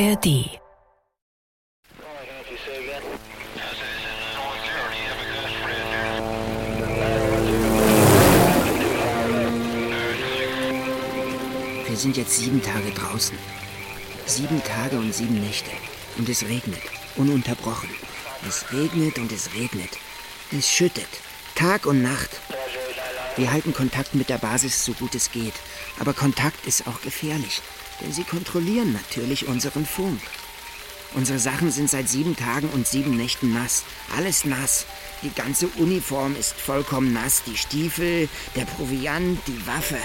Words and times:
ARD. 0.00 0.60
Wir 11.86 11.96
sind 11.96 12.16
jetzt 12.16 12.38
sieben 12.38 12.62
Tage 12.62 12.92
draußen. 12.92 13.36
Sieben 14.26 14.62
Tage 14.62 14.98
und 14.98 15.12
sieben 15.12 15.40
Nächte. 15.40 15.70
Und 16.16 16.28
es 16.28 16.44
regnet. 16.44 16.78
Ununterbrochen. 17.16 17.90
Es 18.46 18.72
regnet 18.72 19.18
und 19.18 19.32
es 19.32 19.52
regnet. 19.54 19.90
Es 20.56 20.70
schüttet. 20.70 21.08
Tag 21.56 21.86
und 21.86 22.02
Nacht. 22.02 22.40
Wir 23.34 23.50
halten 23.50 23.74
Kontakt 23.74 24.14
mit 24.14 24.28
der 24.28 24.38
Basis 24.38 24.84
so 24.84 24.92
gut 24.92 25.16
es 25.16 25.32
geht. 25.32 25.54
Aber 25.98 26.12
Kontakt 26.12 26.68
ist 26.68 26.86
auch 26.86 27.00
gefährlich. 27.00 27.62
Denn 28.00 28.12
sie 28.12 28.24
kontrollieren 28.24 28.92
natürlich 28.92 29.46
unseren 29.46 29.86
Funk. 29.86 30.20
Unsere 31.14 31.38
Sachen 31.38 31.70
sind 31.70 31.88
seit 31.88 32.08
sieben 32.08 32.36
Tagen 32.36 32.68
und 32.68 32.86
sieben 32.86 33.16
Nächten 33.16 33.52
nass. 33.52 33.84
Alles 34.16 34.44
nass. 34.44 34.84
Die 35.22 35.30
ganze 35.30 35.66
Uniform 35.68 36.36
ist 36.36 36.52
vollkommen 36.52 37.12
nass. 37.12 37.42
Die 37.44 37.56
Stiefel, 37.56 38.28
der 38.54 38.66
Proviant, 38.66 39.40
die 39.46 39.66
Waffe. 39.66 39.98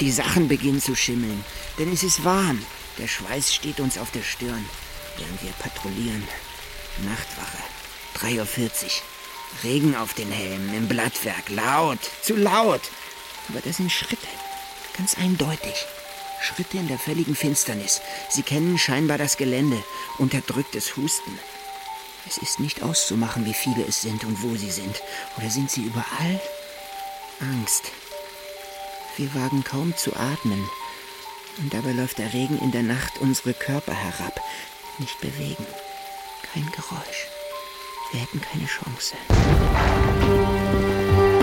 Die 0.00 0.10
Sachen 0.10 0.48
beginnen 0.48 0.80
zu 0.80 0.94
schimmeln, 0.94 1.44
denn 1.78 1.92
es 1.92 2.02
ist 2.02 2.24
warm. 2.24 2.64
Der 2.98 3.08
Schweiß 3.08 3.54
steht 3.54 3.80
uns 3.80 3.98
auf 3.98 4.10
der 4.10 4.22
Stirn, 4.22 4.64
während 5.16 5.42
wir 5.42 5.50
patrouillieren. 5.52 6.22
Nachtwache, 7.04 7.58
3.40 8.26 8.84
Uhr. 8.84 8.90
Regen 9.64 9.96
auf 9.96 10.14
den 10.14 10.30
Helmen, 10.30 10.74
im 10.74 10.88
Blattwerk, 10.88 11.48
laut, 11.48 11.98
zu 12.22 12.36
laut. 12.36 12.82
Aber 13.48 13.60
das 13.60 13.78
sind 13.78 13.90
Schritte, 13.90 14.26
ganz 14.98 15.16
eindeutig. 15.16 15.86
Schritte 16.40 16.76
in 16.76 16.88
der 16.88 16.98
völligen 16.98 17.34
Finsternis. 17.34 18.00
Sie 18.28 18.42
kennen 18.42 18.78
scheinbar 18.78 19.16
das 19.16 19.36
Gelände, 19.36 19.82
unterdrücktes 20.18 20.96
Husten. 20.96 21.38
Es 22.26 22.36
ist 22.36 22.60
nicht 22.60 22.82
auszumachen, 22.82 23.46
wie 23.46 23.54
viele 23.54 23.84
es 23.86 24.02
sind 24.02 24.24
und 24.24 24.42
wo 24.42 24.54
sie 24.56 24.70
sind. 24.70 25.02
Oder 25.36 25.50
sind 25.50 25.70
sie 25.70 25.82
überall? 25.82 26.40
Angst. 27.40 27.84
Wir 29.16 29.34
wagen 29.34 29.64
kaum 29.64 29.96
zu 29.96 30.14
atmen. 30.14 30.68
Und 31.58 31.72
dabei 31.72 31.92
läuft 31.92 32.18
der 32.18 32.32
Regen 32.32 32.58
in 32.60 32.72
der 32.72 32.82
Nacht 32.82 33.18
unsere 33.18 33.54
Körper 33.54 33.94
herab. 33.94 34.40
Nicht 34.98 35.20
bewegen. 35.20 35.66
Kein 36.52 36.70
Geräusch. 36.72 37.26
Wir 38.12 38.20
hätten 38.20 38.40
keine 38.40 38.66
Chance. 38.66 39.16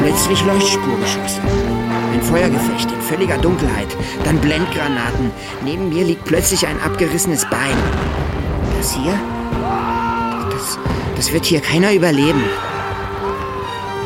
Plötzlich 0.05 0.45
Leuchtspurgeschosse. 0.45 1.41
Ein 2.13 2.21
Feuergefecht 2.21 2.91
in 2.91 3.01
völliger 3.01 3.39
Dunkelheit. 3.39 3.87
Dann 4.23 4.37
Blendgranaten. 4.37 5.31
Neben 5.63 5.89
mir 5.89 6.03
liegt 6.03 6.25
plötzlich 6.25 6.67
ein 6.67 6.79
abgerissenes 6.79 7.49
Bein. 7.49 7.75
Das 8.77 8.93
hier? 8.93 9.19
Das, 10.51 10.77
das 11.15 11.33
wird 11.33 11.45
hier 11.45 11.59
keiner 11.59 11.91
überleben. 11.91 12.43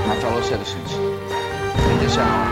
My 0.08 0.16
fellow 0.22 0.42
citizens, 0.42 0.94
in 1.92 2.00
this 2.00 2.16
hour, 2.16 2.47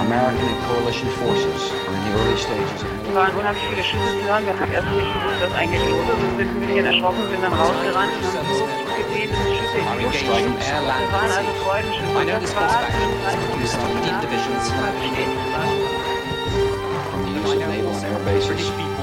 American 0.00 0.48
and 0.48 0.56
coalition 0.66 1.10
forces 1.20 1.70
are 1.86 1.94
in 1.94 2.02
the 2.04 2.18
early 2.18 2.38
stages 2.38 2.82
of 2.82 2.99
Es 3.10 3.16
waren 3.16 3.34
unheimlich 3.34 3.64
viele 3.68 3.82
Schüsse 3.82 4.06
zu 4.06 4.22
hören. 4.22 4.46
Wir 4.46 4.54
haben 4.54 4.70
erst 4.70 4.86
nicht 4.86 5.10
gewusst, 5.10 5.42
was 5.42 5.50
eigentlich 5.58 5.82
los 5.82 5.98
ist. 5.98 6.14
Wir 6.38 6.46
sind 6.46 6.54
ein 6.54 6.62
bisschen 6.62 6.86
erschrocken, 6.86 7.26
sind 7.26 7.42
dann 7.42 7.52
rausgerannt 7.58 8.14
und 8.14 8.22
haben 8.38 8.54
so 8.54 8.70
gesehen, 8.70 9.34
dass 9.34 9.50
Schüsse 9.50 9.82
in 9.82 9.86
die 9.98 10.06
Luft. 10.06 10.14
Das 10.14 10.30
waren 10.30 11.26
also 11.34 11.50
Freudenschüsse. 11.58 12.06
Das 12.38 12.54
war 12.54 12.70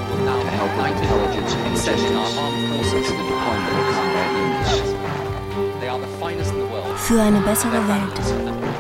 will 0.08 0.23
now 0.23 0.39
help 0.55 0.71
with 0.71 0.95
intelligence 1.03 1.52
and 1.52 1.67
logistics 2.71 3.11
the 3.11 3.27
deployment 3.27 3.75
of 3.75 3.92
combat 3.92 4.31
units. 4.39 4.87
Für 7.08 7.21
eine 7.21 7.42
bessere 7.42 7.87
Welt 7.87 8.20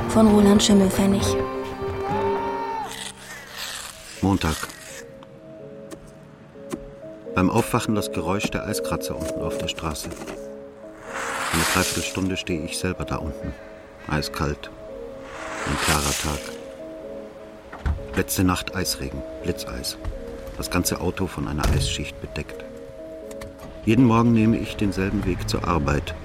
von 0.07 0.27
Roland 0.27 0.63
Schimmelfennig. 0.63 1.23
Montag. 4.21 4.76
Beim 7.37 7.51
Aufwachen 7.51 7.93
das 7.93 8.11
Geräusch 8.11 8.49
der 8.49 8.65
Eiskratzer 8.65 9.15
unten 9.15 9.43
auf 9.43 9.59
der 9.59 9.67
Straße. 9.67 10.09
Eine 10.09 11.63
Dreiviertelstunde 11.71 12.35
stehe 12.35 12.65
ich 12.65 12.79
selber 12.79 13.05
da 13.05 13.17
unten. 13.17 13.53
Eiskalt. 14.07 14.71
Ein 15.67 15.77
klarer 15.85 16.15
Tag. 16.23 16.39
Letzte 18.15 18.43
Nacht 18.43 18.75
Eisregen, 18.75 19.21
Blitzeis. 19.43 19.99
Das 20.57 20.71
ganze 20.71 20.99
Auto 20.99 21.27
von 21.27 21.47
einer 21.47 21.69
Eisschicht 21.69 22.19
bedeckt. 22.21 22.65
Jeden 23.85 24.05
Morgen 24.05 24.33
nehme 24.33 24.57
ich 24.57 24.75
denselben 24.75 25.23
Weg 25.27 25.47
zur 25.47 25.67
Arbeit. 25.67 26.15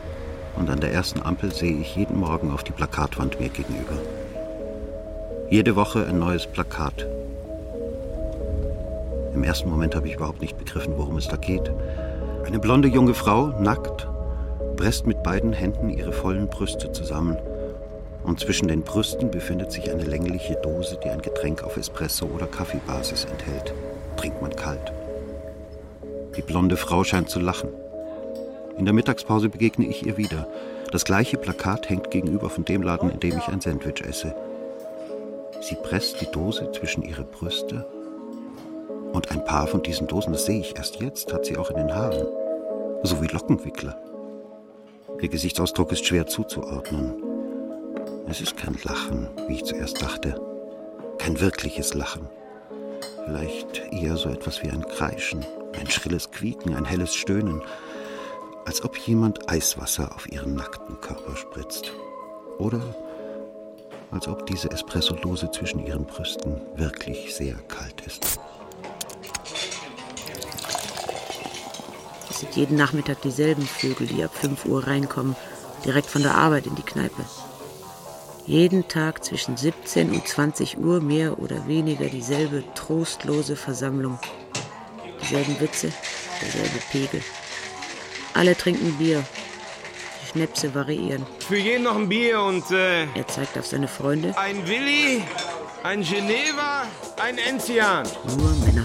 Und 0.56 0.70
an 0.70 0.80
der 0.80 0.94
ersten 0.94 1.20
Ampel 1.20 1.52
sehe 1.52 1.76
ich 1.76 1.94
jeden 1.94 2.18
Morgen 2.18 2.50
auf 2.50 2.64
die 2.64 2.72
Plakatwand 2.72 3.38
mir 3.38 3.50
gegenüber. 3.50 3.98
Jede 5.50 5.76
Woche 5.76 6.06
ein 6.06 6.18
neues 6.18 6.46
Plakat. 6.46 7.06
Im 9.34 9.44
ersten 9.44 9.70
Moment 9.70 9.94
habe 9.94 10.08
ich 10.08 10.16
überhaupt 10.16 10.42
nicht 10.42 10.58
begriffen, 10.58 10.94
worum 10.96 11.16
es 11.16 11.28
da 11.28 11.36
geht. 11.36 11.72
Eine 12.44 12.58
blonde 12.58 12.88
junge 12.88 13.14
Frau, 13.14 13.46
nackt, 13.60 14.08
presst 14.76 15.06
mit 15.06 15.22
beiden 15.22 15.52
Händen 15.52 15.88
ihre 15.88 16.12
vollen 16.12 16.48
Brüste 16.48 16.92
zusammen. 16.92 17.38
Und 18.24 18.40
zwischen 18.40 18.68
den 18.68 18.82
Brüsten 18.82 19.30
befindet 19.30 19.72
sich 19.72 19.90
eine 19.90 20.04
längliche 20.04 20.56
Dose, 20.56 20.98
die 21.02 21.08
ein 21.08 21.22
Getränk 21.22 21.64
auf 21.64 21.76
Espresso- 21.76 22.30
oder 22.32 22.46
Kaffeebasis 22.46 23.24
enthält. 23.24 23.72
Trinkt 24.16 24.42
man 24.42 24.54
kalt. 24.54 24.92
Die 26.36 26.42
blonde 26.42 26.76
Frau 26.76 27.02
scheint 27.02 27.30
zu 27.30 27.40
lachen. 27.40 27.70
In 28.76 28.84
der 28.84 28.94
Mittagspause 28.94 29.48
begegne 29.48 29.86
ich 29.86 30.06
ihr 30.06 30.18
wieder. 30.18 30.46
Das 30.90 31.04
gleiche 31.04 31.38
Plakat 31.38 31.88
hängt 31.88 32.10
gegenüber 32.10 32.50
von 32.50 32.64
dem 32.64 32.82
Laden, 32.82 33.10
in 33.10 33.20
dem 33.20 33.38
ich 33.38 33.48
ein 33.48 33.60
Sandwich 33.60 34.02
esse. 34.02 34.34
Sie 35.62 35.76
presst 35.76 36.20
die 36.20 36.30
Dose 36.30 36.70
zwischen 36.72 37.02
ihre 37.02 37.24
Brüste 37.24 37.86
und 39.12 39.30
ein 39.30 39.44
paar 39.44 39.66
von 39.66 39.82
diesen 39.82 40.06
Dosen, 40.06 40.32
das 40.32 40.46
sehe 40.46 40.60
ich 40.60 40.76
erst 40.76 41.00
jetzt, 41.00 41.32
hat 41.32 41.44
sie 41.44 41.56
auch 41.56 41.70
in 41.70 41.76
den 41.76 41.94
Haaren. 41.94 42.26
So 43.02 43.20
wie 43.22 43.26
Lockenwickler. 43.26 43.96
Ihr 45.20 45.28
Gesichtsausdruck 45.28 45.92
ist 45.92 46.04
schwer 46.04 46.26
zuzuordnen. 46.26 47.14
Es 48.28 48.40
ist 48.40 48.56
kein 48.56 48.76
Lachen, 48.84 49.28
wie 49.46 49.54
ich 49.54 49.64
zuerst 49.64 50.00
dachte. 50.02 50.40
Kein 51.18 51.40
wirkliches 51.40 51.94
Lachen. 51.94 52.28
Vielleicht 53.24 53.82
eher 53.92 54.16
so 54.16 54.30
etwas 54.30 54.62
wie 54.62 54.70
ein 54.70 54.84
Kreischen, 54.86 55.44
ein 55.78 55.88
schrilles 55.88 56.30
Quieken, 56.30 56.74
ein 56.74 56.84
helles 56.84 57.14
Stöhnen. 57.14 57.62
Als 58.64 58.84
ob 58.84 58.96
jemand 58.96 59.50
Eiswasser 59.50 60.14
auf 60.14 60.30
ihren 60.30 60.54
nackten 60.54 61.00
Körper 61.00 61.36
spritzt. 61.36 61.92
Oder 62.58 62.80
als 64.10 64.28
ob 64.28 64.46
diese 64.46 64.70
Espressodose 64.70 65.50
zwischen 65.50 65.84
ihren 65.84 66.04
Brüsten 66.04 66.60
wirklich 66.76 67.34
sehr 67.34 67.54
kalt 67.68 68.06
ist. 68.06 68.38
Es 72.42 72.54
sind 72.54 72.56
jeden 72.56 72.76
Nachmittag 72.76 73.22
dieselben 73.22 73.64
Vögel, 73.64 74.08
die 74.08 74.24
ab 74.24 74.32
5 74.34 74.64
Uhr 74.64 74.84
reinkommen, 74.84 75.36
direkt 75.84 76.10
von 76.10 76.22
der 76.22 76.34
Arbeit 76.34 76.66
in 76.66 76.74
die 76.74 76.82
Kneipe. 76.82 77.24
Jeden 78.46 78.88
Tag 78.88 79.22
zwischen 79.22 79.56
17 79.56 80.10
und 80.10 80.26
20 80.26 80.76
Uhr 80.78 81.00
mehr 81.00 81.38
oder 81.38 81.68
weniger 81.68 82.06
dieselbe 82.06 82.64
trostlose 82.74 83.54
Versammlung. 83.54 84.18
Dieselben 85.22 85.60
Witze, 85.60 85.92
derselbe 86.40 86.80
Pegel. 86.90 87.22
Alle 88.34 88.56
trinken 88.56 88.92
Bier. 88.98 89.22
Die 90.24 90.30
Schnäpse 90.32 90.74
variieren. 90.74 91.24
Für 91.46 91.58
jeden 91.58 91.84
noch 91.84 91.94
ein 91.94 92.08
Bier 92.08 92.40
und 92.40 92.68
äh, 92.72 93.04
Er 93.14 93.28
zeigt 93.28 93.56
auf 93.56 93.66
seine 93.66 93.86
Freunde. 93.86 94.36
ein 94.36 94.66
Willi, 94.66 95.22
ein 95.84 96.02
Geneva, 96.02 96.86
ein 97.22 97.38
Enzian. 97.38 98.08
Nur 98.36 98.50
Männer. 98.66 98.84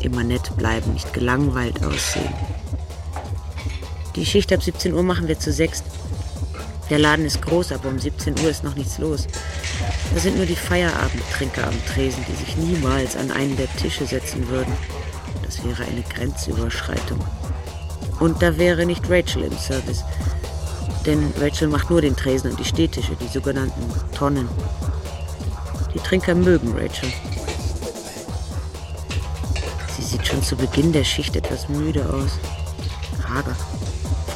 Immer 0.00 0.22
nett 0.22 0.56
bleiben, 0.56 0.92
nicht 0.92 1.12
gelangweilt 1.12 1.84
aussehen. 1.84 2.32
Die 4.18 4.26
Schicht 4.26 4.52
ab 4.52 4.60
17 4.60 4.94
Uhr 4.94 5.04
machen 5.04 5.28
wir 5.28 5.38
zu 5.38 5.52
sechst. 5.52 5.84
Der 6.90 6.98
Laden 6.98 7.24
ist 7.24 7.40
groß, 7.40 7.70
aber 7.70 7.88
um 7.88 8.00
17 8.00 8.34
Uhr 8.40 8.50
ist 8.50 8.64
noch 8.64 8.74
nichts 8.74 8.98
los. 8.98 9.28
Da 10.12 10.20
sind 10.20 10.36
nur 10.36 10.44
die 10.44 10.56
Feierabendtrinker 10.56 11.68
am 11.68 11.86
Tresen, 11.86 12.24
die 12.28 12.34
sich 12.34 12.56
niemals 12.56 13.14
an 13.14 13.30
einen 13.30 13.56
der 13.56 13.72
Tische 13.76 14.06
setzen 14.06 14.48
würden. 14.48 14.72
Das 15.44 15.64
wäre 15.64 15.84
eine 15.84 16.02
Grenzüberschreitung. 16.02 17.20
Und 18.18 18.42
da 18.42 18.58
wäre 18.58 18.86
nicht 18.86 19.08
Rachel 19.08 19.44
im 19.44 19.56
Service. 19.56 20.02
Denn 21.06 21.32
Rachel 21.40 21.68
macht 21.68 21.88
nur 21.88 22.00
den 22.00 22.16
Tresen 22.16 22.50
und 22.50 22.58
die 22.58 22.64
Stehtische, 22.64 23.14
die 23.14 23.28
sogenannten 23.28 23.84
Tonnen. 24.16 24.48
Die 25.94 26.00
Trinker 26.00 26.34
mögen 26.34 26.72
Rachel. 26.72 27.12
Sie 29.96 30.02
sieht 30.02 30.26
schon 30.26 30.42
zu 30.42 30.56
Beginn 30.56 30.90
der 30.90 31.04
Schicht 31.04 31.36
etwas 31.36 31.68
müde 31.68 32.04
aus. 32.04 32.32
Hager. 33.32 33.54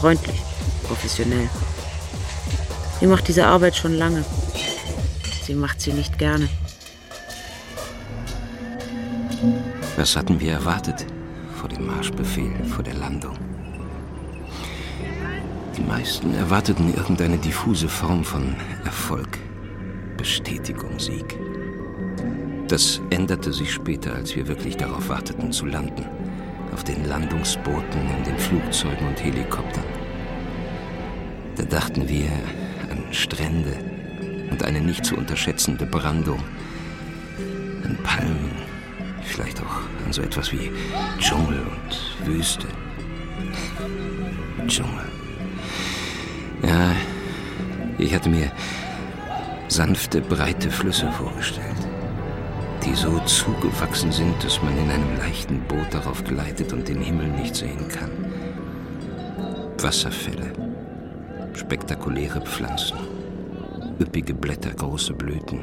Freundlich. 0.03 0.43
Professionell. 0.83 1.49
Sie 2.99 3.07
macht 3.07 3.29
diese 3.29 3.47
Arbeit 3.47 3.77
schon 3.77 3.97
lange. 3.97 4.25
Sie 5.45 5.55
macht 5.55 5.81
sie 5.81 5.93
nicht 5.93 6.19
gerne. 6.19 6.49
Was 9.97 10.17
hatten 10.17 10.41
wir 10.41 10.55
erwartet 10.55 11.07
vor 11.55 11.69
dem 11.69 11.87
Marschbefehl, 11.87 12.53
vor 12.65 12.83
der 12.83 12.95
Landung? 12.95 13.39
Die 15.77 15.83
meisten 15.83 16.35
erwarteten 16.35 16.93
irgendeine 16.93 17.39
diffuse 17.39 17.89
Form 17.89 18.25
von 18.25 18.57
Erfolg, 18.85 19.39
Bestätigung, 20.17 20.99
Sieg. 20.99 21.39
Das 22.67 23.01
änderte 23.11 23.53
sich 23.53 23.73
später, 23.73 24.17
als 24.17 24.35
wir 24.35 24.49
wirklich 24.49 24.77
darauf 24.77 25.09
warteten 25.09 25.53
zu 25.53 25.65
landen. 25.65 26.05
Auf 26.73 26.85
den 26.85 27.05
Landungsbooten, 27.05 28.01
in 28.17 28.25
den 28.25 28.39
Flugzeugen 28.39 29.07
und 29.07 29.23
Helikoptern. 29.23 29.85
Da 31.57 31.65
dachten 31.65 32.09
wir 32.09 32.31
an 32.91 33.13
Strände 33.13 33.75
und 34.51 34.63
eine 34.65 34.81
nicht 34.81 35.05
zu 35.05 35.17
unterschätzende 35.17 35.87
Brandung. 35.87 36.43
An 37.85 37.99
Palmen, 38.03 38.53
vielleicht 39.23 39.61
auch 39.61 39.83
an 40.07 40.13
so 40.13 40.23
etwas 40.23 40.53
wie 40.53 40.71
Dschungel 41.19 41.61
und 41.61 42.27
Wüste. 42.27 42.69
Dschungel. 44.67 45.11
Ja, 46.63 46.93
ich 47.99 48.15
hatte 48.15 48.29
mir 48.29 48.51
sanfte, 49.69 50.21
breite 50.21 50.71
Flüsse 50.71 51.11
vorgestellt, 51.13 51.67
die 52.85 52.95
so 52.95 53.19
zugewachsen 53.21 54.13
sind, 54.13 54.43
dass 54.45 54.63
man 54.63 54.77
in 54.77 54.91
einem 54.91 55.17
leichten 55.17 55.61
Boot 55.63 55.93
darauf 55.93 56.23
gleitet 56.25 56.73
und 56.73 56.89
den 56.89 57.01
Himmel 57.01 57.29
nicht 57.29 57.57
sehen 57.57 57.89
kann. 57.89 58.11
Wasserfälle, 59.79 60.53
spektakuläre 61.55 62.41
Pflanzen, 62.41 62.99
üppige 64.01 64.35
Blätter, 64.35 64.71
große 64.71 65.13
Blüten, 65.13 65.61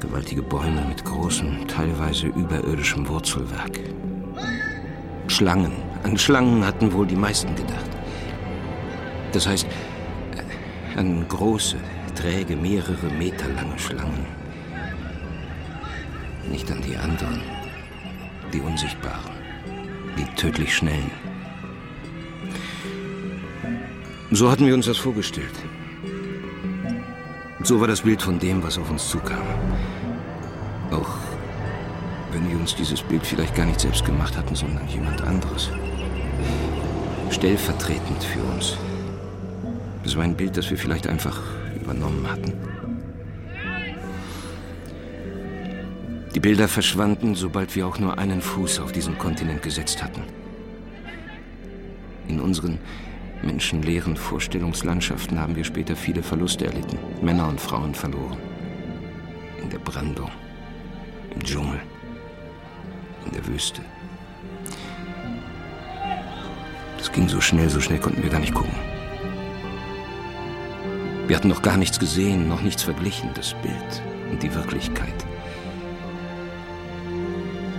gewaltige 0.00 0.42
Bäume 0.42 0.84
mit 0.88 1.04
großem, 1.04 1.66
teilweise 1.68 2.28
überirdischem 2.28 3.08
Wurzelwerk. 3.08 3.78
Schlangen, 5.28 5.72
an 6.02 6.18
Schlangen 6.18 6.64
hatten 6.64 6.92
wohl 6.92 7.06
die 7.06 7.16
meisten 7.16 7.54
gedacht. 7.54 7.90
Das 9.32 9.46
heißt, 9.46 9.66
äh, 9.66 10.98
an 10.98 11.26
große, 11.28 11.76
träge, 12.14 12.56
mehrere 12.56 13.06
Meter 13.16 13.48
lange 13.48 13.78
Schlangen. 13.78 14.26
Nicht 16.50 16.70
an 16.70 16.82
die 16.82 16.96
anderen, 16.96 17.40
die 18.52 18.60
unsichtbaren, 18.60 19.32
die 20.18 20.24
tödlich 20.34 20.74
schnellen. 20.74 21.29
So 24.32 24.48
hatten 24.48 24.64
wir 24.64 24.74
uns 24.74 24.86
das 24.86 24.96
vorgestellt. 24.96 25.50
So 27.64 27.80
war 27.80 27.88
das 27.88 28.02
Bild 28.02 28.22
von 28.22 28.38
dem, 28.38 28.62
was 28.62 28.78
auf 28.78 28.88
uns 28.88 29.08
zukam. 29.08 29.42
Auch 30.92 31.18
wenn 32.32 32.48
wir 32.48 32.56
uns 32.56 32.76
dieses 32.76 33.02
Bild 33.02 33.26
vielleicht 33.26 33.56
gar 33.56 33.66
nicht 33.66 33.80
selbst 33.80 34.04
gemacht 34.04 34.36
hatten, 34.36 34.54
sondern 34.54 34.86
jemand 34.86 35.20
anderes. 35.22 35.70
Stellvertretend 37.30 38.22
für 38.22 38.40
uns. 38.54 38.76
Es 40.04 40.16
war 40.16 40.22
ein 40.22 40.36
Bild, 40.36 40.56
das 40.56 40.70
wir 40.70 40.78
vielleicht 40.78 41.08
einfach 41.08 41.40
übernommen 41.74 42.24
hatten. 42.30 42.52
Die 46.36 46.40
Bilder 46.40 46.68
verschwanden, 46.68 47.34
sobald 47.34 47.74
wir 47.74 47.84
auch 47.88 47.98
nur 47.98 48.16
einen 48.16 48.40
Fuß 48.40 48.78
auf 48.78 48.92
diesen 48.92 49.18
Kontinent 49.18 49.62
gesetzt 49.62 50.04
hatten. 50.04 50.22
In 52.28 52.40
unseren 52.40 52.78
menschenleeren 53.42 54.16
Vorstellungslandschaften 54.16 55.38
haben 55.38 55.56
wir 55.56 55.64
später 55.64 55.96
viele 55.96 56.22
Verluste 56.22 56.66
erlitten, 56.66 56.98
Männer 57.22 57.48
und 57.48 57.60
Frauen 57.60 57.94
verloren. 57.94 58.38
In 59.62 59.70
der 59.70 59.78
Brandung, 59.78 60.30
im 61.34 61.42
Dschungel, 61.42 61.80
in 63.26 63.32
der 63.32 63.46
Wüste. 63.46 63.82
Das 66.98 67.10
ging 67.12 67.28
so 67.28 67.40
schnell, 67.40 67.70
so 67.70 67.80
schnell 67.80 67.98
konnten 67.98 68.22
wir 68.22 68.30
gar 68.30 68.40
nicht 68.40 68.54
gucken. 68.54 68.74
Wir 71.26 71.36
hatten 71.36 71.48
noch 71.48 71.62
gar 71.62 71.76
nichts 71.76 71.98
gesehen, 71.98 72.48
noch 72.48 72.60
nichts 72.60 72.82
verglichen, 72.82 73.30
das 73.34 73.54
Bild 73.62 74.02
und 74.30 74.42
die 74.42 74.52
Wirklichkeit. 74.54 75.14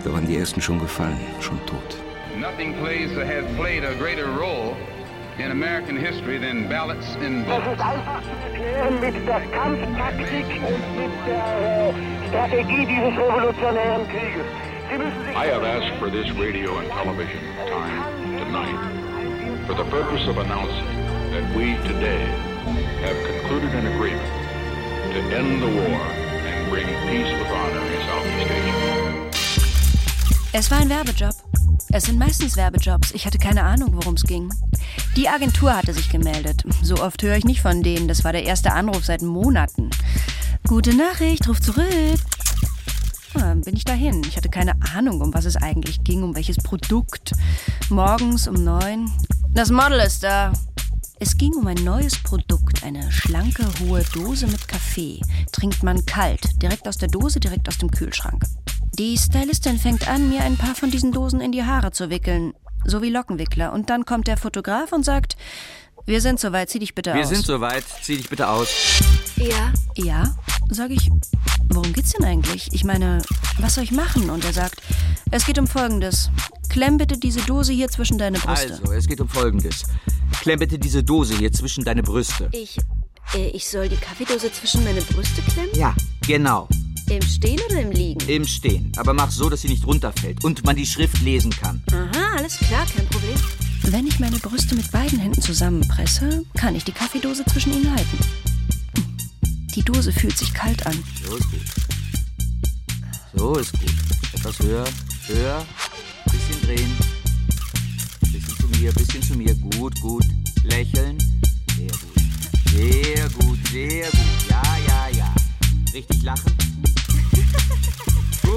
Da 0.04 0.14
waren 0.14 0.26
die 0.26 0.38
ersten 0.38 0.62
schon 0.62 0.80
gefallen, 0.80 1.20
schon 1.42 1.64
tot. 1.66 1.98
Nothing 2.40 2.74
plays 2.80 3.12
has 3.12 3.46
played 3.58 3.84
a 3.84 3.94
greater 3.96 4.26
role 4.26 4.76
in 5.42 5.52
American 5.52 5.98
history 5.98 6.38
than 6.38 6.68
ballots 6.70 7.16
in 7.16 7.44
Das 7.46 7.66
ist 7.74 7.82
einfach 7.82 8.22
zu 8.22 8.30
erklären 8.46 9.00
mit 9.00 9.16
der 9.28 9.42
Kampftaktik 9.50 10.46
und 10.46 10.84
mit 10.96 11.12
der 11.26 11.90
äh, 11.90 12.28
Strategie 12.30 12.86
dieses 12.86 13.18
revolutionären 13.18 14.08
Krieges. 14.08 14.46
Sie 14.90 14.98
müssen 14.98 15.26
sich 15.26 15.36
I 15.36 15.48
have 15.48 15.64
asked 15.64 15.98
for 16.00 16.10
this 16.12 16.30
radio 16.34 16.78
and 16.78 16.88
television 16.92 17.42
time 17.66 18.38
tonight 18.38 18.78
for 19.66 19.74
the 19.74 19.86
purpose 19.90 20.28
of 20.30 20.38
announcing 20.38 20.86
that 21.34 21.46
we 21.56 21.76
today 21.90 22.24
have 23.02 23.18
concluded 23.26 23.74
an 23.74 23.88
agreement 23.96 24.32
to 25.14 25.20
end 25.36 25.62
the 25.62 25.72
war 25.82 26.02
and 26.46 26.70
bring 26.70 26.86
peace 27.10 27.32
with 27.34 27.50
honor 27.50 27.86
in 27.90 28.02
Southeast 28.06 28.52
Asia. 28.52 28.82
Es 30.54 30.70
war 30.70 30.80
ein 30.80 30.90
Werbejob. 30.90 31.61
Es 31.94 32.06
sind 32.06 32.18
meistens 32.18 32.56
Werbejobs. 32.56 33.12
Ich 33.12 33.26
hatte 33.26 33.38
keine 33.38 33.64
Ahnung, 33.64 33.90
worum 33.94 34.14
es 34.14 34.24
ging. 34.24 34.50
Die 35.18 35.28
Agentur 35.28 35.76
hatte 35.76 35.94
sich 35.94 36.10
gemeldet. 36.10 36.64
So 36.82 36.96
oft 36.96 37.22
höre 37.22 37.36
ich 37.36 37.44
nicht 37.44 37.62
von 37.62 37.84
denen. 37.84 38.08
Das 38.08 38.24
war 38.24 38.32
der 38.32 38.46
erste 38.46 38.72
Anruf 38.72 39.04
seit 39.04 39.22
Monaten. 39.22 39.90
Gute 40.66 40.96
Nachricht, 40.96 41.50
ruf 41.50 41.60
zurück. 41.60 42.20
Ja, 43.36 43.54
bin 43.56 43.76
ich 43.76 43.84
dahin. 43.84 44.22
Ich 44.26 44.38
hatte 44.38 44.48
keine 44.48 44.76
Ahnung, 44.96 45.20
um 45.20 45.34
was 45.34 45.44
es 45.44 45.58
eigentlich 45.58 46.02
ging, 46.06 46.24
um 46.24 46.34
welches 46.34 46.58
Produkt. 46.58 47.34
Morgens 47.90 48.48
um 48.48 48.64
neun. 48.64 49.12
Das 49.50 49.70
Model 49.70 50.00
ist 50.00 50.24
da. 50.24 50.54
Es 51.20 51.38
ging 51.38 51.54
um 51.54 51.68
ein 51.68 51.84
neues 51.84 52.18
Produkt, 52.24 52.84
eine 52.84 53.12
schlanke, 53.12 53.66
hohe 53.82 54.04
Dose 54.14 54.48
mit 54.48 54.68
Kaffee. 54.68 55.20
Trinkt 55.52 55.84
man 55.84 56.06
kalt, 56.06 56.62
direkt 56.62 56.88
aus 56.88 56.98
der 56.98 57.10
Dose, 57.10 57.40
direkt 57.42 57.68
aus 57.68 57.78
dem 57.78 57.92
Kühlschrank. 57.92 58.44
Die 59.00 59.18
Stylistin 59.18 59.78
fängt 59.78 60.08
an, 60.08 60.30
mir 60.30 60.42
ein 60.42 60.58
paar 60.58 60.76
von 60.76 60.92
diesen 60.92 61.12
Dosen 61.12 61.42
in 61.42 61.52
die 61.52 61.64
Haare 61.64 61.92
zu 61.92 62.10
wickeln, 62.10 62.54
so 62.86 63.02
wie 63.02 63.10
Lockenwickler. 63.10 63.72
Und 63.74 63.90
dann 63.90 64.06
kommt 64.06 64.28
der 64.28 64.38
Fotograf 64.38 64.92
und 64.92 65.04
sagt, 65.06 65.38
wir 66.06 66.20
sind 66.22 66.40
soweit, 66.40 66.70
zieh 66.70 66.80
dich 66.80 66.94
bitte 66.96 67.14
Wir 67.14 67.22
aus. 67.22 67.30
sind 67.30 67.46
soweit, 67.46 67.84
zieh 68.02 68.18
dich 68.18 68.30
bitte 68.30 68.48
aus. 68.50 68.70
Ja. 69.38 69.72
Ja, 69.96 70.36
sag 70.70 70.92
ich, 70.92 71.10
worum 71.70 71.94
geht's 71.94 72.12
denn 72.12 72.26
eigentlich? 72.26 72.70
Ich 72.74 72.84
meine, 72.84 73.22
was 73.60 73.76
soll 73.76 73.84
ich 73.84 73.92
machen? 73.92 74.30
Und 74.30 74.44
er 74.46 74.54
sagt, 74.54 74.82
es 75.32 75.46
geht 75.46 75.60
um 75.60 75.68
Folgendes. 75.68 76.30
Klemm 76.70 76.98
bitte 76.98 77.18
diese 77.18 77.42
Dose 77.42 77.74
hier 77.74 77.88
zwischen 77.90 78.18
deine 78.18 78.40
Brüste. 78.40 78.74
Also, 78.74 78.92
es 78.94 79.08
geht 79.08 79.22
um 79.22 79.30
Folgendes. 79.30 79.84
Klemm 80.42 80.60
bitte 80.60 80.80
diese 80.80 81.04
Dose 81.04 81.36
hier 81.38 81.52
zwischen 81.52 81.84
deine 81.84 82.02
Brüste. 82.04 82.50
Ich, 82.52 82.78
äh, 83.36 83.48
ich 83.50 83.68
soll 83.68 83.90
die 83.90 83.98
Kaffeedose 83.98 84.52
zwischen 84.52 84.84
meine 84.84 85.02
Brüste 85.02 85.42
klemmen? 85.42 85.72
Ja, 85.76 85.94
genau. 86.26 86.68
Im 87.12 87.22
Stehen 87.24 87.60
oder 87.70 87.82
im 87.82 87.92
Liegen? 87.92 88.22
Im 88.30 88.48
Stehen. 88.48 88.94
Aber 88.96 89.12
mach 89.12 89.32
so, 89.32 89.50
dass 89.50 89.64
sie 89.64 89.68
nicht 89.68 89.86
runterfällt 89.86 90.46
und 90.46 90.64
man 90.64 90.78
die 90.78 90.86
Schrift 90.86 91.22
lesen 91.22 91.52
kann. 91.52 91.84
Aha, 91.92 92.38
alles 92.38 92.58
klar, 92.58 92.86
kein 92.96 93.06
Problem. 93.08 93.36
Wenn 93.84 94.08
ich 94.08 94.18
meine 94.22 94.38
Brüste 94.38 94.76
mit 94.76 94.90
beiden 94.92 95.20
Händen 95.20 95.42
zusammenpresse, 95.42 96.46
kann 96.56 96.74
ich 96.74 96.86
die 96.86 96.94
Kaffeedose 96.94 97.44
zwischen 97.44 97.74
ihnen 97.74 97.94
halten. 97.94 98.18
Die 99.76 99.82
Dose 99.84 100.14
fühlt 100.14 100.38
sich 100.38 100.54
kalt 100.54 100.86
an. 100.86 101.04
So 101.26 101.36
ist 101.36 101.52
gut. 101.52 101.62
So 103.36 103.56
ist 103.56 103.74
gut. 103.74 103.94
Etwas 104.34 104.60
höher, 104.60 104.86
höher. 105.28 105.66
Bisschen 106.32 106.62
drehen. 106.62 106.92
Bisschen 108.22 108.58
zu 108.58 108.68
mir, 108.80 108.94
bisschen 108.94 109.22
zu 109.22 109.34
mir. 109.36 109.54
Gut, 109.56 110.00
gut. 110.00 110.24
Lächeln. 110.64 111.18
Sehr 111.76 111.88
gut. 111.90 112.22
Sehr 112.70 113.30
gut, 113.32 113.60
sehr 113.70 114.06
gut. 114.06 114.50
Ja, 114.50 114.62
ja, 114.88 115.18
ja. 115.18 115.36
Richtig 115.94 116.24
lachen. 116.24 116.61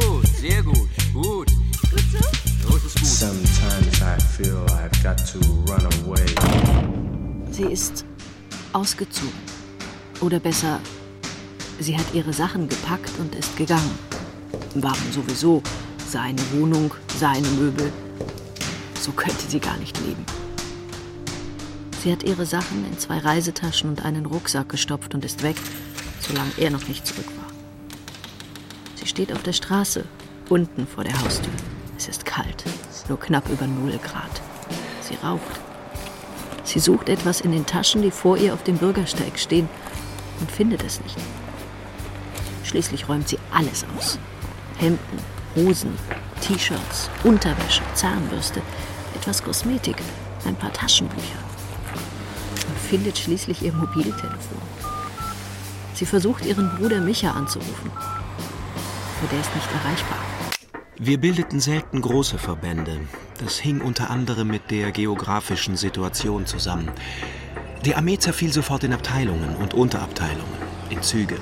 Gut, 0.00 0.26
sehr 0.40 0.62
gut. 0.62 0.88
Gut. 1.12 1.48
Gut 1.90 2.04
so? 2.12 2.68
So 2.68 2.76
ist 2.76 2.84
es 2.84 2.94
gut. 2.94 3.06
Sometimes 3.06 4.00
I 4.00 4.20
feel 4.36 4.64
I've 4.70 5.02
got 5.02 5.18
to 5.32 5.38
run 5.70 5.86
away. 6.04 6.26
Sie 7.50 7.64
ist 7.64 8.04
ausgezogen. 8.72 9.32
Oder 10.20 10.40
besser, 10.40 10.80
sie 11.80 11.96
hat 11.96 12.06
ihre 12.12 12.32
Sachen 12.32 12.68
gepackt 12.68 13.12
und 13.18 13.34
ist 13.34 13.56
gegangen. 13.56 13.98
Waren 14.74 15.12
sowieso 15.12 15.62
seine 16.08 16.40
Wohnung, 16.52 16.92
seine 17.18 17.48
Möbel. 17.48 17.92
So 19.00 19.12
könnte 19.12 19.44
sie 19.48 19.60
gar 19.60 19.76
nicht 19.78 19.98
leben. 20.00 20.24
Sie 22.02 22.12
hat 22.12 22.22
ihre 22.22 22.46
Sachen 22.46 22.84
in 22.86 22.98
zwei 22.98 23.18
Reisetaschen 23.18 23.90
und 23.90 24.04
einen 24.04 24.26
Rucksack 24.26 24.68
gestopft 24.68 25.14
und 25.14 25.24
ist 25.24 25.42
weg, 25.42 25.56
solange 26.20 26.50
er 26.58 26.70
noch 26.70 26.86
nicht 26.86 27.06
zurück 27.06 27.26
war. 27.36 27.43
Sie 29.04 29.10
steht 29.10 29.34
auf 29.34 29.42
der 29.42 29.52
Straße, 29.52 30.06
unten 30.48 30.86
vor 30.86 31.04
der 31.04 31.20
Haustür. 31.20 31.52
Es 31.94 32.08
ist 32.08 32.24
kalt, 32.24 32.64
nur 33.06 33.20
knapp 33.20 33.46
über 33.50 33.66
0 33.66 33.98
Grad. 33.98 34.40
Sie 35.02 35.14
raucht. 35.22 35.60
Sie 36.64 36.78
sucht 36.78 37.10
etwas 37.10 37.42
in 37.42 37.52
den 37.52 37.66
Taschen, 37.66 38.00
die 38.00 38.10
vor 38.10 38.38
ihr 38.38 38.54
auf 38.54 38.62
dem 38.62 38.78
Bürgersteig 38.78 39.38
stehen, 39.38 39.68
und 40.40 40.50
findet 40.50 40.82
es 40.84 41.02
nicht. 41.02 41.18
Schließlich 42.64 43.06
räumt 43.06 43.28
sie 43.28 43.38
alles 43.52 43.84
aus. 43.94 44.18
Hemden, 44.78 45.18
Hosen, 45.54 45.98
T-Shirts, 46.40 47.10
Unterwäsche, 47.24 47.82
Zahnbürste, 47.92 48.62
etwas 49.14 49.44
Kosmetik, 49.44 49.96
ein 50.46 50.56
paar 50.56 50.72
Taschenbücher. 50.72 51.38
Und 52.68 52.78
findet 52.78 53.18
schließlich 53.18 53.60
ihr 53.60 53.74
Mobiltelefon. 53.74 54.62
Sie 55.92 56.06
versucht, 56.06 56.46
ihren 56.46 56.74
Bruder 56.76 57.02
Micha 57.02 57.32
anzurufen. 57.32 57.92
Der 59.30 59.40
ist 59.40 59.54
nicht 59.54 59.68
erreichbar. 59.72 60.18
Wir 60.98 61.18
bildeten 61.18 61.58
selten 61.58 62.02
große 62.02 62.38
Verbände. 62.38 63.00
Das 63.42 63.58
hing 63.58 63.80
unter 63.80 64.10
anderem 64.10 64.48
mit 64.48 64.70
der 64.70 64.92
geografischen 64.92 65.76
Situation 65.76 66.44
zusammen. 66.44 66.90
Die 67.86 67.94
Armee 67.94 68.18
zerfiel 68.18 68.52
sofort 68.52 68.84
in 68.84 68.92
Abteilungen 68.92 69.56
und 69.56 69.72
Unterabteilungen, 69.72 70.58
in 70.90 71.02
Züge. 71.02 71.36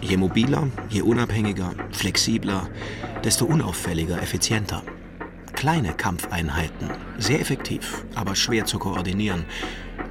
Je 0.00 0.16
mobiler, 0.16 0.68
je 0.88 1.02
unabhängiger, 1.02 1.72
flexibler, 1.90 2.68
desto 3.24 3.46
unauffälliger, 3.46 4.22
effizienter. 4.22 4.82
Kleine 5.54 5.92
Kampfeinheiten, 5.92 6.90
sehr 7.18 7.40
effektiv, 7.40 8.04
aber 8.14 8.36
schwer 8.36 8.64
zu 8.64 8.78
koordinieren 8.78 9.44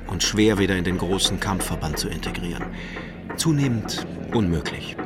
und 0.08 0.24
schwer 0.24 0.58
wieder 0.58 0.76
in 0.76 0.84
den 0.84 0.98
großen 0.98 1.40
Kampfverband 1.40 1.98
zu 1.98 2.10
integrieren. 2.10 2.66
Zunehmend 3.38 4.06
unmöglich. 4.34 4.98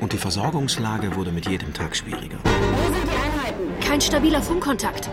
Und 0.00 0.12
die 0.12 0.18
Versorgungslage 0.18 1.14
wurde 1.16 1.32
mit 1.32 1.48
jedem 1.48 1.72
Tag 1.72 1.96
schwieriger. 1.96 2.38
Kein 3.80 4.00
stabiler 4.00 4.42
Funkkontakt. 4.42 5.10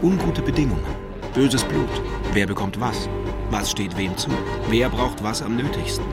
Ungute 0.00 0.42
Bedingungen, 0.42 0.84
böses 1.34 1.64
Blut. 1.64 1.90
Wer 2.32 2.46
bekommt 2.46 2.80
was? 2.80 3.08
Was 3.50 3.70
steht 3.70 3.96
wem 3.96 4.16
zu? 4.16 4.30
Wer 4.68 4.88
braucht 4.88 5.22
was 5.22 5.42
am 5.42 5.56
nötigsten? 5.56 6.04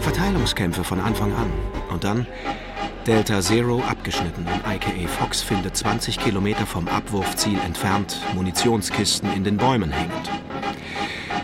Verteilungskämpfe 0.00 0.82
von 0.84 1.00
Anfang 1.00 1.32
an. 1.34 1.50
Und 1.90 2.04
dann 2.04 2.26
Delta 3.06 3.40
Zero 3.40 3.82
abgeschnitten 3.88 4.46
und 4.46 4.60
IKA 4.66 5.06
Fox 5.08 5.40
findet 5.40 5.76
20 5.76 6.18
Kilometer 6.18 6.66
vom 6.66 6.88
Abwurfziel 6.88 7.58
entfernt 7.60 8.20
Munitionskisten 8.34 9.32
in 9.32 9.44
den 9.44 9.56
Bäumen 9.56 9.92
hängend. 9.92 10.30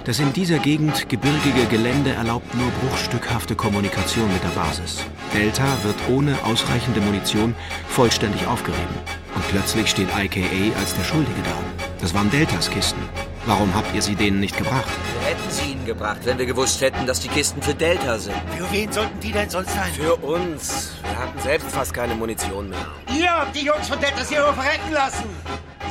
Das 0.05 0.19
in 0.19 0.33
dieser 0.33 0.59
Gegend 0.59 1.09
gebirgige 1.09 1.65
Gelände 1.67 2.11
erlaubt 2.11 2.53
nur 2.57 2.69
bruchstückhafte 2.73 3.55
Kommunikation 3.55 4.33
mit 4.33 4.43
der 4.43 4.49
Basis. 4.49 4.99
Delta 5.33 5.65
wird 5.85 5.95
ohne 6.11 6.37
ausreichende 6.45 7.01
Munition 7.01 7.55
vollständig 7.89 8.45
aufgerieben. 8.49 8.97
Und 9.37 9.47
plötzlich 9.49 9.89
steht 9.89 10.09
IKA 10.09 10.77
als 10.81 10.95
der 10.95 11.05
Schuldige 11.05 11.43
da. 11.45 11.87
Das 12.01 12.13
waren 12.15 12.29
Deltas 12.31 12.69
Kisten. 12.69 13.01
Warum 13.47 13.73
habt 13.77 13.95
ihr 13.95 14.03
sie 14.03 14.17
denen 14.17 14.41
nicht 14.41 14.57
gebracht? 14.57 14.91
Wir 15.21 15.29
hätten 15.31 15.51
sie 15.51 15.73
ihnen 15.73 15.87
gebracht, 15.87 16.19
wenn 16.25 16.39
wir 16.39 16.47
gewusst 16.47 16.81
hätten, 16.81 17.07
dass 17.07 17.21
die 17.21 17.29
Kisten 17.29 17.63
für 17.63 17.75
Delta 17.75 18.19
sind. 18.19 18.37
Für 18.57 18.73
wen 18.73 18.91
sollten 18.91 19.21
die 19.21 19.31
denn 19.31 19.51
sonst 19.51 19.73
sein? 19.73 19.93
Für 19.93 20.17
uns. 20.17 20.95
Wir 21.03 21.17
hatten 21.17 21.41
selbst 21.41 21.71
fast 21.71 21.95
keine 21.95 22.17
Munition 22.17 22.71
mehr. 22.71 22.87
Ihr 23.17 23.31
habt 23.31 23.55
die 23.55 23.65
Jungs 23.67 23.89
von 23.89 24.01
Delta 24.01 24.25
Zero 24.25 24.53
verrecken 24.53 24.93
lassen! 24.93 25.29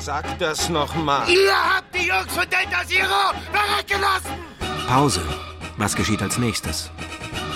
Sag 0.01 0.39
das 0.39 0.67
nochmal. 0.67 1.29
Ihr 1.29 1.53
habt 1.53 1.93
die 1.93 2.07
Jungs 2.07 2.33
von 2.33 2.49
Delta 2.49 2.83
Zero 2.87 3.35
verrecken 3.51 4.01
lassen! 4.01 4.87
Pause. 4.87 5.21
Was 5.77 5.95
geschieht 5.95 6.23
als 6.23 6.39
nächstes? 6.39 6.89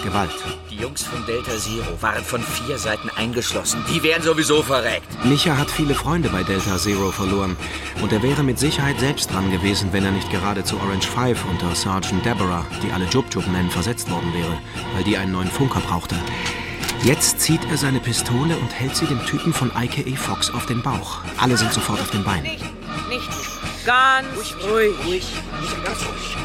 Gewalt. 0.04 0.30
Die 0.70 0.76
Jungs 0.76 1.02
von 1.02 1.26
Delta 1.26 1.58
Zero 1.58 2.00
waren 2.02 2.24
von 2.24 2.44
vier 2.44 2.78
Seiten 2.78 3.10
eingeschlossen. 3.10 3.84
Die 3.92 4.04
wären 4.04 4.22
sowieso 4.22 4.62
verreckt. 4.62 5.08
Micha 5.26 5.58
hat 5.58 5.72
viele 5.72 5.96
Freunde 5.96 6.30
bei 6.30 6.44
Delta 6.44 6.78
Zero 6.78 7.10
verloren. 7.10 7.58
Und 8.04 8.14
er 8.14 8.22
wäre 8.22 8.44
mit 8.44 8.60
Sicherheit 8.60 9.00
selbst 9.00 9.34
dran 9.34 9.50
gewesen, 9.50 9.92
wenn 9.92 10.06
er 10.06 10.12
nicht 10.12 10.30
gerade 10.30 10.64
zu 10.64 10.78
Orange 10.78 11.08
5 11.08 11.46
unter 11.50 11.74
Sergeant 11.74 12.24
Deborah, 12.24 12.64
die 12.84 12.92
alle 12.92 13.06
Jub 13.06 13.26
Jub 13.34 13.48
nennen, 13.48 13.72
versetzt 13.72 14.12
worden 14.12 14.32
wäre, 14.36 14.56
weil 14.94 15.04
die 15.04 15.18
einen 15.18 15.32
neuen 15.32 15.50
Funker 15.50 15.80
brauchte. 15.80 16.16
Jetzt 17.06 17.40
zieht 17.40 17.62
er 17.70 17.78
seine 17.78 18.00
Pistole 18.00 18.58
und 18.58 18.74
hält 18.74 18.96
sie 18.96 19.06
dem 19.06 19.24
Typen 19.28 19.54
von 19.54 19.72
IKA 19.80 20.16
Fox 20.18 20.50
auf 20.50 20.66
den 20.66 20.82
Bauch. 20.82 21.20
Alle 21.38 21.56
sind 21.56 21.72
sofort 21.72 22.02
auf 22.02 22.10
den 22.10 22.24
Beinen. 22.24 22.44
Nicht 22.44 23.30
ganz 23.86 24.26
ruhig. 24.64 24.96
ruhig. 25.06 25.26
Ganz 25.86 26.00
ruhig. 26.00 26.38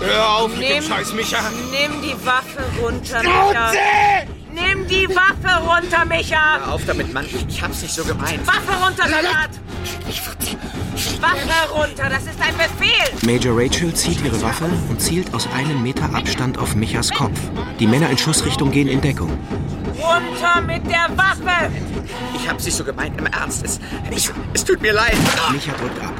Hör 0.00 0.28
auf 0.38 0.50
mit 0.50 0.58
Nimm- 0.58 0.68
dem 0.80 0.82
Scheiß, 0.82 1.12
Micha. 1.14 1.38
Nimm 1.70 2.02
die 2.02 2.26
Waffe 2.26 2.64
runter, 2.82 3.20
Schnauze! 3.20 3.70
Micha. 3.70 4.22
Nimm 4.52 4.88
die 4.88 5.08
Waffe 5.08 5.64
runter, 5.64 6.04
Micha. 6.04 6.58
Hör 6.58 6.72
auf 6.72 6.82
damit, 6.84 7.14
Mann. 7.14 7.24
Ich, 7.26 7.46
ich 7.48 7.62
hab's 7.62 7.80
nicht 7.82 7.94
so 7.94 8.02
gemeint. 8.04 8.44
Waffe 8.44 8.72
runter, 8.84 9.04
Salat. 9.08 9.50
Waffe 11.20 11.72
runter, 11.72 12.08
das 12.10 12.24
ist 12.24 12.40
ein 12.40 12.54
Befehl. 12.56 13.32
Major 13.38 13.56
Rachel 13.56 13.94
zieht 13.94 14.22
ihre 14.24 14.40
Waffe 14.42 14.64
und 14.88 15.00
zielt 15.00 15.32
aus 15.32 15.48
einem 15.54 15.80
Meter 15.82 16.12
Abstand 16.14 16.58
auf 16.58 16.74
Michas 16.74 17.10
Kopf. 17.12 17.38
Die 17.78 17.86
Männer 17.86 18.10
in 18.10 18.18
Schussrichtung 18.18 18.70
gehen 18.72 18.88
in 18.88 19.00
Deckung. 19.00 19.30
Runter 19.98 20.60
mit 20.62 20.86
der 20.86 21.08
Waffe. 21.16 21.70
Ich 22.34 22.48
hab's 22.48 22.64
nicht 22.64 22.76
so 22.76 22.84
gemeint. 22.84 23.18
Im 23.18 23.26
Ernst. 23.26 23.64
Es, 23.64 23.80
ich, 24.10 24.30
es 24.52 24.64
tut 24.64 24.80
mir 24.82 24.92
leid. 24.92 25.16
Micha 25.52 25.72
drückt 25.72 26.02
ab. 26.02 26.12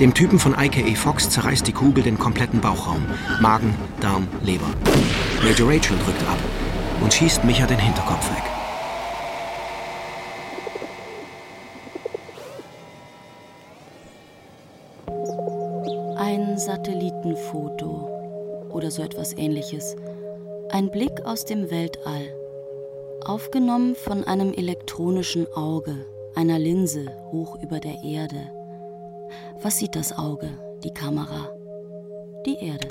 Dem 0.00 0.14
Typen 0.14 0.38
von 0.38 0.54
IKA 0.58 0.94
Fox 0.94 1.28
zerreißt 1.30 1.66
die 1.66 1.72
Kugel 1.72 2.02
den 2.02 2.18
kompletten 2.18 2.60
Bauchraum. 2.60 3.04
Magen, 3.40 3.74
Darm, 4.00 4.26
Leber. 4.42 4.68
Major 5.42 5.68
Rachel 5.68 5.96
drückt 6.04 6.22
ab 6.22 6.38
und 7.02 7.12
schießt 7.12 7.44
Micha 7.44 7.66
den 7.66 7.78
Hinterkopf 7.78 8.30
weg. 8.30 8.42
Ein 16.18 16.58
Satellitenfoto 16.58 18.68
oder 18.70 18.90
so 18.90 19.02
etwas 19.02 19.36
ähnliches. 19.36 19.96
Ein 20.70 20.90
Blick 20.90 21.24
aus 21.24 21.44
dem 21.44 21.70
Weltall. 21.70 22.39
Aufgenommen 23.24 23.94
von 23.96 24.24
einem 24.24 24.54
elektronischen 24.54 25.46
Auge, 25.52 26.06
einer 26.34 26.58
Linse 26.58 27.06
hoch 27.30 27.62
über 27.62 27.78
der 27.78 28.02
Erde. 28.02 28.50
Was 29.62 29.78
sieht 29.78 29.94
das 29.94 30.16
Auge, 30.16 30.48
die 30.82 30.92
Kamera? 30.94 31.54
Die 32.46 32.56
Erde. 32.64 32.88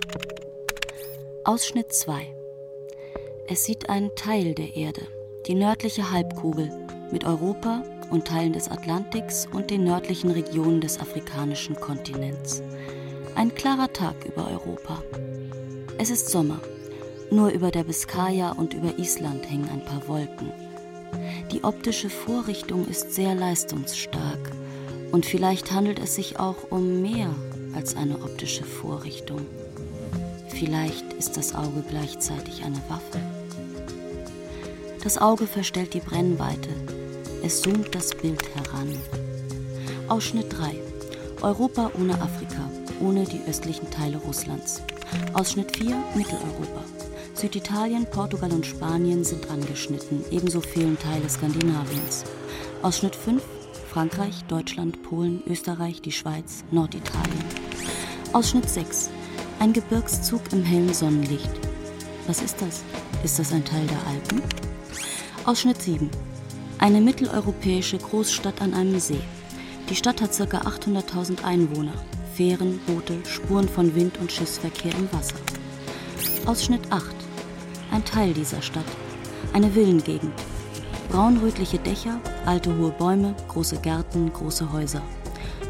Ausschnitt 1.44 1.92
2. 1.92 2.36
Es 3.48 3.66
sieht 3.66 3.90
einen 3.90 4.14
Teil 4.16 4.54
der 4.54 4.76
Erde, 4.76 5.02
die 5.48 5.56
nördliche 5.56 6.12
Halbkugel, 6.12 6.70
mit 7.12 7.26
Europa 7.26 7.84
und 8.12 8.28
Teilen 8.28 8.54
des 8.54 8.70
Atlantiks 8.70 9.48
und 9.52 9.72
den 9.72 9.84
nördlichen 9.84 10.30
Regionen 10.30 10.80
des 10.80 11.00
afrikanischen 11.00 11.76
Kontinents. 11.76 12.62
Ein 13.34 13.54
klarer 13.56 13.92
Tag 13.92 14.26
über 14.26 14.48
Europa. 14.48 15.02
Es 15.98 16.12
ist 16.12 16.30
Sommer. 16.30 16.60
Nur 17.32 17.50
über 17.50 17.70
der 17.70 17.84
Biskaya 17.84 18.52
und 18.52 18.74
über 18.74 18.98
Island 18.98 19.50
hängen 19.50 19.70
ein 19.70 19.86
paar 19.86 20.08
Wolken. 20.08 20.52
Die 21.52 21.64
optische 21.64 22.10
Vorrichtung 22.10 22.88
ist 22.88 23.14
sehr 23.14 23.36
leistungsstark 23.36 24.52
und 25.12 25.26
vielleicht 25.26 25.72
handelt 25.72 26.00
es 26.00 26.16
sich 26.16 26.40
auch 26.40 26.72
um 26.72 27.02
mehr 27.02 27.30
als 27.76 27.96
eine 27.96 28.16
optische 28.16 28.64
Vorrichtung. 28.64 29.46
Vielleicht 30.48 31.14
ist 31.14 31.38
das 31.38 31.54
Auge 31.54 31.84
gleichzeitig 31.88 32.64
eine 32.64 32.82
Waffe. 32.90 33.20
Das 35.04 35.18
Auge 35.18 35.46
verstellt 35.46 35.94
die 35.94 36.02
Brennweite. 36.02 36.70
Es 37.44 37.62
zoomt 37.62 37.94
das 37.94 38.16
Bild 38.16 38.44
heran. 38.56 38.94
Ausschnitt 40.08 40.48
3. 40.58 40.76
Europa 41.42 41.92
ohne 41.98 42.20
Afrika, 42.20 42.70
ohne 43.00 43.24
die 43.24 43.42
östlichen 43.48 43.90
Teile 43.92 44.18
Russlands. 44.18 44.82
Ausschnitt 45.34 45.78
4. 45.78 45.96
Mitteleuropa. 46.16 46.84
Süditalien, 47.40 48.06
Portugal 48.06 48.52
und 48.52 48.66
Spanien 48.66 49.24
sind 49.24 49.50
angeschnitten, 49.50 50.26
ebenso 50.30 50.60
fehlen 50.60 51.00
Teile 51.00 51.30
Skandinaviens. 51.30 52.26
Ausschnitt 52.82 53.16
5. 53.16 53.42
Frankreich, 53.90 54.44
Deutschland, 54.50 55.02
Polen, 55.04 55.42
Österreich, 55.48 56.02
die 56.02 56.12
Schweiz, 56.12 56.66
Norditalien. 56.70 57.46
Ausschnitt 58.34 58.70
6. 58.70 59.10
Ein 59.60 59.72
Gebirgszug 59.72 60.42
im 60.52 60.66
hellen 60.66 60.94
Sonnenlicht. 60.94 61.50
Was 62.28 62.42
ist 62.42 62.62
das? 62.62 62.84
Ist 63.24 63.40
das 63.40 63.54
ein 63.54 63.64
Teil 63.64 63.88
der 63.88 64.06
Alpen? 64.06 64.42
Ausschnitt 65.46 65.82
7. 65.82 66.10
Eine 66.78 67.00
mitteleuropäische 67.00 68.00
Großstadt 68.00 68.62
an 68.62 68.74
einem 68.74 69.00
See. 69.00 69.22
Die 69.90 69.96
Stadt 69.96 70.22
hat 70.22 70.36
ca. 70.36 70.58
800.000 70.58 71.46
Einwohner. 71.46 71.94
Fähren, 72.36 72.82
Boote, 72.86 73.18
Spuren 73.26 73.70
von 73.70 73.96
Wind- 73.96 74.18
und 74.18 74.30
Schiffsverkehr 74.30 74.92
im 74.92 75.10
Wasser. 75.14 75.38
Ausschnitt 76.46 76.82
8. 76.92 77.19
Ein 77.92 78.06
Teil 78.06 78.34
dieser 78.34 78.62
Stadt. 78.62 78.86
Eine 79.54 79.72
Villengegend. 79.72 80.34
Braunrötliche 81.10 81.80
Dächer, 81.80 82.20
alte 82.46 82.78
hohe 82.78 82.92
Bäume, 82.92 83.36
große 83.48 83.78
Gärten, 83.78 84.32
große 84.32 84.72
Häuser. 84.72 85.02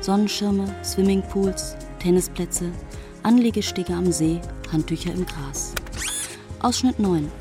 Sonnenschirme, 0.02 0.66
Swimmingpools, 0.84 1.78
Tennisplätze, 2.00 2.72
Anlegestege 3.24 3.94
am 3.94 4.12
See, 4.12 4.42
Handtücher 4.72 5.14
im 5.14 5.26
Gras. 5.26 5.74
Ausschnitt 6.60 7.00
9. 7.00 7.32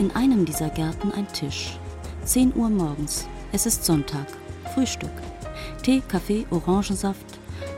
In 0.00 0.10
einem 0.16 0.44
dieser 0.44 0.70
Gärten 0.70 1.12
ein 1.12 1.28
Tisch. 1.28 1.78
10 2.24 2.56
Uhr 2.56 2.68
morgens. 2.68 3.28
Es 3.52 3.66
ist 3.66 3.84
Sonntag. 3.84 4.26
Frühstück. 4.74 5.10
Tee, 5.82 6.02
Kaffee, 6.06 6.44
Orangensaft, 6.50 7.24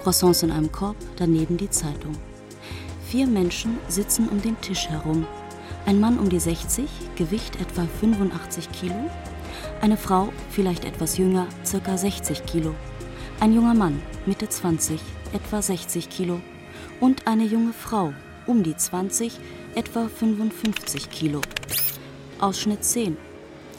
Croissants 0.02 0.42
in 0.42 0.50
einem 0.50 0.72
Korb, 0.72 0.96
daneben 1.16 1.56
die 1.56 1.70
Zeitung. 1.70 2.12
Vier 3.06 3.26
Menschen 3.26 3.78
sitzen 3.88 4.28
um 4.28 4.40
den 4.40 4.58
Tisch 4.60 4.88
herum. 4.88 5.26
Ein 5.86 5.98
Mann 5.98 6.18
um 6.18 6.28
die 6.28 6.38
60, 6.38 6.88
Gewicht 7.16 7.60
etwa 7.60 7.86
85 8.00 8.70
Kilo. 8.70 9.10
Eine 9.80 9.96
Frau, 9.96 10.32
vielleicht 10.50 10.84
etwas 10.84 11.16
jünger, 11.18 11.48
circa 11.64 11.96
60 11.96 12.44
Kilo. 12.44 12.74
Ein 13.40 13.54
junger 13.54 13.74
Mann, 13.74 14.00
Mitte 14.26 14.48
20, 14.48 15.00
etwa 15.32 15.62
60 15.62 16.08
Kilo. 16.10 16.40
Und 17.00 17.26
eine 17.26 17.44
junge 17.44 17.72
Frau, 17.72 18.12
um 18.46 18.62
die 18.62 18.76
20, 18.76 19.32
etwa 19.74 20.08
55 20.08 21.10
Kilo. 21.10 21.40
Ausschnitt 22.38 22.84
10. 22.84 23.16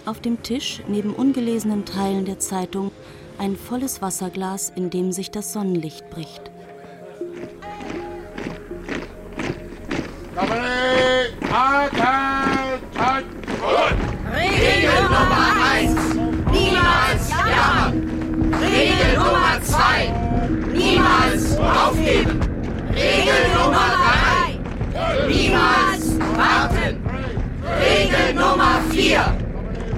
Auf 0.05 0.19
dem 0.19 0.41
Tisch, 0.41 0.81
neben 0.87 1.13
ungelesenen 1.13 1.85
Teilen 1.85 2.25
der 2.25 2.39
Zeitung, 2.39 2.91
ein 3.37 3.55
volles 3.55 4.01
Wasserglas, 4.01 4.71
in 4.75 4.89
dem 4.89 5.11
sich 5.11 5.31
das 5.31 5.53
Sonnenlicht 5.53 6.09
bricht. 6.09 6.50
Regel 14.33 15.03
Nummer 15.03 15.53
1. 15.71 15.95
Niemals 16.51 17.29
jammern. 17.29 17.93
Regel 18.59 19.13
Nummer 19.17 19.61
2. 19.61 20.11
Niemals 20.73 21.57
aufgeben. 21.59 22.39
Regel 22.95 23.49
Nummer 23.53 23.89
3. 24.01 24.57
Niemals 25.27 26.03
warten. 26.35 26.95
Regel 27.79 28.33
Nummer 28.33 28.81
4. 28.89 29.37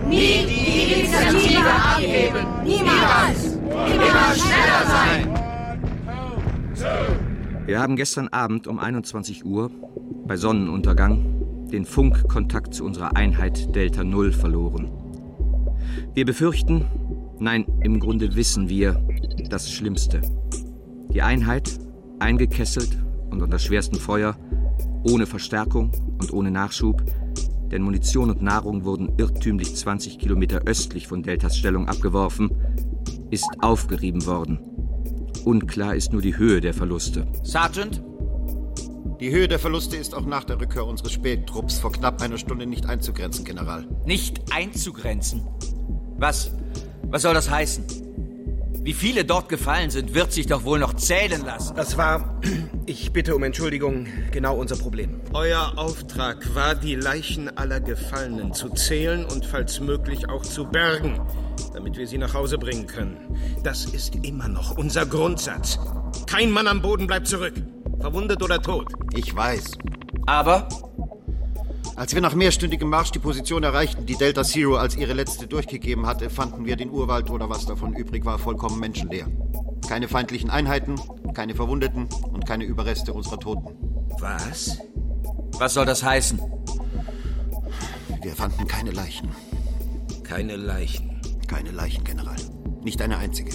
Nie 0.09 0.45
die 0.45 0.93
Initiative 0.93 1.69
abgeben. 1.69 2.45
Niemals. 2.63 3.53
Immer 3.85 4.35
schneller 4.35 4.83
sein. 4.87 5.33
Wir 7.65 7.79
haben 7.79 7.95
gestern 7.95 8.27
Abend 8.27 8.67
um 8.67 8.77
21 8.77 9.45
Uhr 9.45 9.71
bei 10.27 10.35
Sonnenuntergang 10.35 11.69
den 11.71 11.85
Funkkontakt 11.85 12.73
zu 12.73 12.83
unserer 12.83 13.15
Einheit 13.15 13.73
Delta 13.73 14.03
Null 14.03 14.33
verloren. 14.33 14.91
Wir 16.13 16.25
befürchten, 16.25 16.85
nein, 17.39 17.65
im 17.81 18.01
Grunde 18.01 18.35
wissen 18.35 18.67
wir, 18.67 19.01
das 19.49 19.71
Schlimmste. 19.71 20.21
Die 21.13 21.21
Einheit, 21.21 21.79
eingekesselt 22.19 22.97
und 23.29 23.41
unter 23.41 23.59
schwerstem 23.59 23.97
Feuer, 23.97 24.35
ohne 25.09 25.25
Verstärkung 25.25 25.91
und 26.19 26.33
ohne 26.33 26.51
Nachschub, 26.51 27.01
denn 27.71 27.81
Munition 27.81 28.29
und 28.29 28.41
Nahrung 28.41 28.83
wurden 28.83 29.13
irrtümlich 29.17 29.73
20 29.73 30.19
Kilometer 30.19 30.63
östlich 30.65 31.07
von 31.07 31.23
Deltas 31.23 31.57
Stellung 31.57 31.87
abgeworfen, 31.87 32.51
ist 33.31 33.49
aufgerieben 33.61 34.25
worden. 34.25 34.59
Unklar 35.45 35.95
ist 35.95 36.13
nur 36.13 36.21
die 36.21 36.37
Höhe 36.37 36.61
der 36.61 36.73
Verluste. 36.73 37.27
Sergeant? 37.43 38.01
Die 39.19 39.31
Höhe 39.31 39.47
der 39.47 39.59
Verluste 39.59 39.97
ist 39.97 40.15
auch 40.15 40.25
nach 40.25 40.43
der 40.43 40.59
Rückkehr 40.59 40.85
unseres 40.85 41.11
Spättrupps 41.11 41.79
vor 41.79 41.91
knapp 41.91 42.21
einer 42.21 42.37
Stunde 42.37 42.65
nicht 42.65 42.85
einzugrenzen, 42.85 43.45
General. 43.45 43.85
Nicht 44.05 44.41
einzugrenzen? 44.53 45.41
Was? 46.17 46.51
Was 47.03 47.21
soll 47.21 47.33
das 47.33 47.49
heißen? 47.49 48.02
Wie 48.83 48.91
viele 48.91 49.23
dort 49.23 49.47
gefallen 49.47 49.89
sind, 49.89 50.13
wird 50.13 50.33
sich 50.33 50.47
doch 50.47 50.65
wohl 50.65 50.77
noch 50.77 50.93
zählen 50.93 51.45
lassen. 51.45 51.73
Das 51.73 51.97
war, 51.97 52.41
ich 52.85 53.13
bitte 53.13 53.33
um 53.33 53.41
Entschuldigung, 53.43 54.07
genau 54.31 54.57
unser 54.57 54.75
Problem. 54.75 55.21
Euer 55.31 55.71
Auftrag 55.77 56.53
war, 56.53 56.75
die 56.75 56.95
Leichen 56.95 57.57
aller 57.57 57.79
Gefallenen 57.79 58.53
zu 58.53 58.67
zählen 58.71 59.23
und 59.23 59.45
falls 59.45 59.79
möglich 59.79 60.27
auch 60.27 60.41
zu 60.41 60.65
bergen, 60.65 61.21
damit 61.73 61.95
wir 61.95 62.07
sie 62.07 62.17
nach 62.17 62.33
Hause 62.33 62.57
bringen 62.57 62.85
können. 62.85 63.17
Das 63.63 63.85
ist 63.85 64.15
immer 64.15 64.49
noch 64.49 64.77
unser 64.77 65.05
Grundsatz. 65.05 65.79
Kein 66.27 66.51
Mann 66.51 66.67
am 66.67 66.81
Boden 66.81 67.07
bleibt 67.07 67.27
zurück. 67.27 67.53
Verwundet 68.01 68.43
oder 68.43 68.61
tot. 68.61 68.91
Ich 69.15 69.33
weiß. 69.33 69.77
Aber? 70.25 70.67
Als 71.95 72.15
wir 72.15 72.21
nach 72.21 72.33
mehrstündigem 72.33 72.89
Marsch 72.89 73.11
die 73.11 73.19
Position 73.19 73.63
erreichten, 73.63 74.05
die 74.05 74.15
Delta 74.15 74.43
Zero 74.43 74.77
als 74.77 74.95
ihre 74.95 75.13
letzte 75.13 75.47
durchgegeben 75.47 76.07
hatte, 76.07 76.29
fanden 76.29 76.65
wir 76.65 76.75
den 76.75 76.89
Urwald 76.89 77.29
oder 77.29 77.49
was 77.49 77.65
davon 77.65 77.93
übrig 77.93 78.25
war 78.25 78.39
vollkommen 78.39 78.79
menschenleer. 78.79 79.27
Keine 79.87 80.07
feindlichen 80.07 80.49
Einheiten, 80.49 80.95
keine 81.33 81.53
Verwundeten 81.53 82.09
und 82.31 82.47
keine 82.47 82.63
Überreste 82.63 83.13
unserer 83.13 83.39
Toten. 83.39 83.67
Was? 84.19 84.79
Was 85.59 85.75
soll 85.75 85.85
das 85.85 86.03
heißen? 86.03 86.41
Wir 88.23 88.33
fanden 88.33 88.67
keine 88.67 88.91
Leichen. 88.91 89.29
Keine 90.23 90.55
Leichen. 90.55 91.21
Keine 91.47 91.71
Leichen, 91.71 92.03
General. 92.03 92.37
Nicht 92.83 93.01
eine 93.01 93.17
einzige. 93.17 93.51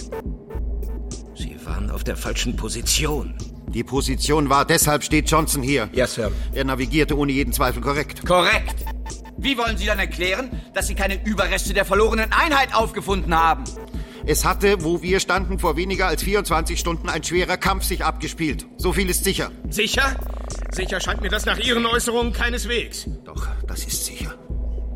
Sie 1.35 1.57
waren 1.65 1.91
auf 1.91 2.03
der 2.03 2.15
falschen 2.15 2.55
Position. 2.55 3.35
Die 3.73 3.83
Position 3.83 4.49
war, 4.49 4.65
deshalb 4.65 5.03
steht 5.03 5.29
Johnson 5.29 5.61
hier. 5.61 5.89
Ja, 5.93 6.07
Sir. 6.07 6.31
Er 6.53 6.63
navigierte 6.63 7.15
ohne 7.15 7.31
jeden 7.31 7.53
Zweifel 7.53 7.81
korrekt. 7.81 8.25
Korrekt. 8.25 8.75
Wie 9.37 9.57
wollen 9.57 9.77
Sie 9.77 9.85
dann 9.85 9.99
erklären, 9.99 10.49
dass 10.73 10.87
Sie 10.87 10.95
keine 10.95 11.23
Überreste 11.23 11.73
der 11.73 11.85
verlorenen 11.85 12.31
Einheit 12.33 12.73
aufgefunden 12.73 13.33
haben? 13.33 13.63
Es 14.25 14.43
hatte, 14.43 14.83
wo 14.83 15.01
wir 15.01 15.19
standen, 15.19 15.59
vor 15.59 15.77
weniger 15.77 16.07
als 16.07 16.23
24 16.23 16.79
Stunden 16.79 17.09
ein 17.09 17.23
schwerer 17.23 17.57
Kampf 17.57 17.83
sich 17.83 18.03
abgespielt. 18.03 18.65
So 18.77 18.91
viel 18.91 19.09
ist 19.09 19.23
sicher. 19.23 19.51
Sicher? 19.69 20.15
Sicher 20.71 20.99
scheint 20.99 21.21
mir 21.21 21.29
das 21.29 21.45
nach 21.45 21.59
Ihren 21.59 21.85
Äußerungen 21.85 22.33
keineswegs. 22.33 23.07
Doch, 23.23 23.47
das 23.67 23.85
ist 23.85 24.05
sicher. 24.05 24.33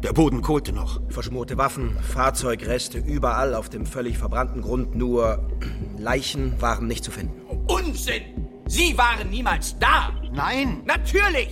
Der 0.03 0.13
Boden 0.13 0.41
kohlte 0.41 0.73
noch. 0.73 0.99
Verschmorte 1.09 1.57
Waffen, 1.57 1.95
Fahrzeugreste 2.01 2.97
überall 2.97 3.53
auf 3.55 3.69
dem 3.69 3.85
völlig 3.85 4.17
verbrannten 4.17 4.61
Grund, 4.61 4.95
nur 4.95 5.47
Leichen 5.97 6.59
waren 6.59 6.87
nicht 6.87 7.03
zu 7.03 7.11
finden. 7.11 7.39
Unsinn! 7.67 8.23
Sie 8.65 8.97
waren 8.97 9.29
niemals 9.29 9.77
da! 9.79 10.11
Nein! 10.31 10.81
Natürlich! 10.85 11.49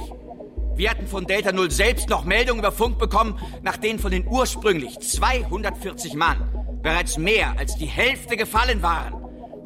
Wir 0.76 0.90
hatten 0.90 1.06
von 1.06 1.26
Delta 1.26 1.52
Null 1.52 1.70
selbst 1.70 2.10
noch 2.10 2.24
Meldungen 2.24 2.60
über 2.60 2.72
Funk 2.72 2.98
bekommen, 2.98 3.38
nach 3.62 3.78
denen 3.78 4.00
von 4.00 4.12
den 4.12 4.26
ursprünglich 4.28 5.00
240 5.00 6.16
Mann 6.16 6.38
bereits 6.82 7.18
mehr 7.18 7.54
als 7.58 7.76
die 7.76 7.86
Hälfte 7.86 8.38
gefallen 8.38 8.82
waren. 8.82 9.14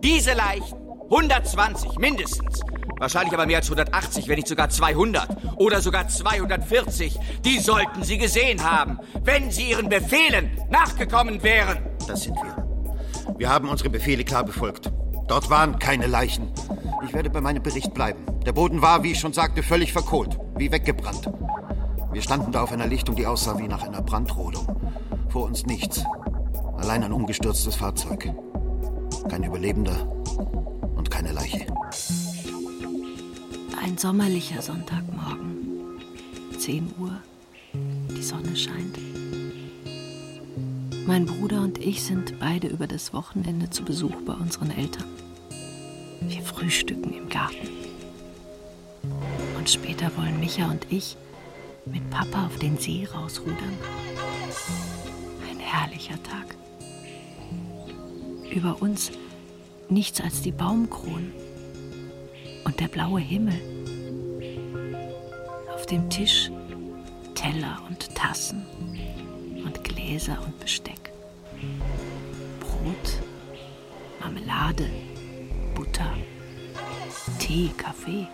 Diese 0.03 0.33
Leichen, 0.33 0.77
120 1.09 1.97
mindestens, 1.99 2.61
wahrscheinlich 2.97 3.33
aber 3.33 3.45
mehr 3.45 3.57
als 3.57 3.67
180, 3.67 4.27
wenn 4.27 4.35
nicht 4.35 4.47
sogar 4.47 4.69
200 4.69 5.55
oder 5.57 5.79
sogar 5.81 6.07
240, 6.07 7.17
die 7.45 7.59
sollten 7.59 8.03
Sie 8.03 8.17
gesehen 8.17 8.63
haben, 8.63 8.99
wenn 9.23 9.51
Sie 9.51 9.69
Ihren 9.69 9.87
Befehlen 9.87 10.49
nachgekommen 10.69 11.41
wären. 11.43 11.77
Das 12.07 12.23
sind 12.23 12.35
wir. 12.35 12.65
Wir 13.37 13.49
haben 13.49 13.69
unsere 13.69 13.89
Befehle 13.89 14.23
klar 14.23 14.43
befolgt. 14.43 14.91
Dort 15.27 15.49
waren 15.49 15.79
keine 15.79 16.07
Leichen. 16.07 16.51
Ich 17.05 17.13
werde 17.13 17.29
bei 17.29 17.41
meinem 17.41 17.63
Bericht 17.63 17.93
bleiben. 17.93 18.25
Der 18.45 18.53
Boden 18.53 18.81
war, 18.81 19.03
wie 19.03 19.11
ich 19.11 19.19
schon 19.19 19.33
sagte, 19.33 19.63
völlig 19.63 19.91
verkohlt, 19.91 20.37
wie 20.55 20.71
weggebrannt. 20.71 21.29
Wir 22.11 22.21
standen 22.21 22.51
da 22.51 22.61
auf 22.61 22.71
einer 22.71 22.87
Lichtung, 22.87 23.15
die 23.15 23.25
aussah 23.25 23.57
wie 23.57 23.67
nach 23.67 23.83
einer 23.83 24.01
Brandrodung. 24.01 24.67
Vor 25.29 25.45
uns 25.45 25.65
nichts. 25.65 26.03
Allein 26.77 27.03
ein 27.03 27.11
umgestürztes 27.11 27.75
Fahrzeug. 27.75 28.31
Kein 29.29 29.43
Überlebender 29.43 30.07
und 30.95 31.09
keine 31.09 31.31
Leiche. 31.31 31.65
Ein 33.81 33.97
sommerlicher 33.97 34.61
Sonntagmorgen. 34.61 35.99
10 36.57 36.93
Uhr. 36.99 37.17
Die 37.73 38.23
Sonne 38.23 38.55
scheint. 38.55 38.97
Mein 41.07 41.27
Bruder 41.27 41.61
und 41.61 41.77
ich 41.77 42.03
sind 42.03 42.39
beide 42.39 42.67
über 42.67 42.87
das 42.87 43.13
Wochenende 43.13 43.69
zu 43.69 43.83
Besuch 43.83 44.15
bei 44.25 44.33
unseren 44.33 44.71
Eltern. 44.71 45.05
Wir 46.19 46.41
frühstücken 46.41 47.13
im 47.13 47.29
Garten. 47.29 47.69
Und 49.55 49.69
später 49.69 50.09
wollen 50.17 50.39
Micha 50.39 50.65
und 50.65 50.87
ich 50.89 51.15
mit 51.85 52.09
Papa 52.09 52.47
auf 52.47 52.57
den 52.57 52.79
See 52.79 53.07
rausrudern. 53.13 53.77
Ein 55.47 55.59
herrlicher 55.59 56.21
Tag. 56.23 56.55
Über 58.51 58.81
uns 58.81 59.11
nichts 59.89 60.19
als 60.21 60.41
die 60.41 60.51
Baumkronen 60.51 61.33
und 62.63 62.79
der 62.79 62.87
blaue 62.87 63.19
Himmel. 63.19 63.61
Auf 65.71 65.85
dem 65.85 66.09
Tisch 66.09 66.49
Teller 67.35 67.79
und 67.87 68.15
Tassen 68.15 68.65
Gläser 70.05 70.37
und 70.45 70.59
Besteck. 70.59 71.11
Brot, 72.59 73.23
Marmelade, 74.19 74.87
Butter, 75.73 76.13
Tee, 77.39 77.71
Kaffee, 77.75 78.27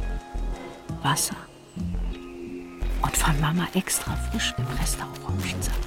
Wasser 1.02 1.38
und 3.02 3.16
von 3.16 3.40
Mama 3.40 3.70
extra 3.74 4.18
frisch 4.18 4.54
gepresster 4.58 5.08
Orangensaft. 5.24 5.80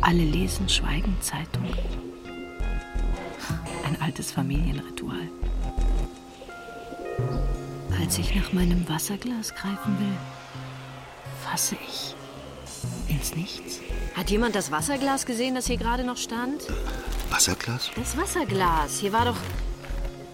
Alle 0.00 0.22
lesen 0.22 0.68
schweigend 0.68 1.24
Zeitung. 1.24 1.66
Ein 3.84 4.00
altes 4.00 4.30
Familienritual. 4.30 5.28
Als 8.00 8.18
ich 8.18 8.32
nach 8.36 8.52
meinem 8.52 8.88
Wasserglas 8.88 9.52
greifen 9.54 9.98
will, 9.98 10.16
fasse 11.42 11.76
ich 11.84 12.14
ins 13.12 13.34
Nichts. 13.36 13.80
Hat 14.14 14.30
jemand 14.30 14.54
das 14.54 14.70
Wasserglas 14.70 15.26
gesehen, 15.26 15.54
das 15.54 15.66
hier 15.66 15.76
gerade 15.76 16.04
noch 16.04 16.16
stand? 16.16 16.62
Wasserglas? 17.30 17.90
Das 17.94 18.16
Wasserglas. 18.16 18.98
Hier 18.98 19.12
war 19.12 19.26
doch. 19.26 19.36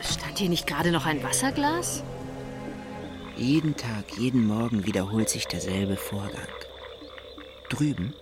Stand 0.01 0.39
hier 0.39 0.49
nicht 0.49 0.67
gerade 0.67 0.93
noch 0.93 1.07
ein 1.07 1.23
Wasserglas? 1.23 2.03
Jeden 3.37 3.77
Tag, 3.77 4.05
jeden 4.19 4.47
Morgen 4.47 4.87
wiederholt 4.87 5.29
sich 5.29 5.47
derselbe 5.47 5.97
Vorgang. 5.97 6.49
Drüben, 7.69 8.15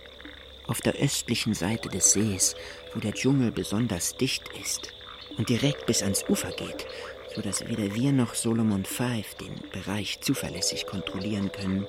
auf 0.67 0.81
der 0.81 0.95
östlichen 0.95 1.53
Seite 1.53 1.89
des 1.89 2.11
Sees, 2.11 2.55
wo 2.93 2.99
der 2.99 3.13
Dschungel 3.13 3.51
besonders 3.51 4.17
dicht 4.17 4.43
ist 4.61 4.93
und 5.37 5.49
direkt 5.49 5.85
bis 5.85 6.03
ans 6.03 6.25
Ufer 6.29 6.51
geht, 6.51 6.85
so 7.33 7.41
dass 7.41 7.67
weder 7.67 7.95
wir 7.95 8.11
noch 8.11 8.35
Solomon 8.35 8.85
Five 8.85 9.35
den 9.35 9.55
Bereich 9.71 10.19
zuverlässig 10.21 10.85
kontrollieren 10.85 11.51
können, 11.51 11.87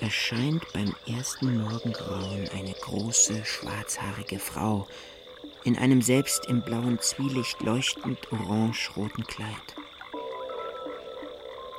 erscheint 0.00 0.64
beim 0.72 0.94
ersten 1.06 1.62
Morgengrauen 1.62 2.48
eine 2.50 2.72
große, 2.72 3.44
schwarzhaarige 3.44 4.38
Frau 4.38 4.86
in 5.64 5.76
einem 5.76 6.00
selbst 6.00 6.46
im 6.46 6.62
blauen 6.62 6.98
Zwielicht 7.00 7.60
leuchtend 7.60 8.32
orange-roten 8.32 9.24
Kleid. 9.24 9.76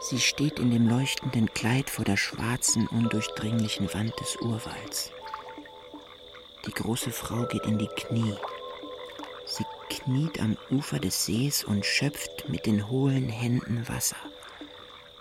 Sie 0.01 0.19
steht 0.19 0.59
in 0.59 0.71
dem 0.71 0.87
leuchtenden 0.87 1.51
Kleid 1.53 1.89
vor 1.89 2.05
der 2.05 2.17
schwarzen, 2.17 2.87
undurchdringlichen 2.87 3.93
Wand 3.93 4.19
des 4.19 4.35
Urwalds. 4.37 5.11
Die 6.65 6.71
große 6.71 7.11
Frau 7.11 7.45
geht 7.47 7.65
in 7.65 7.77
die 7.77 7.87
Knie. 7.87 8.35
Sie 9.45 9.65
kniet 9.89 10.39
am 10.39 10.57
Ufer 10.69 10.99
des 10.99 11.25
Sees 11.25 11.63
und 11.63 11.85
schöpft 11.85 12.49
mit 12.49 12.65
den 12.65 12.89
hohlen 12.89 13.29
Händen 13.29 13.87
Wasser. 13.89 14.17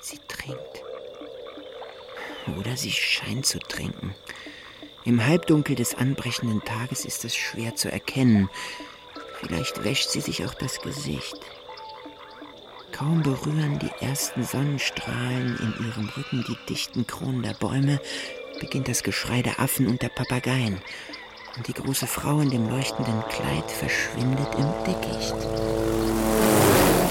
Sie 0.00 0.18
trinkt. 0.28 0.79
Oder 2.58 2.76
sie 2.76 2.90
scheint 2.90 3.46
zu 3.46 3.58
trinken. 3.58 4.14
Im 5.04 5.26
Halbdunkel 5.26 5.76
des 5.76 5.94
anbrechenden 5.94 6.62
Tages 6.64 7.04
ist 7.04 7.24
es 7.24 7.34
schwer 7.34 7.74
zu 7.74 7.90
erkennen. 7.90 8.50
Vielleicht 9.40 9.82
wäscht 9.82 10.10
sie 10.10 10.20
sich 10.20 10.44
auch 10.44 10.54
das 10.54 10.80
Gesicht. 10.80 11.40
Kaum 12.92 13.22
berühren 13.22 13.78
die 13.78 14.04
ersten 14.04 14.44
Sonnenstrahlen 14.44 15.56
in 15.58 15.86
ihrem 15.86 16.08
Rücken 16.10 16.44
die 16.46 16.56
dichten 16.68 17.06
Kronen 17.06 17.42
der 17.42 17.54
Bäume, 17.54 17.98
beginnt 18.60 18.88
das 18.88 19.02
Geschrei 19.02 19.40
der 19.40 19.58
Affen 19.58 19.86
und 19.86 20.02
der 20.02 20.10
Papageien. 20.10 20.82
Und 21.56 21.66
die 21.66 21.72
große 21.72 22.06
Frau 22.06 22.40
in 22.40 22.50
dem 22.50 22.68
leuchtenden 22.68 23.22
Kleid 23.30 23.70
verschwindet 23.70 24.48
im 24.54 24.70
Dickicht. 24.84 25.34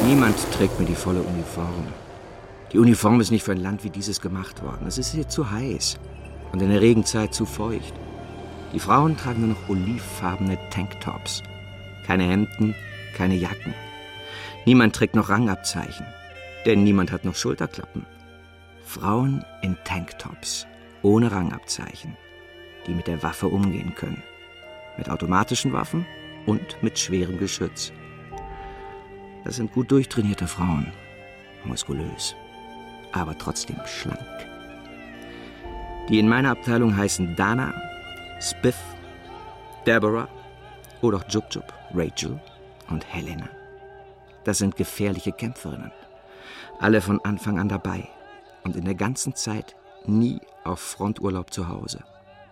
Niemand 0.05 0.37
trägt 0.51 0.79
mir 0.79 0.85
die 0.85 0.95
volle 0.95 1.21
Uniform. 1.21 1.87
Die 2.71 2.77
Uniform 2.77 3.19
ist 3.19 3.31
nicht 3.31 3.43
für 3.43 3.53
ein 3.53 3.63
Land 3.63 3.83
wie 3.83 3.89
dieses 3.89 4.21
gemacht 4.21 4.61
worden. 4.61 4.85
Es 4.87 4.97
ist 4.97 5.13
hier 5.13 5.27
zu 5.27 5.49
heiß 5.49 5.97
und 6.51 6.61
in 6.61 6.69
der 6.69 6.81
Regenzeit 6.81 7.33
zu 7.33 7.45
feucht. 7.45 7.93
Die 8.73 8.79
Frauen 8.79 9.17
tragen 9.17 9.41
nur 9.41 9.49
noch 9.49 9.69
olivfarbene 9.69 10.57
Tanktops. 10.69 11.41
Keine 12.05 12.23
Hemden, 12.23 12.75
keine 13.15 13.35
Jacken. 13.35 13.73
Niemand 14.65 14.95
trägt 14.95 15.15
noch 15.15 15.29
Rangabzeichen, 15.29 16.05
denn 16.65 16.83
niemand 16.83 17.11
hat 17.11 17.25
noch 17.25 17.35
Schulterklappen. 17.35 18.05
Frauen 18.83 19.43
in 19.63 19.75
Tanktops, 19.83 20.67
ohne 21.01 21.31
Rangabzeichen, 21.31 22.15
die 22.85 22.93
mit 22.93 23.07
der 23.07 23.23
Waffe 23.23 23.47
umgehen 23.47 23.95
können. 23.95 24.21
Mit 24.97 25.09
automatischen 25.09 25.73
Waffen 25.73 26.05
und 26.45 26.81
mit 26.83 26.99
schwerem 26.99 27.39
Geschütz. 27.39 27.91
Das 29.43 29.55
sind 29.55 29.71
gut 29.71 29.91
durchtrainierte 29.91 30.47
Frauen, 30.47 30.91
muskulös, 31.63 32.35
aber 33.11 33.37
trotzdem 33.37 33.77
schlank. 33.85 34.19
Die 36.09 36.19
in 36.19 36.27
meiner 36.27 36.51
Abteilung 36.51 36.95
heißen 36.95 37.35
Dana, 37.35 37.73
Spiff, 38.39 38.79
Deborah 39.85 40.27
oder 41.01 41.17
auch 41.17 41.29
Jub 41.29 41.45
Jub, 41.51 41.73
Rachel 41.93 42.39
und 42.89 43.05
Helena. 43.13 43.49
Das 44.43 44.57
sind 44.57 44.75
gefährliche 44.75 45.31
Kämpferinnen. 45.31 45.91
Alle 46.79 47.01
von 47.01 47.19
Anfang 47.23 47.59
an 47.59 47.69
dabei 47.69 48.07
und 48.63 48.75
in 48.75 48.85
der 48.85 48.95
ganzen 48.95 49.35
Zeit 49.35 49.75
nie 50.05 50.39
auf 50.63 50.79
Fronturlaub 50.79 51.53
zu 51.53 51.67
Hause. 51.67 52.03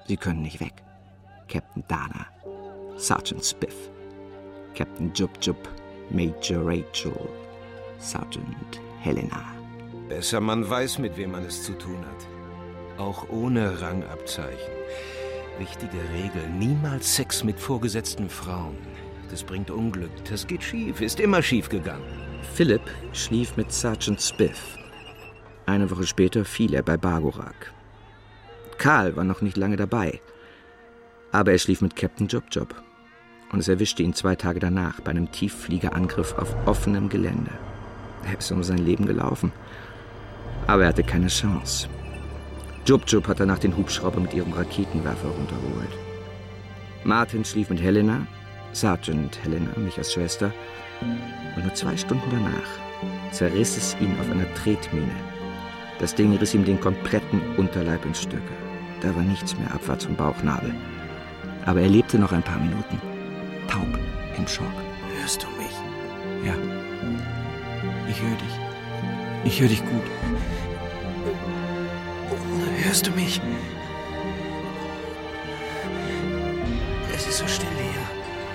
Sie 0.07 0.17
können 0.17 0.41
nicht 0.41 0.59
weg. 0.59 0.73
Captain 1.47 1.83
Dana, 1.87 2.27
Sergeant 2.97 3.43
Spiff, 3.43 3.89
Captain 4.75 5.11
Jub 5.13 5.31
Jub, 5.41 5.57
Major 6.09 6.65
Rachel, 6.65 7.17
Sergeant 7.99 8.79
Helena. 9.01 9.56
Besser 10.09 10.39
man 10.39 10.69
weiß, 10.69 10.99
mit 10.99 11.17
wem 11.17 11.31
man 11.31 11.43
es 11.43 11.63
zu 11.63 11.73
tun 11.73 11.99
hat. 12.05 12.99
Auch 12.99 13.29
ohne 13.29 13.81
Rangabzeichen. 13.81 14.73
Wichtige 15.59 15.97
Regel, 16.13 16.47
niemals 16.57 17.15
Sex 17.15 17.43
mit 17.43 17.59
vorgesetzten 17.59 18.29
Frauen. 18.29 18.77
Das 19.29 19.43
bringt 19.43 19.69
Unglück. 19.69 20.11
Das 20.29 20.47
geht 20.47 20.63
schief, 20.63 21.01
ist 21.01 21.19
immer 21.19 21.41
schief 21.41 21.67
gegangen. 21.67 22.05
Philipp 22.53 22.83
schlief 23.11 23.57
mit 23.57 23.71
Sergeant 23.71 24.21
Spiff. 24.21 24.77
Eine 25.65 25.91
Woche 25.91 26.07
später 26.07 26.45
fiel 26.45 26.73
er 26.73 26.83
bei 26.83 26.95
Bagorak. 26.95 27.73
Karl 28.77 29.15
war 29.17 29.25
noch 29.25 29.41
nicht 29.41 29.57
lange 29.57 29.75
dabei. 29.75 30.21
Aber 31.31 31.51
er 31.51 31.57
schlief 31.57 31.81
mit 31.81 31.95
Captain 31.95 32.27
Job 32.27 32.45
Job. 32.49 32.81
Und 33.51 33.59
es 33.59 33.67
erwischte 33.67 34.03
ihn 34.03 34.13
zwei 34.13 34.35
Tage 34.35 34.59
danach 34.59 35.01
bei 35.01 35.11
einem 35.11 35.31
Tieffliegerangriff 35.31 36.33
auf 36.37 36.55
offenem 36.65 37.09
Gelände. 37.09 37.51
Er 38.25 38.37
ist 38.39 38.51
um 38.51 38.63
sein 38.63 38.77
Leben 38.77 39.05
gelaufen. 39.05 39.51
Aber 40.67 40.83
er 40.83 40.89
hatte 40.89 41.03
keine 41.03 41.27
Chance. 41.27 41.87
Jub 42.85 43.03
Jub 43.07 43.27
hat 43.27 43.39
danach 43.39 43.59
den 43.59 43.75
Hubschrauber 43.75 44.19
mit 44.19 44.33
ihrem 44.33 44.53
Raketenwerfer 44.53 45.29
runtergeholt. 45.29 45.97
Martin 47.03 47.43
schlief 47.43 47.69
mit 47.69 47.81
Helena, 47.81 48.27
Sergeant 48.73 49.43
Helena, 49.43 49.71
Michas 49.77 50.13
Schwester, 50.13 50.51
und 51.55 51.63
nur 51.63 51.73
zwei 51.73 51.95
Stunden 51.97 52.29
danach 52.31 52.87
zerriss 53.31 53.77
es 53.77 53.95
ihn 53.99 54.15
auf 54.19 54.29
einer 54.31 54.51
Tretmine. 54.55 55.11
Das 55.99 56.15
Ding 56.15 56.35
riss 56.37 56.53
ihm 56.53 56.65
den 56.65 56.79
kompletten 56.79 57.41
Unterleib 57.57 58.05
in 58.05 58.13
Stücke. 58.13 58.53
Da 59.01 59.15
war 59.15 59.23
nichts 59.23 59.57
mehr 59.57 59.73
abwärts 59.73 60.05
vom 60.05 60.15
Bauchnabel. 60.15 60.73
Aber 61.65 61.81
er 61.81 61.89
lebte 61.89 62.17
noch 62.17 62.31
ein 62.31 62.43
paar 62.43 62.59
Minuten. 62.59 63.01
Taub, 63.67 63.87
im 64.37 64.47
Schock. 64.47 64.65
Hörst 65.19 65.43
du 65.43 65.47
mich? 65.61 66.45
Ja. 66.45 66.53
Ich 68.09 68.21
höre 68.21 68.37
dich. 68.37 68.59
Ich 69.43 69.61
höre 69.61 69.69
dich 69.69 69.81
gut. 69.81 70.03
Hörst 72.87 73.05
du 73.05 73.11
mich? 73.11 73.41
Es 77.13 77.27
ist 77.27 77.39
so 77.39 77.45
still 77.45 77.67
hier. 77.75 77.99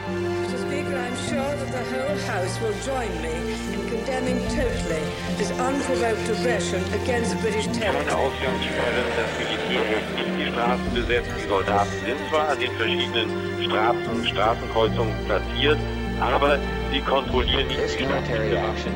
Mr. 0.08 0.56
Speaker, 0.56 0.96
I'm 0.96 1.16
sure 1.28 1.52
that 1.60 1.68
the 1.68 1.84
whole 1.92 2.16
House 2.32 2.58
will 2.62 2.72
join 2.80 3.12
me 3.20 3.52
in 3.74 3.86
condemning 3.90 4.40
totally 4.48 5.04
this 5.36 5.50
unprovoked 5.50 6.30
aggression 6.30 6.80
against 7.02 7.38
British 7.42 7.66
Keine 7.66 7.92
territory. 7.92 8.24
Ausgangssperren, 8.24 9.06
das 9.20 9.30
Militär 9.36 9.84
hält 9.84 10.16
nicht 10.16 10.38
die 10.38 10.50
Straßen 10.50 10.94
besetzt. 10.94 11.30
Die 11.36 11.48
Soldaten 11.48 11.90
sind 12.06 12.20
zwar 12.30 12.48
an 12.48 12.58
den 12.58 12.72
verschiedenen 12.72 13.28
Straßen 13.68 14.06
und 14.06 14.26
Straßenkreuzungen 14.26 15.14
platziert, 15.26 15.78
aber 16.22 16.58
sie 16.90 17.02
kontrollieren 17.02 17.66
nicht 17.66 17.80
This 17.80 17.96
die 17.98 18.06
military 18.06 18.56
action, 18.56 18.92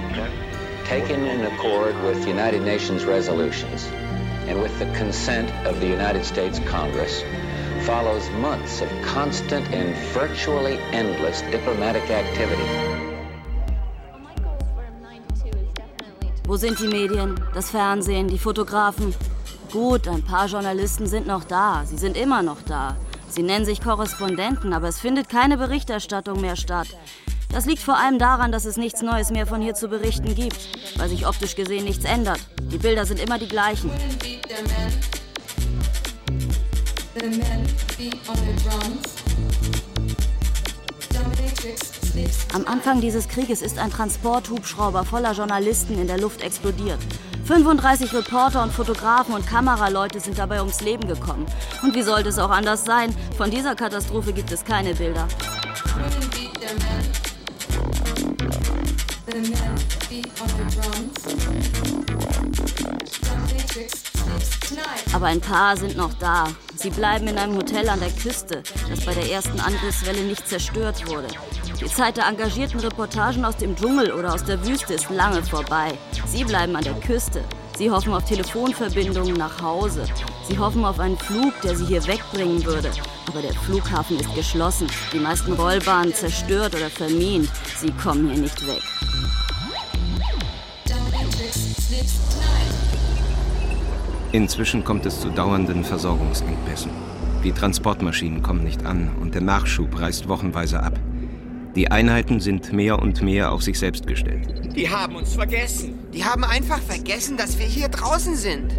taken 0.88 1.26
in 1.26 1.44
accord 1.44 1.94
with 2.04 2.24
United 2.24 2.62
Nations 2.64 3.04
resolutions 3.06 3.86
and 4.48 4.60
with 4.60 4.76
the 4.78 4.86
consent 4.96 5.50
of 5.66 5.80
the 5.80 5.86
United 5.86 6.24
States 6.24 6.60
Congress, 6.66 7.22
follows 7.84 8.28
months 8.40 8.80
of 8.80 8.88
constant 9.02 9.66
and 9.72 9.94
virtually 10.12 10.78
endless 10.92 11.42
diplomatic 11.50 12.10
activity. 12.10 12.66
Wo 16.46 16.56
sind 16.56 16.78
die 16.78 16.86
Medien, 16.86 17.34
das 17.54 17.70
Fernsehen, 17.70 18.28
die 18.28 18.38
Fotografen? 18.38 19.12
Gut, 19.72 20.06
ein 20.06 20.22
paar 20.22 20.46
Journalisten 20.46 21.06
sind 21.06 21.26
noch 21.26 21.42
da. 21.42 21.82
Sie 21.84 21.98
sind 21.98 22.16
immer 22.16 22.42
noch 22.42 22.62
da. 22.62 22.96
Sie 23.28 23.42
nennen 23.42 23.64
sich 23.64 23.80
Korrespondenten, 23.80 24.72
aber 24.72 24.88
es 24.88 25.00
findet 25.00 25.28
keine 25.28 25.58
Berichterstattung 25.58 26.40
mehr 26.40 26.54
statt. 26.54 26.86
Das 27.56 27.64
liegt 27.64 27.82
vor 27.82 27.96
allem 27.96 28.18
daran, 28.18 28.52
dass 28.52 28.66
es 28.66 28.76
nichts 28.76 29.00
Neues 29.00 29.30
mehr 29.30 29.46
von 29.46 29.62
hier 29.62 29.72
zu 29.72 29.88
berichten 29.88 30.34
gibt, 30.34 30.58
weil 30.98 31.08
sich 31.08 31.26
optisch 31.26 31.56
gesehen 31.56 31.84
nichts 31.84 32.04
ändert. 32.04 32.38
Die 32.70 32.76
Bilder 32.76 33.06
sind 33.06 33.18
immer 33.18 33.38
die 33.38 33.48
gleichen. 33.48 33.90
Am 42.52 42.66
Anfang 42.66 43.00
dieses 43.00 43.26
Krieges 43.26 43.62
ist 43.62 43.78
ein 43.78 43.90
Transporthubschrauber 43.90 45.06
voller 45.06 45.32
Journalisten 45.32 45.98
in 45.98 46.08
der 46.08 46.18
Luft 46.18 46.42
explodiert. 46.42 46.98
35 47.46 48.12
Reporter 48.12 48.64
und 48.64 48.72
Fotografen 48.72 49.34
und 49.34 49.46
Kameraleute 49.46 50.20
sind 50.20 50.36
dabei 50.36 50.58
ums 50.58 50.82
Leben 50.82 51.08
gekommen. 51.08 51.46
Und 51.82 51.94
wie 51.94 52.02
sollte 52.02 52.28
es 52.28 52.38
auch 52.38 52.50
anders 52.50 52.84
sein? 52.84 53.16
Von 53.38 53.50
dieser 53.50 53.74
Katastrophe 53.74 54.34
gibt 54.34 54.52
es 54.52 54.62
keine 54.62 54.94
Bilder. 54.94 55.26
Aber 65.12 65.26
ein 65.26 65.40
paar 65.40 65.76
sind 65.76 65.96
noch 65.96 66.14
da. 66.14 66.46
Sie 66.76 66.90
bleiben 66.90 67.26
in 67.26 67.36
einem 67.36 67.56
Hotel 67.56 67.88
an 67.88 67.98
der 67.98 68.10
Küste, 68.10 68.62
das 68.88 69.04
bei 69.04 69.14
der 69.14 69.28
ersten 69.30 69.58
Angriffswelle 69.58 70.22
nicht 70.22 70.46
zerstört 70.46 71.08
wurde. 71.08 71.26
Die 71.80 71.86
Zeit 71.86 72.16
der 72.16 72.28
engagierten 72.28 72.78
Reportagen 72.78 73.44
aus 73.44 73.56
dem 73.56 73.74
Dschungel 73.74 74.12
oder 74.12 74.32
aus 74.32 74.44
der 74.44 74.64
Wüste 74.64 74.94
ist 74.94 75.10
lange 75.10 75.42
vorbei. 75.42 75.98
Sie 76.26 76.44
bleiben 76.44 76.76
an 76.76 76.84
der 76.84 76.94
Küste. 76.94 77.42
Sie 77.76 77.90
hoffen 77.90 78.12
auf 78.14 78.24
Telefonverbindungen 78.24 79.34
nach 79.34 79.60
Hause. 79.60 80.04
Sie 80.48 80.58
hoffen 80.58 80.84
auf 80.84 81.00
einen 81.00 81.18
Flug, 81.18 81.52
der 81.62 81.76
sie 81.76 81.86
hier 81.86 82.06
wegbringen 82.06 82.64
würde. 82.64 82.90
Aber 83.26 83.42
der 83.42 83.52
Flughafen 83.54 84.20
ist 84.20 84.34
geschlossen, 84.34 84.86
die 85.12 85.18
meisten 85.18 85.52
Rollbahnen 85.52 86.14
zerstört 86.14 86.76
oder 86.76 86.88
vermint. 86.88 87.50
Sie 87.76 87.90
kommen 87.90 88.30
hier 88.30 88.42
nicht 88.42 88.66
weg. 88.66 88.82
Inzwischen 94.32 94.84
kommt 94.84 95.06
es 95.06 95.20
zu 95.20 95.30
dauernden 95.30 95.82
Versorgungsengpässen. 95.82 96.90
Die 97.42 97.52
Transportmaschinen 97.52 98.42
kommen 98.42 98.64
nicht 98.64 98.84
an 98.84 99.10
und 99.20 99.34
der 99.34 99.40
Nachschub 99.40 99.98
reißt 99.98 100.28
wochenweise 100.28 100.82
ab. 100.82 100.98
Die 101.74 101.90
Einheiten 101.90 102.40
sind 102.40 102.72
mehr 102.72 102.98
und 102.98 103.22
mehr 103.22 103.52
auf 103.52 103.62
sich 103.62 103.78
selbst 103.78 104.06
gestellt. 104.06 104.48
Die 104.74 104.90
haben 104.90 105.16
uns 105.16 105.34
vergessen. 105.34 105.94
Die 106.12 106.24
haben 106.24 106.44
einfach 106.44 106.80
vergessen, 106.80 107.36
dass 107.36 107.58
wir 107.58 107.66
hier 107.66 107.88
draußen 107.88 108.34
sind. 108.34 108.74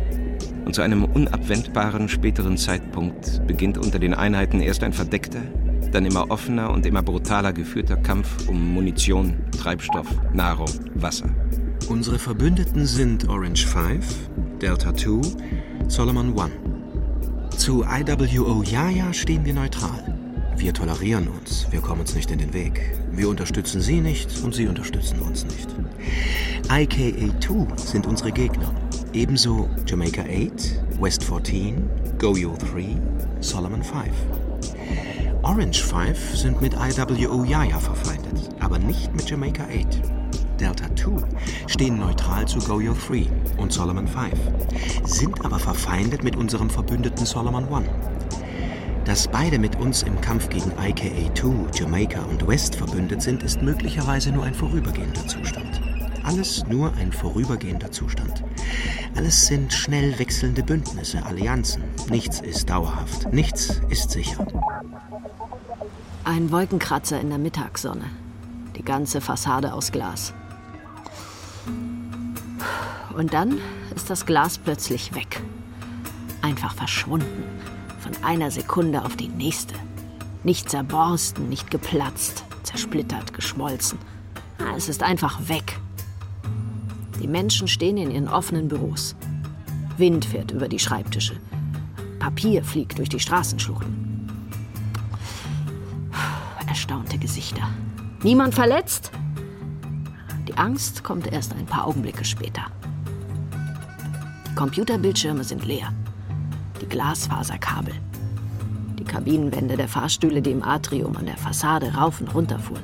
Und 0.66 0.76
zu 0.76 0.82
einem 0.82 1.06
unabwendbaren 1.06 2.10
späteren 2.10 2.58
Zeitpunkt 2.58 3.46
beginnt 3.48 3.78
unter 3.78 4.00
den 4.00 4.14
Einheiten 4.14 4.62
erst 4.62 4.84
ein 4.84 4.94
verdeckter, 4.94 5.42
dann 5.92 6.06
immer 6.06 6.30
offener 6.30 6.72
und 6.72 6.86
immer 6.86 7.02
brutaler 7.02 7.54
geführter 7.54 7.98
Kampf 7.98 8.48
um 8.48 8.74
Munition, 8.74 9.36
Treibstoff, 9.58 10.08
Nahrung, 10.34 10.70
Wasser. 10.96 11.30
Unsere 11.90 12.20
Verbündeten 12.20 12.86
sind 12.86 13.28
Orange 13.30 13.66
5, 13.66 14.30
Delta 14.62 14.94
2, 14.94 15.22
Solomon 15.88 16.38
1. 16.38 16.52
Zu 17.58 17.84
IWO 17.84 18.62
Yaya 18.64 19.14
stehen 19.14 19.46
wir 19.46 19.54
neutral. 19.54 20.18
Wir 20.58 20.74
tolerieren 20.74 21.28
uns, 21.28 21.68
wir 21.72 21.82
kommen 21.82 22.02
uns 22.02 22.16
nicht 22.16 22.32
in 22.32 22.40
den 22.40 22.54
Weg. 22.54 22.82
Wir 23.12 23.30
unterstützen 23.30 23.80
sie 23.80 24.02
nicht 24.02 24.42
und 24.44 24.56
sie 24.56 24.68
unterstützen 24.68 25.20
uns 25.20 25.46
nicht. 25.46 25.70
IKA-2 26.70 27.80
sind 27.80 28.08
unsere 28.08 28.32
Gegner. 28.32 28.74
Ebenso 29.14 29.70
Jamaica 29.86 30.24
8, 30.24 31.00
West 31.00 31.24
14, 31.24 31.90
Goyo 32.18 32.56
3, 32.74 32.98
Solomon 33.40 33.84
5. 33.84 34.47
Orange 35.48 35.82
5 35.82 36.36
sind 36.36 36.62
mit 36.62 36.74
IWO 36.74 37.46
Yaya 37.46 37.80
verfeindet, 37.80 38.50
aber 38.60 38.78
nicht 38.80 39.16
mit 39.16 39.30
Jamaica 39.30 39.64
8. 39.64 40.02
Delta 40.60 40.94
2 40.94 41.26
stehen 41.68 41.98
neutral 41.98 42.46
zu 42.46 42.60
Goyo 42.60 42.94
3 42.94 43.28
und 43.56 43.72
Solomon 43.72 44.10
5, 44.10 44.34
sind 45.06 45.46
aber 45.46 45.58
verfeindet 45.58 46.22
mit 46.22 46.36
unserem 46.36 46.70
Verbündeten 46.70 47.26
Solomon 47.26 47.64
1. 47.74 47.88
Dass 49.06 49.30
beide 49.30 49.58
mit 49.58 49.78
uns 49.78 50.04
im 50.04 50.20
Kampf 50.20 50.50
gegen 50.50 50.70
IKA-2, 50.72 51.80
Jamaica 51.80 52.24
und 52.24 52.46
West 52.46 52.76
verbündet 52.76 53.22
sind, 53.22 53.42
ist 53.42 53.62
möglicherweise 53.62 54.34
nur 54.34 54.44
ein 54.44 54.54
vorübergehender 54.54 55.26
Zustand. 55.28 55.82
Alles 56.26 56.68
nur 56.68 56.94
ein 56.96 57.14
vorübergehender 57.14 57.90
Zustand. 57.90 58.44
Alles 59.16 59.48
sind 59.48 59.72
schnell 59.72 60.20
wechselnde 60.20 60.62
Bündnisse, 60.62 61.26
Allianzen. 61.26 61.84
Nichts 62.10 62.42
ist 62.42 62.70
dauerhaft, 62.70 63.32
nichts 63.32 63.80
ist 63.88 64.12
sicher. 64.12 64.46
Ein 66.28 66.52
Wolkenkratzer 66.52 67.22
in 67.22 67.30
der 67.30 67.38
Mittagssonne. 67.38 68.04
Die 68.76 68.84
ganze 68.84 69.22
Fassade 69.22 69.72
aus 69.72 69.94
Glas. 69.94 70.34
Und 73.16 73.34
dann 73.34 73.60
ist 73.96 74.10
das 74.10 74.26
Glas 74.26 74.58
plötzlich 74.58 75.16
weg. 75.16 75.42
Einfach 76.42 76.74
verschwunden. 76.74 77.46
Von 78.02 78.12
einer 78.26 78.52
Sekunde 78.52 79.06
auf 79.06 79.16
die 79.16 79.30
nächste. 79.30 79.76
Nicht 80.44 80.70
zerborsten, 80.70 81.48
nicht 81.48 81.72
geplatzt, 81.72 82.44
zersplittert, 82.64 83.34
geschmolzen. 83.34 83.98
Ah, 84.60 84.76
es 84.76 84.90
ist 84.90 85.04
einfach 85.04 85.48
weg. 85.48 85.80
Die 87.22 87.28
Menschen 87.30 87.70
stehen 87.70 87.96
in 87.96 88.12
ihren 88.12 88.28
offenen 88.28 88.68
Büros. 88.68 89.16
Wind 89.96 90.26
fährt 90.26 90.52
über 90.52 90.68
die 90.68 90.80
Schreibtische. 90.80 91.38
Papier 92.20 92.66
fliegt 92.66 92.98
durch 92.98 93.08
die 93.08 93.22
Straßenschluchten. 93.22 94.07
Erstaunte 96.68 97.18
Gesichter. 97.18 97.70
Niemand 98.24 98.54
verletzt? 98.54 99.12
Die 100.48 100.58
Angst 100.58 101.04
kommt 101.04 101.32
erst 101.32 101.54
ein 101.54 101.66
paar 101.66 101.88
Augenblicke 101.88 102.26
später. 102.26 102.66
Die 104.50 104.56
Computerbildschirme 104.56 105.44
sind 105.44 105.66
leer. 105.66 105.94
Die 106.82 106.88
Glasfaserkabel. 106.88 107.94
Die 109.00 109.04
Kabinenwände 109.04 109.78
der 109.78 109.88
Fahrstühle, 109.88 110.42
die 110.42 110.52
im 110.52 110.64
Atrium 110.64 111.16
an 111.16 111.26
der 111.26 111.38
Fassade 111.38 111.94
rauf 111.94 112.20
und 112.20 112.34
runter 112.34 112.60
fuhren. 112.60 112.84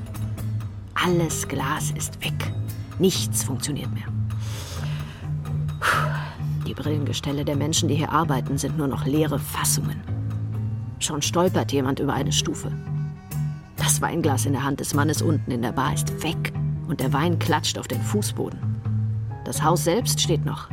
Alles 0.93 1.47
Glas 1.47 1.91
ist 1.91 2.23
weg. 2.23 2.53
Nichts 2.99 3.43
funktioniert 3.43 3.93
mehr. 3.93 4.07
Die 6.65 6.73
Brillengestelle 6.73 7.43
der 7.43 7.57
Menschen, 7.57 7.89
die 7.89 7.95
hier 7.95 8.11
arbeiten, 8.11 8.57
sind 8.57 8.77
nur 8.77 8.87
noch 8.87 9.05
leere 9.05 9.39
Fassungen. 9.39 10.01
Schon 10.99 11.21
stolpert 11.21 11.73
jemand 11.73 11.99
über 11.99 12.13
eine 12.13 12.31
Stufe. 12.31 12.71
Das 13.83 13.99
Weinglas 13.99 14.45
in 14.45 14.53
der 14.53 14.63
Hand 14.63 14.79
des 14.79 14.93
Mannes 14.93 15.21
unten 15.21 15.51
in 15.51 15.61
der 15.61 15.73
Bar 15.73 15.93
ist 15.93 16.23
weg 16.23 16.53
und 16.87 17.01
der 17.01 17.11
Wein 17.11 17.37
klatscht 17.37 17.77
auf 17.77 17.85
den 17.85 18.01
Fußboden. 18.01 18.57
Das 19.43 19.61
Haus 19.61 19.83
selbst 19.83 20.21
steht 20.21 20.45
noch. 20.45 20.69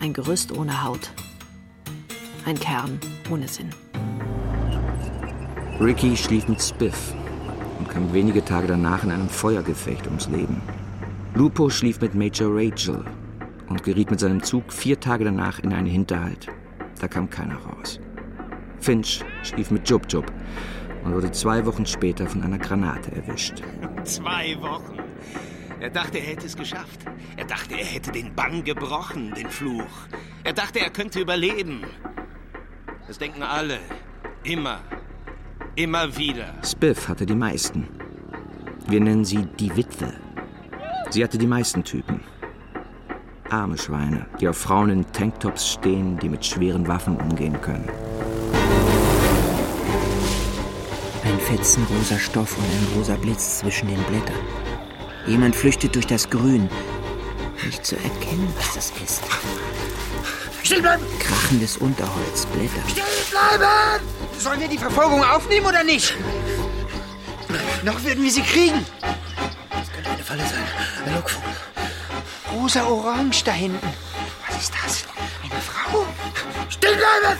Ein 0.00 0.14
Gerüst 0.14 0.50
ohne 0.56 0.82
Haut. 0.82 1.12
Ein 2.46 2.58
Kern 2.58 2.98
ohne 3.30 3.46
Sinn. 3.46 3.68
Ricky 5.78 6.16
schlief 6.16 6.48
mit 6.48 6.62
Spiff 6.62 7.12
und 7.78 7.90
kam 7.90 8.14
wenige 8.14 8.42
Tage 8.42 8.66
danach 8.66 9.04
in 9.04 9.10
einem 9.10 9.28
Feuergefecht 9.28 10.06
ums 10.06 10.28
Leben. 10.28 10.62
Lupo 11.34 11.68
schlief 11.68 12.00
mit 12.00 12.14
Major 12.14 12.48
Rachel 12.50 13.04
und 13.68 13.82
geriet 13.82 14.10
mit 14.10 14.20
seinem 14.20 14.42
Zug 14.42 14.72
vier 14.72 14.98
Tage 14.98 15.24
danach 15.24 15.58
in 15.58 15.74
einen 15.74 15.86
Hinterhalt. 15.86 16.48
Da 16.98 17.08
kam 17.08 17.28
keiner 17.28 17.56
raus. 17.56 18.00
Finch 18.82 19.24
schlief 19.42 19.70
mit 19.70 19.88
Jub 19.88 20.12
Jub 20.12 20.30
und 21.04 21.14
wurde 21.14 21.30
zwei 21.30 21.64
Wochen 21.66 21.86
später 21.86 22.26
von 22.26 22.42
einer 22.42 22.58
Granate 22.58 23.12
erwischt. 23.12 23.62
Zwei 24.04 24.56
Wochen. 24.60 24.98
Er 25.80 25.90
dachte, 25.90 26.18
er 26.18 26.24
hätte 26.24 26.46
es 26.46 26.56
geschafft. 26.56 27.00
Er 27.36 27.44
dachte, 27.44 27.74
er 27.74 27.84
hätte 27.84 28.12
den 28.12 28.34
Bann 28.34 28.64
gebrochen, 28.64 29.32
den 29.34 29.48
Fluch. 29.48 30.06
Er 30.44 30.52
dachte, 30.52 30.80
er 30.80 30.90
könnte 30.90 31.20
überleben. 31.20 31.82
Das 33.06 33.18
denken 33.18 33.42
alle. 33.42 33.78
Immer. 34.44 34.80
Immer 35.76 36.16
wieder. 36.16 36.54
Spiff 36.64 37.08
hatte 37.08 37.26
die 37.26 37.34
meisten. 37.34 37.88
Wir 38.86 39.00
nennen 39.00 39.24
sie 39.24 39.46
die 39.58 39.74
Witwe. 39.76 40.12
Sie 41.10 41.22
hatte 41.22 41.38
die 41.38 41.46
meisten 41.46 41.84
Typen. 41.84 42.20
Arme 43.50 43.76
Schweine, 43.76 44.26
die 44.40 44.48
auf 44.48 44.56
Frauen 44.56 44.90
in 44.90 45.12
Tanktops 45.12 45.72
stehen, 45.72 46.18
die 46.18 46.28
mit 46.28 46.44
schweren 46.44 46.88
Waffen 46.88 47.16
umgehen 47.16 47.60
können. 47.60 47.88
Fetzen 51.46 51.86
rosa 51.90 52.18
Stoff 52.18 52.56
und 52.56 52.64
ein 52.64 52.88
rosa 52.96 53.16
Blitz 53.16 53.58
zwischen 53.58 53.88
den 53.88 54.02
Blättern. 54.04 54.38
Jemand 55.26 55.54
flüchtet 55.56 55.94
durch 55.94 56.06
das 56.06 56.28
Grün. 56.30 56.68
Nicht 57.64 57.84
zu 57.84 57.96
erkennen, 57.96 58.52
was 58.56 58.74
das 58.74 58.92
ist. 59.04 59.22
Stehen 60.62 60.82
bleiben! 60.82 61.04
Krachendes 61.18 61.76
Unterholz, 61.76 62.46
Blätter. 62.46 62.88
Stehen 62.88 63.04
bleiben! 63.30 64.04
Sollen 64.38 64.60
wir 64.60 64.68
die 64.68 64.78
Verfolgung 64.78 65.22
aufnehmen 65.24 65.66
oder 65.66 65.84
nicht? 65.84 66.14
Noch 67.84 68.02
würden 68.04 68.22
wir 68.22 68.30
sie 68.30 68.42
kriegen. 68.42 68.84
Das 69.00 69.92
könnte 69.92 70.10
eine 70.10 70.22
Falle 70.22 70.42
sein. 70.42 70.64
Ein 71.06 71.14
Lockvogel. 71.14 71.50
Rosa-orange 72.52 73.44
da 73.44 73.52
hinten. 73.52 73.86
Was 74.48 74.62
ist 74.62 74.72
das? 74.82 75.04
Eine 75.42 75.60
Frau? 75.60 76.06
Stehen 76.68 76.96
bleiben! 76.96 77.38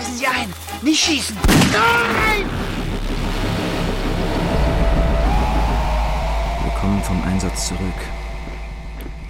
Wir 0.00 0.06
kreisen 0.06 0.18
sie 0.18 0.26
ein. 0.26 0.48
Nicht 0.82 1.00
schießen. 1.04 1.36
Nein! 1.72 2.46
Wir 6.64 6.72
kommen 6.80 7.02
vom 7.02 7.22
Einsatz 7.24 7.68
zurück. 7.68 7.80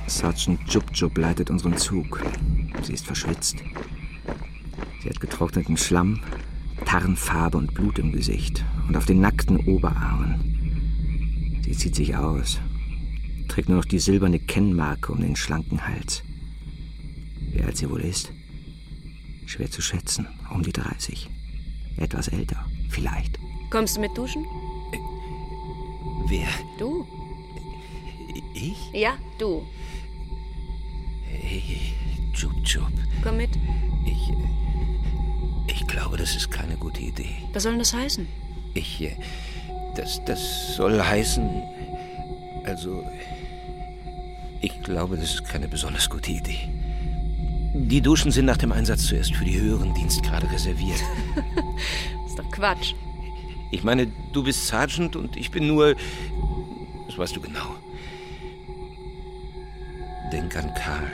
Sergeant 0.06 0.60
Jub 0.72 0.84
Jub 0.92 1.18
leitet 1.18 1.50
unseren 1.50 1.76
Zug. 1.76 2.22
Sie 2.82 2.92
ist 2.92 3.04
verschwitzt. 3.04 3.56
Sie 5.02 5.08
hat 5.08 5.18
getrockneten 5.18 5.76
Schlamm, 5.76 6.20
Tarnfarbe 6.84 7.58
und 7.58 7.74
Blut 7.74 7.98
im 7.98 8.12
Gesicht 8.12 8.64
und 8.86 8.96
auf 8.96 9.06
den 9.06 9.20
nackten 9.20 9.56
Oberarmen. 9.66 11.60
Sie 11.64 11.76
zieht 11.76 11.96
sich 11.96 12.14
aus, 12.14 12.60
trägt 13.48 13.68
nur 13.68 13.78
noch 13.78 13.84
die 13.86 13.98
silberne 13.98 14.38
Kennmarke 14.38 15.10
um 15.12 15.20
den 15.20 15.34
schlanken 15.34 15.84
Hals. 15.84 16.22
Wie 17.52 17.62
alt 17.62 17.76
sie 17.76 17.90
wohl 17.90 18.02
ist? 18.02 18.32
Schwer 19.50 19.68
zu 19.68 19.82
schätzen, 19.82 20.28
um 20.54 20.62
die 20.62 20.72
30. 20.72 21.28
Etwas 21.96 22.28
älter, 22.28 22.64
vielleicht. 22.88 23.36
Kommst 23.70 23.96
du 23.96 24.00
mit 24.00 24.16
duschen? 24.16 24.44
Wer? 26.28 26.46
Du. 26.78 27.04
Ich? 28.54 28.76
Ja, 28.92 29.14
du. 29.40 29.66
Hey, 31.26 31.80
Jub 32.34 32.52
Jub. 32.64 32.92
Komm 33.24 33.38
mit. 33.38 33.50
Ich. 34.06 34.30
Ich 35.66 35.84
glaube, 35.88 36.16
das 36.16 36.36
ist 36.36 36.48
keine 36.52 36.76
gute 36.76 37.00
Idee. 37.00 37.34
Was 37.52 37.64
soll 37.64 37.72
denn 37.72 37.80
das 37.80 37.92
heißen? 37.92 38.28
Ich. 38.74 39.00
äh, 39.02 39.16
Das, 39.96 40.24
das 40.26 40.76
soll 40.76 41.02
heißen. 41.02 41.50
Also, 42.66 43.04
ich 44.60 44.80
glaube, 44.84 45.16
das 45.16 45.34
ist 45.34 45.44
keine 45.44 45.66
besonders 45.66 46.08
gute 46.08 46.30
Idee. 46.30 46.68
Die 47.72 48.00
Duschen 48.00 48.32
sind 48.32 48.46
nach 48.46 48.56
dem 48.56 48.72
Einsatz 48.72 49.06
zuerst 49.06 49.34
für 49.34 49.44
die 49.44 49.60
höheren 49.60 49.94
Dienstgrade 49.94 50.50
reserviert. 50.50 51.00
ist 52.26 52.38
doch 52.38 52.50
Quatsch. 52.50 52.94
Ich 53.70 53.84
meine, 53.84 54.08
du 54.32 54.42
bist 54.42 54.66
Sergeant 54.66 55.14
und 55.14 55.36
ich 55.36 55.52
bin 55.52 55.68
nur. 55.68 55.94
Das 57.06 57.16
weißt 57.16 57.36
du 57.36 57.40
genau. 57.40 57.76
Denk 60.32 60.56
an 60.56 60.74
Karl. 60.74 61.10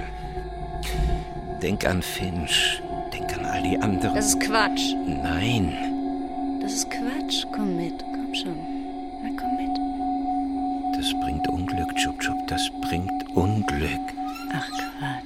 Denk 1.62 1.86
an 1.86 2.00
Finch. 2.00 2.80
Denk 3.12 3.36
an 3.36 3.44
all 3.44 3.62
die 3.62 3.76
anderen. 3.76 4.14
Das 4.14 4.28
ist 4.28 4.40
Quatsch. 4.40 4.94
Nein. 5.06 5.74
Das 6.62 6.72
ist 6.72 6.90
Quatsch. 6.90 7.44
Komm 7.54 7.76
mit. 7.76 7.98
Komm 7.98 8.34
schon. 8.34 8.56
Na, 9.22 9.28
komm 9.38 9.56
mit. 9.56 10.96
Das 10.96 11.12
bringt 11.20 11.46
Unglück, 11.48 11.94
Chup 11.96 12.18
Chup. 12.20 12.46
Das 12.46 12.70
bringt 12.80 13.28
Unglück. 13.34 14.00
Ach, 14.52 14.68
Quatsch. 14.68 15.25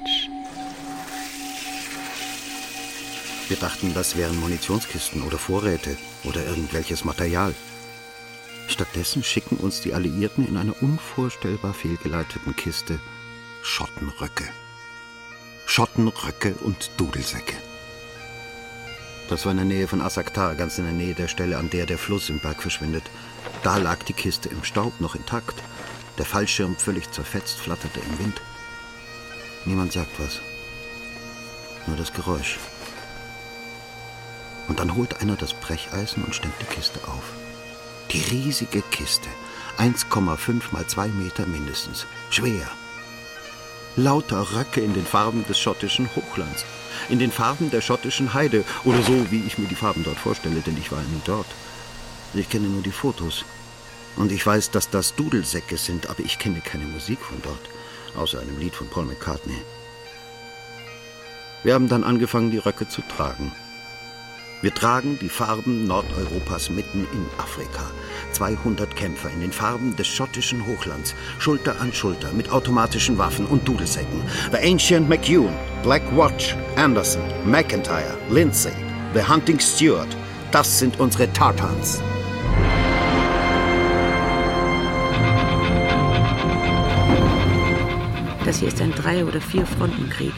Wir 3.50 3.56
dachten, 3.56 3.92
das 3.94 4.16
wären 4.16 4.38
Munitionskisten 4.38 5.24
oder 5.24 5.36
Vorräte 5.36 5.96
oder 6.22 6.46
irgendwelches 6.46 7.04
Material. 7.04 7.52
Stattdessen 8.68 9.24
schicken 9.24 9.56
uns 9.56 9.80
die 9.80 9.92
Alliierten 9.92 10.46
in 10.46 10.56
einer 10.56 10.80
unvorstellbar 10.80 11.74
fehlgeleiteten 11.74 12.54
Kiste 12.54 13.00
Schottenröcke. 13.62 14.44
Schottenröcke 15.66 16.54
und 16.60 16.92
Dudelsäcke. 16.96 17.56
Das 19.28 19.44
war 19.44 19.50
in 19.50 19.58
der 19.58 19.66
Nähe 19.66 19.88
von 19.88 20.00
Asaktar, 20.00 20.54
ganz 20.54 20.78
in 20.78 20.84
der 20.84 20.92
Nähe 20.92 21.14
der 21.14 21.26
Stelle, 21.26 21.58
an 21.58 21.70
der 21.70 21.86
der 21.86 21.98
Fluss 21.98 22.30
im 22.30 22.38
Berg 22.38 22.62
verschwindet. 22.62 23.02
Da 23.64 23.78
lag 23.78 24.04
die 24.04 24.12
Kiste 24.12 24.48
im 24.48 24.62
Staub 24.62 25.00
noch 25.00 25.16
intakt. 25.16 25.60
Der 26.18 26.24
Fallschirm 26.24 26.76
völlig 26.76 27.10
zerfetzt 27.10 27.58
flatterte 27.58 27.98
im 27.98 28.18
Wind. 28.20 28.40
Niemand 29.64 29.92
sagt 29.92 30.20
was. 30.20 30.38
Nur 31.88 31.96
das 31.96 32.12
Geräusch. 32.12 32.56
Und 34.70 34.78
dann 34.78 34.94
holt 34.94 35.20
einer 35.20 35.35
das 35.35 35.52
Brecheisen 35.52 36.22
und 36.22 36.33
stemmt 36.33 36.54
die 36.61 36.72
Kiste 36.72 37.00
auf. 37.09 37.24
Die 38.12 38.20
riesige 38.20 38.83
Kiste, 38.83 39.28
1,5 39.78 40.62
mal 40.70 40.87
2 40.87 41.09
Meter 41.09 41.44
mindestens, 41.44 42.06
schwer. 42.30 42.70
Lauter 43.96 44.54
Röcke 44.54 44.80
in 44.80 44.94
den 44.94 45.04
Farben 45.04 45.44
des 45.48 45.59
schottischen 45.59 46.09
Hochlands, 46.14 46.64
in 47.09 47.18
den 47.18 47.33
Farben 47.33 47.72
der 47.72 47.80
schottischen 47.80 48.33
Heide 48.33 48.62
oder 48.85 49.02
so, 49.02 49.33
wie 49.33 49.42
ich 49.44 49.59
mir 49.59 49.66
die 49.66 49.74
Farben 49.74 50.04
dort 50.04 50.18
vorstelle, 50.18 50.61
denn 50.61 50.78
ich 50.78 50.92
war 50.92 51.02
nie 51.02 51.20
dort. 51.24 51.48
Ich 52.33 52.48
kenne 52.48 52.68
nur 52.68 52.83
die 52.83 52.92
Fotos. 52.92 53.44
Und 54.14 54.30
ich 54.30 54.46
weiß, 54.46 54.70
dass 54.70 54.88
das 54.88 55.16
Dudelsäcke 55.16 55.78
sind, 55.78 56.09
aber 56.09 56.20
ich 56.20 56.38
kenne 56.38 56.61
keine 56.61 56.85
Musik 56.85 57.18
von 57.18 57.42
dort, 57.42 57.68
außer 58.16 58.38
einem 58.38 58.61
Lied 58.61 58.76
von 58.76 58.88
Paul 58.88 59.06
McCartney. 59.06 59.61
Wir 61.64 61.74
haben 61.74 61.88
dann 61.88 62.04
angefangen, 62.04 62.52
die 62.52 62.59
Röcke 62.59 62.88
zu 62.88 63.02
tragen. 63.02 63.50
Wir 64.62 64.74
tragen 64.74 65.18
die 65.18 65.30
Farben 65.30 65.86
Nordeuropas 65.86 66.68
mitten 66.68 67.06
in 67.14 67.26
Afrika. 67.38 67.90
200 68.32 68.94
Kämpfer 68.94 69.30
in 69.30 69.40
den 69.40 69.52
Farben 69.52 69.96
des 69.96 70.06
schottischen 70.06 70.66
Hochlands, 70.66 71.14
Schulter 71.38 71.80
an 71.80 71.94
Schulter 71.94 72.30
mit 72.34 72.50
automatischen 72.52 73.16
Waffen 73.16 73.46
und 73.46 73.66
Dudelsäcken. 73.66 74.22
The 74.52 74.58
Ancient 74.58 75.08
McEwen, 75.08 75.54
Black 75.82 76.02
Watch, 76.14 76.54
Anderson, 76.76 77.22
McIntyre, 77.46 78.18
Lindsay, 78.28 78.74
The 79.14 79.26
Hunting 79.26 79.58
Steward. 79.58 80.14
Das 80.52 80.78
sind 80.78 81.00
unsere 81.00 81.32
Tartans. 81.32 82.02
Das 88.44 88.58
hier 88.58 88.68
ist 88.68 88.82
ein 88.82 88.92
Drei- 88.92 89.24
oder 89.24 89.40
Vier-Fronten-Krieg. 89.40 90.34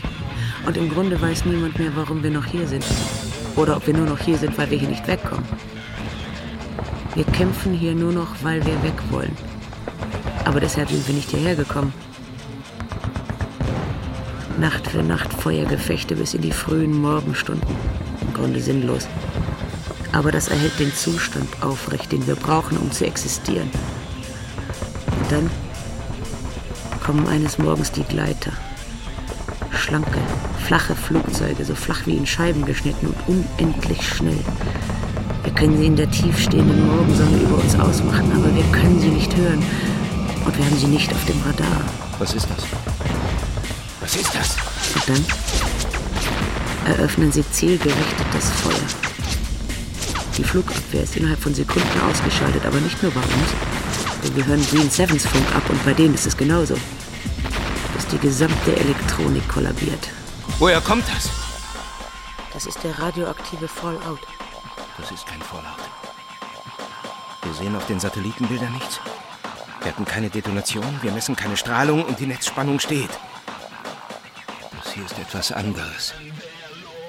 Und 0.64 0.76
im 0.76 0.90
Grunde 0.90 1.20
weiß 1.20 1.44
niemand 1.44 1.76
mehr, 1.80 1.90
warum 1.96 2.22
wir 2.22 2.30
noch 2.30 2.44
hier 2.44 2.68
sind. 2.68 2.84
Oder 3.56 3.76
ob 3.76 3.86
wir 3.86 3.94
nur 3.94 4.06
noch 4.06 4.18
hier 4.18 4.38
sind, 4.38 4.56
weil 4.56 4.70
wir 4.70 4.78
hier 4.78 4.88
nicht 4.88 5.06
wegkommen. 5.06 5.44
Wir 7.14 7.24
kämpfen 7.24 7.74
hier 7.74 7.94
nur 7.94 8.12
noch, 8.12 8.28
weil 8.42 8.64
wir 8.64 8.82
weg 8.82 8.94
wollen. 9.10 9.36
Aber 10.44 10.60
deshalb 10.60 10.88
sind 10.88 11.06
wir 11.06 11.14
nicht 11.14 11.30
hierher 11.30 11.54
gekommen. 11.54 11.92
Nacht 14.58 14.86
für 14.86 15.02
Nacht 15.02 15.32
Feuergefechte 15.32 16.16
bis 16.16 16.34
in 16.34 16.42
die 16.42 16.52
frühen 16.52 17.00
Morgenstunden. 17.00 17.68
Im 18.20 18.32
Grunde 18.32 18.60
sinnlos. 18.60 19.06
Aber 20.12 20.30
das 20.30 20.48
erhält 20.48 20.78
den 20.78 20.94
Zustand 20.94 21.48
aufrecht, 21.62 22.12
den 22.12 22.26
wir 22.26 22.36
brauchen, 22.36 22.76
um 22.78 22.90
zu 22.90 23.06
existieren. 23.06 23.70
Und 25.20 25.32
dann 25.32 25.50
kommen 27.04 27.26
eines 27.28 27.58
Morgens 27.58 27.92
die 27.92 28.04
Gleiter. 28.04 28.52
Schlanke, 29.74 30.18
flache 30.66 30.94
Flugzeuge, 30.94 31.64
so 31.64 31.74
flach 31.74 32.06
wie 32.06 32.16
in 32.16 32.26
Scheiben 32.26 32.64
geschnitten 32.64 33.06
und 33.06 33.16
unendlich 33.26 34.06
schnell. 34.06 34.38
Wir 35.44 35.52
können 35.54 35.76
sie 35.76 35.86
in 35.86 35.96
der 35.96 36.10
tiefstehenden 36.10 36.86
Morgensonne 36.86 37.36
über 37.38 37.56
uns 37.56 37.74
ausmachen, 37.74 38.30
aber 38.34 38.54
wir 38.54 38.64
können 38.72 39.00
sie 39.00 39.08
nicht 39.08 39.34
hören. 39.36 39.62
Und 40.44 40.56
wir 40.56 40.64
haben 40.64 40.76
sie 40.76 40.86
nicht 40.86 41.12
auf 41.12 41.24
dem 41.24 41.40
Radar. 41.42 41.82
Was 42.18 42.34
ist 42.34 42.48
das? 42.48 42.64
Was 44.00 44.16
ist 44.16 44.34
das? 44.34 44.56
Und 44.94 45.08
dann 45.08 45.24
eröffnen 46.94 47.32
sie 47.32 47.44
zielgerichtet 47.50 48.26
das 48.32 48.50
Feuer. 48.50 48.74
Die 50.36 50.44
Flugabwehr 50.44 51.02
ist 51.02 51.16
innerhalb 51.16 51.40
von 51.40 51.54
Sekunden 51.54 52.00
ausgeschaltet, 52.10 52.64
aber 52.64 52.80
nicht 52.80 53.02
nur 53.02 53.12
bei 53.12 53.20
uns. 53.20 54.24
Denn 54.24 54.36
wir 54.36 54.46
hören 54.46 54.64
Green 54.70 54.90
Sevens 54.90 55.26
Funk 55.26 55.44
ab 55.54 55.68
und 55.68 55.84
bei 55.84 55.92
denen 55.92 56.14
ist 56.14 56.26
es 56.26 56.36
genauso. 56.36 56.74
Die 58.12 58.18
gesamte 58.18 58.76
Elektronik 58.76 59.48
kollabiert. 59.48 60.10
Woher 60.58 60.82
kommt 60.82 61.04
das? 61.08 61.30
Das 62.52 62.66
ist 62.66 62.84
der 62.84 62.98
radioaktive 62.98 63.66
Fallout. 63.66 64.20
Das 64.98 65.10
ist 65.10 65.26
kein 65.26 65.40
Fallout. 65.40 65.80
Wir 67.42 67.54
sehen 67.54 67.74
auf 67.74 67.86
den 67.86 67.98
Satellitenbildern 67.98 68.72
nichts. 68.74 69.00
Wir 69.80 69.90
hatten 69.90 70.04
keine 70.04 70.28
Detonation, 70.28 71.00
wir 71.00 71.10
messen 71.10 71.34
keine 71.36 71.56
Strahlung 71.56 72.04
und 72.04 72.20
die 72.20 72.26
Netzspannung 72.26 72.78
steht. 72.80 73.10
Das 74.76 74.92
hier 74.92 75.06
ist 75.06 75.18
etwas 75.18 75.50
anderes. 75.50 76.12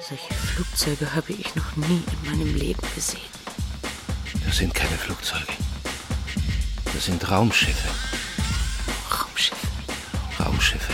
Solche 0.08 0.34
Flugzeuge 0.34 1.14
habe 1.14 1.34
ich 1.34 1.54
noch 1.54 1.76
nie 1.76 2.02
in 2.10 2.30
meinem 2.30 2.56
Leben 2.56 2.82
gesehen. 2.94 3.20
Das 4.46 4.56
sind 4.56 4.74
keine 4.74 4.96
Flugzeuge. 4.96 5.52
Das 6.94 7.04
sind. 7.04 7.30
Raumschiffe? 7.30 7.88
Raumschiffe. 10.44 10.92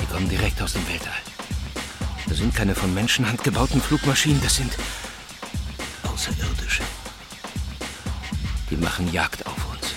Die 0.00 0.06
kommen 0.06 0.28
direkt 0.28 0.60
aus 0.60 0.74
dem 0.74 0.86
Weltall. 0.88 1.16
Das 2.28 2.38
sind 2.38 2.54
keine 2.54 2.74
von 2.74 2.92
Menschenhand 2.92 3.42
gebauten 3.42 3.80
Flugmaschinen, 3.80 4.40
das 4.42 4.56
sind 4.56 4.76
Außerirdische. 6.02 6.82
Die 8.70 8.76
machen 8.76 9.10
Jagd 9.12 9.46
auf 9.46 9.56
uns. 9.70 9.94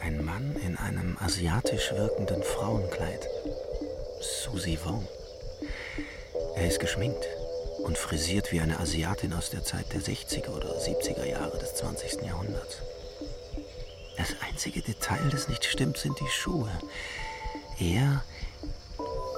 Ein 0.00 0.24
Mann 0.24 0.56
in 0.56 0.78
einem 0.78 1.18
asiatisch 1.20 1.90
wirkenden 1.92 2.42
Frauenkleid. 2.42 3.26
Susie 4.20 4.78
Wong. 4.84 5.06
Er 6.56 6.68
ist 6.68 6.80
geschminkt 6.80 7.26
und 7.84 7.98
frisiert 7.98 8.52
wie 8.52 8.60
eine 8.60 8.80
Asiatin 8.80 9.34
aus 9.34 9.50
der 9.50 9.64
Zeit 9.64 9.92
der 9.92 10.00
60er 10.00 10.48
oder 10.48 10.78
70er 10.78 11.26
Jahre 11.26 11.58
des 11.58 11.74
20. 11.74 12.22
Jahrhunderts. 12.22 12.78
Das 14.16 14.34
einzige 14.40 14.80
Detail, 14.80 15.28
das 15.30 15.48
nicht 15.48 15.64
stimmt, 15.64 15.98
sind 15.98 16.18
die 16.20 16.28
Schuhe. 16.28 16.70
Er 17.78 18.22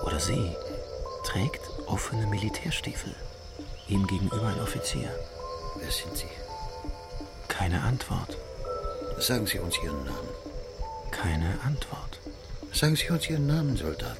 oder 0.04 0.20
sie 0.20 0.54
trägt 1.24 1.62
offene 1.86 2.26
Militärstiefel. 2.26 3.14
Ihm 3.88 4.06
gegenüber 4.06 4.48
ein 4.48 4.60
Offizier. 4.60 5.10
Wer 5.78 5.90
sind 5.90 6.16
Sie? 6.16 6.28
Keine 7.48 7.82
Antwort. 7.82 8.36
Sagen 9.18 9.46
Sie 9.46 9.58
uns 9.58 9.76
Ihren 9.82 10.04
Namen. 10.04 10.28
Keine 11.10 11.58
Antwort. 11.64 12.20
Sagen 12.72 12.96
Sie 12.96 13.08
uns 13.10 13.28
Ihren 13.28 13.46
Namen, 13.46 13.76
Soldat. 13.76 14.18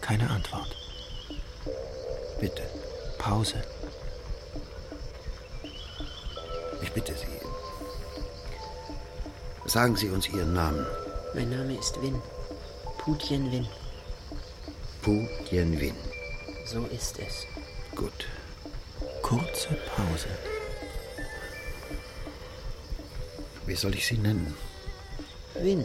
Keine 0.00 0.28
Antwort. 0.30 0.74
Bitte. 2.40 2.62
Pause. 3.18 3.62
Ich 6.82 6.92
bitte 6.92 7.14
Sie. 7.14 7.35
Sagen 9.66 9.96
Sie 9.96 10.08
uns 10.08 10.28
Ihren 10.28 10.54
Namen. 10.54 10.86
Mein 11.34 11.50
Name 11.50 11.76
ist 11.76 12.00
Win. 12.00 12.22
Putien 12.98 13.50
Win. 13.50 13.66
Pu 15.02 15.26
Tien 15.48 15.80
Win. 15.80 15.94
So 16.66 16.84
ist 16.86 17.18
es. 17.18 17.46
Gut. 17.96 18.26
Kurze 19.22 19.76
Pause. 19.94 20.28
Wie 23.66 23.74
soll 23.74 23.94
ich 23.94 24.06
Sie 24.06 24.18
nennen? 24.18 24.54
Win. 25.54 25.84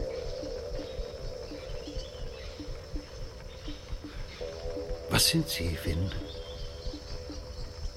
Was 5.10 5.28
sind 5.28 5.50
Sie, 5.50 5.76
Win? 5.84 6.12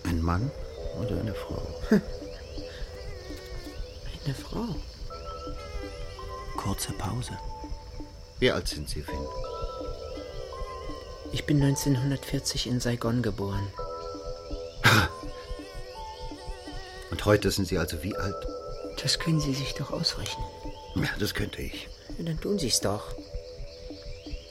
Ein 0.05 0.23
Mann 0.23 0.51
oder 0.99 1.21
eine 1.21 1.35
Frau? 1.35 1.63
Eine 4.25 4.35
Frau. 4.35 4.75
Kurze 6.65 6.93
Pause. 6.93 7.39
Wie 8.39 8.51
alt 8.51 8.67
sind 8.67 8.89
Sie, 8.89 9.03
Finn? 9.03 9.27
Ich 11.31 11.45
bin 11.45 11.63
1940 11.63 12.69
in 12.69 12.81
Saigon 12.81 13.21
geboren. 13.21 13.71
Und 17.11 17.23
heute 17.27 17.51
sind 17.51 17.69
Sie 17.69 17.77
also 17.77 18.03
wie 18.03 18.17
alt? 18.17 18.47
Das 19.03 19.19
können 19.19 19.41
Sie 19.41 19.53
sich 19.53 19.75
doch 19.75 19.91
ausrechnen. 19.91 20.47
Ja, 20.95 21.11
das 21.19 21.35
könnte 21.35 21.61
ich. 21.61 21.87
Ja, 22.17 22.25
dann 22.25 22.41
tun 22.41 22.59
Sie 22.59 22.69
es 22.69 22.81
doch. 22.81 23.15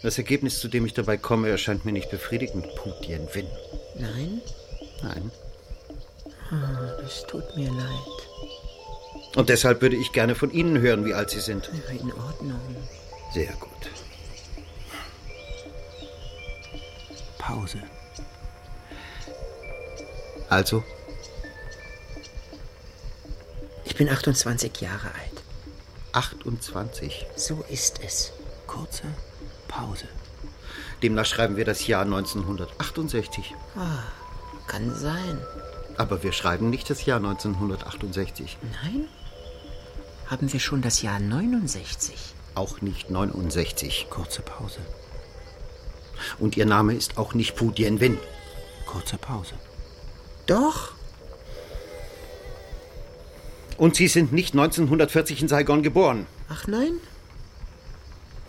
Das 0.04 0.20
Ergebnis, 0.20 0.60
zu 0.60 0.68
dem 0.68 0.86
ich 0.86 0.94
dabei 0.94 1.18
komme, 1.18 1.50
erscheint 1.50 1.84
mir 1.84 1.94
nicht 1.94 2.12
befriedigend, 2.12 2.76
Pu 2.76 2.92
Tien 3.02 3.28
Win. 3.34 3.48
Nein? 3.98 4.40
Nein. 5.02 5.32
Ah, 6.52 6.96
das 7.02 7.26
tut 7.26 7.56
mir 7.58 7.72
leid. 7.72 8.33
Und 9.36 9.50
deshalb 9.50 9.82
würde 9.82 9.96
ich 9.96 10.12
gerne 10.12 10.36
von 10.36 10.52
Ihnen 10.52 10.80
hören, 10.80 11.06
wie 11.06 11.14
alt 11.14 11.32
Sie 11.32 11.40
sind. 11.40 11.72
In 11.90 12.12
Ordnung. 12.14 12.60
Sehr 13.34 13.52
gut. 13.54 13.70
Pause. 17.40 17.80
Also? 20.50 20.84
Ich 23.86 23.96
bin 23.96 24.08
28 24.08 24.82
Jahre 24.82 25.08
alt. 25.08 25.44
28? 26.12 27.26
So 27.36 27.66
ist 27.70 28.02
es. 28.06 28.32
Kurze 28.68 29.04
Pause. 29.68 30.08
Demnach 31.02 31.26
schreiben 31.26 31.58
wir 31.58 31.66
das 31.66 31.88
Jahr 31.88 32.04
1968. 32.04 33.56
Ah, 33.76 34.04
kann 34.68 34.96
sein. 34.96 35.40
Aber 35.98 36.24
wir 36.24 36.32
schreiben 36.32 36.70
nicht 36.70 36.90
das 36.90 37.06
Jahr 37.06 37.18
1968. 37.18 38.58
Nein? 38.84 39.08
Haben 40.34 40.52
wir 40.52 40.60
schon 40.60 40.82
das 40.82 41.04
Jahr 41.04 41.20
69? 41.20 42.16
Auch 42.56 42.82
nicht 42.82 43.12
69. 43.12 44.08
Kurze 44.10 44.42
Pause. 44.42 44.80
Und 46.40 46.58
Ihr 46.58 46.66
Name 46.66 46.96
ist 46.96 47.20
auch 47.20 47.36
nicht 47.36 47.56
Pu 47.56 47.70
Dien 47.70 48.00
Win. 48.00 48.18
Kurze 48.88 49.20
Pause. 49.20 49.54
Doch. 50.48 50.94
Und 53.78 53.96
Sie 53.96 54.08
sind 54.08 54.34
nicht 54.34 54.56
1940 54.56 55.40
in 55.44 55.48
Saigon 55.48 55.84
geboren. 55.84 56.26
Ach 56.50 56.66
nein? 56.66 56.94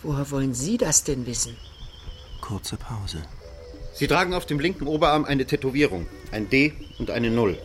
Woher 0.02 0.30
wollen 0.30 0.54
Sie 0.54 0.78
das 0.78 1.04
denn 1.04 1.26
wissen? 1.26 1.54
Kurze 2.40 2.78
Pause. 2.78 3.20
Sie 3.92 4.06
tragen 4.06 4.32
auf 4.32 4.46
dem 4.46 4.58
linken 4.58 4.86
Oberarm 4.86 5.26
eine 5.26 5.44
Tätowierung. 5.44 6.06
Ein 6.32 6.48
D 6.48 6.72
und 6.98 7.10
eine 7.10 7.28
Null. 7.28 7.58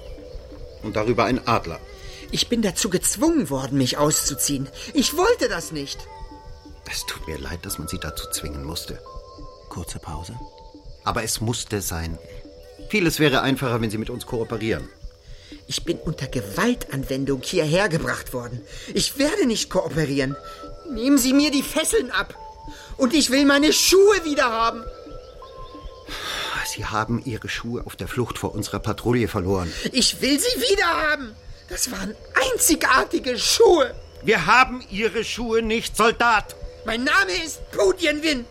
Und 0.84 0.98
darüber 0.98 1.24
ein 1.24 1.48
Adler. 1.48 1.80
Ich 2.32 2.48
bin 2.48 2.62
dazu 2.62 2.90
gezwungen 2.90 3.50
worden, 3.50 3.78
mich 3.78 3.98
auszuziehen. 3.98 4.70
Ich 4.94 5.18
wollte 5.18 5.50
das 5.50 5.72
nicht. 5.72 6.00
Es 6.90 7.06
tut 7.06 7.28
mir 7.28 7.38
leid, 7.38 7.66
dass 7.66 7.78
man 7.78 7.88
Sie 7.88 8.00
dazu 8.00 8.30
zwingen 8.32 8.64
musste. 8.64 9.00
Kurze 9.70 10.00
Pause. 10.00 10.34
Aber 11.04 11.24
es 11.24 11.42
musste 11.42 11.82
sein. 11.82 12.18
Vieles 12.90 13.20
wäre 13.20 13.42
einfacher, 13.42 13.82
wenn 13.82 13.92
Sie 13.92 13.98
mit 13.98 14.10
uns 14.10 14.26
kooperieren. 14.26 14.90
Ich 15.68 15.84
bin 15.84 15.98
unter 16.00 16.28
Gewaltanwendung 16.28 17.42
hierher 17.44 17.90
gebracht 17.90 18.34
worden. 18.34 18.62
Ich 18.94 19.18
werde 19.18 19.46
nicht 19.46 19.70
kooperieren. 19.70 20.36
Nehmen 20.92 21.18
Sie 21.18 21.34
mir 21.34 21.52
die 21.52 21.64
Fesseln 21.64 22.10
ab. 22.12 22.36
Und 22.98 23.14
ich 23.14 23.30
will 23.30 23.46
meine 23.46 23.72
Schuhe 23.74 24.26
wieder 24.26 24.50
haben. 24.50 24.84
Sie 26.68 26.86
haben 26.86 27.22
Ihre 27.26 27.50
Schuhe 27.50 27.86
auf 27.86 27.96
der 27.96 28.08
Flucht 28.08 28.38
vor 28.38 28.54
unserer 28.54 28.80
Patrouille 28.80 29.28
verloren. 29.28 29.72
Ich 29.92 30.22
will 30.22 30.40
sie 30.40 30.62
wieder 30.62 30.86
haben. 30.86 31.36
Das 31.70 31.92
waren 31.92 32.16
einzigartige 32.52 33.38
Schuhe. 33.38 33.94
Wir 34.24 34.46
haben 34.46 34.84
Ihre 34.90 35.24
Schuhe 35.24 35.62
nicht, 35.62 35.96
Soldat. 35.96 36.56
Mein 36.86 37.04
Name 37.04 37.32
ist 37.46 37.60
Pudien 37.72 38.24
Win. 38.24 38.46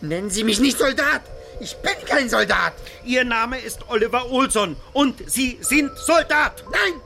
Nennen 0.00 0.30
Sie 0.30 0.44
mich 0.44 0.60
nicht 0.60 0.78
Soldat. 0.78 1.22
Ich 1.60 1.76
bin 1.76 1.92
kein 2.06 2.30
Soldat. 2.30 2.72
Ihr 3.04 3.24
Name 3.24 3.58
ist 3.58 3.80
Oliver 3.88 4.30
Olson 4.30 4.76
und 4.92 5.30
Sie 5.30 5.58
sind 5.60 5.90
Soldat. 5.98 6.64
Nein. 6.70 7.00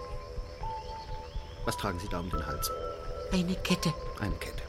Was 1.65 1.77
tragen 1.77 1.99
Sie 1.99 2.09
da 2.09 2.21
um 2.21 2.31
den 2.31 2.47
Hals? 2.47 2.71
Eine 3.33 3.57
Kette. 3.57 3.93
Eine 4.21 4.35
Kette. 4.37 4.63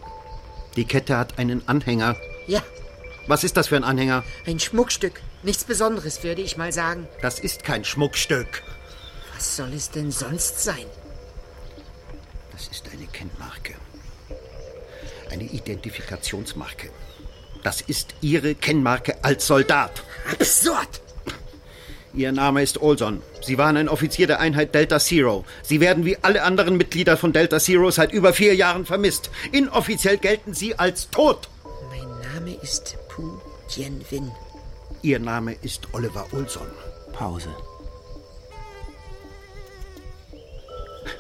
Die 0.76 0.86
Kette 0.86 1.18
hat 1.18 1.38
einen 1.38 1.68
Anhänger. 1.68 2.16
Ja. 2.48 2.64
Was 3.28 3.43
ist 3.43 3.58
das 3.58 3.68
für 3.68 3.76
ein 3.76 3.84
Anhänger? 3.84 4.24
Ein 4.46 4.60
Schmuckstück. 4.60 5.22
Nichts 5.43 5.64
Besonderes, 5.66 6.24
würde 6.24 6.41
ich 6.41 6.58
mal 6.58 6.72
sagen. 6.72 7.08
Das 7.22 7.39
ist 7.39 7.64
kein 7.64 7.86
Schmuckstück. 7.86 8.64
Was 9.36 9.57
soll 9.57 9.73
es 9.73 9.89
denn 9.89 10.11
sonst 10.11 10.63
sein? 10.63 10.86
Das 12.53 12.67
ist 12.69 12.86
eine 12.93 13.05
Kennmarke. 13.07 13.73
Eine 15.29 15.43
Identifikationsmarke. 15.43 16.89
Das 17.61 17.81
ist 17.81 18.15
Ihre 18.21 18.55
Kennmarke 18.55 19.23
als 19.23 19.47
Soldat. 19.47 20.03
Absurd! 20.31 21.01
Ihr 22.13 22.31
Name 22.31 22.63
ist 22.63 22.81
Olson. 22.81 23.21
Sie 23.41 23.57
waren 23.57 23.75
ein 23.75 23.89
Offizier 23.89 24.25
der 24.25 24.39
Einheit 24.39 24.73
Delta 24.73 24.99
Zero. 24.99 25.43
Sie 25.63 25.81
werden 25.81 26.05
wie 26.05 26.17
alle 26.21 26.43
anderen 26.43 26.77
Mitglieder 26.77 27.17
von 27.17 27.33
Delta 27.33 27.59
Zero 27.59 27.91
seit 27.91 28.13
über 28.13 28.31
vier 28.31 28.55
Jahren 28.55 28.86
vermisst. 28.86 29.29
Inoffiziell 29.51 30.17
gelten 30.17 30.53
Sie 30.53 30.79
als 30.79 31.09
tot. 31.09 31.49
Mein 31.89 32.07
Name 32.33 32.55
ist 32.61 32.95
Pu 33.09 33.38
Tien 33.67 34.05
Win. 34.09 34.31
Ihr 35.01 35.19
Name 35.19 35.57
ist 35.61 35.89
Oliver 35.93 36.25
Olson. 36.31 36.67
Pause. 37.11 37.49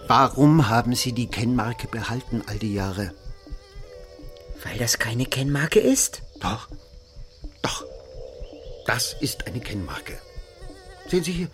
Warum 0.07 0.69
haben 0.69 0.95
Sie 0.95 1.11
die 1.11 1.27
Kennmarke 1.27 1.87
behalten 1.87 2.43
all 2.47 2.57
die 2.57 2.73
Jahre? 2.73 3.13
Weil 4.63 4.77
das 4.77 4.99
keine 4.99 5.25
Kennmarke 5.25 5.79
ist? 5.79 6.21
Doch. 6.39 6.67
Doch. 7.61 7.85
Das 8.85 9.15
ist 9.19 9.47
eine 9.47 9.59
Kennmarke. 9.59 10.17
Sehen 11.07 11.23
Sie 11.23 11.31
hier. 11.31 11.47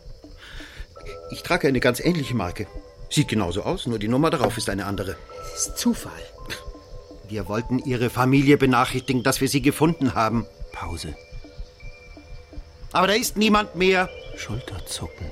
Ich 1.31 1.43
trage 1.43 1.67
eine 1.67 1.79
ganz 1.79 1.99
ähnliche 1.99 2.35
Marke. 2.35 2.67
Sieht 3.09 3.27
genauso 3.27 3.63
aus, 3.63 3.87
nur 3.87 3.99
die 3.99 4.07
Nummer 4.07 4.29
darauf 4.29 4.57
ist 4.57 4.69
eine 4.69 4.85
andere. 4.85 5.17
Das 5.53 5.67
ist 5.67 5.77
Zufall. 5.77 6.23
Wir 7.27 7.47
wollten 7.47 7.79
Ihre 7.79 8.09
Familie 8.09 8.57
benachrichtigen, 8.57 9.23
dass 9.23 9.39
wir 9.39 9.47
sie 9.47 9.61
gefunden 9.61 10.15
haben. 10.15 10.45
Pause. 10.73 11.15
Aber 12.91 13.07
da 13.07 13.13
ist 13.13 13.37
niemand 13.37 13.75
mehr. 13.75 14.09
Schulterzucken. 14.35 15.31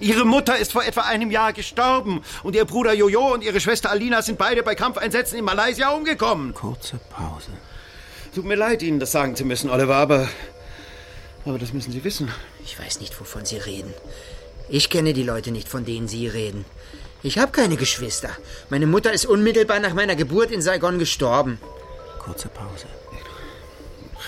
Ihre 0.00 0.24
Mutter 0.24 0.58
ist 0.58 0.72
vor 0.72 0.84
etwa 0.84 1.02
einem 1.02 1.30
Jahr 1.30 1.52
gestorben 1.52 2.22
und 2.42 2.54
Ihr 2.56 2.64
Bruder 2.64 2.92
Jojo 2.92 3.32
und 3.34 3.44
Ihre 3.44 3.60
Schwester 3.60 3.90
Alina 3.90 4.22
sind 4.22 4.38
beide 4.38 4.62
bei 4.62 4.74
Kampfeinsätzen 4.74 5.38
in 5.38 5.44
Malaysia 5.44 5.90
umgekommen. 5.90 6.54
Kurze 6.54 6.98
Pause. 7.10 7.50
Tut 8.34 8.44
mir 8.44 8.56
leid, 8.56 8.82
Ihnen 8.82 8.98
das 8.98 9.12
sagen 9.12 9.36
zu 9.36 9.44
müssen, 9.44 9.70
Oliver, 9.70 9.96
aber. 9.96 10.28
Aber 11.44 11.58
das 11.58 11.72
müssen 11.72 11.92
Sie 11.92 12.04
wissen. 12.04 12.32
Ich 12.64 12.78
weiß 12.78 13.00
nicht, 13.00 13.18
wovon 13.20 13.44
Sie 13.44 13.58
reden. 13.58 13.94
Ich 14.68 14.90
kenne 14.90 15.12
die 15.12 15.22
Leute 15.22 15.50
nicht, 15.50 15.68
von 15.68 15.84
denen 15.84 16.08
Sie 16.08 16.26
reden. 16.26 16.64
Ich 17.22 17.38
habe 17.38 17.52
keine 17.52 17.76
Geschwister. 17.76 18.30
Meine 18.70 18.86
Mutter 18.86 19.12
ist 19.12 19.26
unmittelbar 19.26 19.78
nach 19.78 19.94
meiner 19.94 20.16
Geburt 20.16 20.50
in 20.50 20.62
Saigon 20.62 20.98
gestorben. 20.98 21.58
Kurze 22.18 22.48
Pause. 22.48 22.86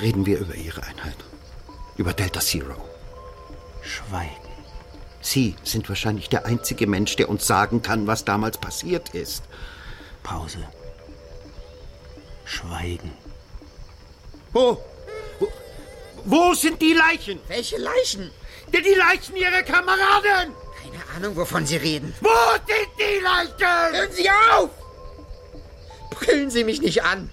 Reden 0.00 0.26
wir 0.26 0.38
über 0.38 0.54
Ihre 0.54 0.82
Einheit. 0.82 1.16
Über 1.96 2.12
Delta 2.12 2.40
Zero. 2.40 2.76
Schweigen. 3.82 4.45
Sie 5.26 5.56
sind 5.64 5.88
wahrscheinlich 5.88 6.28
der 6.28 6.46
einzige 6.46 6.86
Mensch, 6.86 7.16
der 7.16 7.28
uns 7.28 7.48
sagen 7.48 7.82
kann, 7.82 8.06
was 8.06 8.24
damals 8.24 8.58
passiert 8.58 9.08
ist. 9.08 9.42
Pause. 10.22 10.58
Schweigen. 12.44 13.10
Wo? 14.52 14.80
Wo, 15.40 15.48
wo 16.26 16.54
sind 16.54 16.80
die 16.80 16.92
Leichen? 16.92 17.40
Welche 17.48 17.76
Leichen? 17.76 18.30
Die, 18.72 18.80
die 18.80 18.94
Leichen 18.94 19.34
Ihrer 19.34 19.64
Kameraden! 19.64 20.54
Keine 20.80 21.16
Ahnung, 21.16 21.34
wovon 21.34 21.66
Sie 21.66 21.76
reden. 21.76 22.14
Wo 22.20 22.28
sind 22.64 22.88
die 22.96 23.20
Leichen? 23.20 23.96
Hören 23.96 24.12
Sie 24.12 24.30
auf! 24.30 24.70
Brüllen 26.10 26.50
Sie 26.50 26.62
mich 26.62 26.80
nicht 26.80 27.02
an. 27.02 27.32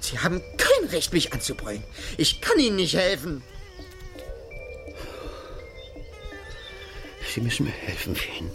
Sie 0.00 0.18
haben 0.20 0.40
kein 0.56 0.88
Recht, 0.88 1.12
mich 1.12 1.34
anzubrüllen. 1.34 1.84
Ich 2.16 2.40
kann 2.40 2.58
Ihnen 2.58 2.76
nicht 2.76 2.96
helfen. 2.96 3.42
Sie 7.36 7.42
müssen 7.42 7.64
mir 7.66 7.72
helfen, 7.72 8.16
Finn. 8.16 8.50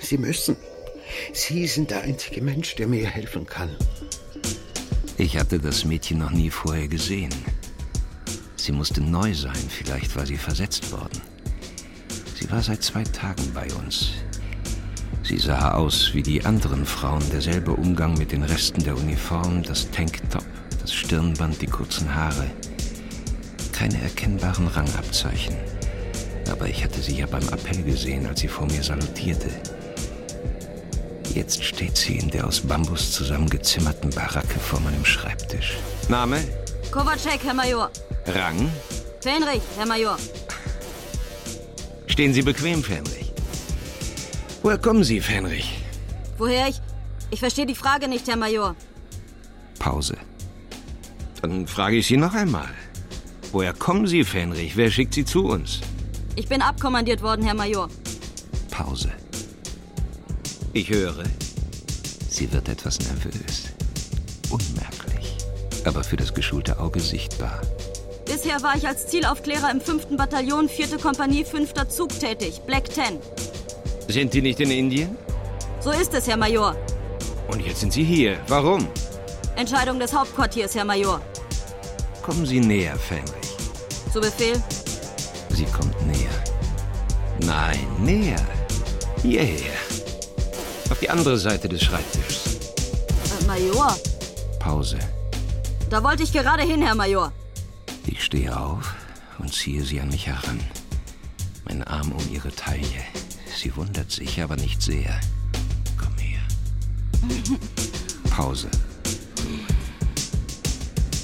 Sie 0.00 0.18
müssen. 0.18 0.56
Sie 1.32 1.64
sind 1.68 1.92
der 1.92 2.02
einzige 2.02 2.42
Mensch, 2.42 2.74
der 2.74 2.88
mir 2.88 3.06
helfen 3.06 3.46
kann. 3.46 3.70
Ich 5.16 5.38
hatte 5.38 5.60
das 5.60 5.84
Mädchen 5.84 6.18
noch 6.18 6.32
nie 6.32 6.50
vorher 6.50 6.88
gesehen. 6.88 7.32
Sie 8.56 8.72
musste 8.72 9.00
neu 9.00 9.32
sein, 9.32 9.64
vielleicht 9.68 10.16
war 10.16 10.26
sie 10.26 10.36
versetzt 10.36 10.90
worden. 10.90 11.22
Sie 12.34 12.50
war 12.50 12.64
seit 12.64 12.82
zwei 12.82 13.04
Tagen 13.04 13.52
bei 13.54 13.72
uns. 13.74 14.14
Sie 15.22 15.38
sah 15.38 15.74
aus 15.74 16.14
wie 16.14 16.22
die 16.24 16.44
anderen 16.44 16.84
Frauen, 16.84 17.22
derselbe 17.30 17.70
Umgang 17.70 18.14
mit 18.14 18.32
den 18.32 18.42
Resten 18.42 18.82
der 18.82 18.96
Uniform, 18.96 19.62
das 19.62 19.88
Tanktop, 19.92 20.44
das 20.80 20.92
Stirnband, 20.92 21.62
die 21.62 21.68
kurzen 21.68 22.12
Haare. 22.12 22.50
Keine 23.70 24.02
erkennbaren 24.02 24.66
Rangabzeichen. 24.66 25.73
Aber 26.50 26.68
ich 26.68 26.84
hatte 26.84 27.00
sie 27.00 27.18
ja 27.18 27.26
beim 27.26 27.46
Appell 27.48 27.82
gesehen, 27.82 28.26
als 28.26 28.40
sie 28.40 28.48
vor 28.48 28.66
mir 28.66 28.82
salutierte. 28.82 29.48
Jetzt 31.34 31.64
steht 31.64 31.96
sie 31.96 32.18
in 32.18 32.30
der 32.30 32.46
aus 32.46 32.60
Bambus 32.60 33.12
zusammengezimmerten 33.12 34.10
Baracke 34.10 34.58
vor 34.60 34.78
meinem 34.80 35.04
Schreibtisch. 35.04 35.78
Name? 36.08 36.44
Kovacek, 36.92 37.40
Herr 37.42 37.54
Major. 37.54 37.90
Rang? 38.26 38.70
Fähnrich, 39.20 39.62
Herr 39.76 39.86
Major. 39.86 40.16
Stehen 42.06 42.32
Sie 42.32 42.42
bequem, 42.42 42.84
Fähnrich. 42.84 43.32
Woher 44.62 44.78
kommen 44.78 45.02
Sie, 45.02 45.20
Fähnrich? 45.20 45.76
Woher 46.38 46.68
ich? 46.68 46.80
Ich 47.30 47.40
verstehe 47.40 47.66
die 47.66 47.74
Frage 47.74 48.06
nicht, 48.06 48.28
Herr 48.28 48.36
Major. 48.36 48.76
Pause. 49.80 50.16
Dann 51.42 51.66
frage 51.66 51.96
ich 51.96 52.06
Sie 52.06 52.16
noch 52.16 52.34
einmal. 52.34 52.70
Woher 53.50 53.72
kommen 53.72 54.06
Sie, 54.06 54.24
Fähnrich? 54.24 54.76
Wer 54.76 54.90
schickt 54.90 55.14
Sie 55.14 55.24
zu 55.24 55.46
uns? 55.46 55.80
Ich 56.36 56.48
bin 56.48 56.62
abkommandiert 56.62 57.22
worden, 57.22 57.44
Herr 57.44 57.54
Major. 57.54 57.88
Pause. 58.70 59.10
Ich 60.72 60.90
höre. 60.90 61.22
Sie 62.28 62.52
wird 62.52 62.68
etwas 62.68 62.98
nervös. 62.98 63.64
Unmerklich. 64.50 65.36
Aber 65.84 66.02
für 66.02 66.16
das 66.16 66.34
geschulte 66.34 66.80
Auge 66.80 66.98
sichtbar. 66.98 67.60
Bisher 68.26 68.60
war 68.62 68.76
ich 68.76 68.88
als 68.88 69.06
Zielaufklärer 69.06 69.70
im 69.70 69.80
5. 69.80 70.16
Bataillon, 70.16 70.68
4. 70.68 70.98
Kompanie, 70.98 71.44
5. 71.44 71.72
Zug 71.88 72.18
tätig. 72.18 72.62
Black 72.66 72.92
10. 72.92 73.18
Sind 74.08 74.34
die 74.34 74.42
nicht 74.42 74.58
in 74.58 74.70
Indien? 74.72 75.16
So 75.80 75.90
ist 75.90 76.12
es, 76.14 76.26
Herr 76.26 76.36
Major. 76.36 76.74
Und 77.46 77.64
jetzt 77.64 77.80
sind 77.80 77.92
Sie 77.92 78.02
hier. 78.02 78.38
Warum? 78.48 78.88
Entscheidung 79.54 80.00
des 80.00 80.12
Hauptquartiers, 80.12 80.74
Herr 80.74 80.84
Major. 80.84 81.20
Kommen 82.22 82.44
Sie 82.44 82.58
näher, 82.58 82.96
Fähnrich. 82.96 83.56
Zu 84.12 84.20
Befehl? 84.20 84.60
Sie 85.54 85.66
kommt 85.66 85.94
näher. 86.04 86.44
Nein, 87.46 87.78
näher. 88.00 88.44
Hierher. 89.22 89.72
Auf 90.90 90.98
die 90.98 91.08
andere 91.08 91.38
Seite 91.38 91.68
des 91.68 91.80
Schreibtischs. 91.84 92.58
Äh, 93.40 93.46
Major, 93.46 93.96
Pause. 94.58 94.98
da 95.90 96.02
wollte 96.02 96.24
ich 96.24 96.32
gerade 96.32 96.64
hin, 96.64 96.82
Herr 96.82 96.96
Major. 96.96 97.32
Ich 98.06 98.24
stehe 98.24 98.56
auf 98.58 98.94
und 99.38 99.54
ziehe 99.54 99.84
sie 99.84 100.00
an 100.00 100.08
mich 100.08 100.26
heran. 100.26 100.58
Mein 101.66 101.84
Arm 101.84 102.10
um 102.10 102.32
ihre 102.32 102.50
Taille. 102.50 103.04
Sie 103.56 103.74
wundert 103.76 104.10
sich, 104.10 104.42
aber 104.42 104.56
nicht 104.56 104.82
sehr. 104.82 105.20
Komm 105.96 106.16
her. 106.18 106.42
Pause. 108.30 108.68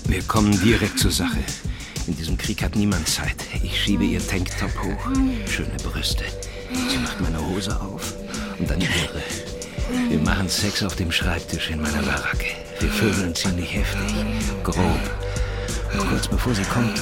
Wir 0.06 0.22
kommen 0.22 0.52
direkt 0.60 1.00
zur 1.00 1.10
Sache. 1.10 1.38
In 2.06 2.16
diesem 2.16 2.36
Krieg 2.36 2.62
hat 2.62 2.76
niemand 2.76 3.08
Zeit. 3.08 3.36
Ich 3.62 3.82
schiebe 3.82 4.04
ihr 4.04 4.26
Tanktop 4.26 4.70
hoch. 4.82 5.10
Schöne 5.46 5.76
Brüste. 5.82 6.24
Sie 6.88 6.98
macht 6.98 7.20
meine 7.20 7.40
Hose 7.40 7.78
auf 7.80 8.14
und 8.58 8.70
dann 8.70 8.80
ihre. 8.80 9.22
Wir 10.08 10.18
machen 10.18 10.48
Sex 10.48 10.82
auf 10.82 10.96
dem 10.96 11.10
Schreibtisch 11.10 11.70
in 11.70 11.80
meiner 11.80 12.02
Baracke. 12.02 12.46
Wir 12.78 12.90
vögeln 12.90 13.34
ziemlich 13.34 13.74
heftig, 13.74 14.14
grob. 14.62 15.00
Und 15.92 16.08
kurz 16.08 16.28
bevor 16.28 16.54
sie 16.54 16.62
kommt, 16.64 17.00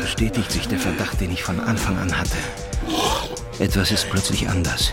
bestätigt 0.00 0.50
sich 0.50 0.66
der 0.68 0.78
Verdacht, 0.78 1.20
den 1.20 1.30
ich 1.30 1.42
von 1.42 1.60
Anfang 1.60 1.96
an 1.98 2.16
hatte. 2.16 2.38
Etwas 3.58 3.90
ist 3.90 4.08
plötzlich 4.10 4.48
anders. 4.48 4.92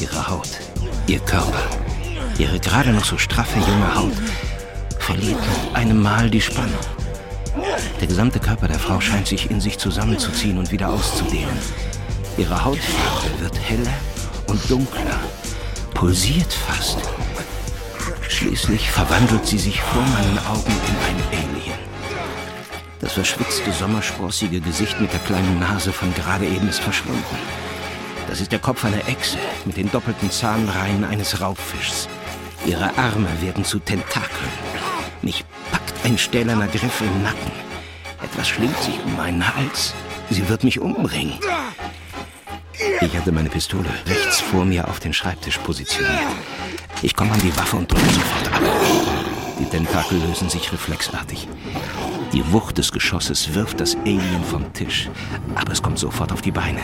Ihre 0.00 0.28
Haut, 0.28 0.48
ihr 1.06 1.20
Körper, 1.20 1.68
ihre 2.38 2.60
gerade 2.60 2.92
noch 2.92 3.04
so 3.04 3.18
straffe 3.18 3.58
junge 3.58 3.94
Haut 3.94 4.16
verliert 4.98 5.40
mit 5.40 5.76
einem 5.76 6.02
Mal 6.02 6.28
die 6.28 6.40
Spannung. 6.40 6.97
Der 8.00 8.06
gesamte 8.06 8.38
Körper 8.38 8.68
der 8.68 8.78
Frau 8.78 9.00
scheint 9.00 9.26
sich 9.26 9.50
in 9.50 9.60
sich 9.60 9.78
zusammenzuziehen 9.78 10.58
und 10.58 10.70
wieder 10.70 10.88
auszudehnen. 10.88 11.58
Ihre 12.36 12.64
Hautfarbe 12.64 13.40
wird 13.40 13.58
heller 13.58 13.94
und 14.46 14.70
dunkler, 14.70 15.20
pulsiert 15.94 16.52
fast. 16.52 16.98
Schließlich 18.28 18.90
verwandelt 18.90 19.46
sie 19.46 19.58
sich 19.58 19.80
vor 19.80 20.02
meinen 20.02 20.38
Augen 20.46 20.70
in 20.70 21.40
ein 21.40 21.42
Alien. 21.42 21.78
Das 23.00 23.12
verschwitzte, 23.14 23.72
sommersprossige 23.72 24.60
Gesicht 24.60 25.00
mit 25.00 25.12
der 25.12 25.20
kleinen 25.20 25.58
Nase 25.58 25.92
von 25.92 26.12
gerade 26.14 26.46
eben 26.46 26.68
ist 26.68 26.80
verschwunden. 26.80 27.36
Das 28.28 28.40
ist 28.40 28.52
der 28.52 28.58
Kopf 28.58 28.84
einer 28.84 29.08
Echse 29.08 29.38
mit 29.64 29.76
den 29.76 29.90
doppelten 29.90 30.30
Zahnreihen 30.30 31.04
eines 31.04 31.40
Raubfischs. 31.40 32.08
Ihre 32.66 32.96
Arme 32.98 33.28
werden 33.40 33.64
zu 33.64 33.78
Tentakeln. 33.78 34.50
Mich 35.22 35.44
packt 35.72 35.94
ein 36.04 36.18
stählerner 36.18 36.68
Griff 36.68 37.00
im 37.00 37.22
Nacken. 37.22 37.67
Etwas 38.38 38.50
schlingt 38.50 38.78
sich 38.84 38.94
um 39.04 39.16
meinen 39.16 39.56
Hals. 39.56 39.94
Sie 40.30 40.48
wird 40.48 40.62
mich 40.62 40.78
umbringen. 40.78 41.40
Ich 43.00 43.16
hatte 43.16 43.32
meine 43.32 43.48
Pistole 43.48 43.88
rechts 44.06 44.40
vor 44.40 44.64
mir 44.64 44.86
auf 44.86 45.00
den 45.00 45.12
Schreibtisch 45.12 45.58
positioniert. 45.58 46.20
Ich 47.02 47.16
komme 47.16 47.32
an 47.32 47.40
die 47.40 47.56
Waffe 47.56 47.74
und 47.74 47.90
drücke 47.90 48.08
sofort 48.08 48.54
ab. 48.54 48.62
Die 49.58 49.64
Tentakel 49.64 50.20
lösen 50.20 50.48
sich 50.48 50.72
reflexartig. 50.72 51.48
Die 52.32 52.52
Wucht 52.52 52.78
des 52.78 52.92
Geschosses 52.92 53.54
wirft 53.54 53.80
das 53.80 53.96
Alien 53.96 54.44
vom 54.48 54.72
Tisch, 54.72 55.10
aber 55.56 55.72
es 55.72 55.82
kommt 55.82 55.98
sofort 55.98 56.30
auf 56.30 56.40
die 56.40 56.52
Beine. 56.52 56.82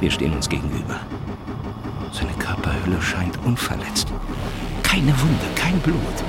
Wir 0.00 0.10
stehen 0.10 0.32
uns 0.32 0.48
gegenüber. 0.48 1.00
Seine 2.10 2.32
Körperhülle 2.38 3.02
scheint 3.02 3.36
unverletzt. 3.44 4.08
Keine 4.82 5.12
Wunde, 5.20 5.44
kein 5.56 5.78
Blut. 5.80 6.24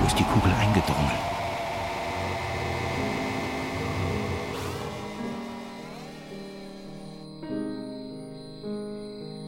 Wo 0.00 0.06
ist 0.08 0.18
die 0.18 0.24
Kugel 0.24 0.52
eingedrungen? 0.60 1.35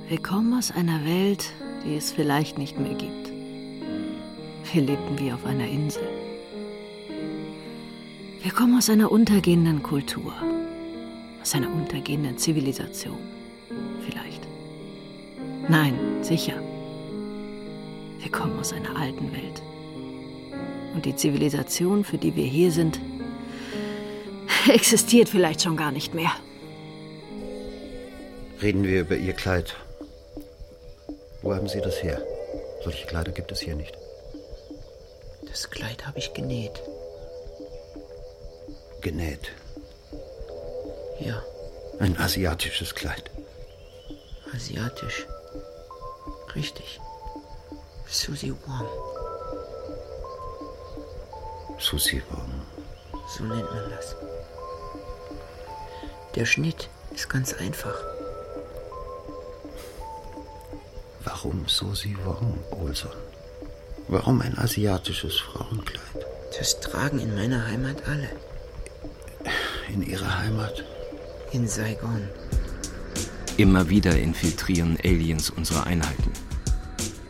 Wir 0.08 0.22
kommen 0.22 0.54
aus 0.54 0.70
einer 0.70 1.04
Welt, 1.04 1.52
die 1.84 1.94
es 1.94 2.12
vielleicht 2.12 2.56
nicht 2.56 2.78
mehr 2.78 2.94
gibt. 2.94 3.30
Wir 4.72 4.80
lebten 4.80 5.18
wie 5.18 5.30
auf 5.32 5.44
einer 5.44 5.68
Insel. 5.68 6.08
Wir 8.42 8.50
kommen 8.50 8.78
aus 8.78 8.88
einer 8.88 9.12
untergehenden 9.12 9.82
Kultur, 9.82 10.32
aus 11.42 11.54
einer 11.54 11.70
untergehenden 11.70 12.38
Zivilisation. 12.38 13.18
Vielleicht. 14.00 14.48
Nein, 15.68 15.92
sicher. 16.22 16.54
Wir 18.18 18.32
kommen 18.32 18.58
aus 18.58 18.72
einer 18.72 18.96
alten 18.96 19.30
Welt. 19.32 19.62
Und 20.94 21.04
die 21.04 21.16
Zivilisation, 21.16 22.02
für 22.02 22.16
die 22.16 22.34
wir 22.34 22.46
hier 22.46 22.72
sind, 22.72 22.98
existiert 24.68 25.28
vielleicht 25.28 25.60
schon 25.60 25.76
gar 25.76 25.92
nicht 25.92 26.14
mehr. 26.14 26.32
Reden 28.62 28.84
wir 28.84 29.02
über 29.02 29.14
Ihr 29.14 29.34
Kleid. 29.34 29.76
Wo 31.42 31.54
haben 31.54 31.68
Sie 31.68 31.80
das 31.80 32.02
her? 32.02 32.20
Solche 32.82 33.06
Kleider 33.06 33.32
gibt 33.32 33.52
es 33.52 33.60
hier 33.60 33.74
nicht. 33.74 33.96
Das 35.46 35.70
Kleid 35.70 36.06
habe 36.06 36.18
ich 36.18 36.32
genäht. 36.34 36.82
Genäht. 39.00 39.50
Ja, 41.20 41.42
Ein 42.00 42.16
asiatisches 42.18 42.94
Kleid. 42.94 43.30
asiatisch. 44.54 45.26
Richtig. 46.54 47.00
Susie 48.10 48.54
Wong, 48.66 48.88
Susi 51.78 52.22
Wong. 52.30 52.62
so 53.36 53.44
nennt 53.44 53.70
man 53.70 53.90
das. 53.90 54.16
Der 56.34 56.46
Schnitt 56.46 56.88
ist 57.14 57.28
ganz 57.28 57.52
einfach. 57.54 57.94
Warum 61.30 61.64
Susi 61.66 62.16
Wong, 62.24 62.58
Olson? 62.70 63.10
Warum 64.08 64.40
ein 64.40 64.56
asiatisches 64.56 65.36
Frauenkleid? 65.38 66.00
Das 66.58 66.80
tragen 66.80 67.18
in 67.18 67.34
meiner 67.34 67.66
Heimat 67.66 68.08
alle. 68.08 68.30
In 69.92 70.02
Ihrer 70.02 70.38
Heimat? 70.38 70.84
In 71.52 71.68
Saigon. 71.68 72.22
Immer 73.58 73.90
wieder 73.90 74.18
infiltrieren 74.18 74.96
Aliens 75.04 75.50
unsere 75.50 75.84
Einheiten. 75.84 76.32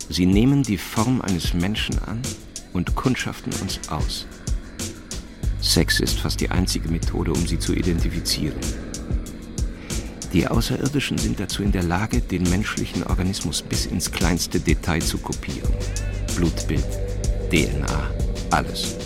Sie 0.08 0.26
nehmen 0.26 0.62
die 0.62 0.78
Form 0.78 1.20
eines 1.20 1.52
Menschen 1.52 1.98
an 2.04 2.22
und 2.72 2.94
kundschaften 2.94 3.52
uns 3.60 3.80
aus. 3.88 4.26
Sex 5.60 5.98
ist 5.98 6.20
fast 6.20 6.40
die 6.40 6.50
einzige 6.50 6.88
Methode, 6.88 7.32
um 7.32 7.44
sie 7.48 7.58
zu 7.58 7.74
identifizieren. 7.74 8.60
Die 10.32 10.46
Außerirdischen 10.46 11.16
sind 11.16 11.40
dazu 11.40 11.62
in 11.62 11.72
der 11.72 11.82
Lage, 11.82 12.20
den 12.20 12.42
menschlichen 12.50 13.02
Organismus 13.04 13.62
bis 13.62 13.86
ins 13.86 14.12
kleinste 14.12 14.60
Detail 14.60 15.00
zu 15.00 15.16
kopieren. 15.18 15.72
Blutbild, 16.36 16.84
DNA, 17.50 18.10
alles. 18.50 18.96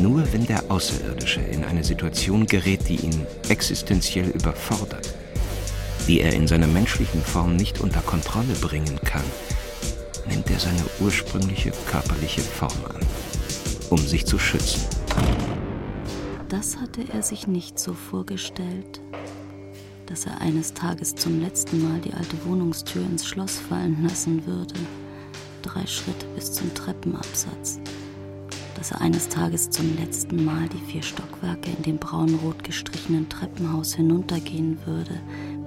Nur 0.00 0.32
wenn 0.32 0.46
der 0.46 0.68
Außerirdische 0.68 1.40
in 1.40 1.64
eine 1.64 1.84
Situation 1.84 2.46
gerät, 2.46 2.88
die 2.88 2.96
ihn 2.96 3.24
existenziell 3.48 4.28
überfordert, 4.30 5.14
die 6.08 6.20
er 6.20 6.32
in 6.32 6.48
seiner 6.48 6.66
menschlichen 6.66 7.22
Form 7.22 7.54
nicht 7.54 7.80
unter 7.80 8.00
Kontrolle 8.00 8.54
bringen 8.60 8.98
kann, 9.04 9.24
nimmt 10.28 10.50
er 10.50 10.58
seine 10.58 10.84
ursprüngliche 11.00 11.72
körperliche 11.88 12.40
Form 12.40 12.84
an, 12.88 13.00
um 13.90 13.98
sich 13.98 14.26
zu 14.26 14.38
schützen. 14.38 14.80
Das 16.48 16.78
hatte 16.78 17.02
er 17.12 17.22
sich 17.22 17.46
nicht 17.46 17.78
so 17.78 17.92
vorgestellt. 17.92 19.00
Dass 20.08 20.24
er 20.24 20.40
eines 20.40 20.72
Tages 20.72 21.14
zum 21.14 21.40
letzten 21.40 21.82
Mal 21.82 22.00
die 22.00 22.14
alte 22.14 22.36
Wohnungstür 22.46 23.02
ins 23.02 23.26
Schloss 23.26 23.58
fallen 23.58 24.02
lassen 24.02 24.46
würde. 24.46 24.74
Drei 25.62 25.86
Schritte 25.86 26.26
bis 26.34 26.52
zum 26.52 26.72
Treppenabsatz. 26.74 27.78
Dass 28.74 28.92
er 28.92 29.00
eines 29.00 29.28
Tages 29.28 29.70
zum 29.70 29.96
letzten 29.96 30.44
Mal 30.44 30.68
die 30.68 30.90
vier 30.90 31.02
Stockwerke 31.02 31.70
in 31.76 31.82
dem 31.82 31.98
braunrot 31.98 32.64
gestrichenen 32.64 33.28
Treppenhaus 33.28 33.94
hinuntergehen 33.94 34.78
würde, 34.86 35.20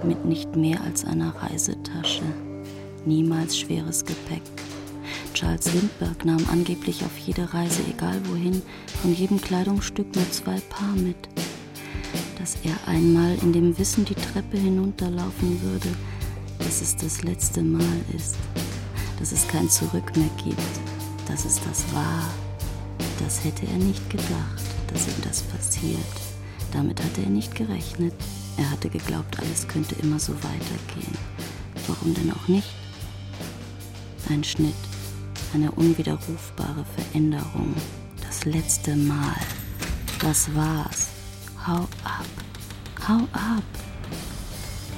mit 0.04 0.24
nicht 0.24 0.56
mehr 0.56 0.80
als 0.82 1.04
einer 1.04 1.34
Reisetasche. 1.36 2.24
Niemals 3.04 3.58
schweres 3.58 4.04
Gepäck. 4.04 4.42
Charles 5.34 5.72
Lindbergh 5.72 6.24
nahm 6.24 6.44
angeblich 6.50 7.04
auf 7.04 7.16
jede 7.18 7.52
Reise, 7.52 7.82
egal 7.88 8.20
wohin, 8.28 8.62
von 9.00 9.14
jedem 9.14 9.40
Kleidungsstück 9.40 10.14
nur 10.14 10.30
zwei 10.30 10.60
Paar 10.68 10.94
mit. 10.94 11.16
Dass 12.42 12.56
er 12.64 12.88
einmal 12.88 13.38
in 13.40 13.52
dem 13.52 13.78
Wissen 13.78 14.04
die 14.04 14.16
Treppe 14.16 14.56
hinunterlaufen 14.58 15.62
würde, 15.62 15.86
dass 16.58 16.82
es 16.82 16.96
das 16.96 17.22
letzte 17.22 17.62
Mal 17.62 18.00
ist, 18.16 18.34
dass 19.20 19.30
es 19.30 19.46
kein 19.46 19.70
Zurück 19.70 20.16
mehr 20.16 20.28
gibt, 20.42 20.58
dass 21.28 21.44
es 21.44 21.60
das 21.60 21.84
war, 21.94 22.28
das 23.20 23.44
hätte 23.44 23.64
er 23.66 23.78
nicht 23.78 24.10
gedacht, 24.10 24.60
dass 24.92 25.06
ihm 25.06 25.22
das 25.22 25.42
passiert. 25.42 26.00
Damit 26.72 27.00
hatte 27.00 27.22
er 27.22 27.30
nicht 27.30 27.54
gerechnet. 27.54 28.12
Er 28.56 28.68
hatte 28.72 28.88
geglaubt, 28.88 29.38
alles 29.38 29.68
könnte 29.68 29.94
immer 30.02 30.18
so 30.18 30.34
weitergehen. 30.34 31.16
Warum 31.86 32.12
denn 32.12 32.32
auch 32.32 32.48
nicht? 32.48 32.74
Ein 34.28 34.42
Schnitt, 34.42 34.74
eine 35.54 35.70
unwiderrufbare 35.70 36.84
Veränderung. 36.96 37.72
Das 38.20 38.44
letzte 38.44 38.96
Mal. 38.96 39.36
Das 40.18 40.52
war's. 40.56 41.11
Hau 41.64 41.86
ab. 42.02 42.26
Hau 43.08 43.18
ab. 43.32 43.62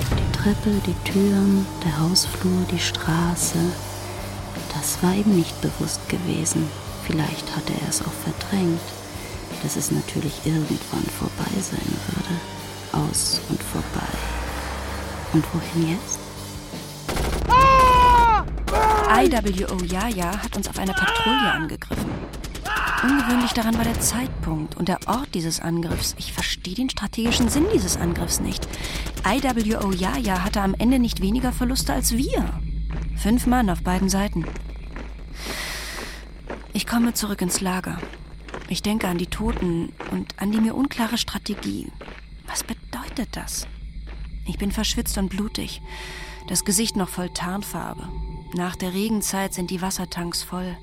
Die 0.01 0.33
Treppe, 0.33 0.71
die 0.87 1.11
Türen, 1.11 1.67
der 1.85 2.01
Hausflur, 2.01 2.65
die 2.71 2.79
Straße. 2.79 3.59
Das 4.73 5.03
war 5.03 5.13
ihm 5.13 5.37
nicht 5.37 5.61
bewusst 5.61 6.09
gewesen. 6.09 6.67
Vielleicht 7.07 7.55
hatte 7.55 7.75
er 7.83 7.89
es 7.91 8.01
auch 8.01 8.13
verdrängt, 8.25 8.81
dass 9.63 9.77
es 9.77 9.91
natürlich 9.91 10.41
irgendwann 10.47 11.05
vorbei 11.19 11.53
sein 11.61 11.99
würde. 12.15 13.07
Aus 13.07 13.43
und 13.51 13.63
vorbei. 13.63 14.09
Und 15.35 15.45
wohin 15.53 15.99
jetzt? 15.99 16.19
IWO 19.17 19.85
Yaya 19.85 20.43
hat 20.43 20.57
uns 20.57 20.69
auf 20.69 20.79
einer 20.79 20.95
Patrouille 20.95 21.53
angegriffen. 21.53 22.11
Ungewöhnlich 23.05 23.53
daran 23.53 23.77
war 23.77 23.85
der 23.85 24.01
Zeitpunkt 24.01 24.79
und 24.79 24.89
der 24.89 24.99
Ort 25.07 25.35
dieses 25.35 25.61
Angriffs. 25.61 26.15
Ich 26.17 26.33
verstehe 26.33 26.75
den 26.75 26.89
strategischen 26.89 27.51
Sinn 27.51 27.67
dieses 27.75 27.99
Angriffs 27.99 28.41
nicht. 28.41 28.67
IWO 29.27 29.93
Yaya 29.93 30.43
hatte 30.43 30.63
am 30.63 30.75
Ende 30.79 30.99
nicht 30.99 31.21
weniger 31.21 31.53
Verluste 31.53 31.93
als 31.93 32.17
wir. 32.17 32.59
Fünf 33.15 33.47
Mann 33.47 33.69
auf 33.69 33.83
beiden 33.83 34.09
Seiten. 34.09 34.47
Ich 36.73 36.87
komme 36.87 37.13
zurück 37.13 37.43
ins 37.43 37.61
Lager. 37.61 37.99
Ich 38.71 38.81
denke 38.81 39.07
an 39.07 39.19
die 39.19 39.27
Toten 39.27 39.93
und 40.11 40.41
an 40.41 40.51
die 40.51 40.61
mir 40.63 40.75
unklare 40.75 41.19
Strategie. 41.19 41.93
Was 42.47 42.65
bedeutet 42.65 43.37
das? 43.37 43.67
Ich 44.47 44.57
bin 44.57 44.73
verschwitzt 44.73 45.19
und 45.19 45.29
blutig, 45.29 45.83
das 46.49 46.65
Gesicht 46.65 46.97
noch 46.97 47.11
voll 47.11 47.29
Tarnfarbe. 47.29 48.09
Nach 48.55 48.77
der 48.77 48.95
Regenzeit 48.95 49.53
sind 49.53 49.71
die 49.71 49.83
Wassertanks 49.83 50.43
voll. 50.43 50.75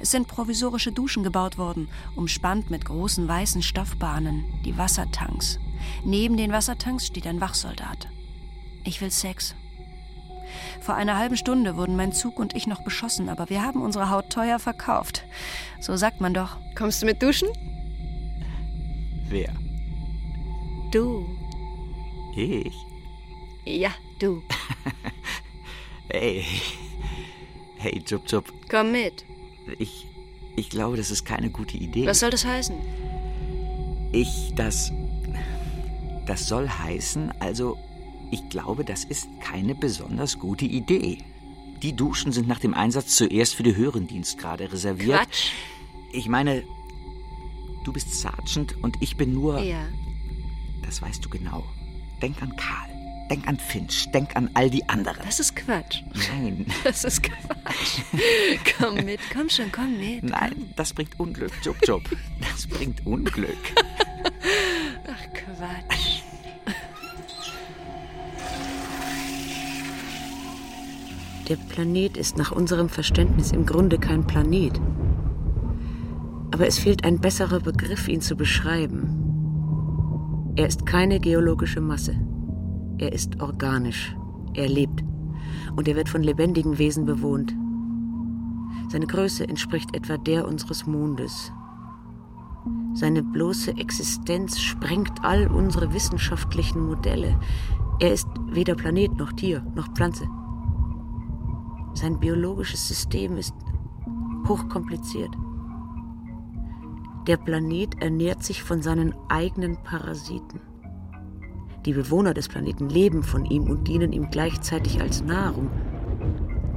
Es 0.00 0.10
sind 0.10 0.28
provisorische 0.28 0.92
Duschen 0.92 1.22
gebaut 1.22 1.58
worden, 1.58 1.88
umspannt 2.16 2.70
mit 2.70 2.84
großen 2.84 3.26
weißen 3.26 3.62
Stoffbahnen, 3.62 4.44
die 4.64 4.76
Wassertanks. 4.76 5.58
Neben 6.04 6.36
den 6.36 6.52
Wassertanks 6.52 7.06
steht 7.06 7.26
ein 7.26 7.40
Wachsoldat. 7.40 8.08
Ich 8.84 9.00
will 9.00 9.10
Sex. 9.10 9.54
Vor 10.80 10.94
einer 10.94 11.16
halben 11.16 11.36
Stunde 11.36 11.76
wurden 11.76 11.96
mein 11.96 12.12
Zug 12.12 12.38
und 12.38 12.54
ich 12.54 12.66
noch 12.66 12.82
beschossen, 12.84 13.28
aber 13.28 13.48
wir 13.48 13.62
haben 13.62 13.82
unsere 13.82 14.10
Haut 14.10 14.30
teuer 14.30 14.58
verkauft. 14.58 15.24
So 15.80 15.96
sagt 15.96 16.20
man 16.20 16.34
doch. 16.34 16.58
Kommst 16.76 17.02
du 17.02 17.06
mit 17.06 17.22
duschen? 17.22 17.48
Wer? 19.28 19.52
Du. 20.92 21.26
Ich? 22.36 22.74
Ja, 23.64 23.90
du. 24.18 24.42
Hey. 26.10 26.44
Hey, 27.78 28.02
Jup 28.06 28.22
Jup. 28.30 28.52
Komm 28.70 28.92
mit. 28.92 29.24
Ich. 29.78 30.06
Ich 30.56 30.70
glaube, 30.70 30.96
das 30.96 31.10
ist 31.10 31.24
keine 31.24 31.50
gute 31.50 31.76
Idee. 31.76 32.06
Was 32.06 32.20
soll 32.20 32.30
das 32.30 32.44
heißen? 32.44 32.76
Ich, 34.12 34.52
das. 34.54 34.92
Das 36.26 36.46
soll 36.46 36.68
heißen, 36.68 37.32
also, 37.40 37.76
ich 38.30 38.48
glaube, 38.48 38.84
das 38.84 39.04
ist 39.04 39.28
keine 39.40 39.74
besonders 39.74 40.38
gute 40.38 40.64
Idee. 40.64 41.18
Die 41.82 41.94
Duschen 41.94 42.32
sind 42.32 42.48
nach 42.48 42.60
dem 42.60 42.72
Einsatz 42.72 43.16
zuerst 43.16 43.54
für 43.54 43.62
die 43.62 43.76
höheren 43.76 44.06
Dienstgrade 44.06 44.72
reserviert. 44.72 45.18
Quatsch. 45.18 45.50
Ich 46.12 46.28
meine, 46.28 46.62
du 47.84 47.92
bist 47.92 48.14
Sergeant 48.14 48.82
und 48.82 48.96
ich 49.00 49.16
bin 49.16 49.34
nur. 49.34 49.60
Ja. 49.60 49.86
Das 50.82 51.02
weißt 51.02 51.24
du 51.24 51.28
genau. 51.28 51.64
Denk 52.22 52.40
an 52.40 52.54
Karl. 52.56 52.93
Denk 53.30 53.48
an 53.48 53.56
Finch. 53.56 54.10
Denk 54.12 54.36
an 54.36 54.50
all 54.54 54.68
die 54.68 54.86
anderen. 54.88 55.24
Das 55.24 55.40
ist 55.40 55.56
Quatsch. 55.56 56.02
Nein. 56.30 56.66
Das 56.84 57.04
ist 57.04 57.22
Quatsch. 57.22 58.02
komm 58.78 58.96
mit, 59.04 59.20
komm 59.32 59.48
schon, 59.48 59.72
komm 59.72 59.98
mit. 59.98 60.24
Nein, 60.24 60.72
das 60.76 60.92
bringt 60.92 61.18
Unglück, 61.18 61.52
Jup 61.62 61.76
Jup. 61.86 62.02
Das 62.40 62.66
bringt 62.66 63.04
Unglück. 63.06 63.56
Ach, 65.06 65.32
Quatsch. 65.32 66.22
Der 71.48 71.56
Planet 71.56 72.16
ist 72.16 72.38
nach 72.38 72.52
unserem 72.52 72.88
Verständnis 72.88 73.52
im 73.52 73.66
Grunde 73.66 73.98
kein 73.98 74.26
Planet. 74.26 74.80
Aber 76.52 76.66
es 76.66 76.78
fehlt 76.78 77.04
ein 77.04 77.20
besserer 77.20 77.60
Begriff, 77.60 78.08
ihn 78.08 78.20
zu 78.20 78.36
beschreiben. 78.36 80.52
Er 80.56 80.68
ist 80.68 80.86
keine 80.86 81.20
geologische 81.20 81.80
Masse. 81.80 82.16
Er 83.04 83.12
ist 83.12 83.42
organisch. 83.42 84.16
Er 84.54 84.66
lebt. 84.66 85.04
Und 85.76 85.88
er 85.88 85.94
wird 85.94 86.08
von 86.08 86.22
lebendigen 86.22 86.78
Wesen 86.78 87.04
bewohnt. 87.04 87.54
Seine 88.88 89.06
Größe 89.06 89.46
entspricht 89.46 89.94
etwa 89.94 90.16
der 90.16 90.48
unseres 90.48 90.86
Mondes. 90.86 91.52
Seine 92.94 93.22
bloße 93.22 93.76
Existenz 93.76 94.58
sprengt 94.58 95.22
all 95.22 95.48
unsere 95.48 95.92
wissenschaftlichen 95.92 96.80
Modelle. 96.80 97.38
Er 98.00 98.14
ist 98.14 98.26
weder 98.46 98.74
Planet 98.74 99.18
noch 99.18 99.34
Tier 99.34 99.62
noch 99.74 99.88
Pflanze. 99.92 100.26
Sein 101.92 102.18
biologisches 102.18 102.88
System 102.88 103.36
ist 103.36 103.54
hochkompliziert. 104.48 105.36
Der 107.26 107.36
Planet 107.36 108.00
ernährt 108.00 108.42
sich 108.42 108.62
von 108.62 108.80
seinen 108.80 109.14
eigenen 109.28 109.76
Parasiten. 109.82 110.60
Die 111.84 111.92
Bewohner 111.92 112.32
des 112.32 112.48
Planeten 112.48 112.88
leben 112.88 113.22
von 113.22 113.44
ihm 113.44 113.64
und 113.64 113.88
dienen 113.88 114.12
ihm 114.12 114.30
gleichzeitig 114.30 115.02
als 115.02 115.22
Nahrung. 115.22 115.68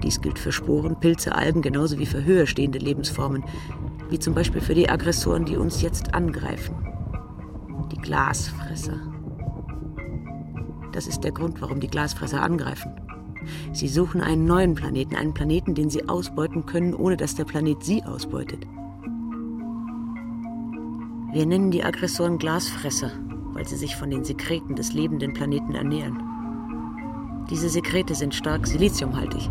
Dies 0.03 0.19
gilt 0.19 0.37
für 0.37 0.51
Sporen, 0.51 0.99
Pilze, 0.99 1.33
Algen 1.33 1.61
genauso 1.61 1.97
wie 1.97 2.05
für 2.05 2.25
höher 2.25 2.45
stehende 2.45 2.77
Lebensformen, 2.77 3.43
wie 4.09 4.19
zum 4.19 4.33
Beispiel 4.33 4.61
für 4.61 4.75
die 4.75 4.89
Aggressoren, 4.89 5.45
die 5.45 5.55
uns 5.55 5.81
jetzt 5.81 6.13
angreifen. 6.13 6.75
Die 7.91 7.97
Glasfresser. 7.97 8.99
Das 10.91 11.07
ist 11.07 11.23
der 11.23 11.31
Grund, 11.31 11.61
warum 11.61 11.79
die 11.79 11.87
Glasfresser 11.87 12.41
angreifen. 12.41 12.91
Sie 13.71 13.87
suchen 13.87 14.19
einen 14.19 14.45
neuen 14.45 14.75
Planeten, 14.75 15.15
einen 15.15 15.33
Planeten, 15.33 15.73
den 15.73 15.89
sie 15.89 16.09
ausbeuten 16.09 16.65
können, 16.65 16.93
ohne 16.93 17.15
dass 17.15 17.35
der 17.35 17.45
Planet 17.45 17.81
sie 17.81 18.03
ausbeutet. 18.03 18.67
Wir 21.31 21.45
nennen 21.45 21.71
die 21.71 21.83
Aggressoren 21.83 22.39
Glasfresser, 22.39 23.11
weil 23.57 23.67
sie 23.67 23.75
sich 23.75 23.95
von 23.95 24.11
den 24.11 24.23
Sekreten 24.23 24.75
des 24.75 24.93
lebenden 24.93 25.33
Planeten 25.33 25.73
ernähren. 25.73 26.21
Diese 27.49 27.69
Sekrete 27.69 28.13
sind 28.13 28.35
stark 28.35 28.67
siliziumhaltig. 28.67 29.49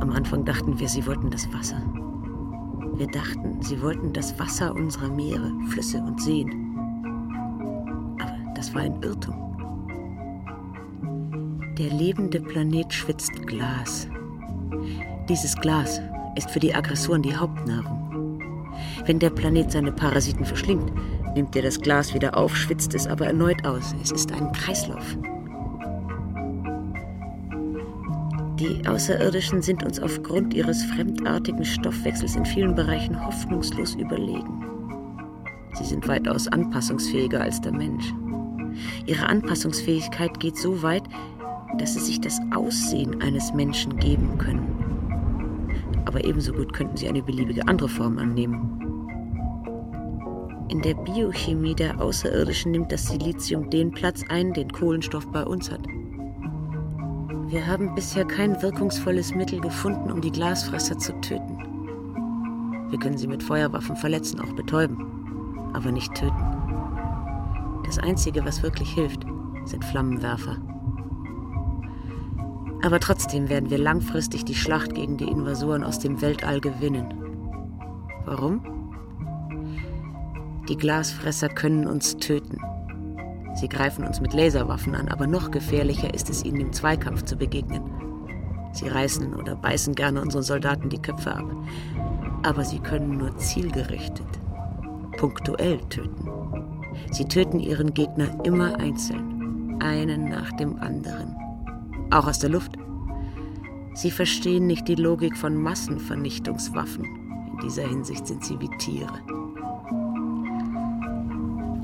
Am 0.00 0.10
Anfang 0.10 0.44
dachten 0.44 0.80
wir, 0.80 0.88
sie 0.88 1.06
wollten 1.06 1.30
das 1.30 1.46
Wasser. 1.52 1.80
Wir 2.96 3.06
dachten, 3.06 3.62
sie 3.62 3.80
wollten 3.80 4.12
das 4.12 4.36
Wasser 4.40 4.74
unserer 4.74 5.08
Meere, 5.08 5.52
Flüsse 5.68 5.98
und 5.98 6.20
Seen. 6.20 6.50
Aber 8.20 8.36
das 8.56 8.74
war 8.74 8.82
ein 8.82 9.00
Irrtum. 9.00 9.36
Der 11.78 11.90
lebende 11.90 12.40
Planet 12.40 12.92
schwitzt 12.92 13.46
Glas. 13.46 14.08
Dieses 15.28 15.54
Glas 15.54 16.00
ist 16.34 16.50
für 16.50 16.58
die 16.58 16.74
Aggressoren 16.74 17.22
die 17.22 17.36
Hauptnahrung. 17.36 18.40
Wenn 19.04 19.20
der 19.20 19.30
Planet 19.30 19.70
seine 19.70 19.92
Parasiten 19.92 20.44
verschlingt, 20.44 20.90
nimmt 21.34 21.54
er 21.56 21.62
das 21.62 21.80
Glas 21.80 22.14
wieder 22.14 22.36
auf, 22.36 22.56
schwitzt 22.56 22.94
es 22.94 23.06
aber 23.06 23.26
erneut 23.26 23.64
aus. 23.64 23.94
Es 24.02 24.10
ist 24.10 24.32
ein 24.32 24.52
Kreislauf. 24.52 25.16
Die 28.58 28.86
Außerirdischen 28.86 29.60
sind 29.60 29.82
uns 29.82 29.98
aufgrund 29.98 30.54
ihres 30.54 30.84
fremdartigen 30.84 31.64
Stoffwechsels 31.64 32.36
in 32.36 32.44
vielen 32.44 32.74
Bereichen 32.74 33.24
hoffnungslos 33.26 33.96
überlegen. 33.96 34.64
Sie 35.74 35.84
sind 35.84 36.06
weitaus 36.06 36.46
anpassungsfähiger 36.48 37.40
als 37.40 37.60
der 37.60 37.72
Mensch. 37.72 38.12
Ihre 39.06 39.26
Anpassungsfähigkeit 39.26 40.38
geht 40.38 40.56
so 40.56 40.82
weit, 40.82 41.02
dass 41.78 41.94
sie 41.94 42.00
sich 42.00 42.20
das 42.20 42.38
Aussehen 42.54 43.20
eines 43.22 43.52
Menschen 43.52 43.96
geben 43.96 44.38
können. 44.38 46.02
Aber 46.04 46.24
ebenso 46.24 46.52
gut 46.52 46.72
könnten 46.72 46.96
sie 46.96 47.08
eine 47.08 47.22
beliebige 47.22 47.66
andere 47.66 47.88
Form 47.88 48.18
annehmen. 48.18 48.91
In 50.72 50.80
der 50.80 50.94
Biochemie 50.94 51.74
der 51.74 52.00
Außerirdischen 52.00 52.72
nimmt 52.72 52.90
das 52.90 53.06
Silizium 53.06 53.68
den 53.68 53.90
Platz 53.90 54.22
ein, 54.30 54.54
den 54.54 54.72
Kohlenstoff 54.72 55.30
bei 55.30 55.44
uns 55.44 55.70
hat. 55.70 55.86
Wir 57.48 57.66
haben 57.66 57.94
bisher 57.94 58.24
kein 58.24 58.62
wirkungsvolles 58.62 59.34
Mittel 59.34 59.60
gefunden, 59.60 60.10
um 60.10 60.22
die 60.22 60.32
Glasfresser 60.32 60.96
zu 60.96 61.12
töten. 61.20 61.58
Wir 62.88 62.98
können 62.98 63.18
sie 63.18 63.26
mit 63.26 63.42
Feuerwaffen 63.42 63.96
verletzen, 63.96 64.40
auch 64.40 64.54
betäuben, 64.54 64.96
aber 65.74 65.92
nicht 65.92 66.14
töten. 66.14 66.42
Das 67.84 67.98
Einzige, 67.98 68.42
was 68.46 68.62
wirklich 68.62 68.94
hilft, 68.94 69.26
sind 69.66 69.84
Flammenwerfer. 69.84 70.56
Aber 72.82 72.98
trotzdem 72.98 73.50
werden 73.50 73.68
wir 73.68 73.76
langfristig 73.76 74.46
die 74.46 74.54
Schlacht 74.54 74.94
gegen 74.94 75.18
die 75.18 75.28
Invasoren 75.28 75.84
aus 75.84 75.98
dem 75.98 76.22
Weltall 76.22 76.62
gewinnen. 76.62 77.12
Warum? 78.24 78.81
Die 80.68 80.76
Glasfresser 80.76 81.48
können 81.48 81.86
uns 81.86 82.16
töten. 82.16 82.58
Sie 83.54 83.68
greifen 83.68 84.04
uns 84.04 84.20
mit 84.20 84.32
Laserwaffen 84.32 84.94
an, 84.94 85.08
aber 85.08 85.26
noch 85.26 85.50
gefährlicher 85.50 86.14
ist 86.14 86.30
es 86.30 86.44
ihnen 86.44 86.60
im 86.60 86.72
Zweikampf 86.72 87.24
zu 87.24 87.36
begegnen. 87.36 87.82
Sie 88.72 88.88
reißen 88.88 89.34
oder 89.34 89.56
beißen 89.56 89.94
gerne 89.94 90.22
unseren 90.22 90.42
Soldaten 90.42 90.88
die 90.88 91.02
Köpfe 91.02 91.34
ab. 91.34 91.44
Aber 92.42 92.64
sie 92.64 92.78
können 92.78 93.18
nur 93.18 93.36
zielgerichtet, 93.36 94.26
punktuell 95.16 95.78
töten. 95.88 96.30
Sie 97.10 97.24
töten 97.24 97.60
ihren 97.60 97.92
Gegner 97.92 98.28
immer 98.44 98.78
einzeln, 98.78 99.76
einen 99.80 100.28
nach 100.28 100.52
dem 100.52 100.76
anderen. 100.76 101.36
Auch 102.10 102.26
aus 102.26 102.38
der 102.38 102.50
Luft. 102.50 102.72
Sie 103.94 104.10
verstehen 104.10 104.66
nicht 104.66 104.88
die 104.88 104.94
Logik 104.94 105.36
von 105.36 105.60
Massenvernichtungswaffen. 105.60 107.04
In 107.04 107.58
dieser 107.62 107.86
Hinsicht 107.86 108.26
sind 108.26 108.44
sie 108.44 108.58
wie 108.58 108.70
Tiere. 108.78 109.20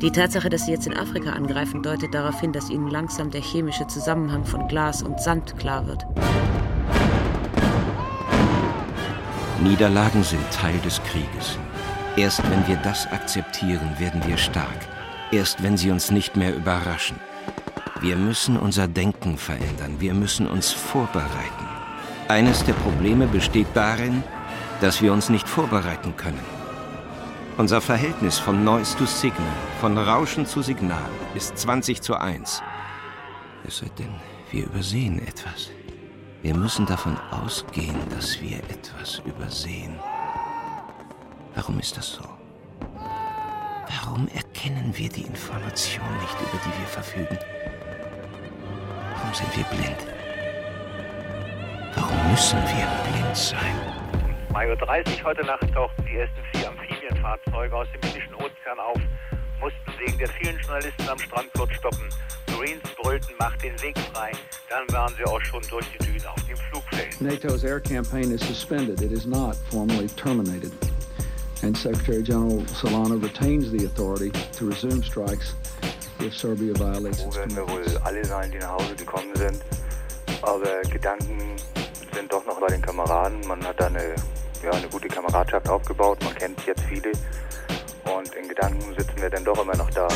Die 0.00 0.12
Tatsache, 0.12 0.48
dass 0.48 0.66
sie 0.66 0.70
jetzt 0.70 0.86
in 0.86 0.96
Afrika 0.96 1.30
angreifen, 1.32 1.82
deutet 1.82 2.14
darauf 2.14 2.38
hin, 2.38 2.52
dass 2.52 2.70
ihnen 2.70 2.88
langsam 2.88 3.32
der 3.32 3.40
chemische 3.40 3.84
Zusammenhang 3.88 4.44
von 4.44 4.68
Glas 4.68 5.02
und 5.02 5.20
Sand 5.20 5.58
klar 5.58 5.88
wird. 5.88 6.06
Niederlagen 9.60 10.22
sind 10.22 10.48
Teil 10.52 10.78
des 10.84 11.02
Krieges. 11.02 11.58
Erst 12.16 12.48
wenn 12.48 12.64
wir 12.68 12.76
das 12.76 13.08
akzeptieren, 13.08 13.90
werden 13.98 14.24
wir 14.24 14.36
stark. 14.36 14.86
Erst 15.32 15.64
wenn 15.64 15.76
sie 15.76 15.90
uns 15.90 16.12
nicht 16.12 16.36
mehr 16.36 16.54
überraschen. 16.54 17.18
Wir 18.00 18.14
müssen 18.14 18.56
unser 18.56 18.86
Denken 18.86 19.36
verändern. 19.36 19.96
Wir 19.98 20.14
müssen 20.14 20.46
uns 20.46 20.70
vorbereiten. 20.70 21.66
Eines 22.28 22.64
der 22.64 22.74
Probleme 22.74 23.26
besteht 23.26 23.66
darin, 23.74 24.22
dass 24.80 25.02
wir 25.02 25.12
uns 25.12 25.28
nicht 25.28 25.48
vorbereiten 25.48 26.16
können. 26.16 26.57
Unser 27.58 27.80
Verhältnis 27.80 28.38
von 28.38 28.62
Noise 28.62 28.96
to 28.96 29.04
Signal, 29.04 29.42
von 29.80 29.98
Rauschen 29.98 30.46
zu 30.46 30.62
Signal, 30.62 31.10
ist 31.34 31.58
20 31.58 32.00
zu 32.00 32.14
1. 32.14 32.62
Es 33.66 33.78
sei 33.78 33.88
denn, 33.98 34.14
wir 34.52 34.66
übersehen 34.66 35.18
etwas. 35.26 35.68
Wir 36.40 36.54
müssen 36.54 36.86
davon 36.86 37.18
ausgehen, 37.32 37.96
dass 38.10 38.40
wir 38.40 38.58
etwas 38.58 39.20
übersehen. 39.24 39.98
Warum 41.56 41.80
ist 41.80 41.96
das 41.96 42.12
so? 42.12 42.22
Warum 43.88 44.28
erkennen 44.28 44.92
wir 44.94 45.08
die 45.08 45.22
Information 45.22 46.06
nicht, 46.20 46.40
über 46.40 46.60
die 46.64 46.80
wir 46.80 46.86
verfügen? 46.86 47.38
Warum 49.16 49.34
sind 49.34 49.56
wir 49.56 49.64
blind? 49.64 50.06
Warum 51.96 52.30
müssen 52.30 52.60
wir 52.60 52.86
blind 53.10 53.36
sein? 53.36 53.98
2.30 54.52 55.18
Uhr 55.18 55.24
heute 55.24 55.44
Nacht 55.44 55.74
tauchten 55.74 56.04
die 56.04 56.18
ersten 56.18 56.40
vier 56.52 56.68
Amphibienfahrzeuge 57.08 57.76
aus 57.76 57.86
dem 57.92 58.08
Indischen 58.08 58.34
Ozean 58.34 58.78
auf, 58.78 59.00
mussten 59.60 59.98
wegen 59.98 60.18
der 60.18 60.28
vielen 60.28 60.58
Journalisten 60.60 61.08
am 61.08 61.18
Strand 61.18 61.52
kurz 61.54 61.72
stoppen. 61.74 62.08
Marines 62.50 62.82
brüllten, 63.00 63.34
macht 63.38 63.62
den 63.62 63.80
Weg 63.82 63.98
frei. 64.12 64.32
Dann 64.68 64.84
waren 64.92 65.14
sie 65.16 65.24
auch 65.24 65.40
schon 65.42 65.62
durch 65.68 65.86
die 65.92 65.98
Düne 66.04 66.30
auf 66.30 66.42
dem 66.44 66.56
Flugfeld. 66.56 67.20
NATO's 67.20 67.64
air 67.64 67.80
campaign 67.80 68.30
is 68.32 68.40
suspended. 68.40 69.00
It 69.00 69.12
is 69.12 69.26
not 69.26 69.56
formally 69.70 70.08
terminated. 70.08 70.72
And 71.62 71.76
Secretary 71.76 72.22
General 72.22 72.62
Solana 72.66 73.20
retains 73.20 73.70
the 73.70 73.84
authority 73.84 74.30
to 74.30 74.66
resume 74.66 75.02
strikes 75.02 75.54
if 76.20 76.34
Serbia 76.34 76.72
violates 76.74 77.24
its 77.24 77.36
werden 77.36 77.56
wir 77.56 77.68
wohl 77.68 77.84
alle 78.04 78.24
sein, 78.24 78.50
die 78.50 78.58
nach 78.58 78.72
Hause 78.72 78.94
gekommen 78.96 79.34
sind. 79.34 79.60
Aber 80.42 80.82
Gedanken 80.90 81.56
sind 82.12 82.32
doch 82.32 82.44
noch 82.46 82.60
bei 82.60 82.68
den 82.68 82.82
Kameraden. 82.82 83.40
Man 83.46 83.64
hat 83.64 83.80
da 83.80 83.86
eine, 83.86 84.14
ja, 84.62 84.70
eine 84.70 84.88
gute 84.88 85.08
Kameradschaft 85.08 85.68
aufgebaut. 85.68 86.18
Man 86.24 86.34
kennt 86.34 86.64
jetzt 86.66 86.82
viele. 86.82 87.12
Und 88.16 88.34
in 88.34 88.48
Gedanken 88.48 88.94
sitzen 88.96 89.16
wir 89.20 89.30
dann 89.30 89.44
doch 89.44 89.62
immer 89.62 89.76
noch 89.76 89.90
da. 89.90 90.08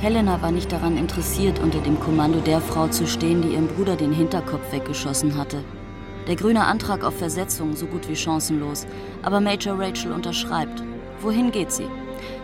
Helena 0.00 0.40
war 0.42 0.50
nicht 0.50 0.70
daran 0.70 0.96
interessiert, 0.96 1.58
unter 1.58 1.80
dem 1.80 1.98
Kommando 1.98 2.40
der 2.40 2.60
Frau 2.60 2.88
zu 2.88 3.06
stehen, 3.06 3.42
die 3.42 3.54
ihrem 3.54 3.66
Bruder 3.66 3.96
den 3.96 4.12
Hinterkopf 4.12 4.70
weggeschossen 4.70 5.36
hatte. 5.36 5.64
Der 6.26 6.36
grüne 6.36 6.64
Antrag 6.64 7.02
auf 7.02 7.16
Versetzung 7.16 7.76
so 7.76 7.86
gut 7.86 8.08
wie 8.08 8.16
chancenlos, 8.16 8.86
aber 9.22 9.40
Major 9.40 9.78
Rachel 9.78 10.12
unterschreibt. 10.12 10.82
Wohin 11.20 11.50
geht 11.50 11.72
sie? 11.72 11.88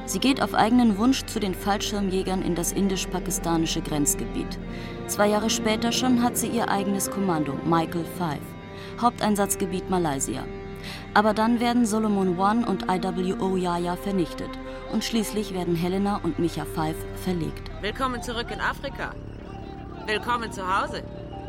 Sie 0.06 0.18
geht 0.18 0.42
auf 0.42 0.54
eigenen 0.54 0.98
Wunsch 0.98 1.24
zu 1.26 1.40
den 1.40 1.54
Fallschirmjägern 1.54 2.42
in 2.42 2.54
das 2.54 2.72
indisch-pakistanische 2.72 3.82
Grenzgebiet. 3.82 4.58
Zwei 5.06 5.28
Jahre 5.28 5.50
später 5.50 5.92
schon 5.92 6.22
hat 6.22 6.36
sie 6.36 6.48
ihr 6.48 6.68
eigenes 6.68 7.10
Kommando, 7.10 7.54
Michael 7.64 8.04
5, 8.18 8.38
Haupteinsatzgebiet 9.00 9.90
Malaysia. 9.90 10.44
Aber 11.14 11.34
dann 11.34 11.60
werden 11.60 11.86
Solomon 11.86 12.38
One 12.38 12.66
und 12.66 12.86
IWO 12.90 13.56
Yaya 13.56 13.96
vernichtet 13.96 14.50
und 14.92 15.04
schließlich 15.04 15.54
werden 15.54 15.74
Helena 15.74 16.20
und 16.22 16.38
Micha 16.38 16.64
5 16.64 16.96
verlegt. 17.22 17.70
Willkommen 17.80 18.22
zurück 18.22 18.46
in 18.50 18.60
Afrika. 18.60 19.14
Willkommen 20.06 20.50
zu 20.52 20.62
Hause. 20.62 21.02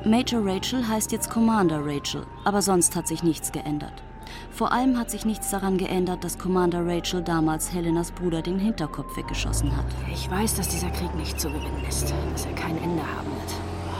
Major 0.06 0.46
Rachel 0.46 0.88
heißt 0.88 1.12
jetzt 1.12 1.30
Commander 1.30 1.80
Rachel, 1.84 2.26
aber 2.44 2.62
sonst 2.62 2.96
hat 2.96 3.08
sich 3.08 3.24
nichts 3.24 3.52
geändert. 3.52 4.04
Vor 4.52 4.72
allem 4.72 4.98
hat 4.98 5.10
sich 5.10 5.26
nichts 5.26 5.50
daran 5.50 5.78
geändert, 5.78 6.24
dass 6.24 6.38
Commander 6.38 6.86
Rachel 6.86 7.22
damals 7.22 7.74
Helenas 7.74 8.12
Bruder 8.12 8.42
den 8.42 8.60
Hinterkopf 8.60 9.16
weggeschossen 9.18 9.76
hat. 9.76 9.86
Ich 10.12 10.30
weiß, 10.30 10.56
dass 10.56 10.70
dieser 10.70 10.90
Krieg 10.92 11.14
nicht 11.16 11.40
zu 11.40 11.48
gewinnen 11.48 11.84
ist, 11.88 12.14
dass 12.34 12.46
er 12.46 12.54
kein 12.54 12.78
Ende 12.78 13.02
haben 13.02 13.32
wird. 13.32 13.54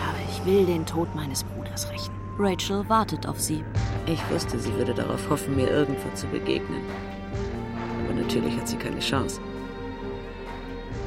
Aber 0.08 0.18
ich 0.30 0.46
will 0.46 0.66
den 0.66 0.86
Tod 0.86 1.14
meines 1.16 1.44
Bruders 1.44 1.90
rächen. 1.90 2.23
Rachel 2.40 2.88
wartet 2.90 3.28
auf 3.28 3.40
sie. 3.40 3.64
Ich 4.08 4.20
wusste, 4.32 4.58
sie 4.60 4.74
würde 4.76 4.94
darauf 4.94 5.30
hoffen, 5.30 5.56
mir 5.56 5.70
irgendwo 5.70 6.10
zu 6.16 6.26
begegnen. 6.28 6.82
Aber 8.04 8.14
natürlich 8.20 8.58
hat 8.58 8.68
sie 8.68 8.78
keine 8.78 9.00
Chance. 9.00 9.40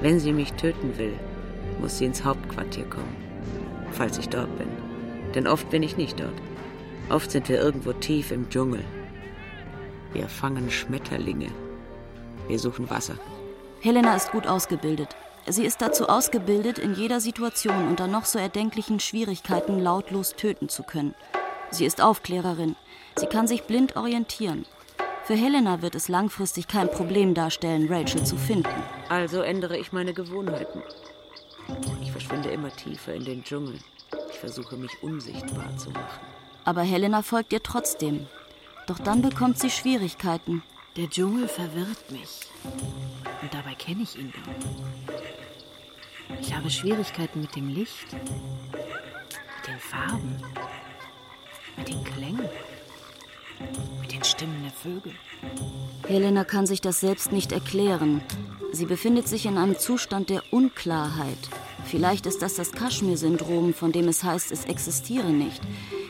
Wenn 0.01 0.21
sie 0.21 0.33
mich 0.33 0.53
töten 0.53 0.97
will, 0.99 1.19
muss 1.81 1.99
sie 1.99 2.05
ins 2.05 2.25
Hauptquartier 2.25 2.85
kommen. 2.85 3.17
Falls 3.91 4.19
ich 4.19 4.29
dort 4.29 4.57
bin. 4.57 4.69
Denn 5.35 5.47
oft 5.47 5.69
bin 5.71 5.83
ich 5.83 5.97
nicht 5.97 6.21
dort. 6.21 6.35
Oft 7.09 7.31
sind 7.31 7.49
wir 7.49 7.61
irgendwo 7.61 7.93
tief 7.93 8.31
im 8.31 8.49
Dschungel. 8.49 8.85
Wir 10.13 10.29
fangen 10.29 10.71
Schmetterlinge. 10.71 11.51
Wir 12.47 12.59
suchen 12.59 12.89
Wasser. 12.89 13.17
Helena 13.81 14.15
ist 14.15 14.31
gut 14.31 14.47
ausgebildet. 14.47 15.09
Sie 15.49 15.65
ist 15.65 15.81
dazu 15.81 16.09
ausgebildet, 16.09 16.79
in 16.79 16.95
jeder 16.95 17.21
Situation 17.21 17.89
unter 17.89 18.09
noch 18.09 18.25
so 18.25 18.39
erdenklichen 18.39 18.99
Schwierigkeiten 18.99 19.79
lautlos 19.79 20.35
töten 20.35 20.69
zu 20.69 20.83
können. 20.83 21.15
Sie 21.71 21.85
ist 21.85 22.01
Aufklärerin. 22.01 22.75
Sie 23.17 23.27
kann 23.27 23.47
sich 23.47 23.63
blind 23.63 23.97
orientieren. 23.97 24.67
Für 25.25 25.35
Helena 25.35 25.83
wird 25.83 25.95
es 25.95 26.09
langfristig 26.09 26.69
kein 26.69 26.91
Problem 26.91 27.35
darstellen, 27.35 27.87
Rachel 27.89 28.25
zu 28.25 28.37
finden. 28.37 28.83
Also 29.09 29.41
ändere 29.41 29.77
ich 29.79 29.93
meine 29.93 30.15
Gewohnheiten. 30.15 30.83
Ich 32.03 32.13
verschwinde 32.13 32.51
immer 32.51 32.71
tiefer 32.71 33.15
in 33.15 33.25
den 33.25 33.43
Dschungel. 33.43 33.79
Ich 34.31 34.39
versuche 34.39 34.77
mich 34.77 35.03
unsichtbar 35.03 35.77
zu 35.77 35.91
machen. 35.91 36.21
Aber 36.65 36.83
Helena 36.83 37.23
folgt 37.23 37.53
ihr 37.53 37.63
trotzdem. 37.63 38.27
Doch 38.87 38.99
dann 38.99 39.23
bekommt 39.23 39.59
sie 39.59 39.71
Schwierigkeiten. 39.71 40.63
Der 40.97 41.11
Dschungel 41.11 41.49
verwirrt 41.49 42.11
mich. 42.11 42.41
Und 43.43 43.53
dabei 43.53 43.75
kenne 43.75 44.03
ich 44.03 44.17
ihn 44.19 44.33
doch. 44.33 45.36
Ich 46.41 46.55
habe 46.55 46.71
Schwierigkeiten 46.71 47.41
mit 47.41 47.55
dem 47.57 47.69
Licht, 47.69 48.13
mit 48.13 49.67
den 49.67 49.79
Farben, 49.79 50.37
mit 51.77 51.89
den 51.89 52.05
Klängen, 52.05 52.49
mit 54.01 54.13
den 54.13 54.25
Stimmen 54.25 54.63
der 54.63 54.73
Vögel. 54.73 55.13
Helena 56.07 56.45
kann 56.45 56.67
sich 56.67 56.81
das 56.81 57.01
selbst 57.01 57.33
nicht 57.33 57.53
erklären. 57.53 58.23
Sie 58.73 58.87
befindet 58.87 59.29
sich 59.29 59.47
in 59.47 59.59
einem 59.59 59.79
Zustand 59.79 60.31
der 60.31 60.43
Unklarheit. 60.53 61.39
Vielleicht 61.89 62.27
ist 62.27 62.43
das 62.43 62.55
das 62.55 62.73
Kaschmir-Syndrom, 62.73 63.73
von 63.73 63.93
dem 63.93 64.09
es 64.09 64.25
heißt, 64.25 64.51
es 64.51 64.65
existiere 64.65 65.31
nicht. 65.31 65.61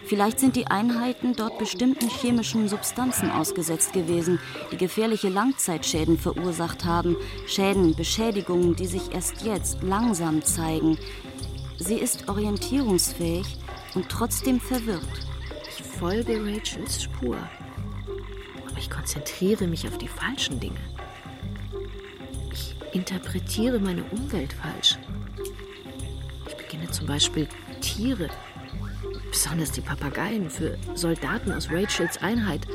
Vielleicht 0.07 0.39
sind 0.41 0.57
die 0.57 0.69
Einheiten 0.69 1.35
dort 1.35 1.59
bestimmten 1.59 2.09
chemischen 2.09 2.69
Substanzen 2.69 3.31
ausgesetzt 3.31 3.93
gewesen, 3.93 4.39
die 4.73 4.77
gefährliche 4.77 5.29
Langzeitschäden 5.29 6.17
verursacht 6.19 6.85
haben. 6.85 7.17
Schäden, 7.47 7.95
Beschädigungen, 7.95 8.77
die 8.77 8.87
sich 8.87 9.13
erst 9.13 9.43
jetzt 9.43 9.83
langsam 9.83 10.43
zeigen. 10.43 10.97
Sie 11.79 11.97
ist 11.97 12.29
orientierungsfähig 12.29 13.59
und 13.95 14.09
trotzdem 14.09 14.61
verwirrt. 14.61 15.03
Ich 15.69 15.83
folge 15.83 16.41
Rachels 16.41 17.03
Spur. 17.03 17.37
Aber 18.69 18.79
ich 18.79 18.89
konzentriere 18.89 19.67
mich 19.67 19.87
auf 19.87 19.99
die 19.99 20.09
falschen 20.09 20.59
Dinge. 20.59 20.81
Ich 22.53 22.77
interpretiere 22.93 23.79
meine 23.79 24.05
Umwelt 24.05 24.55
falsch. 24.55 24.99
Beginne 26.77 26.91
zum 26.91 27.07
Beispiel 27.07 27.49
Tiere 27.81 28.29
besonders 29.31 29.73
die 29.73 29.81
Papageien, 29.81 30.51
für 30.51 30.79
Soldaten 30.95 31.53
aus 31.53 31.71
Rachels 31.71 32.19
Einheit 32.19 32.67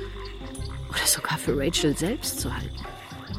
oder 0.90 1.06
sogar 1.06 1.38
für 1.38 1.58
Rachel 1.58 1.96
selbst 1.96 2.40
zu 2.40 2.54
halten. 2.54 2.76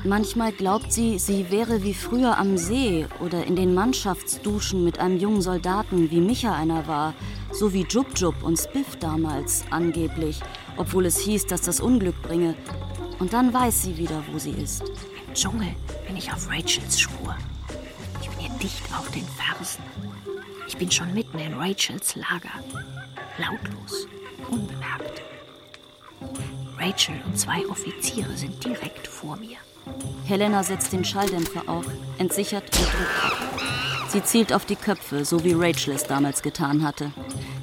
Manchmal 0.05 0.51
glaubt 0.53 0.93
sie, 0.93 1.19
sie 1.19 1.51
wäre 1.51 1.85
wie 1.85 1.95
früher 1.95 2.37
am 2.39 2.57
See 2.57 3.07
oder 3.21 3.45
in 3.45 3.55
den 3.55 3.75
Mannschaftsduschen 3.75 4.83
mit 4.85 4.99
einem 4.99 5.19
jungen 5.19 5.43
Soldaten, 5.43 6.11
wie 6.11 6.21
Micha 6.21 6.55
einer 6.55 6.87
war, 6.89 7.15
so 7.53 7.73
wie 7.73 7.87
Jub 7.89 8.07
Jub 8.17 8.43
und 8.43 8.59
Spiff 8.59 8.97
damals 8.97 9.65
angeblich, 9.71 10.41
obwohl 10.77 11.07
es 11.07 11.19
hieß, 11.19 11.47
dass 11.47 11.63
das 11.63 11.81
Unglück 11.81 12.21
bringe. 12.23 12.57
Und 13.21 13.33
dann 13.33 13.53
weiß 13.53 13.83
sie 13.83 13.97
wieder, 13.97 14.25
wo 14.33 14.39
sie 14.39 14.51
ist. 14.51 14.83
Im 15.29 15.35
Dschungel 15.35 15.75
bin 16.07 16.17
ich 16.17 16.33
auf 16.33 16.49
Rachels 16.49 16.99
Spur. 16.99 17.37
Ich 18.21 18.29
bin 18.31 18.47
ihr 18.47 18.59
dicht 18.59 18.83
auf 18.97 19.09
den 19.13 19.25
Fersen. 19.25 20.12
Ich 20.73 20.79
bin 20.79 20.91
schon 20.91 21.13
mitten 21.13 21.39
in 21.39 21.53
Rachels 21.53 22.17
Lager 22.17 22.49
lautlos, 23.37 24.09
unbemerkt. 24.49 25.21
Rachel 26.79 27.21
und 27.27 27.39
zwei 27.39 27.67
Offiziere 27.69 28.35
sind 28.35 28.65
direkt 28.65 29.07
vor 29.07 29.37
mir. 29.37 29.59
Helena 30.25 30.63
setzt 30.63 30.95
den 30.95 31.05
Schalldämpfer 31.05 31.69
auf, 31.69 31.85
entsichert 32.17 32.65
und 32.65 32.87
drückt. 32.87 34.11
Sie 34.13 34.25
zielt 34.25 34.55
auf 34.55 34.65
die 34.65 34.77
Köpfe, 34.77 35.27
so 35.27 35.45
wie 35.45 35.53
Rachel 35.53 35.93
es 35.93 36.05
damals 36.05 36.41
getan 36.41 36.83
hatte. 36.83 37.13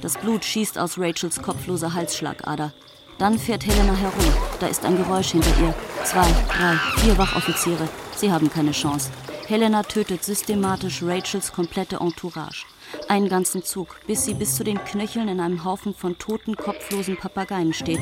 Das 0.02 0.16
Blut 0.16 0.46
schießt 0.46 0.78
aus 0.78 1.00
Rachels 1.00 1.42
kopfloser 1.42 1.96
Halsschlagader. 1.96 2.74
Dann 3.18 3.40
fährt 3.40 3.66
Helena 3.66 3.96
herum. 3.96 4.34
Da 4.60 4.68
ist 4.68 4.86
ein 4.86 4.98
Geräusch 4.98 5.32
hinter 5.32 5.60
ihr. 5.60 5.74
Zwei, 6.04 6.28
drei, 6.48 6.76
vier 7.02 7.18
Wachoffiziere. 7.18 7.90
Sie 8.16 8.32
haben 8.32 8.52
keine 8.52 8.72
Chance. 8.72 9.10
Helena 9.48 9.82
tötet 9.82 10.24
systematisch 10.24 11.02
Rachels 11.02 11.52
komplette 11.52 11.96
Entourage. 11.96 12.68
Einen 13.08 13.30
ganzen 13.30 13.64
Zug, 13.64 13.96
bis 14.08 14.26
sie 14.26 14.34
bis 14.34 14.56
zu 14.56 14.64
den 14.64 14.84
Knöcheln 14.84 15.28
in 15.28 15.40
einem 15.40 15.64
Haufen 15.64 15.94
von 15.94 16.18
toten, 16.18 16.56
kopflosen 16.56 17.18
Papageien 17.18 17.74
steht. 17.74 18.02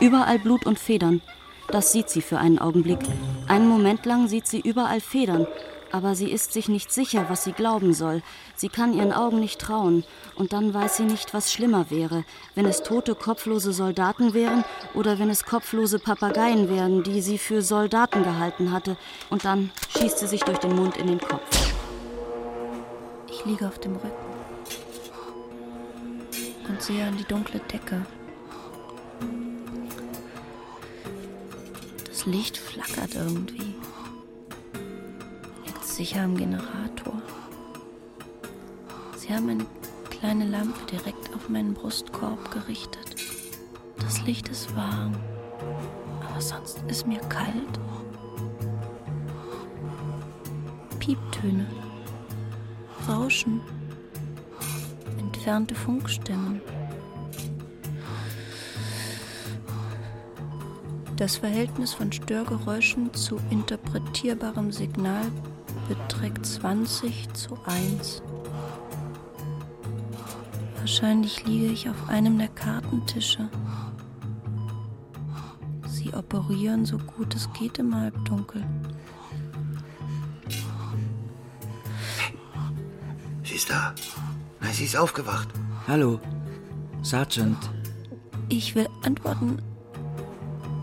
Überall 0.00 0.38
Blut 0.38 0.66
und 0.66 0.78
Federn. 0.78 1.22
Das 1.68 1.92
sieht 1.92 2.08
sie 2.08 2.22
für 2.22 2.38
einen 2.38 2.58
Augenblick. 2.58 3.00
Einen 3.48 3.68
Moment 3.68 4.06
lang 4.06 4.28
sieht 4.28 4.46
sie 4.46 4.60
überall 4.60 5.00
Federn. 5.00 5.46
Aber 5.94 6.16
sie 6.16 6.30
ist 6.30 6.52
sich 6.52 6.68
nicht 6.68 6.90
sicher, 6.90 7.26
was 7.28 7.44
sie 7.44 7.52
glauben 7.52 7.94
soll. 7.94 8.22
Sie 8.56 8.68
kann 8.68 8.94
ihren 8.94 9.12
Augen 9.12 9.38
nicht 9.38 9.60
trauen. 9.60 10.02
Und 10.34 10.52
dann 10.52 10.74
weiß 10.74 10.96
sie 10.96 11.04
nicht, 11.04 11.32
was 11.34 11.52
schlimmer 11.52 11.88
wäre, 11.88 12.24
wenn 12.56 12.66
es 12.66 12.82
tote, 12.82 13.14
kopflose 13.14 13.72
Soldaten 13.72 14.34
wären 14.34 14.64
oder 14.94 15.20
wenn 15.20 15.30
es 15.30 15.44
kopflose 15.44 16.00
Papageien 16.00 16.68
wären, 16.68 17.04
die 17.04 17.22
sie 17.22 17.38
für 17.38 17.62
Soldaten 17.62 18.24
gehalten 18.24 18.72
hatte. 18.72 18.96
Und 19.30 19.44
dann 19.44 19.70
schießt 19.96 20.18
sie 20.18 20.26
sich 20.26 20.42
durch 20.42 20.58
den 20.58 20.74
Mund 20.74 20.96
in 20.96 21.06
den 21.06 21.20
Kopf. 21.20 21.72
Ich 23.30 23.44
liege 23.44 23.68
auf 23.68 23.78
dem 23.78 23.94
Rücken 23.94 24.23
und 26.68 26.82
sehe 26.82 27.06
an 27.06 27.16
die 27.16 27.24
dunkle 27.24 27.60
Decke. 27.60 28.04
Das 32.06 32.26
Licht 32.26 32.56
flackert 32.56 33.14
irgendwie. 33.14 33.74
Liegt 35.66 35.84
sicher 35.84 36.22
am 36.22 36.36
Generator. 36.36 37.20
Sie 39.16 39.32
haben 39.32 39.48
eine 39.48 39.66
kleine 40.10 40.46
Lampe 40.46 40.84
direkt 40.90 41.34
auf 41.34 41.48
meinen 41.48 41.74
Brustkorb 41.74 42.50
gerichtet. 42.50 43.16
Das 43.98 44.22
Licht 44.22 44.48
ist 44.48 44.74
warm, 44.76 45.14
aber 46.26 46.40
sonst 46.40 46.82
ist 46.88 47.06
mir 47.06 47.20
kalt. 47.20 47.78
Pieptöne, 50.98 51.66
Rauschen 53.08 53.60
entfernte 55.44 55.74
Funkstimmen. 55.74 56.62
Das 61.18 61.36
Verhältnis 61.36 61.92
von 61.92 62.10
Störgeräuschen 62.10 63.12
zu 63.12 63.38
interpretierbarem 63.50 64.72
Signal 64.72 65.26
beträgt 65.86 66.46
20 66.46 67.30
zu 67.34 67.58
1. 67.66 68.22
Wahrscheinlich 70.78 71.44
liege 71.44 71.66
ich 71.66 71.90
auf 71.90 72.08
einem 72.08 72.38
der 72.38 72.48
Kartentische. 72.48 73.50
Sie 75.86 76.14
operieren 76.14 76.86
so 76.86 76.96
gut 76.96 77.34
es 77.34 77.52
geht 77.52 77.78
im 77.78 77.94
Halbdunkel. 77.94 78.64
Sie 83.44 83.56
ist 83.56 83.68
da. 83.68 83.94
Na, 84.64 84.72
sie 84.72 84.84
ist 84.84 84.96
aufgewacht. 84.96 85.48
Hallo, 85.86 86.18
Sergeant. 87.02 87.70
Ich 88.48 88.74
will 88.74 88.88
antworten, 89.02 89.60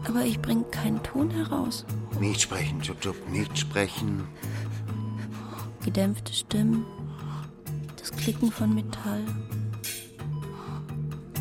aber 0.07 0.23
ich 0.23 0.39
bringe 0.39 0.65
keinen 0.65 1.01
Ton 1.01 1.31
heraus. 1.31 1.83
Nicht 2.19 2.41
sprechen, 2.41 2.79
Jup 2.81 3.03
Jup, 3.03 3.15
nicht 3.31 3.57
sprechen. 3.57 4.27
Gedämpfte 5.83 6.31
Stimmen, 6.31 6.85
das 7.99 8.11
Klicken 8.11 8.51
von 8.51 8.75
Metall. 8.75 9.25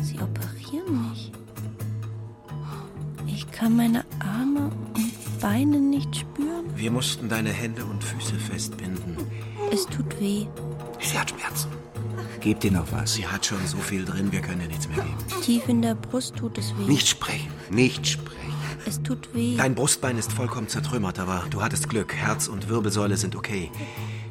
Sie 0.01 0.17
operieren 0.19 1.09
mich. 1.09 1.31
Ich 3.27 3.51
kann 3.51 3.75
meine 3.75 4.03
Arme 4.19 4.71
und 4.95 5.39
Beine 5.41 5.79
nicht 5.79 6.15
spüren. 6.15 6.65
Wir 6.75 6.89
mussten 6.89 7.29
deine 7.29 7.51
Hände 7.51 7.85
und 7.85 8.03
Füße 8.03 8.33
festbinden. 8.33 9.15
Es 9.71 9.85
tut 9.85 10.19
weh. 10.19 10.47
Sie 10.99 11.19
hat 11.19 11.29
Schmerzen. 11.29 11.69
Gebt 12.41 12.63
ihr 12.63 12.71
noch 12.71 12.91
was? 12.91 13.13
Sie 13.13 13.27
hat 13.27 13.45
schon 13.45 13.65
so 13.67 13.77
viel 13.77 14.03
drin, 14.03 14.31
wir 14.31 14.41
können 14.41 14.61
ihr 14.61 14.67
nichts 14.67 14.87
mehr 14.87 14.97
geben. 14.97 15.41
Tief 15.43 15.69
in 15.69 15.83
der 15.83 15.93
Brust 15.93 16.35
tut 16.35 16.57
es 16.57 16.75
weh. 16.75 16.83
Nicht 16.83 17.07
sprechen, 17.07 17.51
nicht 17.69 18.07
sprechen. 18.07 18.53
Es 18.87 19.01
tut 19.03 19.33
weh. 19.35 19.55
Dein 19.57 19.75
Brustbein 19.75 20.17
ist 20.17 20.33
vollkommen 20.33 20.67
zertrümmert, 20.67 21.19
aber 21.19 21.45
du 21.51 21.61
hattest 21.61 21.87
Glück. 21.87 22.15
Herz 22.15 22.47
und 22.47 22.67
Wirbelsäule 22.67 23.15
sind 23.15 23.35
okay. 23.35 23.69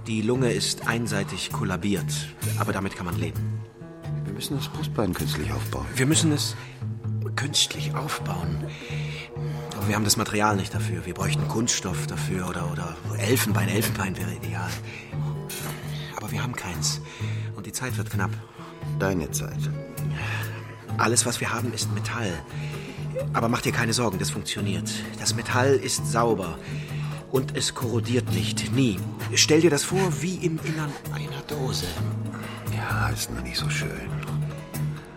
Die 0.08 0.22
Lunge 0.22 0.52
ist 0.52 0.88
einseitig 0.88 1.52
kollabiert, 1.52 2.12
aber 2.58 2.72
damit 2.72 2.96
kann 2.96 3.06
man 3.06 3.16
leben. 3.16 3.60
Wir 4.24 4.32
müssen 4.32 4.56
das 4.56 4.66
Brustbein 4.68 5.14
künstlich 5.14 5.52
aufbauen. 5.52 5.86
Wir 5.94 6.06
müssen 6.06 6.32
es 6.32 6.56
künstlich 7.36 7.94
aufbauen. 7.94 8.64
Aber 9.76 9.86
wir 9.86 9.94
haben 9.94 10.04
das 10.04 10.16
Material 10.16 10.56
nicht 10.56 10.74
dafür. 10.74 11.06
Wir 11.06 11.14
bräuchten 11.14 11.46
Kunststoff 11.46 12.08
dafür 12.08 12.48
oder, 12.48 12.72
oder 12.72 12.96
Elfenbein. 13.18 13.68
Elfenbein 13.68 14.16
wäre 14.16 14.34
ideal. 14.34 14.68
Aber 16.16 16.30
wir 16.32 16.42
haben 16.42 16.56
keins. 16.56 17.00
Zeit 17.80 17.96
wird 17.96 18.10
knapp. 18.10 18.30
Deine 18.98 19.30
Zeit. 19.30 19.70
Alles, 20.98 21.24
was 21.24 21.40
wir 21.40 21.50
haben, 21.50 21.72
ist 21.72 21.90
Metall. 21.94 22.30
Aber 23.32 23.48
mach 23.48 23.62
dir 23.62 23.72
keine 23.72 23.94
Sorgen, 23.94 24.18
das 24.18 24.28
funktioniert. 24.28 24.90
Das 25.18 25.34
Metall 25.34 25.76
ist 25.76 26.12
sauber. 26.12 26.58
Und 27.30 27.56
es 27.56 27.74
korrodiert 27.74 28.30
nicht. 28.32 28.70
Nie. 28.72 28.98
Stell 29.34 29.62
dir 29.62 29.70
das 29.70 29.84
vor 29.84 30.12
wie 30.20 30.34
im 30.44 30.60
Innern 30.62 30.92
einer 31.14 31.40
Dose. 31.48 31.86
Ja, 32.76 33.08
ist 33.08 33.30
noch 33.30 33.42
nicht 33.42 33.56
so 33.56 33.70
schön. 33.70 34.10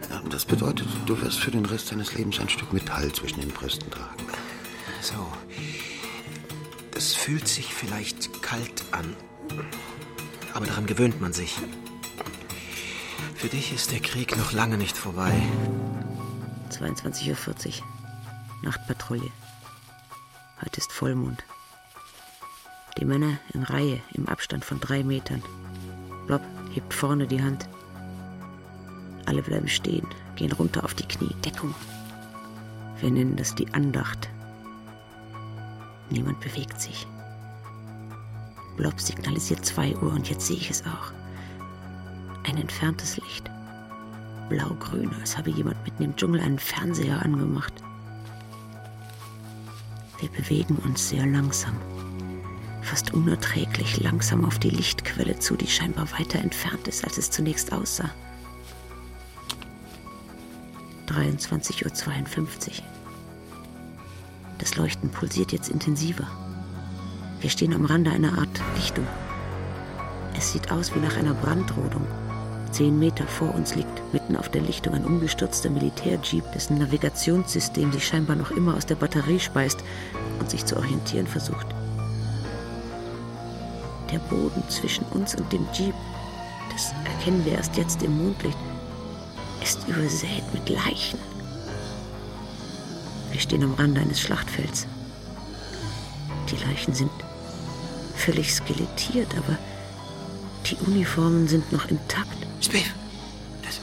Ja, 0.09 0.21
das 0.29 0.45
bedeutet, 0.45 0.87
du 1.05 1.19
wirst 1.21 1.41
für 1.41 1.51
den 1.51 1.65
Rest 1.65 1.91
deines 1.91 2.13
Lebens 2.13 2.39
ein 2.39 2.47
Stück 2.47 2.71
Metall 2.71 3.11
zwischen 3.11 3.41
den 3.41 3.49
Brüsten 3.49 3.91
tragen. 3.91 4.23
So. 5.01 5.27
Das 6.91 7.13
fühlt 7.13 7.49
sich 7.49 7.73
vielleicht 7.73 8.41
kalt 8.41 8.85
an. 8.91 9.17
Aber 10.53 10.65
daran 10.65 10.85
gewöhnt 10.85 11.19
man 11.19 11.33
sich. 11.33 11.57
Für 13.43 13.49
dich 13.49 13.73
ist 13.73 13.91
der 13.91 13.99
Krieg 13.99 14.37
noch 14.37 14.53
lange 14.53 14.77
nicht 14.77 14.95
vorbei. 14.95 15.33
22.40 16.69 17.81
Uhr. 17.81 17.85
Nachtpatrouille. 18.61 19.29
Heute 20.61 20.77
ist 20.77 20.93
Vollmond. 20.93 21.43
Die 22.97 23.03
Männer 23.03 23.37
in 23.53 23.63
Reihe 23.63 23.99
im 24.13 24.29
Abstand 24.29 24.63
von 24.63 24.79
drei 24.79 25.03
Metern. 25.03 25.43
Blob 26.25 26.41
hebt 26.71 26.93
vorne 26.93 27.27
die 27.27 27.43
Hand. 27.43 27.67
Alle 29.25 29.41
bleiben 29.41 29.67
stehen, 29.67 30.07
gehen 30.37 30.53
runter 30.53 30.85
auf 30.85 30.93
die 30.93 31.05
Knie. 31.05 31.35
Deckung. 31.43 31.75
Wir 33.01 33.11
nennen 33.11 33.35
das 33.35 33.53
die 33.55 33.67
Andacht. 33.73 34.29
Niemand 36.09 36.39
bewegt 36.39 36.79
sich. 36.79 37.05
Blob 38.77 39.01
signalisiert 39.01 39.65
2 39.65 39.97
Uhr 39.97 40.13
und 40.13 40.29
jetzt 40.29 40.47
sehe 40.47 40.55
ich 40.55 40.69
es 40.69 40.85
auch. 40.85 41.11
Ein 42.43 42.57
entferntes 42.57 43.17
Licht. 43.17 43.49
blaugrün, 44.49 45.09
als 45.19 45.37
habe 45.37 45.49
jemand 45.49 45.81
mitten 45.83 46.03
im 46.03 46.15
Dschungel 46.15 46.41
einen 46.41 46.59
Fernseher 46.59 47.21
angemacht. 47.21 47.73
Wir 50.19 50.29
bewegen 50.29 50.75
uns 50.75 51.09
sehr 51.09 51.25
langsam, 51.25 51.75
fast 52.81 53.13
unerträglich 53.13 53.99
langsam 53.99 54.45
auf 54.45 54.59
die 54.59 54.69
Lichtquelle 54.69 55.39
zu, 55.39 55.55
die 55.55 55.67
scheinbar 55.67 56.11
weiter 56.11 56.39
entfernt 56.39 56.87
ist, 56.87 57.03
als 57.03 57.17
es 57.17 57.31
zunächst 57.31 57.71
aussah. 57.73 58.09
23.52 61.07 61.85
Uhr. 61.85 62.85
Das 64.59 64.75
Leuchten 64.75 65.09
pulsiert 65.09 65.51
jetzt 65.51 65.69
intensiver. 65.69 66.27
Wir 67.41 67.49
stehen 67.49 67.73
am 67.73 67.85
Rande 67.85 68.11
einer 68.11 68.37
Art 68.37 68.61
Lichtung. 68.75 69.07
Es 70.37 70.51
sieht 70.51 70.71
aus 70.71 70.93
wie 70.95 70.99
nach 70.99 71.17
einer 71.17 71.33
Brandrodung. 71.33 72.05
Zehn 72.73 72.97
Meter 72.97 73.27
vor 73.27 73.53
uns 73.53 73.75
liegt 73.75 74.13
mitten 74.13 74.35
auf 74.35 74.49
der 74.49 74.63
Lichtung 74.63 74.95
ein 74.95 75.05
umgestürzter 75.05 75.69
Militärjeep, 75.69 76.51
dessen 76.53 76.79
Navigationssystem 76.79 77.91
sich 77.91 78.07
scheinbar 78.07 78.35
noch 78.35 78.49
immer 78.49 78.75
aus 78.75 78.87
der 78.87 78.95
Batterie 78.95 79.39
speist 79.39 79.83
und 80.39 80.49
sich 80.49 80.65
zu 80.65 80.75
orientieren 80.77 81.27
versucht. 81.27 81.67
Der 84.11 84.17
Boden 84.17 84.63
zwischen 84.69 85.05
uns 85.11 85.35
und 85.35 85.53
dem 85.53 85.67
Jeep, 85.73 85.93
das 86.71 86.93
erkennen 87.05 87.45
wir 87.45 87.53
erst 87.53 87.77
jetzt 87.77 88.01
im 88.01 88.17
Mondlicht, 88.17 88.57
ist 89.61 89.87
übersät 89.87 90.43
mit 90.51 90.67
Leichen. 90.67 91.19
Wir 93.31 93.39
stehen 93.39 93.63
am 93.63 93.75
Rande 93.75 94.01
eines 94.01 94.19
Schlachtfelds. 94.19 94.87
Die 96.49 96.63
Leichen 96.65 96.95
sind 96.95 97.11
völlig 98.15 98.51
skelettiert, 98.51 99.29
aber 99.37 99.59
die 100.65 100.75
Uniformen 100.87 101.47
sind 101.47 101.71
noch 101.71 101.87
intakt. 101.91 102.42
Spiff, 102.63 102.89
das, 103.61 103.81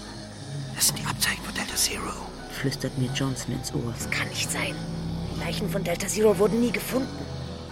das 0.75 0.87
sind 0.87 0.99
die 0.99 1.05
Abzeichen 1.05 1.45
von 1.45 1.55
Delta 1.55 1.77
Zero. 1.77 2.13
flüstert 2.51 2.97
mir 2.97 3.11
Johnson 3.13 3.53
ins 3.53 3.75
Ohr. 3.75 3.93
Das 3.93 4.11
kann 4.11 4.27
nicht 4.29 4.51
sein. 4.51 4.75
Die 5.35 5.41
Leichen 5.41 5.69
von 5.69 5.85
Delta 5.85 6.07
Zero 6.07 6.39
wurden 6.39 6.61
nie 6.61 6.73
gefunden. 6.73 7.09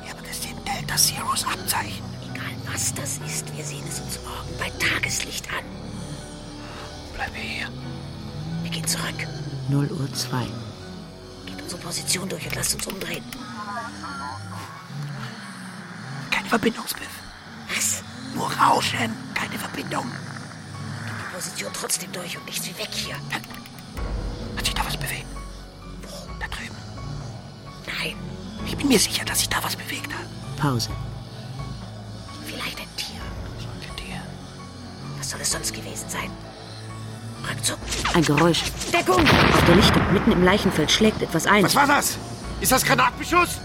Ja, 0.04 0.12
aber 0.12 0.26
das 0.26 0.42
sind 0.42 0.56
Delta 0.68 0.96
Zeros 0.96 1.44
Abzeichen. 1.44 2.04
Egal 2.30 2.52
was 2.70 2.92
das 2.92 3.18
ist, 3.26 3.56
wir 3.56 3.64
sehen 3.64 3.84
es 3.88 4.00
uns 4.00 4.18
morgen 4.22 4.58
bei 4.58 4.70
Tageslicht 4.84 5.48
an. 5.50 5.64
Bleiben 7.14 7.34
wir 7.34 7.42
hier. 7.42 7.68
Wir 8.62 8.70
gehen 8.70 8.86
zurück. 8.86 9.26
0 9.70 9.90
Uhr 9.90 10.12
2. 10.12 10.46
Geht 11.46 11.62
unsere 11.62 11.80
Position 11.80 12.28
durch 12.28 12.46
und 12.46 12.54
lasst 12.54 12.74
uns 12.74 12.86
umdrehen. 12.86 13.24
Keine 16.30 16.48
Verbindung, 16.48 16.86
Spiff. 16.86 17.08
Was? 17.74 18.02
Nur 18.34 18.52
Rauschen, 18.52 19.12
keine 19.34 19.58
Verbindung. 19.58 20.04
Die 21.38 21.42
Position 21.44 21.70
trotzdem 21.72 22.10
durch 22.10 22.36
und 22.36 22.44
nichts 22.46 22.66
wie 22.66 22.76
weg 22.76 22.88
hier. 22.90 23.14
Hat 24.56 24.64
sich 24.64 24.74
da 24.74 24.84
was 24.84 24.96
bewegt? 24.96 25.24
Wo? 26.02 26.08
Da 26.40 26.46
drüben. 26.48 26.74
Nein, 27.86 28.16
Ich 28.66 28.76
bin 28.76 28.88
mir 28.88 28.98
sicher, 28.98 29.24
dass 29.24 29.38
sich 29.38 29.48
da 29.48 29.62
was 29.62 29.76
bewegt 29.76 30.12
hat. 30.12 30.56
Pause. 30.56 30.90
vielleicht 32.44 32.80
ein 32.80 32.88
Tier. 32.96 33.20
Ein 33.60 33.96
Tier. 33.96 34.20
Was 35.16 35.30
soll 35.30 35.40
es 35.40 35.52
sonst 35.52 35.72
gewesen 35.72 36.08
sein? 36.08 36.28
Rückzug. 37.48 37.78
Ein 38.14 38.24
Geräusch. 38.24 38.64
Deckung! 38.92 39.22
Auf 39.22 39.64
der 39.64 39.76
Lichtung, 39.76 40.12
mitten 40.12 40.32
im 40.32 40.42
Leichenfeld, 40.42 40.90
schlägt 40.90 41.22
etwas 41.22 41.46
ein. 41.46 41.62
Was 41.62 41.76
war 41.76 41.86
das? 41.86 42.18
Ist 42.60 42.72
das 42.72 42.84
Granatbeschuss? 42.84 43.60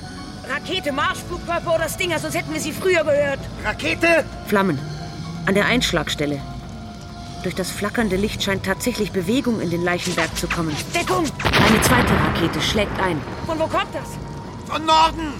Rakete, 0.47 0.91
Marschflugkörper 0.91 1.73
oder 1.73 1.89
Stinger, 1.89 2.19
sonst 2.19 2.35
hätten 2.35 2.53
wir 2.53 2.61
sie 2.61 2.71
früher 2.71 3.03
gehört. 3.03 3.39
Rakete? 3.65 4.23
Flammen. 4.45 4.77
An 5.47 5.55
der 5.55 5.65
Einschlagstelle. 5.65 6.39
Durch 7.43 7.55
das 7.55 7.69
flackernde 7.69 8.15
Licht 8.15 8.41
scheint 8.41 8.65
tatsächlich 8.65 9.11
Bewegung 9.11 9.59
in 9.59 9.69
den 9.69 9.83
Leichenberg 9.83 10.33
zu 10.37 10.47
kommen. 10.47 10.73
Deckung! 10.95 11.25
Eine 11.43 11.81
zweite 11.81 12.13
Rakete 12.13 12.61
schlägt 12.61 12.97
ein. 13.01 13.19
Von 13.45 13.59
wo 13.59 13.67
kommt 13.67 13.93
das? 13.93 14.17
Von 14.65 14.85
Norden! 14.85 15.33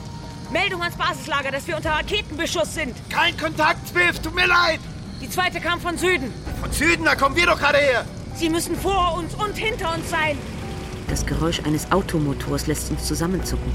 Meldung 0.51 0.81
ans 0.81 0.97
Basislager, 0.97 1.51
dass 1.51 1.65
wir 1.65 1.77
unter 1.77 1.91
Raketenbeschuss 1.91 2.75
sind. 2.75 2.93
Kein 3.09 3.37
Kontakt, 3.37 3.87
Spiff, 3.87 4.19
tut 4.19 4.35
mir 4.35 4.47
leid! 4.47 4.81
Die 5.21 5.29
zweite 5.29 5.61
kam 5.61 5.79
von 5.79 5.97
Süden. 5.97 6.33
Von 6.59 6.73
Süden, 6.73 7.05
da 7.05 7.15
kommen 7.15 7.37
wir 7.37 7.45
doch 7.45 7.57
gerade 7.57 7.77
her! 7.77 8.05
Sie 8.35 8.49
müssen 8.49 8.75
vor 8.75 9.17
uns 9.17 9.33
und 9.35 9.55
hinter 9.55 9.93
uns 9.95 10.09
sein. 10.09 10.37
Das 11.07 11.25
Geräusch 11.25 11.61
eines 11.65 11.89
Automotors 11.91 12.67
lässt 12.67 12.91
uns 12.91 13.05
zusammenzucken. 13.05 13.71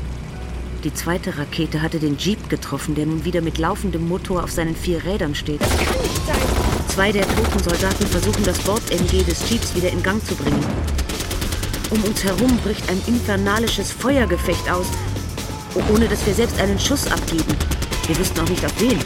Die 0.85 0.93
zweite 0.93 1.39
Rakete 1.39 1.81
hatte 1.81 1.99
den 1.99 2.19
Jeep 2.19 2.51
getroffen, 2.51 2.95
der 2.95 3.07
nun 3.07 3.25
wieder 3.25 3.41
mit 3.41 3.57
laufendem 3.57 4.07
Motor 4.07 4.45
auf 4.45 4.51
seinen 4.51 4.77
vier 4.77 5.03
Rädern 5.05 5.35
steht. 5.35 5.61
Kann 5.61 6.03
nicht 6.03 6.27
sein. 6.27 6.68
Zwei 6.89 7.13
der 7.13 7.27
toten 7.29 7.63
Soldaten 7.63 8.07
versuchen, 8.07 8.45
das 8.45 8.59
Bord-MG 8.61 9.23
des 9.23 9.49
Jeeps 9.49 9.75
wieder 9.75 9.91
in 9.91 10.03
Gang 10.03 10.25
zu 10.27 10.35
bringen. 10.35 10.65
Um 11.91 12.03
uns 12.05 12.25
herum 12.25 12.57
bricht 12.59 12.89
ein 12.91 13.01
infernalisches 13.07 13.93
Feuergefecht 13.93 14.71
aus, 14.71 14.87
ohne 15.93 16.09
dass 16.09 16.27
wir 16.27 16.35
selbst 16.35 16.61
einen 16.61 16.79
Schuss 16.79 17.11
abgeben. 17.11 17.57
Wir 18.07 18.19
wüssten 18.19 18.41
auch 18.41 18.49
nicht 18.49 18.65
auf 18.65 18.73
wen. 18.81 18.99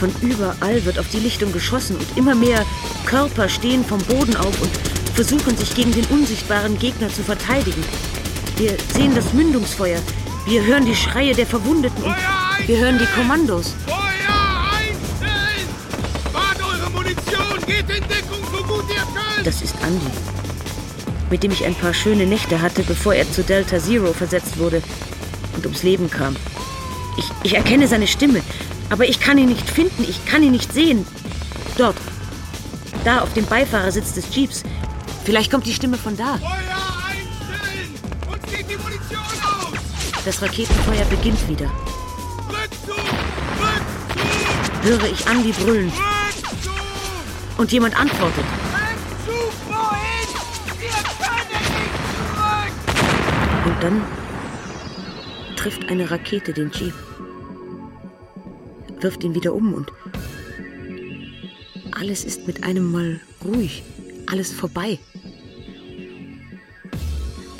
Von 0.00 0.12
überall 0.20 0.84
wird 0.84 0.98
auf 0.98 1.08
die 1.10 1.20
Lichtung 1.20 1.52
geschossen 1.52 1.96
und 1.96 2.16
immer 2.16 2.34
mehr 2.34 2.64
Körper 3.06 3.48
stehen 3.48 3.84
vom 3.84 4.00
Boden 4.00 4.36
auf 4.36 4.60
und 4.60 4.70
versuchen 5.14 5.56
sich 5.56 5.74
gegen 5.74 5.92
den 5.92 6.06
unsichtbaren 6.06 6.78
Gegner 6.78 7.08
zu 7.08 7.22
verteidigen. 7.22 7.84
Wir 8.56 8.76
sehen 8.94 9.14
das 9.14 9.32
Mündungsfeuer. 9.32 10.00
Wir 10.46 10.64
hören 10.64 10.84
die 10.84 10.96
Schreie 10.96 11.34
der 11.34 11.46
Verwundeten 11.46 12.02
und 12.02 12.16
wir 12.66 12.78
hören 12.78 12.98
die 12.98 13.06
Kommandos. 13.16 13.74
Das 19.44 19.60
ist 19.60 19.74
Andy, 19.82 20.06
mit 21.30 21.42
dem 21.42 21.50
ich 21.50 21.64
ein 21.64 21.74
paar 21.74 21.92
schöne 21.92 22.26
Nächte 22.26 22.60
hatte, 22.62 22.82
bevor 22.84 23.14
er 23.14 23.30
zu 23.30 23.42
Delta 23.42 23.78
Zero 23.78 24.12
versetzt 24.12 24.58
wurde 24.58 24.82
und 25.56 25.64
ums 25.66 25.82
Leben 25.82 26.08
kam. 26.08 26.36
Ich, 27.16 27.24
ich 27.42 27.54
erkenne 27.54 27.88
seine 27.88 28.06
Stimme, 28.06 28.40
aber 28.90 29.06
ich 29.06 29.20
kann 29.20 29.38
ihn 29.38 29.48
nicht 29.48 29.68
finden, 29.68 30.04
ich 30.08 30.24
kann 30.26 30.42
ihn 30.42 30.52
nicht 30.52 30.72
sehen. 30.72 31.04
Dort, 31.76 31.96
da 33.04 33.20
auf 33.20 33.32
dem 33.32 33.46
Beifahrersitz 33.46 34.14
des 34.14 34.34
Jeeps. 34.34 34.62
Vielleicht 35.24 35.50
kommt 35.50 35.66
die 35.66 35.74
Stimme 35.74 35.98
von 35.98 36.16
da. 36.16 36.38
Feuer 36.38 36.48
einstellen! 37.08 37.94
Uns 38.30 38.42
geht 38.52 38.70
die 38.70 38.76
Munition 38.76 39.18
aus! 39.18 39.78
Das 40.24 40.40
Raketenfeuer 40.40 41.04
beginnt 41.06 41.48
wieder. 41.48 41.70
Höre 44.82 45.04
ich 45.04 45.26
Andy 45.26 45.52
brüllen. 45.52 45.92
Und 47.62 47.70
jemand 47.70 47.96
antwortet. 47.96 48.44
Und 53.64 53.80
dann 53.80 54.02
trifft 55.54 55.88
eine 55.88 56.10
Rakete 56.10 56.52
den 56.52 56.72
Jeep. 56.72 56.92
Wirft 59.00 59.22
ihn 59.22 59.36
wieder 59.36 59.54
um 59.54 59.74
und 59.74 59.92
alles 61.92 62.24
ist 62.24 62.48
mit 62.48 62.64
einem 62.64 62.90
Mal 62.90 63.20
ruhig. 63.44 63.84
Alles 64.26 64.52
vorbei. 64.52 64.98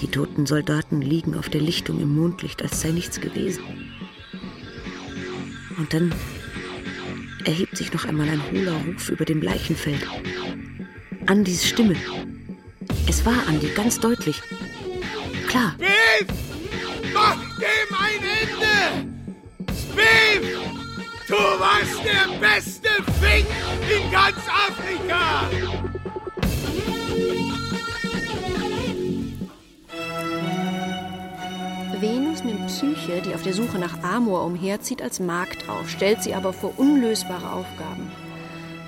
Die 0.01 0.09
toten 0.09 0.47
Soldaten 0.47 1.01
liegen 1.01 1.37
auf 1.37 1.49
der 1.49 1.61
Lichtung 1.61 2.01
im 2.01 2.17
Mondlicht, 2.17 2.61
als 2.61 2.81
sei 2.81 2.91
nichts 2.91 3.21
gewesen. 3.21 3.63
Und 5.79 5.95
dann 5.95 6.13
erhebt 7.45 7.77
sich 7.77 7.93
noch 7.93 8.05
einmal 8.05 8.29
ein 8.29 8.43
hohler 8.51 8.77
Ruf 8.87 9.09
über 9.09 9.25
dem 9.25 9.43
Leichenfeld. 9.43 10.07
Andys 11.27 11.67
Stimme. 11.67 11.97
Es 13.09 13.25
war 13.25 13.47
Andy, 13.49 13.69
ganz 13.69 14.01
deutlich. 14.01 14.41
Klar, 15.49 15.75
Spiff! 15.75 16.29
Mach 17.13 17.37
dem 17.59 17.97
ein 17.99 18.21
Ende! 18.43 19.73
Spiff! 19.73 20.59
Du 21.29 21.35
warst 21.35 22.05
der 22.05 22.39
beste 22.39 22.89
Fink 23.21 23.47
in 23.89 24.11
ganz 24.11 24.39
Afrika! 24.49 25.49
Psyche, 33.03 33.21
die 33.23 33.35
auf 33.35 33.43
der 33.43 33.53
Suche 33.53 33.79
nach 33.79 34.03
Amor 34.03 34.45
umherzieht, 34.45 35.03
als 35.03 35.19
Magd 35.19 35.69
auf, 35.69 35.89
stellt 35.89 36.23
sie 36.23 36.35
aber 36.35 36.53
vor 36.53 36.79
unlösbare 36.79 37.53
Aufgaben. 37.53 38.11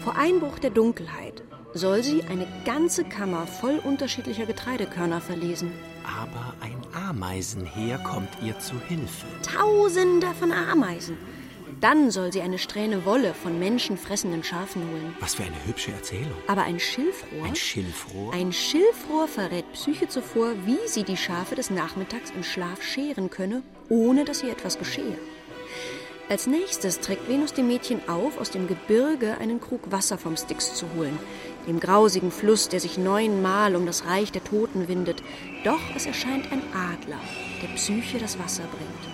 Vor 0.03 0.17
Einbruch 0.17 0.59
der 0.59 0.71
Dunkelheit 0.71 1.43
soll 1.73 2.03
sie 2.05 2.23
eine 2.25 2.47
ganze 2.65 3.05
Kammer 3.05 3.47
voll 3.47 3.81
unterschiedlicher 3.83 4.47
Getreidekörner 4.47 5.21
verlesen. 5.21 5.73
Aber 6.05 6.55
ein 6.61 6.77
Ameisenheer 7.09 7.99
kommt 7.99 8.29
ihr 8.45 8.59
zu 8.61 8.75
Hilfe. 8.87 9.27
Tausende 9.43 10.29
von 10.39 10.53
Ameisen. 10.53 11.17
Dann 11.85 12.11
soll 12.11 12.33
sie 12.33 12.41
eine 12.41 12.57
Strähne 12.57 13.05
Wolle 13.05 13.35
von 13.35 13.59
menschenfressenden 13.59 14.43
Schafen 14.43 14.81
holen. 14.89 15.15
Was 15.21 15.35
für 15.35 15.43
eine 15.43 15.67
hübsche 15.67 15.93
Erzählung. 15.93 16.33
Aber 16.47 16.63
ein 16.63 16.81
Schilfrohr? 16.81 17.45
Ein 17.45 17.55
Schilfrohr? 17.55 18.33
Ein 18.33 18.55
Schilfrohr 18.55 19.29
verrät 19.29 19.71
Psyche 19.75 20.09
zuvor, 20.09 20.55
wie 20.65 20.79
sie 20.87 21.03
die 21.03 21.19
Schafe 21.19 21.57
des 21.57 21.69
Nachmittags 21.69 22.31
im 22.31 22.43
Schlaf 22.43 22.83
scheren 22.83 23.29
könne, 23.29 23.63
ohne 23.91 24.25
dass 24.25 24.43
ihr 24.43 24.51
etwas 24.51 24.79
geschehe. 24.79 25.19
Als 26.31 26.47
nächstes 26.47 27.01
trägt 27.01 27.29
Venus 27.29 27.53
dem 27.53 27.67
Mädchen 27.67 28.09
auf, 28.09 28.39
aus 28.39 28.51
dem 28.51 28.67
Gebirge 28.67 29.37
einen 29.39 29.61
Krug 29.61 29.93
Wasser 29.93 30.17
vom 30.17 30.39
Styx 30.39 30.77
zu 30.77 30.87
holen. 30.97 31.19
dem 31.67 31.81
grausigen 31.81 32.31
Fluss, 32.31 32.71
der 32.71 32.81
sich 32.81 32.97
neunmal 32.97 33.77
um 33.77 33.85
das 33.85 34.07
Reich 34.07 34.33
der 34.33 34.43
Toten 34.43 34.89
windet. 34.89 35.23
Doch 35.65 35.83
es 35.95 36.07
erscheint 36.07 36.51
ein 36.51 36.63
Adler, 36.73 37.21
der 37.61 37.69
Psyche 37.75 38.17
das 38.17 38.39
Wasser 38.39 38.65
bringt. 38.75 39.14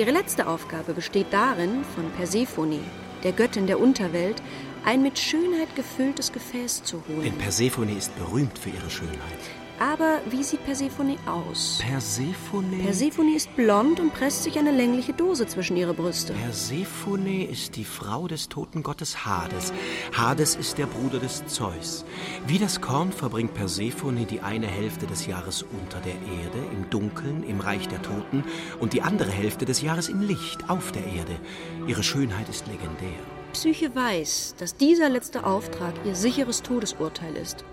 Ihre 0.00 0.12
letzte 0.12 0.46
Aufgabe 0.46 0.94
besteht 0.94 1.26
darin, 1.30 1.84
von 1.94 2.10
Persephone, 2.12 2.80
der 3.22 3.32
Göttin 3.32 3.66
der 3.66 3.78
Unterwelt, 3.78 4.40
ein 4.82 5.02
mit 5.02 5.18
Schönheit 5.18 5.76
gefülltes 5.76 6.32
Gefäß 6.32 6.84
zu 6.84 7.02
holen. 7.06 7.22
Denn 7.22 7.36
Persephone 7.36 7.94
ist 7.98 8.16
berühmt 8.16 8.58
für 8.58 8.70
ihre 8.70 8.88
Schönheit. 8.88 9.59
Aber 9.80 10.20
wie 10.28 10.42
sieht 10.42 10.62
Persephone 10.66 11.16
aus? 11.24 11.78
Persephone? 11.80 12.82
Persephone 12.82 13.34
ist 13.34 13.56
blond 13.56 13.98
und 13.98 14.12
presst 14.12 14.42
sich 14.42 14.58
eine 14.58 14.72
längliche 14.72 15.14
Dose 15.14 15.46
zwischen 15.46 15.74
ihre 15.74 15.94
Brüste. 15.94 16.34
Persephone 16.34 17.48
ist 17.48 17.76
die 17.76 17.86
Frau 17.86 18.28
des 18.28 18.50
toten 18.50 18.82
Gottes 18.82 19.24
Hades. 19.24 19.72
Hades 20.14 20.54
ist 20.54 20.76
der 20.76 20.84
Bruder 20.84 21.18
des 21.18 21.46
Zeus. 21.46 22.04
Wie 22.46 22.58
das 22.58 22.82
Korn 22.82 23.10
verbringt 23.10 23.54
Persephone 23.54 24.26
die 24.26 24.42
eine 24.42 24.66
Hälfte 24.66 25.06
des 25.06 25.24
Jahres 25.24 25.62
unter 25.62 25.98
der 26.00 26.12
Erde, 26.12 26.58
im 26.72 26.90
Dunkeln, 26.90 27.42
im 27.42 27.60
Reich 27.60 27.88
der 27.88 28.02
Toten, 28.02 28.44
und 28.80 28.92
die 28.92 29.00
andere 29.00 29.30
Hälfte 29.30 29.64
des 29.64 29.80
Jahres 29.80 30.10
im 30.10 30.20
Licht, 30.20 30.68
auf 30.68 30.92
der 30.92 31.06
Erde. 31.06 31.40
Ihre 31.86 32.02
Schönheit 32.02 32.50
ist 32.50 32.66
legendär. 32.66 33.18
Psyche 33.54 33.94
weiß, 33.94 34.56
dass 34.58 34.76
dieser 34.76 35.08
letzte 35.08 35.46
Auftrag 35.46 35.94
ihr 36.04 36.14
sicheres 36.14 36.60
Todesurteil 36.60 37.34
ist. 37.34 37.64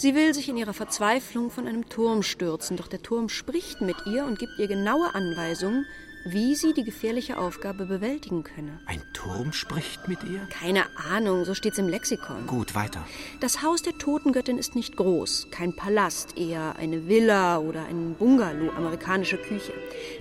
Sie 0.00 0.14
will 0.14 0.32
sich 0.32 0.48
in 0.48 0.56
ihrer 0.56 0.74
Verzweiflung 0.74 1.50
von 1.50 1.66
einem 1.66 1.88
Turm 1.88 2.22
stürzen, 2.22 2.76
doch 2.76 2.86
der 2.86 3.02
Turm 3.02 3.28
spricht 3.28 3.80
mit 3.80 3.96
ihr 4.06 4.26
und 4.26 4.38
gibt 4.38 4.52
ihr 4.56 4.68
genaue 4.68 5.12
Anweisungen, 5.12 5.86
wie 6.32 6.54
sie 6.54 6.72
die 6.74 6.84
gefährliche 6.84 7.38
Aufgabe 7.38 7.86
bewältigen 7.86 8.44
könne. 8.44 8.80
Ein 8.86 9.00
Turm 9.12 9.52
spricht 9.52 10.08
mit 10.08 10.22
ihr? 10.24 10.46
Keine 10.50 10.84
Ahnung, 11.10 11.44
so 11.44 11.54
steht's 11.54 11.78
im 11.78 11.88
Lexikon. 11.88 12.46
Gut, 12.46 12.74
weiter. 12.74 13.06
Das 13.40 13.62
Haus 13.62 13.82
der 13.82 13.96
Totengöttin 13.98 14.58
ist 14.58 14.74
nicht 14.74 14.96
groß, 14.96 15.48
kein 15.50 15.74
Palast, 15.74 16.36
eher 16.36 16.76
eine 16.76 17.08
Villa 17.08 17.58
oder 17.58 17.84
ein 17.86 18.14
Bungalow, 18.14 18.70
amerikanische 18.76 19.38
Küche. 19.38 19.72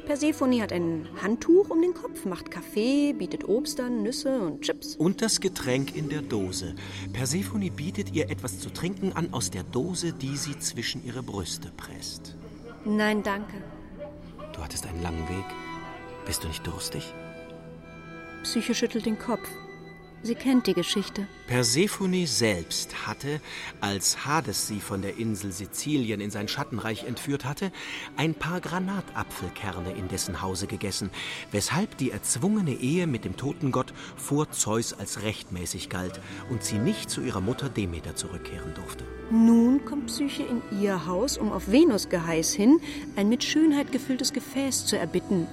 Persephone 0.05 0.62
hat 0.62 0.72
ein 0.72 1.08
Handtuch 1.22 1.70
um 1.70 1.82
den 1.82 1.93
Kopf, 1.93 2.26
macht 2.26 2.51
Kaffee, 2.51 3.14
bietet 3.14 3.47
Obst 3.47 3.80
an, 3.80 4.03
Nüsse 4.03 4.39
und 4.39 4.62
Chips. 4.62 4.95
Und 4.95 5.22
das 5.22 5.41
Getränk 5.41 5.95
in 5.95 6.10
der 6.10 6.22
Dose. 6.22 6.76
Persephone 7.14 7.72
bietet 7.72 8.14
ihr 8.14 8.30
etwas 8.30 8.60
zu 8.60 8.70
trinken 8.70 9.14
an 9.14 9.34
aus 9.34 9.51
der 9.51 9.64
Dose, 9.64 10.14
die 10.14 10.38
sie 10.38 10.58
zwischen 10.60 11.05
ihre 11.05 11.24
Brüste 11.24 11.72
presst. 11.76 12.36
Nein, 12.86 13.24
danke. 13.24 13.55
Du 14.53 14.64
hattest 14.64 14.88
einen 14.88 15.01
langen 15.01 15.28
Weg. 15.30 15.45
Bist 16.28 16.43
du 16.43 16.49
nicht 16.49 16.67
durstig? 16.67 17.13
Psyche 18.43 18.75
schüttelt 18.75 19.05
den 19.05 19.17
Kopf. 19.17 19.47
Sie 20.23 20.36
kennt 20.36 20.67
die 20.67 20.73
Geschichte. 20.73 21.25
Persephone 21.47 22.25
selbst 22.28 23.07
hatte, 23.07 23.39
als 23.80 24.25
Hades 24.25 24.67
sie 24.67 24.82
von 24.82 25.01
der 25.01 25.17
Insel 25.17 25.53
Sizilien 25.53 26.19
in 26.19 26.30
sein 26.30 26.49
Schattenreich 26.49 27.05
entführt 27.05 27.45
hatte, 27.45 27.71
ein 28.17 28.34
paar 28.34 28.59
Granatapfelkerne 28.59 29.93
in 29.93 30.09
dessen 30.09 30.41
Hause 30.41 30.67
gegessen, 30.67 31.11
weshalb 31.51 31.97
die 31.97 32.11
erzwungene 32.11 32.73
Ehe 32.73 33.07
mit 33.07 33.23
dem 33.23 33.38
Totengott 33.38 33.93
vor 34.17 34.51
Zeus 34.51 34.91
als 34.91 35.21
rechtmäßig 35.21 35.88
galt 35.88 36.19
und 36.49 36.61
sie 36.61 36.80
nicht 36.80 37.09
zu 37.09 37.21
ihrer 37.21 37.41
Mutter 37.41 37.69
Demeter 37.69 38.17
zurückkehren 38.17 38.73
durfte. 38.73 39.05
Nun 39.32 39.86
kommt 39.86 40.07
Psyche 40.07 40.43
in 40.43 40.82
ihr 40.82 41.05
Haus, 41.05 41.38
um 41.38 41.53
auf 41.53 41.71
Venus 41.71 42.09
Geheiß 42.09 42.53
hin 42.53 42.82
ein 43.15 43.30
mit 43.30 43.45
Schönheit 43.45 43.93
gefülltes 43.93 44.34
Gefäß 44.34 44.88
zu 44.88 44.97
erbitten, 44.97 45.47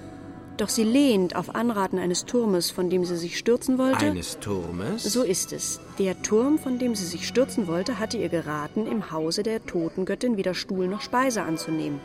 doch 0.56 0.68
sie 0.68 0.84
lehnt 0.84 1.36
auf 1.36 1.54
Anraten 1.54 1.98
eines 1.98 2.24
Turmes, 2.24 2.70
von 2.70 2.90
dem 2.90 3.04
sie 3.04 3.16
sich 3.16 3.38
stürzen 3.38 3.78
wollte. 3.78 4.06
Eines 4.06 4.38
Turmes? 4.38 5.02
So 5.02 5.22
ist 5.22 5.52
es. 5.52 5.80
Der 5.98 6.20
Turm, 6.22 6.58
von 6.58 6.78
dem 6.78 6.94
sie 6.94 7.06
sich 7.06 7.26
stürzen 7.26 7.66
wollte, 7.66 7.98
hatte 7.98 8.18
ihr 8.18 8.28
geraten, 8.28 8.86
im 8.86 9.10
Hause 9.10 9.42
der 9.42 9.64
Totengöttin 9.64 10.36
weder 10.36 10.54
Stuhl 10.54 10.88
noch 10.88 11.00
Speise 11.00 11.42
anzunehmen. 11.42 12.00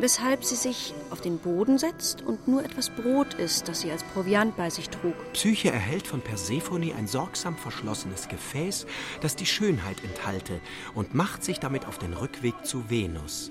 Weshalb 0.00 0.44
sie 0.44 0.54
sich 0.54 0.94
auf 1.10 1.20
den 1.20 1.38
Boden 1.38 1.76
setzt 1.76 2.22
und 2.22 2.46
nur 2.46 2.64
etwas 2.64 2.88
Brot 2.88 3.34
isst, 3.34 3.66
das 3.68 3.80
sie 3.80 3.90
als 3.90 4.04
Proviant 4.04 4.56
bei 4.56 4.70
sich 4.70 4.90
trug. 4.90 5.14
Psyche 5.32 5.72
erhält 5.72 6.06
von 6.06 6.20
Persephone 6.20 6.92
ein 6.96 7.08
sorgsam 7.08 7.56
verschlossenes 7.56 8.28
Gefäß, 8.28 8.86
das 9.22 9.34
die 9.34 9.46
Schönheit 9.46 9.96
enthalte, 10.04 10.60
und 10.94 11.14
macht 11.14 11.42
sich 11.42 11.58
damit 11.58 11.88
auf 11.88 11.98
den 11.98 12.12
Rückweg 12.12 12.64
zu 12.64 12.88
Venus. 12.88 13.50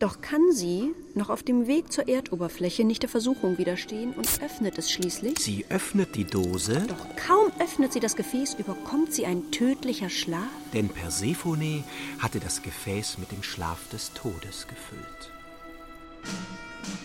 Doch 0.00 0.20
kann 0.20 0.52
sie 0.52 0.94
noch 1.14 1.28
auf 1.28 1.42
dem 1.42 1.66
Weg 1.66 1.92
zur 1.92 2.06
Erdoberfläche 2.06 2.84
nicht 2.84 3.02
der 3.02 3.08
Versuchung 3.08 3.58
widerstehen 3.58 4.12
und 4.12 4.28
öffnet 4.40 4.78
es 4.78 4.92
schließlich. 4.92 5.40
Sie 5.40 5.64
öffnet 5.70 6.14
die 6.14 6.22
Dose. 6.22 6.86
Doch 6.86 7.16
kaum 7.16 7.50
öffnet 7.58 7.92
sie 7.92 7.98
das 7.98 8.14
Gefäß, 8.14 8.54
überkommt 8.60 9.12
sie 9.12 9.26
ein 9.26 9.50
tödlicher 9.50 10.08
Schlaf. 10.08 10.46
Denn 10.72 10.88
Persephone 10.88 11.82
hatte 12.20 12.38
das 12.38 12.62
Gefäß 12.62 13.18
mit 13.18 13.32
dem 13.32 13.42
Schlaf 13.42 13.88
des 13.88 14.12
Todes 14.12 14.68
gefüllt. 14.68 15.32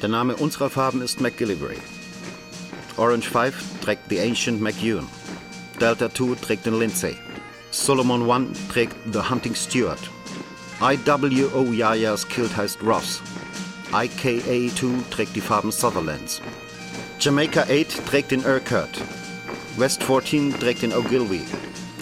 Der 0.04 0.10
Name 0.10 0.36
unserer 0.36 0.70
Farben 0.70 1.02
ist 1.02 1.20
McGillivray. 1.20 1.78
Orange 2.98 3.28
5 3.28 3.56
trägt 3.82 4.04
The 4.10 4.20
Ancient 4.20 4.62
McEwen. 4.62 5.08
Delta 5.82 6.14
2 6.14 6.36
trägt 6.36 6.68
den 6.68 6.78
Lindsay. 6.78 7.16
Solomon 7.72 8.30
1 8.30 8.68
trägt 8.72 8.96
The 9.12 9.32
Hunting 9.32 9.56
Stewart. 9.56 10.13
IWO 10.82 11.72
Yayas 11.72 12.28
Kilt 12.28 12.56
heißt 12.56 12.80
Ross. 12.84 13.22
IKA2 13.92 15.10
trägt 15.12 15.36
die 15.36 15.42
Farben 15.42 15.72
Sutherlands. 15.72 16.42
Jamaica 17.20 17.62
8 17.62 18.06
trägt 18.06 18.32
den 18.32 18.46
Urquhart. 18.46 19.02
West 19.78 20.04
14 20.04 20.60
trägt 20.60 20.82
den 20.82 20.94
Ogilvy. 20.94 21.42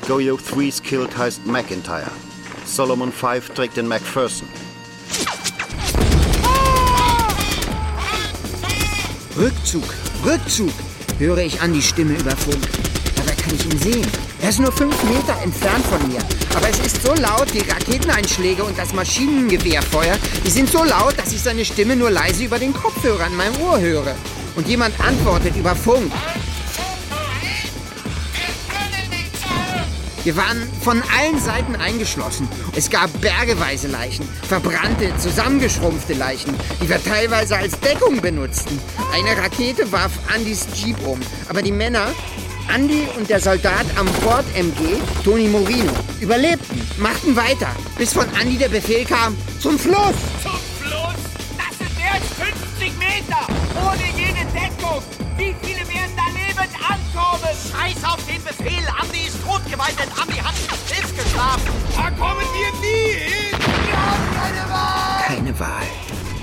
Goyo 0.08 0.36
3's 0.36 0.82
Kilt 0.82 1.18
heißt 1.18 1.46
McIntyre. 1.46 2.10
Solomon 2.66 3.12
5 3.12 3.50
trägt 3.50 3.78
den 3.78 3.88
McPherson. 3.88 4.48
Rückzug, 9.38 9.84
Rückzug, 10.26 10.74
höre 11.20 11.40
ich 11.40 11.62
an 11.62 11.74
die 11.74 11.82
Stimme 11.82 12.14
über 12.18 12.36
Funk. 12.36 12.68
Dabei 13.16 13.34
kann 13.34 13.56
ich 13.56 13.66
ihn 13.66 13.80
sehen. 13.80 14.08
Er 14.42 14.50
ist 14.50 14.60
nur 14.60 14.72
fünf 14.72 14.96
Meter 15.04 15.36
entfernt 15.44 15.86
von 15.86 16.08
mir. 16.08 16.22
Aber 16.56 16.70
es 16.70 16.80
ist 16.80 17.02
so 17.02 17.14
laut, 17.14 17.48
die 17.54 17.60
Raketeneinschläge 17.60 18.64
und 18.64 18.78
das 18.78 18.94
Maschinengewehrfeuer, 18.94 20.18
die 20.46 20.50
sind 20.50 20.70
so 20.70 20.84
laut, 20.84 21.18
dass 21.18 21.32
ich 21.32 21.42
seine 21.42 21.64
Stimme 21.64 21.96
nur 21.96 22.12
leise 22.12 22.44
über 22.44 22.60
den 22.60 22.74
Kopfhörer 22.74 23.26
an 23.26 23.36
meinem 23.36 23.60
Ohr 23.62 23.80
höre. 23.80 24.16
Und 24.56 24.68
jemand 24.68 25.00
antwortet 25.00 25.56
über 25.56 25.76
Funk. 25.76 26.12
Wir 30.24 30.38
waren 30.38 30.70
von 30.82 31.02
allen 31.18 31.40
Seiten 31.40 31.76
eingeschlossen. 31.76 32.48
Es 32.76 32.92
gab 32.92 33.10
bergeweise 33.22 33.88
Leichen, 33.88 34.28
verbrannte, 34.48 35.12
zusammengeschrumpfte 35.18 36.14
Leichen, 36.14 36.54
die 36.80 36.90
wir 36.90 37.04
teilweise 37.04 37.58
als 37.58 37.80
Deckung 37.80 38.22
benutzten. 38.22 38.80
Eine 39.14 39.36
Rakete 39.42 39.92
warf 39.92 40.12
Andys 40.32 40.68
Jeep 40.76 40.98
um, 41.08 41.20
aber 41.50 41.64
die 41.64 41.72
Männer, 41.72 42.06
Andy 42.74 43.08
und 43.18 43.30
der 43.30 43.40
Soldat 43.40 43.86
am 43.98 44.08
Bord 44.24 44.46
MG, 44.56 45.00
Toni 45.24 45.48
Morino, 45.48 45.92
überlebten, 46.20 46.82
machten 46.98 47.36
weiter, 47.36 47.70
bis 47.98 48.14
von 48.14 48.26
Andy 48.40 48.58
der 48.58 48.70
Befehl 48.70 49.06
kam, 49.06 49.36
zum 49.60 49.78
Fluss! 49.78 50.16
Zum 50.42 50.60
Fluss? 50.80 51.22
Das 51.58 51.78
sind 51.78 51.98
mehr 51.98 52.14
als 52.14 52.26
50 52.80 52.98
Meter! 52.98 53.48
Ohne 53.76 54.06
jede 54.18 54.46
Deckung! 54.54 55.02
Wie 55.38 55.56
viele 55.62 55.82
werden 55.88 56.16
da 56.16 56.28
lebend 56.34 56.74
ankommen? 56.80 57.54
Scheiß 57.72 58.04
auf 58.04 58.20
den 58.26 58.44
Befehl! 58.44 58.84
Andi 59.00 59.28
ist 59.28 59.38
totgeweitet! 59.46 60.10
Andi 60.22 60.38
hat 60.38 60.56
Pilz 60.88 61.16
geschlafen! 61.16 61.72
Da 61.96 62.10
kommen 62.12 62.46
wir 62.54 62.72
nie 62.82 63.14
hin! 63.14 63.58
Wir 63.60 63.98
haben 63.98 64.28
keine 64.36 64.70
Wahl! 64.70 65.24
Keine 65.28 65.60
Wahl. 65.60 65.88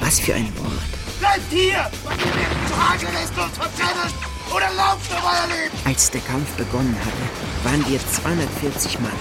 Was 0.00 0.20
für 0.20 0.34
ein 0.34 0.52
Wort. 0.58 1.18
Bleibt 1.20 1.50
hier! 1.50 1.90
Und 2.04 2.18
wir 2.18 2.34
werden 2.34 2.58
zu 2.68 2.76
Hagelresten 2.76 3.42
uns 3.42 3.56
verbrennen! 3.58 4.37
Oder 4.54 4.70
lauft 4.76 5.10
um 5.10 5.24
euer 5.24 5.46
Leben! 5.48 5.76
Als 5.84 6.10
der 6.10 6.20
Kampf 6.22 6.50
begonnen 6.56 6.96
hatte, 7.00 7.64
waren 7.64 7.90
wir 7.90 7.98
240 7.98 9.00
Mann. 9.00 9.12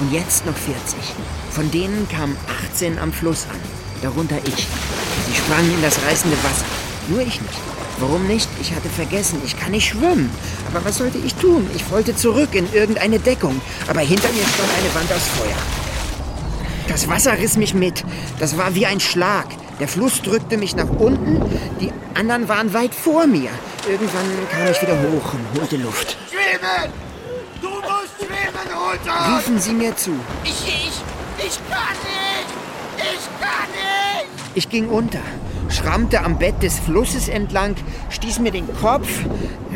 Und 0.00 0.12
jetzt 0.12 0.44
noch 0.44 0.56
40. 0.56 0.74
Von 1.50 1.70
denen 1.70 2.08
kamen 2.08 2.36
18 2.72 2.98
am 2.98 3.12
Fluss 3.12 3.46
an. 3.50 3.60
Darunter 4.02 4.36
ich. 4.44 4.66
Sie 5.26 5.34
sprangen 5.34 5.72
in 5.72 5.82
das 5.82 5.98
reißende 6.04 6.36
Wasser. 6.38 6.66
Nur 7.08 7.20
ich 7.20 7.40
nicht. 7.40 7.60
Warum 7.98 8.26
nicht? 8.26 8.48
Ich 8.60 8.74
hatte 8.74 8.88
vergessen, 8.88 9.40
ich 9.44 9.58
kann 9.58 9.70
nicht 9.70 9.88
schwimmen. 9.88 10.30
Aber 10.68 10.84
was 10.84 10.98
sollte 10.98 11.18
ich 11.18 11.34
tun? 11.36 11.70
Ich 11.74 11.90
wollte 11.90 12.16
zurück 12.16 12.54
in 12.54 12.70
irgendeine 12.72 13.20
Deckung. 13.20 13.60
Aber 13.88 14.00
hinter 14.00 14.28
mir 14.32 14.42
stand 14.42 14.68
eine 14.78 14.94
Wand 14.94 15.12
aus 15.12 15.28
Feuer. 15.38 15.56
Das 16.88 17.08
Wasser 17.08 17.38
riss 17.38 17.56
mich 17.56 17.72
mit. 17.72 18.04
Das 18.40 18.58
war 18.58 18.74
wie 18.74 18.86
ein 18.86 19.00
Schlag. 19.00 19.46
Der 19.80 19.88
Fluss 19.88 20.22
drückte 20.22 20.56
mich 20.56 20.76
nach 20.76 20.88
unten. 20.88 21.42
Die 21.80 21.92
anderen 22.14 22.48
waren 22.48 22.72
weit 22.72 22.94
vor 22.94 23.26
mir. 23.26 23.50
Irgendwann 23.88 24.30
kam 24.50 24.70
ich 24.70 24.80
wieder 24.80 24.96
hoch 24.96 25.34
und 25.34 25.60
holte 25.60 25.76
Luft. 25.76 26.16
Schwimmen! 26.30 26.92
Du 27.60 27.68
musst 27.68 28.14
schwimmen, 28.18 28.88
Hulter! 28.88 29.36
Riefen 29.36 29.58
sie 29.58 29.72
mir 29.72 29.96
zu. 29.96 30.12
Ich, 30.44 30.68
ich, 30.68 31.46
ich 31.46 31.58
kann 31.68 31.96
nicht! 32.04 32.54
Ich 32.98 33.40
kann 33.40 33.68
nicht! 33.72 34.28
Ich 34.54 34.68
ging 34.68 34.88
unter, 34.88 35.18
schrammte 35.68 36.22
am 36.22 36.38
Bett 36.38 36.62
des 36.62 36.78
Flusses 36.78 37.28
entlang, 37.28 37.74
stieß 38.10 38.38
mir 38.38 38.52
den 38.52 38.72
Kopf, 38.80 39.08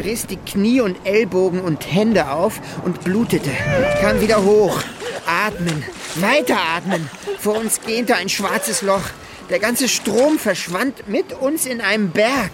riss 0.05 0.29
die 0.29 0.37
Knie 0.37 0.81
und 0.81 0.97
Ellbogen 1.05 1.61
und 1.61 1.93
Hände 1.93 2.31
auf 2.31 2.61
und 2.85 3.03
blutete. 3.03 3.51
Ich 3.51 4.01
kam 4.01 4.21
wieder 4.21 4.45
hoch. 4.45 4.81
Atmen, 5.27 5.85
weiter 6.15 6.57
atmen. 6.77 7.11
Vor 7.41 7.57
uns 7.57 7.81
gähnte 7.81 8.15
ein 8.15 8.29
schwarzes 8.29 8.83
Loch. 8.83 9.03
Der 9.51 9.59
ganze 9.59 9.89
Strom 9.89 10.39
verschwand 10.39 11.09
mit 11.09 11.33
uns 11.33 11.65
in 11.65 11.81
einem 11.81 12.11
Berg. 12.11 12.51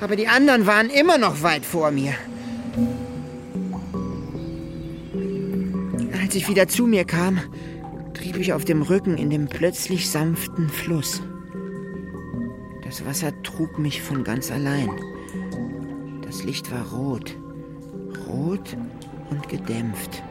Aber 0.00 0.16
die 0.16 0.28
anderen 0.28 0.66
waren 0.66 0.90
immer 0.90 1.18
noch 1.18 1.42
weit 1.42 1.64
vor 1.64 1.90
mir. 1.90 2.14
Als 6.20 6.34
ich 6.34 6.48
wieder 6.48 6.68
zu 6.68 6.86
mir 6.86 7.04
kam, 7.04 7.40
trieb 8.14 8.36
ich 8.36 8.52
auf 8.52 8.64
dem 8.64 8.82
Rücken 8.82 9.16
in 9.16 9.30
dem 9.30 9.48
plötzlich 9.48 10.10
sanften 10.10 10.68
Fluss. 10.68 11.22
Das 12.84 13.04
Wasser 13.04 13.32
trug 13.42 13.78
mich 13.78 14.02
von 14.02 14.22
ganz 14.22 14.50
allein. 14.52 14.90
Das 16.22 16.44
Licht 16.44 16.70
war 16.70 16.92
rot, 16.92 17.36
rot 18.28 18.76
und 19.30 19.48
gedämpft. 19.48 20.22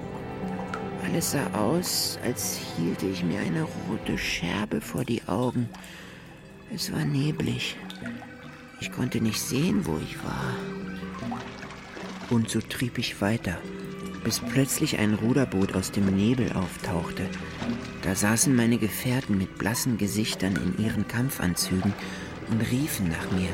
Alles 1.06 1.32
sah 1.32 1.48
aus, 1.54 2.18
als 2.24 2.60
hielte 2.78 3.06
ich 3.08 3.24
mir 3.24 3.40
eine 3.40 3.64
rote 3.64 4.18
Scherbe 4.18 4.82
vor 4.82 5.04
die 5.04 5.22
Augen. 5.28 5.70
Es 6.74 6.92
war 6.92 7.06
neblig. 7.06 7.78
Ich 8.82 8.92
konnte 8.92 9.22
nicht 9.22 9.40
sehen, 9.40 9.86
wo 9.86 9.98
ich 9.98 10.18
war. 10.24 10.54
Und 12.30 12.50
so 12.50 12.60
trieb 12.60 12.98
ich 12.98 13.22
weiter, 13.22 13.58
bis 14.24 14.40
plötzlich 14.40 14.98
ein 14.98 15.14
Ruderboot 15.14 15.76
aus 15.76 15.92
dem 15.92 16.06
Nebel 16.16 16.52
auftauchte. 16.54 17.30
Da 18.02 18.16
saßen 18.16 18.56
meine 18.56 18.78
Gefährten 18.78 19.38
mit 19.38 19.58
blassen 19.58 19.98
Gesichtern 19.98 20.56
in 20.56 20.84
ihren 20.84 21.08
Kampfanzügen 21.08 21.94
und 22.50 22.62
riefen 22.62 23.10
nach 23.10 23.32
mir. 23.32 23.50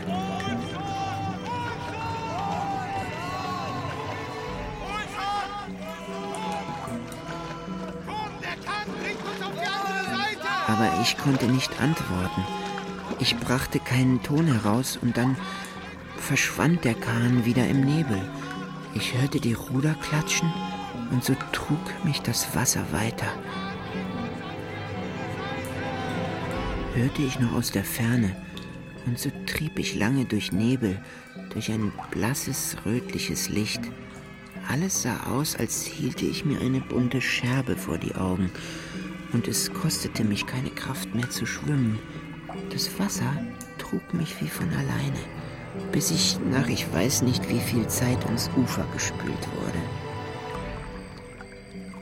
Aber 10.68 11.02
ich 11.02 11.18
konnte 11.18 11.48
nicht 11.48 11.80
antworten. 11.82 12.61
Ich 13.22 13.38
brachte 13.38 13.80
keinen 13.80 14.24
Ton 14.24 14.48
heraus 14.48 14.98
und 15.00 15.16
dann 15.16 15.38
verschwand 16.18 16.84
der 16.84 16.96
Kahn 16.96 17.46
wieder 17.46 17.68
im 17.68 17.82
Nebel. 17.82 18.20
Ich 18.96 19.16
hörte 19.16 19.40
die 19.40 19.54
Ruder 19.54 19.94
klatschen 19.94 20.52
und 21.12 21.24
so 21.24 21.36
trug 21.52 21.78
mich 22.04 22.24
das 22.24 22.56
Wasser 22.56 22.84
weiter. 22.92 23.28
Hörte 26.96 27.22
ich 27.22 27.40
noch 27.40 27.54
aus 27.54 27.70
der 27.70 27.84
Ferne 27.84 28.36
und 29.06 29.20
so 29.20 29.30
trieb 29.46 29.78
ich 29.78 29.94
lange 29.94 30.26
durch 30.26 30.52
Nebel, 30.52 31.00
durch 31.54 31.72
ein 31.72 31.94
blasses, 32.10 32.76
rötliches 32.88 33.50
Licht. 33.50 33.82
Alles 34.68 35.04
sah 35.04 35.28
aus, 35.28 35.56
als 35.56 35.86
hielte 35.86 36.26
ich 36.26 36.44
mir 36.44 36.60
eine 36.60 36.82
bunte 36.82 37.22
Scherbe 37.22 37.76
vor 37.76 38.00
die 38.00 38.16
Augen 38.16 38.50
und 39.32 39.48
es 39.48 39.72
kostete 39.72 40.24
mich 40.24 40.48
keine 40.48 40.72
Kraft 40.72 41.14
mehr 41.14 41.30
zu 41.30 41.46
schwimmen. 41.46 42.00
Das 42.72 43.00
Wasser 43.00 43.34
trug 43.78 44.14
mich 44.14 44.42
wie 44.42 44.48
von 44.48 44.70
alleine, 44.70 45.20
bis 45.92 46.12
ich 46.12 46.38
nach 46.52 46.68
ich 46.68 46.92
weiß 46.94 47.22
nicht 47.24 47.50
wie 47.50 47.60
viel 47.60 47.88
Zeit 47.88 48.26
ans 48.26 48.50
Ufer 48.58 48.86
gespült 48.94 49.48
wurde. 49.56 49.80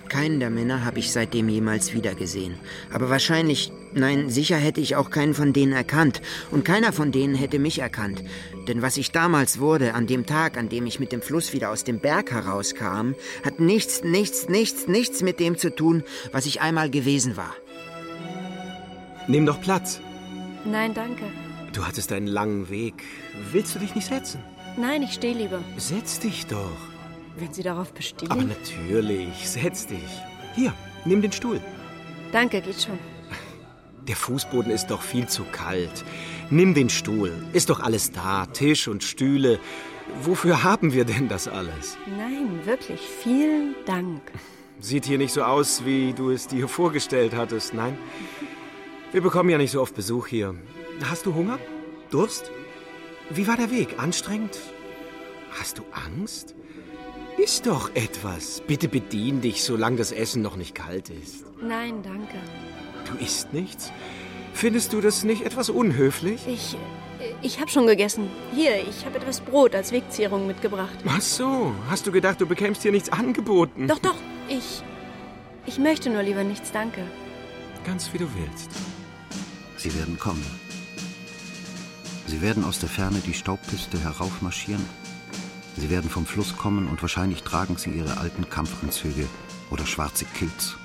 Keinen 0.10 0.40
der 0.40 0.50
Männer 0.50 0.84
habe 0.86 0.98
ich 0.98 1.12
seitdem 1.12 1.50
jemals 1.50 1.94
wiedergesehen. 1.94 2.56
Aber 2.92 3.12
wahrscheinlich, 3.12 3.72
nein, 3.94 4.32
sicher 4.32 4.58
hätte 4.58 4.82
ich 4.82 4.96
auch 4.96 5.12
keinen 5.12 5.36
von 5.36 5.54
denen 5.54 5.72
erkannt. 5.72 6.22
Und 6.50 6.66
keiner 6.66 6.92
von 6.92 7.12
denen 7.12 7.36
hätte 7.36 7.60
mich 7.60 7.78
erkannt. 7.78 8.24
Denn 8.68 8.82
was 8.82 8.98
ich 8.98 9.12
damals 9.12 9.60
wurde, 9.60 9.94
an 9.94 10.08
dem 10.08 10.26
Tag, 10.26 10.58
an 10.58 10.68
dem 10.68 10.88
ich 10.88 11.00
mit 11.00 11.12
dem 11.12 11.22
Fluss 11.22 11.54
wieder 11.54 11.70
aus 11.70 11.84
dem 11.84 12.00
Berg 12.00 12.32
herauskam, 12.32 13.14
hat 13.46 13.60
nichts, 13.60 14.04
nichts, 14.04 14.50
nichts, 14.50 14.88
nichts 14.88 15.22
mit 15.22 15.40
dem 15.40 15.60
zu 15.60 15.74
tun, 15.74 16.04
was 16.32 16.48
ich 16.48 16.60
einmal 16.60 16.90
gewesen 16.90 17.38
war. 17.38 17.56
Nimm 19.28 19.46
doch 19.46 19.62
Platz. 19.62 20.02
Nein, 20.66 20.94
danke. 20.94 21.24
Du 21.74 21.86
hattest 21.86 22.12
einen 22.12 22.28
langen 22.28 22.70
Weg. 22.70 23.04
Willst 23.52 23.76
du 23.76 23.80
dich 23.80 23.96
nicht 23.96 24.08
setzen? 24.08 24.42
Nein, 24.78 25.04
ich 25.04 25.14
stehe 25.14 25.36
lieber. 25.36 25.62
Setz 25.78 26.20
dich 26.20 26.48
doch. 26.48 26.78
Wenn 27.38 27.54
Sie 27.54 27.64
darauf 27.64 27.94
bestehen. 27.94 28.32
Aber 28.32 28.42
natürlich, 28.42 29.48
setz 29.48 29.88
dich. 29.88 30.10
Hier, 30.56 30.74
nimm 31.06 31.22
den 31.22 31.32
Stuhl. 31.32 31.62
Danke, 32.32 32.62
geht 32.62 32.82
schon. 32.82 33.00
Der 34.08 34.16
Fußboden 34.16 34.72
ist 34.72 34.88
doch 34.88 35.02
viel 35.02 35.28
zu 35.28 35.44
kalt. 35.52 36.04
Nimm 36.50 36.74
den 36.74 36.90
Stuhl. 36.90 37.32
Ist 37.54 37.70
doch 37.70 37.80
alles 37.80 38.12
da. 38.12 38.48
Tisch 38.48 38.88
und 38.88 39.04
Stühle. 39.04 39.60
Wofür 40.24 40.64
haben 40.64 40.94
wir 40.94 41.06
denn 41.06 41.28
das 41.28 41.48
alles? 41.48 41.98
Nein, 42.18 42.66
wirklich, 42.66 43.00
vielen 43.00 43.76
Dank. 43.86 44.22
Sieht 44.80 45.06
hier 45.06 45.18
nicht 45.18 45.34
so 45.34 45.44
aus, 45.44 45.86
wie 45.86 46.14
du 46.14 46.32
es 46.32 46.48
dir 46.48 46.68
vorgestellt 46.68 47.36
hattest, 47.36 47.74
nein? 47.74 47.98
Wir 49.12 49.22
bekommen 49.22 49.50
ja 49.50 49.58
nicht 49.58 49.72
so 49.72 49.82
oft 49.82 49.96
Besuch 49.96 50.28
hier. 50.28 50.54
Hast 51.04 51.26
du 51.26 51.34
Hunger? 51.34 51.58
Durst? 52.12 52.52
Wie 53.32 53.48
war 53.48 53.58
der 53.58 53.72
Weg? 53.72 53.96
Anstrengend? 53.98 54.60
Hast 55.60 55.80
du 55.80 55.84
Angst? 55.92 56.54
Iss 57.38 57.62
doch 57.64 57.90
etwas. 57.96 58.62
Bitte 58.68 58.88
bedien 58.88 59.42
dich, 59.42 59.64
solange 59.64 59.98
das 59.98 60.12
Essen 60.12 60.44
noch 60.44 60.58
nicht 60.58 60.76
kalt 60.76 61.10
ist. 61.10 61.46
Nein, 61.60 62.04
danke. 62.04 62.38
Du 63.06 63.24
isst 63.24 63.52
nichts? 63.52 63.92
Findest 64.54 64.94
du 64.94 65.02
das 65.02 65.24
nicht 65.24 65.44
etwas 65.44 65.70
unhöflich? 65.70 66.42
Ich. 66.48 66.78
Ich 67.42 67.60
habe 67.60 67.70
schon 67.72 67.88
gegessen. 67.88 68.30
Hier, 68.54 68.76
ich 68.88 69.06
habe 69.06 69.18
etwas 69.18 69.40
Brot 69.42 69.74
als 69.74 69.92
Wegzehrung 69.92 70.46
mitgebracht. 70.46 70.98
Ach 71.08 71.22
so, 71.22 71.74
hast 71.90 72.06
du 72.06 72.12
gedacht, 72.12 72.40
du 72.42 72.46
bekämst 72.46 72.84
hier 72.84 72.92
nichts 72.92 73.10
angeboten? 73.10 73.88
Doch, 73.88 74.00
doch, 74.00 74.16
ich. 74.48 74.84
Ich 75.66 75.80
möchte 75.80 76.10
nur 76.10 76.24
lieber 76.24 76.44
nichts, 76.44 76.72
danke. 76.72 77.02
Ganz 77.86 78.14
wie 78.14 78.20
du 78.20 78.28
willst. 78.36 78.70
Sie 79.80 79.96
werden 79.96 80.20
kommen. 80.20 80.46
Sie 82.28 82.42
werden 82.42 82.66
aus 82.66 82.80
der 82.80 82.90
Ferne 82.90 83.22
die 83.26 83.34
Staubpiste 83.34 83.98
heraufmarschieren. 83.98 84.86
Sie 85.78 85.90
werden 85.90 86.10
vom 86.10 86.26
Fluss 86.26 86.58
kommen 86.58 86.90
und 86.90 87.02
wahrscheinlich 87.02 87.44
tragen 87.44 87.78
sie 87.78 87.92
ihre 87.92 88.18
alten 88.18 88.50
Kampfanzüge 88.50 89.26
oder 89.72 89.86
schwarze 89.86 90.26
Kilts. 90.26 90.76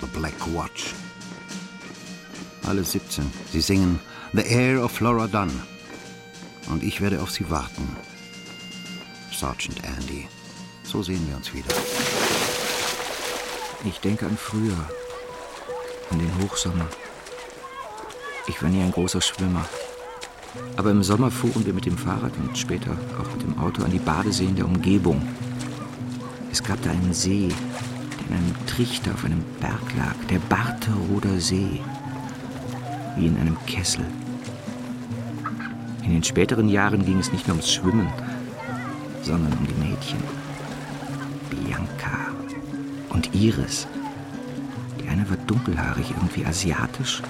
The 0.00 0.06
Black 0.06 0.34
Watch. 0.54 0.94
Alle 2.64 2.84
17. 2.84 3.24
Sie 3.50 3.60
singen 3.60 3.98
The 4.32 4.42
Air 4.42 4.84
of 4.84 4.92
Flora 4.92 5.26
Dunn. 5.26 5.50
Und 6.68 6.84
ich 6.84 7.00
werde 7.00 7.20
auf 7.20 7.32
sie 7.32 7.50
warten. 7.50 7.96
Sergeant 9.32 9.82
Andy. 9.84 10.28
So 10.84 11.02
sehen 11.02 11.26
wir 11.28 11.36
uns 11.36 11.52
wieder. 11.52 11.74
Ich 13.84 13.98
denke 13.98 14.26
an 14.26 14.36
früher, 14.36 14.88
an 16.10 16.20
den 16.20 16.32
Hochsommer. 16.40 16.86
Ich 18.48 18.60
war 18.60 18.68
nie 18.68 18.82
ein 18.82 18.90
großer 18.90 19.20
Schwimmer. 19.20 19.64
Aber 20.76 20.90
im 20.90 21.02
Sommer 21.02 21.30
fuhren 21.30 21.64
wir 21.64 21.72
mit 21.72 21.86
dem 21.86 21.96
Fahrrad 21.96 22.32
und 22.36 22.58
später 22.58 22.90
auch 23.20 23.32
mit 23.32 23.42
dem 23.42 23.58
Auto 23.58 23.84
an 23.84 23.90
die 23.90 23.98
Badeseen 23.98 24.56
der 24.56 24.66
Umgebung. 24.66 25.22
Es 26.50 26.62
gab 26.62 26.82
da 26.82 26.90
einen 26.90 27.14
See, 27.14 27.48
der 27.48 28.26
in 28.28 28.44
einem 28.44 28.66
Trichter 28.66 29.12
auf 29.12 29.24
einem 29.24 29.42
Berg 29.60 29.96
lag, 29.96 30.14
der 30.28 30.40
Barteroder 30.40 31.40
See, 31.40 31.80
wie 33.16 33.26
in 33.26 33.38
einem 33.38 33.56
Kessel. 33.66 34.04
In 36.02 36.10
den 36.10 36.24
späteren 36.24 36.68
Jahren 36.68 37.04
ging 37.06 37.18
es 37.18 37.32
nicht 37.32 37.46
nur 37.46 37.56
ums 37.56 37.72
Schwimmen, 37.72 38.12
sondern 39.22 39.52
um 39.52 39.66
die 39.66 39.88
Mädchen. 39.88 40.18
Bianca 41.48 42.32
und 43.10 43.34
Iris. 43.34 43.86
Die 45.00 45.08
eine 45.08 45.28
war 45.30 45.36
dunkelhaarig, 45.46 46.10
irgendwie 46.10 46.44
asiatisch, 46.44 47.22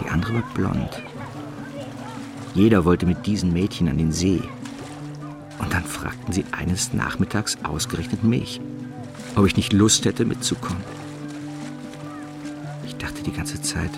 die 0.00 0.08
andere 0.08 0.34
war 0.34 0.42
blond. 0.54 1.02
Jeder 2.54 2.84
wollte 2.84 3.06
mit 3.06 3.26
diesen 3.26 3.52
Mädchen 3.52 3.88
an 3.88 3.98
den 3.98 4.12
See. 4.12 4.40
Und 5.58 5.72
dann 5.72 5.84
fragten 5.84 6.32
sie 6.32 6.44
eines 6.52 6.92
Nachmittags 6.92 7.58
ausgerechnet 7.62 8.24
mich, 8.24 8.60
ob 9.36 9.46
ich 9.46 9.56
nicht 9.56 9.72
Lust 9.72 10.04
hätte 10.04 10.24
mitzukommen. 10.24 10.82
Ich 12.86 12.96
dachte 12.96 13.22
die 13.22 13.32
ganze 13.32 13.60
Zeit, 13.60 13.90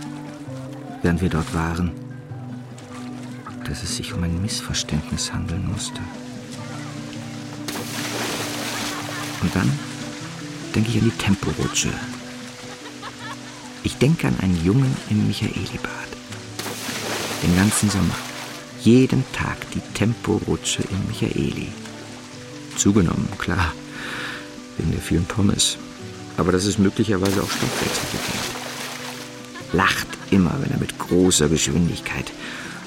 während 1.03 1.21
wir 1.21 1.29
dort 1.29 1.55
waren, 1.55 1.93
dass 3.65 3.83
es 3.83 3.97
sich 3.97 4.13
um 4.15 4.23
ein 4.25 4.43
Missverständnis 4.43 5.33
handeln 5.33 5.67
musste. 5.71 6.01
Und 9.43 9.55
dann 9.55 9.71
denke 10.75 10.91
ich 10.91 10.99
an 10.99 11.05
die 11.05 11.23
Temporutsche. 11.23 11.91
Ich 13.83 13.97
denke 13.97 14.29
an 14.29 14.39
einen 14.41 14.63
Jungen 14.65 14.95
im 15.09 15.27
Michaelibad. 15.27 15.91
Den 17.43 17.57
ganzen 17.57 17.89
Sommer. 17.89 18.15
Jeden 18.83 19.25
Tag 19.33 19.57
die 19.73 19.81
Temporutsche 19.95 20.83
in 20.83 21.07
Michaeli. 21.09 21.69
Zugenommen, 22.77 23.29
klar, 23.39 23.73
wegen 24.77 24.93
der 24.93 25.01
vielen 25.01 25.25
Pommes. 25.25 25.79
Aber 26.37 26.53
das 26.53 26.67
ist 26.67 26.79
möglicherweise 26.79 27.43
auch 27.43 27.51
stoffwechselbedingt. 27.51 28.51
Lacht 29.73 30.09
immer, 30.31 30.55
wenn 30.61 30.73
er 30.73 30.79
mit 30.79 30.99
großer 30.99 31.49
Geschwindigkeit 31.49 32.31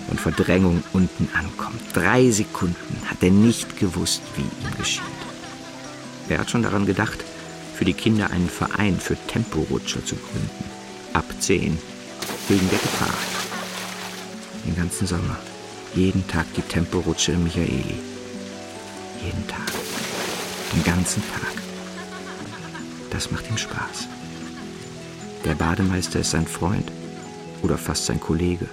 und 0.09 0.19
Verdrängung 0.19 0.83
unten 0.93 1.27
ankommt. 1.33 1.81
Drei 1.93 2.29
Sekunden 2.29 3.01
hat 3.05 3.21
er 3.21 3.31
nicht 3.31 3.79
gewusst, 3.79 4.21
wie 4.35 4.41
ihm 4.41 4.77
geschieht. 4.77 5.01
Er 6.29 6.39
hat 6.39 6.51
schon 6.51 6.63
daran 6.63 6.85
gedacht, 6.85 7.23
für 7.75 7.85
die 7.85 7.93
Kinder 7.93 8.29
einen 8.29 8.49
Verein 8.49 8.99
für 8.99 9.15
Temporutscher 9.27 10.05
zu 10.05 10.15
gründen. 10.15 10.82
Ab 11.13 11.25
zehn, 11.39 11.77
wegen 12.47 12.69
der 12.69 12.79
Gefahr. 12.79 13.13
Den 14.65 14.75
ganzen 14.75 15.05
Sommer, 15.05 15.37
jeden 15.93 16.27
Tag 16.27 16.47
die 16.55 16.61
Temporutsche 16.61 17.33
im 17.33 17.43
Michaeli. 17.43 17.99
Jeden 19.23 19.47
Tag. 19.47 19.71
Den 20.73 20.83
ganzen 20.83 21.21
Tag. 21.29 21.53
Das 23.11 23.29
macht 23.29 23.47
ihm 23.47 23.57
Spaß. 23.57 24.07
Der 25.45 25.53
Bademeister 25.53 26.19
ist 26.19 26.31
sein 26.31 26.47
Freund 26.47 26.91
oder 27.61 27.77
fast 27.77 28.07
sein 28.07 28.19
Kollege. 28.19 28.67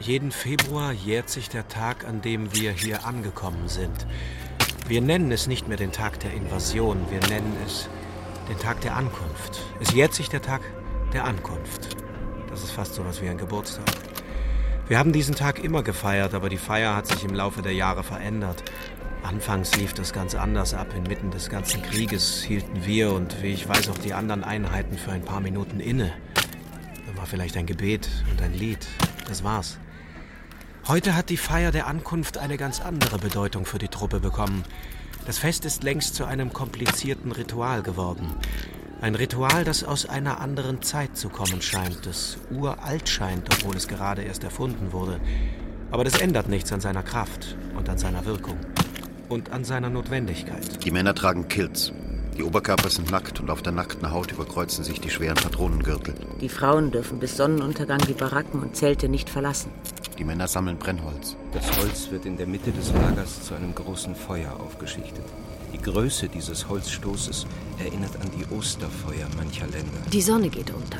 Jeden 0.00 0.30
Februar 0.30 0.92
jährt 0.92 1.28
sich 1.28 1.50
der 1.50 1.68
Tag, 1.68 2.06
an 2.06 2.22
dem 2.22 2.54
wir 2.54 2.70
hier 2.70 3.04
angekommen 3.04 3.68
sind. 3.68 4.06
Wir 4.88 5.02
nennen 5.02 5.32
es 5.32 5.48
nicht 5.48 5.68
mehr 5.68 5.76
den 5.76 5.92
Tag 5.92 6.20
der 6.20 6.32
Invasion, 6.32 7.04
wir 7.10 7.20
nennen 7.28 7.56
es 7.66 7.88
den 8.48 8.58
Tag 8.58 8.80
der 8.80 8.96
Ankunft. 8.96 9.62
Es 9.80 9.92
jährt 9.92 10.14
sich 10.14 10.28
der 10.28 10.42
Tag 10.42 10.60
der 11.12 11.24
Ankunft. 11.24 11.96
Das 12.48 12.62
ist 12.62 12.70
fast 12.70 12.94
so 12.94 13.04
was 13.04 13.20
wie 13.20 13.28
ein 13.28 13.38
Geburtstag. 13.38 13.84
Wir 14.88 14.98
haben 14.98 15.12
diesen 15.12 15.34
Tag 15.34 15.58
immer 15.62 15.82
gefeiert, 15.82 16.32
aber 16.32 16.48
die 16.48 16.56
Feier 16.56 16.94
hat 16.94 17.08
sich 17.08 17.24
im 17.24 17.34
Laufe 17.34 17.60
der 17.62 17.72
Jahre 17.72 18.04
verändert. 18.04 18.62
Anfangs 19.24 19.74
lief 19.76 19.94
das 19.94 20.12
ganz 20.12 20.36
anders 20.36 20.74
ab. 20.74 20.94
Inmitten 20.96 21.32
des 21.32 21.50
ganzen 21.50 21.82
Krieges 21.82 22.44
hielten 22.44 22.86
wir 22.86 23.12
und 23.12 23.42
wie 23.42 23.52
ich 23.52 23.68
weiß 23.68 23.88
auch 23.88 23.98
die 23.98 24.14
anderen 24.14 24.44
Einheiten 24.44 24.96
für 24.96 25.10
ein 25.10 25.22
paar 25.22 25.40
Minuten 25.40 25.80
inne. 25.80 26.12
Da 26.34 27.16
war 27.16 27.26
vielleicht 27.26 27.56
ein 27.56 27.66
Gebet 27.66 28.08
und 28.30 28.40
ein 28.40 28.54
Lied. 28.54 28.86
Das 29.26 29.42
war's. 29.42 29.78
Heute 30.86 31.16
hat 31.16 31.30
die 31.30 31.36
Feier 31.36 31.72
der 31.72 31.88
Ankunft 31.88 32.38
eine 32.38 32.56
ganz 32.56 32.80
andere 32.80 33.18
Bedeutung 33.18 33.66
für 33.66 33.78
die 33.78 33.88
Truppe 33.88 34.20
bekommen. 34.20 34.62
Das 35.24 35.38
Fest 35.38 35.64
ist 35.64 35.82
längst 35.82 36.14
zu 36.14 36.24
einem 36.24 36.52
komplizierten 36.52 37.32
Ritual 37.32 37.82
geworden. 37.82 38.34
Ein 39.00 39.14
Ritual, 39.14 39.64
das 39.64 39.84
aus 39.84 40.06
einer 40.06 40.40
anderen 40.40 40.82
Zeit 40.82 41.16
zu 41.16 41.28
kommen 41.28 41.62
scheint, 41.62 42.06
das 42.06 42.38
uralt 42.50 43.08
scheint, 43.08 43.48
obwohl 43.52 43.76
es 43.76 43.88
gerade 43.88 44.22
erst 44.22 44.44
erfunden 44.44 44.92
wurde. 44.92 45.20
Aber 45.90 46.04
das 46.04 46.20
ändert 46.20 46.48
nichts 46.48 46.72
an 46.72 46.80
seiner 46.80 47.02
Kraft 47.02 47.56
und 47.76 47.88
an 47.88 47.98
seiner 47.98 48.24
Wirkung 48.24 48.58
und 49.28 49.50
an 49.50 49.64
seiner 49.64 49.90
Notwendigkeit. 49.90 50.84
Die 50.84 50.90
Männer 50.90 51.14
tragen 51.14 51.48
Kilts. 51.48 51.92
Die 52.36 52.42
Oberkörper 52.42 52.90
sind 52.90 53.10
nackt 53.10 53.40
und 53.40 53.48
auf 53.48 53.62
der 53.62 53.72
nackten 53.72 54.10
Haut 54.10 54.30
überkreuzen 54.30 54.84
sich 54.84 55.00
die 55.00 55.08
schweren 55.08 55.36
Patronengürtel. 55.36 56.14
Die 56.40 56.50
Frauen 56.50 56.90
dürfen 56.90 57.18
bis 57.18 57.36
Sonnenuntergang 57.38 57.98
die 58.06 58.12
Baracken 58.12 58.60
und 58.60 58.76
Zelte 58.76 59.08
nicht 59.08 59.30
verlassen. 59.30 59.70
Die 60.18 60.24
Männer 60.24 60.46
sammeln 60.46 60.76
Brennholz. 60.76 61.36
Das 61.54 61.64
Holz 61.78 62.10
wird 62.10 62.26
in 62.26 62.36
der 62.36 62.46
Mitte 62.46 62.72
des 62.72 62.92
Lagers 62.92 63.42
zu 63.42 63.54
einem 63.54 63.74
großen 63.74 64.14
Feuer 64.14 64.52
aufgeschichtet. 64.60 65.24
Die 65.72 65.80
Größe 65.80 66.28
dieses 66.28 66.68
Holzstoßes 66.68 67.46
erinnert 67.78 68.14
an 68.20 68.30
die 68.38 68.54
Osterfeuer 68.54 69.28
mancher 69.36 69.66
Länder. 69.66 70.00
Die 70.12 70.22
Sonne 70.22 70.50
geht 70.50 70.70
unter. 70.70 70.98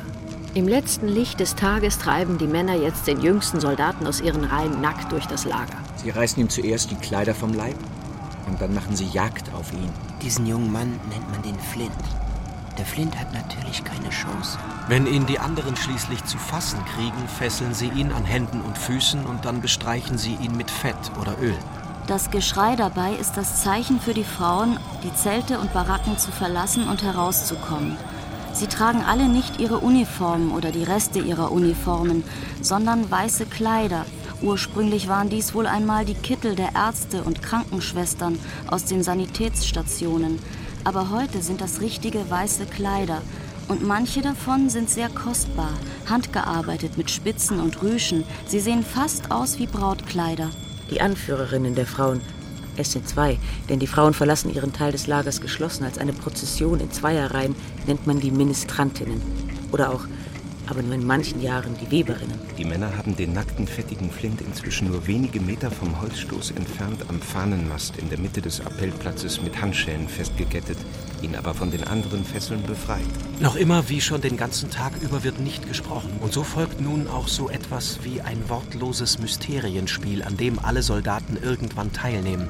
Im 0.55 0.67
letzten 0.67 1.07
Licht 1.07 1.39
des 1.39 1.53
Tages 1.53 1.99
treiben 1.99 2.39
die 2.39 2.47
Männer 2.47 2.75
jetzt 2.75 3.05
den 3.05 3.21
jüngsten 3.21 3.59
Soldaten 3.59 4.07
aus 4.07 4.21
ihren 4.21 4.43
Reihen 4.43 4.81
nackt 4.81 5.11
durch 5.11 5.27
das 5.27 5.45
Lager. 5.45 5.77
Sie 5.97 6.09
reißen 6.09 6.41
ihm 6.41 6.49
zuerst 6.49 6.89
die 6.89 6.95
Kleider 6.95 7.35
vom 7.35 7.53
Leib 7.53 7.75
und 8.47 8.61
dann 8.61 8.73
machen 8.73 8.95
sie 8.95 9.05
Jagd 9.05 9.53
auf 9.53 9.71
ihn. 9.73 9.91
Diesen 10.21 10.45
jungen 10.45 10.71
Mann 10.71 10.99
nennt 11.09 11.29
man 11.31 11.41
den 11.43 11.59
Flint. 11.59 11.91
Der 12.77 12.85
Flint 12.85 13.19
hat 13.19 13.33
natürlich 13.33 13.83
keine 13.83 14.09
Chance. 14.09 14.57
Wenn 14.87 15.07
ihn 15.07 15.25
die 15.25 15.39
anderen 15.39 15.75
schließlich 15.75 16.23
zu 16.25 16.37
fassen 16.37 16.79
kriegen, 16.95 17.27
fesseln 17.27 17.73
sie 17.73 17.89
ihn 17.89 18.11
an 18.11 18.23
Händen 18.23 18.61
und 18.61 18.77
Füßen 18.77 19.25
und 19.25 19.45
dann 19.45 19.61
bestreichen 19.61 20.17
sie 20.17 20.35
ihn 20.35 20.55
mit 20.55 20.69
Fett 20.69 20.95
oder 21.19 21.37
Öl. 21.41 21.57
Das 22.07 22.31
Geschrei 22.31 22.75
dabei 22.75 23.13
ist 23.13 23.35
das 23.35 23.63
Zeichen 23.63 23.99
für 23.99 24.13
die 24.13 24.23
Frauen, 24.23 24.79
die 25.03 25.13
Zelte 25.13 25.59
und 25.59 25.73
Baracken 25.73 26.17
zu 26.17 26.31
verlassen 26.31 26.87
und 26.87 27.03
herauszukommen. 27.03 27.97
Sie 28.53 28.67
tragen 28.67 29.03
alle 29.03 29.27
nicht 29.27 29.59
ihre 29.59 29.79
Uniformen 29.79 30.51
oder 30.51 30.71
die 30.71 30.83
Reste 30.83 31.19
ihrer 31.19 31.51
Uniformen, 31.51 32.23
sondern 32.61 33.11
weiße 33.11 33.45
Kleider. 33.45 34.05
Ursprünglich 34.41 35.07
waren 35.07 35.29
dies 35.29 35.55
wohl 35.55 35.65
einmal 35.65 36.05
die 36.05 36.13
Kittel 36.13 36.55
der 36.55 36.75
Ärzte 36.75 37.23
und 37.23 37.41
Krankenschwestern 37.41 38.37
aus 38.67 38.85
den 38.85 39.01
Sanitätsstationen. 39.01 40.37
Aber 40.83 41.09
heute 41.09 41.41
sind 41.41 41.59
das 41.59 41.81
richtige 41.81 42.29
weiße 42.29 42.65
Kleider. 42.67 43.21
Und 43.67 43.85
manche 43.85 44.21
davon 44.21 44.69
sind 44.69 44.89
sehr 44.89 45.09
kostbar, 45.09 45.73
handgearbeitet 46.07 46.97
mit 46.97 47.09
Spitzen 47.09 47.59
und 47.59 47.81
Rüschen. 47.81 48.23
Sie 48.45 48.59
sehen 48.59 48.83
fast 48.83 49.31
aus 49.31 49.59
wie 49.59 49.67
Brautkleider. 49.67 50.51
Die 50.91 51.01
Anführerinnen 51.01 51.75
der 51.75 51.87
Frauen, 51.87 52.21
es 52.77 52.91
sind 52.91 53.09
zwei, 53.09 53.39
denn 53.69 53.79
die 53.79 53.87
Frauen 53.87 54.13
verlassen 54.13 54.53
ihren 54.53 54.71
Teil 54.71 54.91
des 54.91 55.07
Lagers 55.07 55.41
geschlossen 55.41 55.83
als 55.83 55.97
eine 55.97 56.13
Prozession 56.13 56.79
in 56.79 56.91
Zweierreihen, 56.91 57.55
nennt 57.87 58.05
man 58.05 58.19
die 58.19 58.31
Ministrantinnen. 58.31 59.21
Oder 59.71 59.91
auch 59.91 60.05
aber 60.69 60.81
nur 60.81 60.93
in 60.93 61.05
manchen 61.05 61.41
Jahren 61.41 61.75
die 61.77 61.91
Weberinnen. 61.91 62.39
Die 62.57 62.65
Männer 62.65 62.95
haben 62.97 63.15
den 63.15 63.33
nackten, 63.33 63.67
fettigen 63.67 64.11
Flint 64.11 64.41
inzwischen 64.41 64.89
nur 64.89 65.07
wenige 65.07 65.39
Meter 65.39 65.71
vom 65.71 65.99
Holzstoß 66.01 66.51
entfernt 66.51 67.03
am 67.09 67.21
Fahnenmast 67.21 67.97
in 67.97 68.09
der 68.09 68.19
Mitte 68.19 68.41
des 68.41 68.61
Appellplatzes 68.61 69.41
mit 69.41 69.61
Handschellen 69.61 70.07
festgekettet, 70.07 70.77
ihn 71.21 71.35
aber 71.35 71.53
von 71.53 71.71
den 71.71 71.83
anderen 71.83 72.23
Fesseln 72.25 72.63
befreit. 72.63 73.01
Noch 73.39 73.55
immer 73.55 73.89
wie 73.89 74.01
schon 74.01 74.21
den 74.21 74.37
ganzen 74.37 74.69
Tag 74.69 74.93
über 75.01 75.23
wird 75.23 75.39
nicht 75.39 75.67
gesprochen. 75.67 76.11
Und 76.21 76.33
so 76.33 76.43
folgt 76.43 76.81
nun 76.81 77.07
auch 77.07 77.27
so 77.27 77.49
etwas 77.49 77.99
wie 78.03 78.21
ein 78.21 78.49
wortloses 78.49 79.19
Mysterienspiel, 79.19 80.23
an 80.23 80.37
dem 80.37 80.59
alle 80.59 80.81
Soldaten 80.81 81.37
irgendwann 81.41 81.91
teilnehmen. 81.93 82.47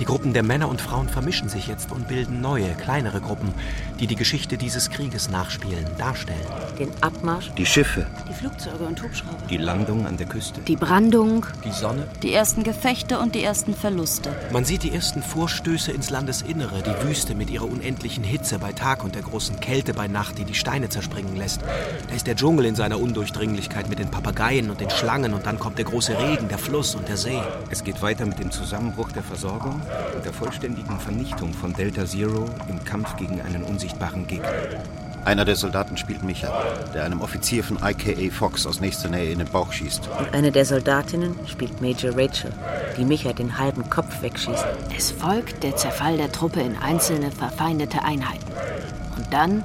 Die 0.00 0.06
Gruppen 0.06 0.32
der 0.32 0.42
Männer 0.42 0.68
und 0.68 0.80
Frauen 0.80 1.08
vermischen 1.08 1.48
sich 1.48 1.68
jetzt 1.68 1.92
und 1.92 2.08
bilden 2.08 2.40
neue, 2.40 2.74
kleinere 2.74 3.20
Gruppen, 3.20 3.52
die 4.00 4.06
die 4.08 4.16
Geschichte 4.16 4.56
dieses 4.56 4.90
Krieges 4.90 5.28
nachspielen, 5.28 5.84
darstellen. 5.98 6.40
Den 6.78 6.88
Abmarsch, 7.02 7.52
Die 7.56 7.66
Schiffe, 7.66 8.06
Die 8.28 8.32
Flugzeuge 8.34 8.84
und 8.84 9.00
Hubschrauber. 9.00 9.36
Die 9.48 9.58
Landung 9.58 10.06
an 10.06 10.16
der 10.16 10.26
Küste. 10.26 10.60
Die 10.62 10.74
Brandung, 10.76 11.46
Die 11.64 11.70
Sonne. 11.70 12.08
die 12.22 12.32
ersten 12.32 12.64
Gefechte 12.64 13.18
und 13.20 13.34
die 13.36 13.44
ersten 13.44 13.74
Verluste. 13.74 14.34
Man 14.50 14.64
sieht 14.64 14.82
die 14.82 14.92
ersten 14.92 15.22
Vorstöße 15.22 15.92
ins 15.92 16.10
Landesinnere, 16.10 16.82
die 16.82 17.06
Wüste 17.06 17.34
mit 17.36 17.50
ihrer 17.50 17.66
unendlichen 17.70 18.01
Hitze 18.10 18.58
bei 18.58 18.72
Tag 18.72 19.04
und 19.04 19.14
der 19.14 19.22
großen 19.22 19.60
Kälte 19.60 19.94
bei 19.94 20.08
Nacht, 20.08 20.38
die 20.38 20.44
die 20.44 20.54
Steine 20.54 20.88
zerspringen 20.88 21.36
lässt. 21.36 21.62
Da 21.62 22.14
ist 22.14 22.26
der 22.26 22.34
Dschungel 22.34 22.66
in 22.66 22.74
seiner 22.74 23.00
Undurchdringlichkeit 23.00 23.88
mit 23.88 23.98
den 23.98 24.10
Papageien 24.10 24.70
und 24.70 24.80
den 24.80 24.90
Schlangen 24.90 25.34
und 25.34 25.46
dann 25.46 25.58
kommt 25.58 25.78
der 25.78 25.84
große 25.84 26.18
Regen, 26.18 26.48
der 26.48 26.58
Fluss 26.58 26.94
und 26.94 27.08
der 27.08 27.16
See. 27.16 27.40
Es 27.70 27.84
geht 27.84 28.02
weiter 28.02 28.26
mit 28.26 28.38
dem 28.38 28.50
Zusammenbruch 28.50 29.12
der 29.12 29.22
Versorgung 29.22 29.80
und 30.14 30.24
der 30.24 30.32
vollständigen 30.32 30.98
Vernichtung 30.98 31.54
von 31.54 31.72
Delta 31.72 32.04
Zero 32.04 32.46
im 32.68 32.82
Kampf 32.84 33.16
gegen 33.16 33.40
einen 33.40 33.62
unsichtbaren 33.62 34.26
Gegner. 34.26 34.50
Einer 35.24 35.44
der 35.44 35.54
Soldaten 35.54 35.96
spielt 35.96 36.24
Micha, 36.24 36.52
der 36.92 37.04
einem 37.04 37.20
Offizier 37.20 37.62
von 37.62 37.78
IKA 37.80 38.32
Fox 38.32 38.66
aus 38.66 38.80
nächster 38.80 39.08
Nähe 39.08 39.30
in 39.30 39.38
den 39.38 39.48
Bauch 39.48 39.72
schießt. 39.72 40.08
Und 40.18 40.34
eine 40.34 40.50
der 40.50 40.64
Soldatinnen 40.64 41.38
spielt 41.46 41.80
Major 41.80 42.10
Rachel, 42.16 42.52
die 42.98 43.04
Micha 43.04 43.32
den 43.32 43.56
halben 43.56 43.88
Kopf 43.88 44.20
wegschießt. 44.20 44.66
Es 44.96 45.12
folgt 45.12 45.62
der 45.62 45.76
Zerfall 45.76 46.16
der 46.16 46.32
Truppe 46.32 46.60
in 46.60 46.76
einzelne 46.76 47.30
verfeindete 47.30 48.02
Einheiten. 48.02 48.52
Und 49.16 49.32
dann 49.32 49.62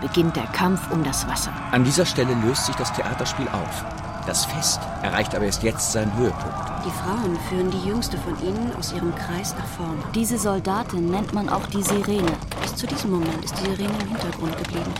beginnt 0.00 0.36
der 0.36 0.46
Kampf 0.46 0.80
um 0.92 1.02
das 1.02 1.26
Wasser. 1.26 1.52
An 1.72 1.82
dieser 1.82 2.06
Stelle 2.06 2.34
löst 2.46 2.66
sich 2.66 2.76
das 2.76 2.92
Theaterspiel 2.92 3.48
auf. 3.48 3.84
Das 4.26 4.44
Fest 4.44 4.80
erreicht 5.02 5.34
aber 5.34 5.46
erst 5.46 5.64
jetzt 5.64 5.90
seinen 5.90 6.16
Höhepunkt. 6.16 6.77
Die 6.88 7.02
Frauen 7.04 7.38
führen 7.50 7.70
die 7.70 7.86
jüngste 7.86 8.16
von 8.16 8.32
ihnen 8.42 8.74
aus 8.78 8.94
ihrem 8.94 9.14
Kreis 9.14 9.54
nach 9.58 9.66
vorne. 9.66 10.00
Diese 10.14 10.38
Soldatin 10.38 11.10
nennt 11.10 11.34
man 11.34 11.50
auch 11.50 11.66
die 11.66 11.82
Sirene. 11.82 12.32
Bis 12.62 12.76
zu 12.76 12.86
diesem 12.86 13.10
Moment 13.10 13.44
ist 13.44 13.54
die 13.58 13.66
Sirene 13.66 13.92
im 14.00 14.08
Hintergrund 14.08 14.56
geblieben. 14.56 14.94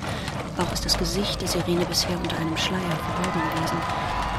Auch 0.59 0.71
ist 0.71 0.85
das 0.85 0.99
Gesicht 0.99 1.41
der 1.41 1.49
Sirene 1.49 1.87
bisher 1.87 2.19
unter 2.23 2.37
einem 2.37 2.59
Schleier 2.59 2.83
verborgen 2.83 3.41
gewesen, 3.55 3.79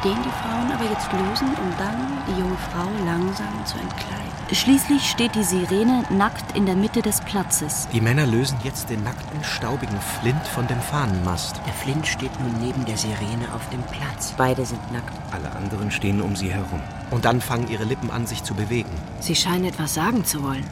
den 0.04 0.18
die 0.24 0.30
Frauen 0.30 0.72
aber 0.72 0.86
jetzt 0.90 1.12
lösen, 1.12 1.48
um 1.48 1.74
dann 1.78 2.24
die 2.28 2.40
junge 2.40 2.58
Frau 2.72 2.88
langsam 3.06 3.66
zu 3.66 3.78
entkleiden. 3.78 4.30
Schließlich 4.52 5.08
steht 5.08 5.36
die 5.36 5.44
Sirene 5.44 6.04
nackt 6.10 6.56
in 6.56 6.66
der 6.66 6.76
Mitte 6.76 7.02
des 7.02 7.22
Platzes. 7.22 7.88
Die 7.94 8.02
Männer 8.02 8.26
lösen 8.26 8.58
jetzt 8.64 8.90
den 8.90 9.04
nackten, 9.04 9.44
staubigen 9.44 10.00
Flint 10.00 10.48
von 10.48 10.66
dem 10.68 10.82
Fahnenmast. 10.82 11.62
Der 11.68 11.74
Flint 11.74 12.08
steht 12.08 12.32
nun 12.40 12.60
neben 12.60 12.84
der 12.86 12.98
Sirene 12.98 13.54
auf 13.54 13.68
dem 13.70 13.84
Platz. 13.84 14.34
Beide 14.38 14.66
sind 14.66 14.92
nackt. 14.92 15.14
Alle 15.32 15.52
anderen 15.52 15.92
stehen 15.92 16.22
um 16.22 16.36
sie 16.36 16.52
herum. 16.52 16.82
Und 17.12 17.26
dann 17.26 17.42
fangen 17.42 17.70
ihre 17.70 17.84
Lippen 17.84 18.10
an, 18.10 18.26
sich 18.26 18.44
zu 18.44 18.56
bewegen. 18.56 18.90
Sie 19.20 19.36
scheinen 19.36 19.66
etwas 19.66 19.94
sagen 19.94 20.26
zu 20.26 20.42
wollen. 20.42 20.66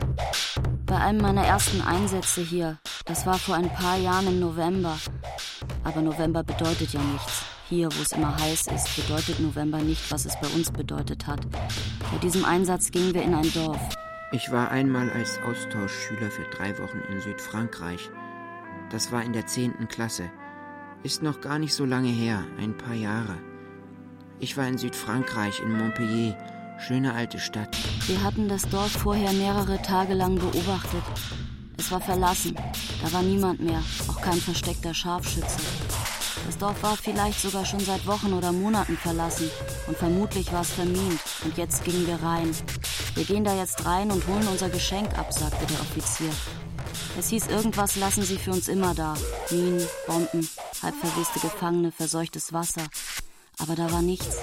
Bei 0.85 0.97
einem 0.97 1.21
meiner 1.21 1.43
ersten 1.43 1.81
Einsätze 1.81 2.41
hier. 2.41 2.77
Das 3.05 3.25
war 3.25 3.37
vor 3.37 3.55
ein 3.55 3.69
paar 3.69 3.97
Jahren 3.97 4.27
im 4.27 4.39
November. 4.39 4.97
Aber 5.83 6.01
November 6.01 6.43
bedeutet 6.43 6.93
ja 6.93 7.01
nichts. 7.01 7.43
Hier, 7.69 7.89
wo 7.91 8.01
es 8.01 8.13
immer 8.13 8.33
heiß 8.39 8.67
ist, 8.67 8.95
bedeutet 8.95 9.41
November 9.41 9.79
nicht, 9.79 10.09
was 10.09 10.25
es 10.25 10.39
bei 10.39 10.47
uns 10.47 10.71
bedeutet 10.71 11.27
hat. 11.27 11.41
Bei 12.11 12.17
diesem 12.19 12.45
Einsatz 12.45 12.91
gingen 12.91 13.13
wir 13.13 13.23
in 13.23 13.33
ein 13.33 13.51
Dorf. 13.53 13.81
Ich 14.31 14.51
war 14.53 14.71
einmal 14.71 15.09
als 15.09 15.37
Austauschschüler 15.45 16.31
für 16.31 16.43
drei 16.43 16.77
Wochen 16.79 16.99
in 17.11 17.19
Südfrankreich. 17.19 18.09
Das 18.89 19.11
war 19.11 19.21
in 19.21 19.33
der 19.33 19.47
zehnten 19.47 19.89
Klasse. 19.89 20.29
Ist 21.03 21.23
noch 21.23 21.41
gar 21.41 21.59
nicht 21.59 21.73
so 21.73 21.83
lange 21.83 22.07
her, 22.07 22.45
ein 22.57 22.77
paar 22.77 22.95
Jahre. 22.95 23.37
Ich 24.39 24.55
war 24.55 24.65
in 24.65 24.77
Südfrankreich, 24.77 25.59
in 25.59 25.77
Montpellier. 25.77 26.37
Schöne 26.79 27.13
alte 27.13 27.39
Stadt. 27.39 27.75
Wir 28.05 28.23
hatten 28.23 28.47
das 28.47 28.69
Dorf 28.69 28.91
vorher 28.91 29.33
mehrere 29.33 29.81
Tage 29.81 30.13
lang 30.13 30.35
beobachtet. 30.35 31.03
Es 31.77 31.91
war 31.91 32.01
verlassen. 32.01 32.55
Da 33.03 33.13
war 33.13 33.21
niemand 33.21 33.61
mehr, 33.61 33.81
auch 34.07 34.21
kein 34.21 34.39
versteckter 34.39 34.93
Scharfschütze. 34.93 35.59
Das 36.45 36.57
Dorf 36.57 36.81
war 36.81 36.95
vielleicht 36.97 37.41
sogar 37.41 37.65
schon 37.65 37.79
seit 37.79 38.05
Wochen 38.07 38.33
oder 38.33 38.51
Monaten 38.51 38.97
verlassen 38.97 39.49
und 39.87 39.97
vermutlich 39.97 40.51
war 40.53 40.61
es 40.61 40.71
vermint 40.71 41.19
und 41.43 41.57
jetzt 41.57 41.83
gingen 41.83 42.07
wir 42.07 42.21
rein. 42.21 42.51
Wir 43.15 43.25
gehen 43.25 43.43
da 43.43 43.55
jetzt 43.55 43.85
rein 43.85 44.11
und 44.11 44.25
holen 44.27 44.47
unser 44.47 44.69
Geschenk 44.69 45.17
ab, 45.17 45.33
sagte 45.33 45.65
der 45.65 45.81
Offizier. 45.81 46.31
Es 47.19 47.29
hieß, 47.29 47.47
irgendwas 47.47 47.95
lassen 47.95 48.23
sie 48.23 48.37
für 48.37 48.51
uns 48.51 48.67
immer 48.67 48.93
da. 48.93 49.15
Minen, 49.49 49.85
Bomben, 50.05 50.47
halb 50.81 50.95
verweste 50.95 51.39
Gefangene, 51.39 51.91
verseuchtes 51.91 52.53
Wasser. 52.53 52.83
Aber 53.59 53.75
da 53.75 53.91
war 53.91 54.01
nichts. 54.01 54.37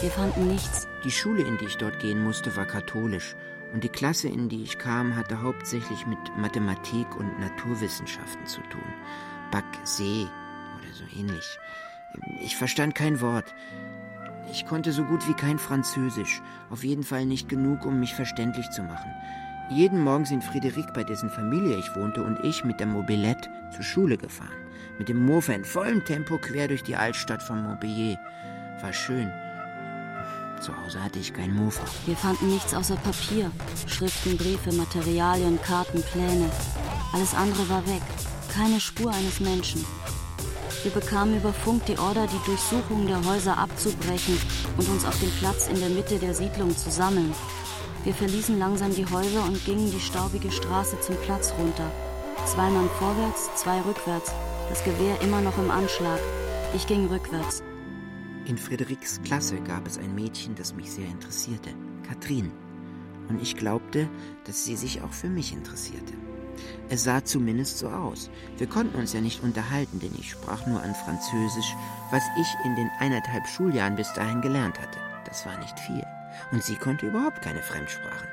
Wir 0.00 0.10
fanden 0.10 0.48
nichts. 0.48 0.86
Die 1.04 1.10
Schule, 1.10 1.42
in 1.42 1.56
die 1.58 1.64
ich 1.64 1.76
dort 1.76 2.00
gehen 2.00 2.22
musste, 2.22 2.54
war 2.54 2.66
katholisch. 2.66 3.34
Und 3.72 3.84
die 3.84 3.88
Klasse, 3.88 4.28
in 4.28 4.48
die 4.48 4.62
ich 4.62 4.78
kam, 4.78 5.16
hatte 5.16 5.42
hauptsächlich 5.42 6.06
mit 6.06 6.18
Mathematik 6.36 7.14
und 7.16 7.38
Naturwissenschaften 7.38 8.46
zu 8.46 8.60
tun. 8.62 8.94
Back 9.50 9.64
See 9.84 10.26
oder 10.78 10.94
so 10.94 11.04
ähnlich. 11.18 11.58
Ich 12.40 12.56
verstand 12.56 12.94
kein 12.94 13.20
Wort. 13.20 13.54
Ich 14.50 14.66
konnte 14.66 14.92
so 14.92 15.04
gut 15.04 15.28
wie 15.28 15.34
kein 15.34 15.58
Französisch. 15.58 16.40
Auf 16.70 16.82
jeden 16.82 17.02
Fall 17.02 17.26
nicht 17.26 17.48
genug, 17.48 17.84
um 17.84 18.00
mich 18.00 18.14
verständlich 18.14 18.70
zu 18.70 18.82
machen. 18.82 19.10
Jeden 19.70 20.00
Morgen 20.00 20.24
sind 20.24 20.42
Friederik, 20.42 20.94
bei 20.94 21.04
dessen 21.04 21.28
Familie 21.28 21.76
ich 21.76 21.94
wohnte, 21.94 22.22
und 22.22 22.42
ich 22.42 22.64
mit 22.64 22.80
der 22.80 22.86
Mobilette 22.86 23.50
zur 23.74 23.84
Schule 23.84 24.16
gefahren. 24.16 24.56
Mit 24.98 25.10
dem 25.10 25.24
Mofa 25.24 25.52
in 25.52 25.64
vollem 25.64 26.02
Tempo 26.06 26.38
quer 26.38 26.68
durch 26.68 26.82
die 26.82 26.96
Altstadt 26.96 27.42
von 27.42 27.62
Montpellier. 27.62 28.18
War 28.80 28.94
schön. 28.94 29.30
Zu 30.60 30.76
Hause 30.76 31.02
hatte 31.02 31.18
ich 31.18 31.32
kein 31.32 31.54
Mofa. 31.54 31.84
Wir 32.06 32.16
fanden 32.16 32.50
nichts 32.50 32.74
außer 32.74 32.96
Papier. 32.96 33.50
Schriften, 33.86 34.36
Briefe, 34.36 34.72
Materialien, 34.72 35.60
Karten, 35.62 36.02
Pläne. 36.02 36.50
Alles 37.12 37.34
andere 37.34 37.68
war 37.68 37.86
weg. 37.86 38.02
Keine 38.52 38.80
Spur 38.80 39.12
eines 39.12 39.40
Menschen. 39.40 39.84
Wir 40.82 40.90
bekamen 40.90 41.36
über 41.36 41.52
Funk 41.52 41.86
die 41.86 41.98
Order, 41.98 42.26
die 42.26 42.44
Durchsuchung 42.46 43.06
der 43.06 43.24
Häuser 43.24 43.56
abzubrechen 43.58 44.38
und 44.76 44.88
uns 44.88 45.04
auf 45.04 45.18
dem 45.20 45.30
Platz 45.38 45.68
in 45.68 45.80
der 45.80 45.90
Mitte 45.90 46.18
der 46.18 46.34
Siedlung 46.34 46.76
zu 46.76 46.90
sammeln. 46.90 47.32
Wir 48.04 48.14
verließen 48.14 48.58
langsam 48.58 48.94
die 48.94 49.06
Häuser 49.06 49.44
und 49.44 49.64
gingen 49.64 49.90
die 49.90 50.00
staubige 50.00 50.50
Straße 50.50 51.00
zum 51.00 51.16
Platz 51.16 51.52
runter. 51.58 51.90
Zwei 52.46 52.70
Mann 52.70 52.88
vorwärts, 52.98 53.50
zwei 53.56 53.80
rückwärts. 53.80 54.32
Das 54.68 54.84
Gewehr 54.84 55.20
immer 55.20 55.40
noch 55.40 55.58
im 55.58 55.70
Anschlag. 55.70 56.20
Ich 56.74 56.86
ging 56.86 57.06
rückwärts. 57.06 57.62
In 58.48 58.56
Frederiks 58.56 59.20
Klasse 59.24 59.60
gab 59.60 59.86
es 59.86 59.98
ein 59.98 60.14
Mädchen, 60.14 60.54
das 60.54 60.74
mich 60.74 60.90
sehr 60.90 61.04
interessierte, 61.04 61.68
Katrin. 62.08 62.50
Und 63.28 63.42
ich 63.42 63.56
glaubte, 63.56 64.08
dass 64.46 64.64
sie 64.64 64.74
sich 64.74 65.02
auch 65.02 65.12
für 65.12 65.28
mich 65.28 65.52
interessierte. 65.52 66.14
Es 66.88 67.04
sah 67.04 67.22
zumindest 67.22 67.76
so 67.76 67.90
aus. 67.90 68.30
Wir 68.56 68.66
konnten 68.66 68.98
uns 68.98 69.12
ja 69.12 69.20
nicht 69.20 69.42
unterhalten, 69.42 70.00
denn 70.00 70.14
ich 70.18 70.30
sprach 70.30 70.66
nur 70.66 70.82
an 70.82 70.94
Französisch, 70.94 71.76
was 72.10 72.22
ich 72.40 72.46
in 72.64 72.74
den 72.74 72.88
eineinhalb 72.98 73.46
Schuljahren 73.46 73.96
bis 73.96 74.14
dahin 74.14 74.40
gelernt 74.40 74.80
hatte. 74.80 74.98
Das 75.26 75.44
war 75.44 75.58
nicht 75.58 75.78
viel. 75.80 76.02
Und 76.50 76.64
sie 76.64 76.76
konnte 76.76 77.06
überhaupt 77.06 77.42
keine 77.42 77.60
Fremdsprachen. 77.60 78.28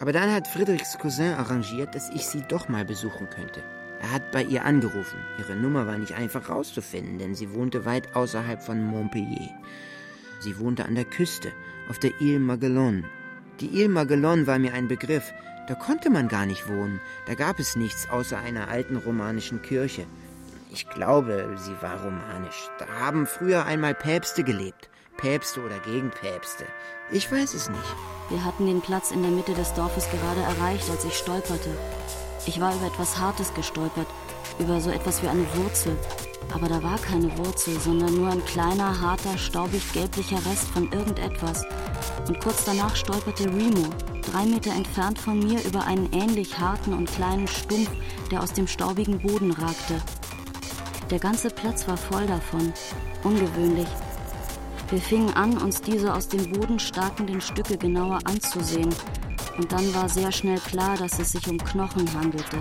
Aber 0.00 0.12
dann 0.12 0.32
hat 0.32 0.48
Friedrichs 0.48 0.96
Cousin 0.96 1.34
arrangiert, 1.34 1.94
dass 1.94 2.08
ich 2.08 2.26
sie 2.26 2.40
doch 2.48 2.70
mal 2.70 2.86
besuchen 2.86 3.28
könnte. 3.28 3.62
Er 4.02 4.10
hat 4.10 4.32
bei 4.32 4.42
ihr 4.42 4.64
angerufen. 4.64 5.18
Ihre 5.38 5.54
Nummer 5.54 5.86
war 5.86 5.96
nicht 5.96 6.14
einfach 6.14 6.48
rauszufinden, 6.48 7.18
denn 7.18 7.36
sie 7.36 7.54
wohnte 7.54 7.84
weit 7.84 8.16
außerhalb 8.16 8.60
von 8.60 8.84
Montpellier. 8.84 9.50
Sie 10.40 10.58
wohnte 10.58 10.84
an 10.84 10.96
der 10.96 11.04
Küste, 11.04 11.52
auf 11.88 12.00
der 12.00 12.20
Ile 12.20 12.40
Maguelone. 12.40 13.04
Die 13.60 13.68
Ile 13.68 13.88
Maguelone 13.88 14.48
war 14.48 14.58
mir 14.58 14.74
ein 14.74 14.88
Begriff. 14.88 15.32
Da 15.68 15.76
konnte 15.76 16.10
man 16.10 16.26
gar 16.26 16.46
nicht 16.46 16.68
wohnen. 16.68 17.00
Da 17.26 17.34
gab 17.34 17.60
es 17.60 17.76
nichts 17.76 18.10
außer 18.10 18.38
einer 18.38 18.68
alten 18.68 18.96
romanischen 18.96 19.62
Kirche. 19.62 20.04
Ich 20.72 20.88
glaube, 20.88 21.56
sie 21.58 21.80
war 21.80 22.02
romanisch. 22.02 22.70
Da 22.80 22.86
haben 22.98 23.26
früher 23.26 23.66
einmal 23.66 23.94
Päpste 23.94 24.42
gelebt. 24.42 24.90
Päpste 25.16 25.60
oder 25.60 25.78
Gegenpäpste. 25.78 26.64
Ich 27.12 27.30
weiß 27.30 27.54
es 27.54 27.68
nicht. 27.68 27.96
Wir 28.30 28.44
hatten 28.44 28.66
den 28.66 28.80
Platz 28.80 29.12
in 29.12 29.22
der 29.22 29.30
Mitte 29.30 29.54
des 29.54 29.74
Dorfes 29.74 30.08
gerade 30.10 30.40
erreicht, 30.40 30.90
als 30.90 31.04
ich 31.04 31.14
stolperte. 31.14 31.70
Ich 32.44 32.60
war 32.60 32.74
über 32.74 32.86
etwas 32.86 33.18
Hartes 33.18 33.54
gestolpert, 33.54 34.08
über 34.58 34.80
so 34.80 34.90
etwas 34.90 35.22
wie 35.22 35.28
eine 35.28 35.46
Wurzel. 35.54 35.96
Aber 36.52 36.68
da 36.68 36.82
war 36.82 36.98
keine 36.98 37.36
Wurzel, 37.38 37.78
sondern 37.78 38.14
nur 38.14 38.30
ein 38.30 38.44
kleiner, 38.44 39.00
harter, 39.00 39.38
staubig-gelblicher 39.38 40.44
Rest 40.44 40.68
von 40.68 40.90
irgendetwas. 40.90 41.64
Und 42.26 42.40
kurz 42.40 42.64
danach 42.64 42.96
stolperte 42.96 43.44
Remo, 43.44 43.86
drei 44.30 44.44
Meter 44.44 44.72
entfernt 44.72 45.18
von 45.18 45.38
mir, 45.38 45.64
über 45.64 45.84
einen 45.86 46.12
ähnlich 46.12 46.58
harten 46.58 46.92
und 46.94 47.10
kleinen 47.12 47.46
Stumpf, 47.46 47.90
der 48.30 48.42
aus 48.42 48.52
dem 48.52 48.66
staubigen 48.66 49.20
Boden 49.20 49.52
ragte. 49.52 50.02
Der 51.10 51.20
ganze 51.20 51.48
Platz 51.48 51.86
war 51.86 51.96
voll 51.96 52.26
davon. 52.26 52.72
Ungewöhnlich. 53.22 53.88
Wir 54.90 55.00
fingen 55.00 55.32
an, 55.34 55.58
uns 55.58 55.80
diese 55.80 56.12
aus 56.12 56.28
dem 56.28 56.50
Boden 56.50 56.80
starkenden 56.80 57.40
Stücke 57.40 57.78
genauer 57.78 58.18
anzusehen 58.24 58.92
und 59.58 59.72
dann 59.72 59.94
war 59.94 60.08
sehr 60.08 60.32
schnell 60.32 60.58
klar, 60.58 60.96
dass 60.96 61.18
es 61.18 61.32
sich 61.32 61.48
um 61.48 61.58
Knochen 61.58 62.12
handelte. 62.14 62.58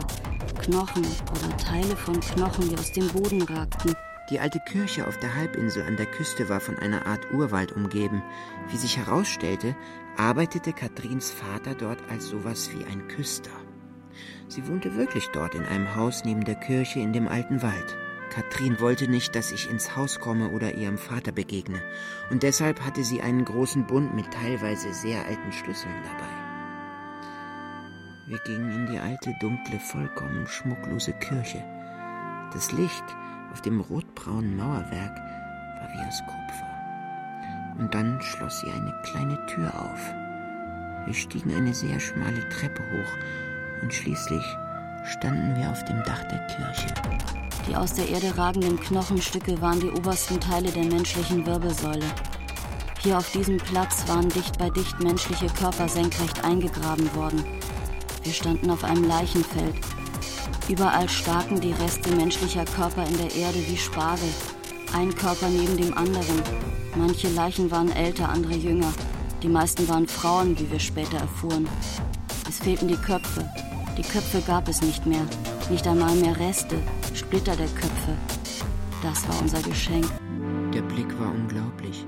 Knochen 0.62 1.06
oder 1.32 1.58
Teile 1.58 1.96
von 1.96 2.20
Knochen, 2.20 2.70
die 2.70 2.78
aus 2.78 2.92
dem 2.92 3.08
Boden 3.08 3.42
ragten. 3.42 3.96
Die 4.30 4.40
alte 4.40 4.60
Kirche 4.60 5.08
auf 5.08 5.18
der 5.20 5.36
Halbinsel 5.36 5.84
an 5.84 5.98
der 5.98 6.06
Küste 6.06 6.48
war 6.48 6.60
von 6.60 6.78
einer 6.78 7.06
Art 7.06 7.32
Urwald 7.34 7.74
umgeben. 7.74 8.24
Wie 8.70 8.78
sich 8.78 8.98
herausstellte, 8.98 9.76
arbeitete 10.16 10.72
Katrins 10.72 11.32
Vater 11.32 11.76
dort 11.76 12.00
als 12.10 12.28
sowas 12.28 12.70
wie 12.74 12.86
ein 12.86 13.08
Küster. 13.08 13.52
Sie 14.48 14.68
wohnte 14.68 14.96
wirklich 14.96 15.28
dort 15.34 15.56
in 15.56 15.66
einem 15.66 15.96
Haus 15.96 16.24
neben 16.24 16.46
der 16.46 16.56
Kirche 16.56 17.00
in 17.00 17.14
dem 17.14 17.28
alten 17.28 17.62
Wald. 17.62 17.98
Katrin 18.30 18.80
wollte 18.80 19.10
nicht, 19.10 19.36
dass 19.36 19.52
ich 19.52 19.70
ins 19.70 19.98
Haus 19.98 20.20
komme 20.20 20.52
oder 20.52 20.76
ihrem 20.76 20.98
Vater 20.98 21.34
begegne, 21.34 21.82
und 22.30 22.44
deshalb 22.44 22.82
hatte 22.82 23.04
sie 23.04 23.22
einen 23.22 23.44
großen 23.44 23.86
Bund 23.86 24.16
mit 24.16 24.32
teilweise 24.32 24.94
sehr 24.94 25.26
alten 25.26 25.52
Schlüsseln 25.52 25.96
dabei. 26.04 26.41
Wir 28.28 28.38
gingen 28.40 28.72
in 28.72 28.86
die 28.86 29.00
alte, 29.00 29.34
dunkle, 29.40 29.80
vollkommen 29.80 30.46
schmucklose 30.46 31.12
Kirche. 31.14 31.64
Das 32.54 32.72
Licht 32.72 33.04
auf 33.52 33.62
dem 33.62 33.82
rotbraunen 33.82 34.56
Mauerwerk 34.56 35.18
war 35.18 35.90
wie 35.94 36.08
aus 36.08 36.22
Kupfer. 36.26 37.80
Und 37.80 37.94
dann 37.94 38.22
schloss 38.22 38.62
sie 38.62 38.72
eine 38.72 38.94
kleine 39.04 39.44
Tür 39.48 39.74
auf. 39.74 40.14
Wir 41.06 41.14
stiegen 41.16 41.56
eine 41.56 41.74
sehr 41.74 42.00
schmale 42.00 42.48
Treppe 42.50 42.84
hoch 42.84 43.82
und 43.82 43.92
schließlich 43.92 44.44
standen 45.04 45.56
wir 45.56 45.72
auf 45.72 45.84
dem 45.86 46.04
Dach 46.04 46.24
der 46.26 46.46
Kirche. 46.46 46.94
Die 47.68 47.76
aus 47.76 47.96
der 47.96 48.08
Erde 48.08 48.38
ragenden 48.38 48.80
Knochenstücke 48.80 49.60
waren 49.62 49.80
die 49.80 49.90
obersten 49.90 50.40
Teile 50.40 50.72
der 50.72 50.86
menschlichen 50.86 51.46
Wirbelsäule. 51.46 52.06
Hier 53.00 53.18
auf 53.18 53.32
diesem 53.32 53.58
Platz 53.58 54.08
waren 54.08 54.30
dicht 54.30 54.60
bei 54.60 54.70
dicht 54.70 55.00
menschliche 55.02 55.48
Körper 55.48 55.90
senkrecht 55.90 56.44
eingegraben 56.44 57.14
worden. 57.16 57.44
Wir 58.24 58.34
standen 58.34 58.70
auf 58.70 58.84
einem 58.84 59.04
Leichenfeld. 59.04 59.76
Überall 60.70 61.10
staken 61.10 61.60
die 61.60 61.74
Reste 61.74 62.16
menschlicher 62.16 62.66
Körper 62.66 63.06
in 63.08 63.18
der 63.18 63.36
Erde 63.36 63.60
wie 63.68 63.78
Spargel. 63.78 64.30
Ein 64.94 65.14
Körper 65.16 65.50
neben 65.50 65.76
dem 65.78 65.98
anderen. 65.98 66.42
Manche 66.96 67.30
Leichen 67.30 67.72
waren 67.72 67.92
älter, 67.92 68.30
andere 68.30 68.54
jünger. 68.54 68.94
Die 69.42 69.48
meisten 69.48 69.88
waren 69.88 70.08
Frauen, 70.08 70.58
wie 70.60 70.70
wir 70.70 70.80
später 70.80 71.18
erfuhren. 71.18 71.68
Es 72.48 72.60
fehlten 72.60 72.88
die 72.88 72.96
Köpfe. 72.96 73.50
Die 73.98 74.04
Köpfe 74.04 74.42
gab 74.46 74.68
es 74.68 74.82
nicht 74.82 75.06
mehr. 75.06 75.26
Nicht 75.70 75.88
einmal 75.88 76.16
mehr 76.16 76.40
Reste, 76.40 76.78
Splitter 77.16 77.56
der 77.56 77.70
Köpfe. 77.70 78.18
Das 79.02 79.28
war 79.28 79.42
unser 79.42 79.62
Geschenk. 79.62 80.06
Der 80.74 80.82
Blick 80.84 81.20
war 81.20 81.32
unglaublich. 81.32 82.06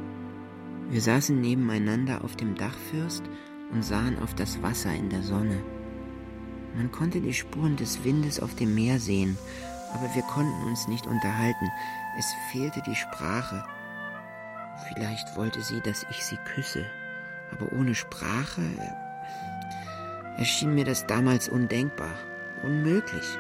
Wir 0.90 1.02
saßen 1.02 1.40
nebeneinander 1.42 2.24
auf 2.24 2.36
dem 2.36 2.56
Dachfürst 2.56 3.24
und 3.72 3.84
sahen 3.84 4.20
auf 4.20 4.36
das 4.36 4.62
Wasser 4.62 4.94
in 4.94 5.10
der 5.10 5.24
Sonne. 5.24 5.64
Man 6.76 6.92
konnte 6.92 7.22
die 7.22 7.34
Spuren 7.34 7.76
des 7.76 8.04
Windes 8.04 8.40
auf 8.40 8.56
dem 8.56 8.74
Meer 8.74 9.00
sehen, 9.00 9.38
aber 9.94 10.14
wir 10.16 10.24
konnten 10.24 10.64
uns 10.64 10.88
nicht 10.88 11.06
unterhalten. 11.06 11.72
Es 12.18 12.26
fehlte 12.52 12.82
die 12.82 12.96
Sprache. 12.96 13.64
Vielleicht 14.88 15.36
wollte 15.36 15.62
sie, 15.62 15.82
dass 15.82 16.06
ich 16.10 16.26
sie 16.26 16.38
küsse, 16.56 16.86
aber 17.52 17.72
ohne 17.74 17.94
Sprache 17.94 18.62
äh, 18.62 20.40
erschien 20.40 20.74
mir 20.74 20.84
das 20.84 21.06
damals 21.06 21.48
undenkbar, 21.48 22.14
unmöglich. 22.64 23.38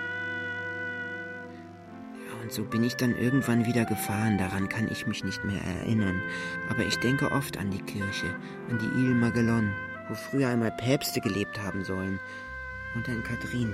Ja, 2.27 2.41
und 2.43 2.51
so 2.51 2.63
bin 2.63 2.83
ich 2.83 2.95
dann 2.95 3.15
irgendwann 3.17 3.65
wieder 3.65 3.85
gefahren, 3.85 4.37
daran 4.37 4.69
kann 4.69 4.87
ich 4.91 5.07
mich 5.07 5.23
nicht 5.23 5.43
mehr 5.43 5.61
erinnern. 5.61 6.21
Aber 6.69 6.85
ich 6.85 6.97
denke 6.97 7.31
oft 7.31 7.57
an 7.57 7.71
die 7.71 7.81
Kirche, 7.81 8.27
an 8.69 8.77
die 8.77 8.99
Ile 8.99 9.15
Maguelone, 9.15 9.73
wo 10.07 10.13
früher 10.13 10.49
einmal 10.49 10.71
Päpste 10.71 11.19
gelebt 11.19 11.61
haben 11.61 11.83
sollen, 11.83 12.19
und 12.95 13.07
dann 13.07 13.23
Katrin. 13.23 13.73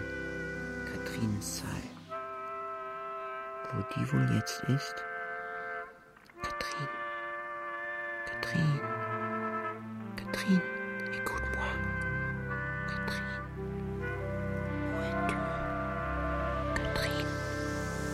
Katrins 0.86 1.58
Saal. 1.58 2.20
Wo 3.72 3.84
die 3.96 4.14
wohl 4.14 4.36
jetzt 4.36 4.64
ist? 4.68 4.96
Katrin. 6.42 6.88
Katrin. 8.26 8.80
Katrin. 10.16 10.62
Écoute-moi. 11.14 11.72
Katrin. 12.88 13.26
Où 14.94 15.00
es-tu? 15.02 15.36
Katrin. 16.82 17.28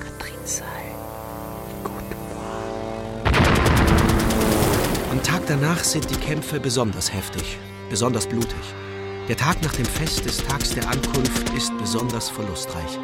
Katrins 0.03 0.57
Saal. 0.57 0.87
Écoute-moi. 1.79 2.55
Am 5.11 5.23
Tag 5.23 5.45
danach 5.47 5.83
sind 5.83 6.09
die 6.09 6.19
Kämpfe 6.19 6.59
besonders 6.59 7.13
heftig, 7.13 7.59
besonders 7.89 8.27
blutig. 8.27 8.84
Der 9.27 9.35
Tag 9.35 9.59
nach 9.63 9.73
dem 9.73 9.85
Fest 9.85 10.23
des 10.23 10.37
Tags 10.45 10.75
der 10.75 10.83
Ankunft 10.87 11.49
ist 11.57 11.75
besonders 11.79 12.29
verlustreich. 12.29 12.99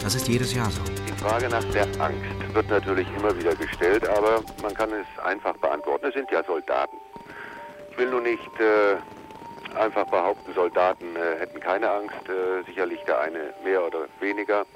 Das 0.00 0.16
ist 0.16 0.26
jedes 0.26 0.52
Jahr 0.52 0.68
so. 0.68 0.82
Die 1.06 1.12
Frage 1.22 1.48
nach 1.48 1.62
der 1.72 1.84
Angst 2.00 2.52
wird 2.52 2.68
natürlich 2.68 3.06
immer 3.16 3.32
wieder 3.38 3.54
gestellt, 3.54 4.08
aber 4.08 4.42
man 4.60 4.74
kann 4.74 4.90
es 4.90 5.24
einfach 5.24 5.56
beantworten. 5.58 6.06
Es 6.06 6.14
sind 6.14 6.28
ja 6.32 6.42
Soldaten. 6.42 6.96
Ich 7.92 7.96
will 7.96 8.10
nur 8.10 8.22
nicht 8.22 8.50
äh, 8.58 9.76
einfach 9.78 10.04
behaupten, 10.06 10.52
Soldaten 10.52 11.14
äh, 11.14 11.38
hätten 11.38 11.60
keine 11.60 11.88
Angst. 11.88 12.28
Äh, 12.28 12.64
sicherlich 12.66 12.98
der 13.06 13.20
eine 13.20 13.54
mehr 13.62 13.86
oder 13.86 14.06
weniger 14.18 14.66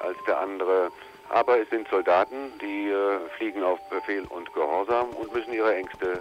als 0.00 0.16
der 0.26 0.40
andere. 0.40 0.90
Aber 1.28 1.60
es 1.60 1.70
sind 1.70 1.86
Soldaten, 1.86 2.50
die 2.60 2.88
äh, 2.88 3.20
fliegen 3.38 3.62
auf 3.62 3.78
Befehl 3.88 4.24
und 4.24 4.52
Gehorsam 4.52 5.10
und 5.10 5.32
müssen 5.32 5.52
ihre 5.52 5.76
Ängste 5.76 6.20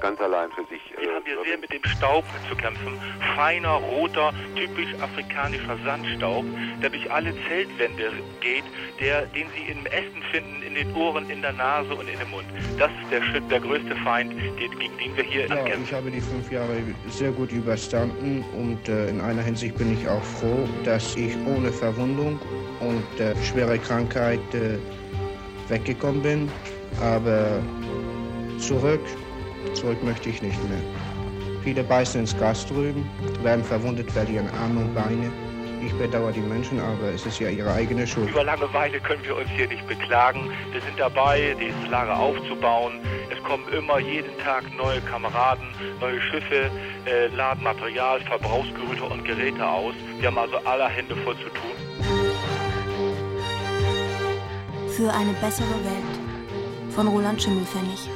ganz 0.00 0.20
allein 0.20 0.50
für 0.52 0.64
sich. 0.66 0.80
Wir 0.98 1.14
haben 1.14 1.24
hier 1.24 1.36
sehr 1.44 1.58
mit 1.58 1.72
dem 1.72 1.84
Staub 1.84 2.24
zu 2.48 2.56
kämpfen. 2.56 2.98
Feiner, 3.36 3.74
roter, 3.74 4.32
typisch 4.56 4.94
afrikanischer 5.00 5.78
Sandstaub, 5.84 6.44
der 6.82 6.90
durch 6.90 7.10
alle 7.10 7.32
Zeltwände 7.48 8.12
geht, 8.40 8.64
der, 9.00 9.26
den 9.26 9.46
Sie 9.56 9.70
im 9.70 9.86
Essen 9.86 10.22
finden, 10.30 10.62
in 10.62 10.74
den 10.74 10.94
Ohren, 10.94 11.28
in 11.30 11.42
der 11.42 11.52
Nase 11.52 11.94
und 11.94 12.08
in 12.08 12.18
dem 12.18 12.30
Mund. 12.30 12.46
Das 12.78 12.90
ist 13.02 13.10
der, 13.10 13.22
Schritt, 13.22 13.50
der 13.50 13.60
größte 13.60 13.94
Feind, 13.96 14.32
den, 14.32 14.56
gegen 14.56 14.98
den 14.98 15.16
wir 15.16 15.24
hier 15.24 15.46
ja, 15.46 15.56
kämpfen. 15.64 15.84
Ich 15.84 15.92
habe 15.94 16.10
die 16.10 16.20
fünf 16.20 16.50
Jahre 16.50 16.76
sehr 17.08 17.30
gut 17.30 17.52
überstanden 17.52 18.44
und 18.56 18.88
äh, 18.88 19.08
in 19.08 19.20
einer 19.20 19.42
Hinsicht 19.42 19.76
bin 19.76 19.92
ich 19.92 20.08
auch 20.08 20.24
froh, 20.24 20.68
dass 20.84 21.16
ich 21.16 21.34
ohne 21.46 21.72
Verwundung 21.72 22.38
und 22.80 23.20
äh, 23.20 23.34
schwere 23.44 23.78
Krankheit 23.78 24.40
äh, 24.54 24.78
weggekommen 25.68 26.22
bin. 26.22 26.50
Aber 27.00 27.62
zurück 28.58 29.00
Zurück 29.74 30.02
möchte 30.02 30.28
ich 30.28 30.42
nicht 30.42 30.58
mehr. 30.68 30.80
Viele 31.62 31.84
beißen 31.84 32.20
ins 32.20 32.36
Gas 32.38 32.66
drüben, 32.66 33.08
werden 33.42 33.64
verwundet, 33.64 34.10
verlieren 34.10 34.48
Arme 34.60 34.80
und 34.80 34.94
Beine. 34.94 35.30
Ich 35.84 35.92
bedauere 35.94 36.30
die 36.30 36.40
Menschen, 36.40 36.78
aber 36.78 37.08
es 37.12 37.26
ist 37.26 37.40
ja 37.40 37.48
ihre 37.48 37.72
eigene 37.72 38.06
Schuld. 38.06 38.30
Über 38.30 38.44
Langeweile 38.44 39.00
können 39.00 39.24
wir 39.24 39.36
uns 39.36 39.48
hier 39.50 39.66
nicht 39.66 39.86
beklagen. 39.88 40.50
Wir 40.70 40.80
sind 40.80 40.98
dabei, 40.98 41.56
das 41.58 41.90
Lager 41.90 42.16
aufzubauen. 42.16 43.00
Es 43.30 43.42
kommen 43.42 43.64
immer 43.76 43.98
jeden 43.98 44.36
Tag 44.38 44.64
neue 44.76 45.00
Kameraden, 45.00 45.66
neue 46.00 46.20
Schiffe, 46.20 46.70
äh, 47.06 47.26
laden 47.34 47.64
Material, 47.64 48.20
Verbrauchsgerüte 48.20 49.02
und 49.02 49.24
Geräte 49.24 49.66
aus. 49.66 49.94
Wir 50.18 50.28
haben 50.28 50.38
also 50.38 50.56
aller 50.58 50.88
Hände 50.88 51.16
voll 51.16 51.36
zu 51.36 51.48
tun. 51.48 51.72
Für 54.96 55.12
eine 55.12 55.32
bessere 55.40 55.84
Welt 55.84 56.92
von 56.94 57.08
Roland 57.08 57.42
Schimmelfennig. 57.42 58.08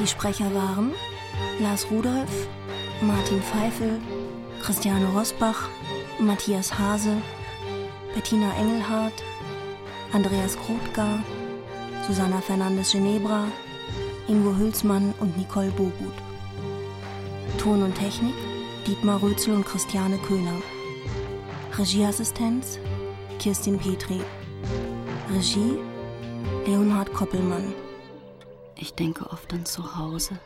Die 0.00 0.06
Sprecher 0.06 0.46
waren 0.54 0.92
Lars 1.60 1.86
Rudolph, 1.90 2.48
Martin 3.02 3.42
Pfeifel, 3.42 4.00
Christiane 4.62 5.04
Rosbach, 5.14 5.68
Matthias 6.18 6.78
Hase, 6.78 7.18
Bettina 8.14 8.50
Engelhardt, 8.58 9.22
Andreas 10.14 10.56
Krothgar, 10.56 11.22
Susanna 12.06 12.40
Fernandes 12.40 12.92
Genebra, 12.92 13.44
Ingo 14.26 14.56
Hülsmann 14.56 15.12
und 15.20 15.36
Nicole 15.36 15.70
Bogut. 15.72 16.14
Ton 17.58 17.82
und 17.82 17.94
Technik 17.94 18.34
Dietmar 18.86 19.22
Rözel 19.22 19.54
und 19.54 19.66
Christiane 19.66 20.16
Köhler. 20.26 20.62
Regieassistenz 21.76 22.78
Kirstin 23.38 23.78
Petri. 23.78 24.22
Regie 25.30 25.78
Leonhard 26.66 27.12
Koppelmann. 27.12 27.74
Ich 28.82 28.94
denke 28.94 29.28
oft 29.30 29.52
an 29.52 29.66
zu 29.66 29.98
Hause, 29.98 30.38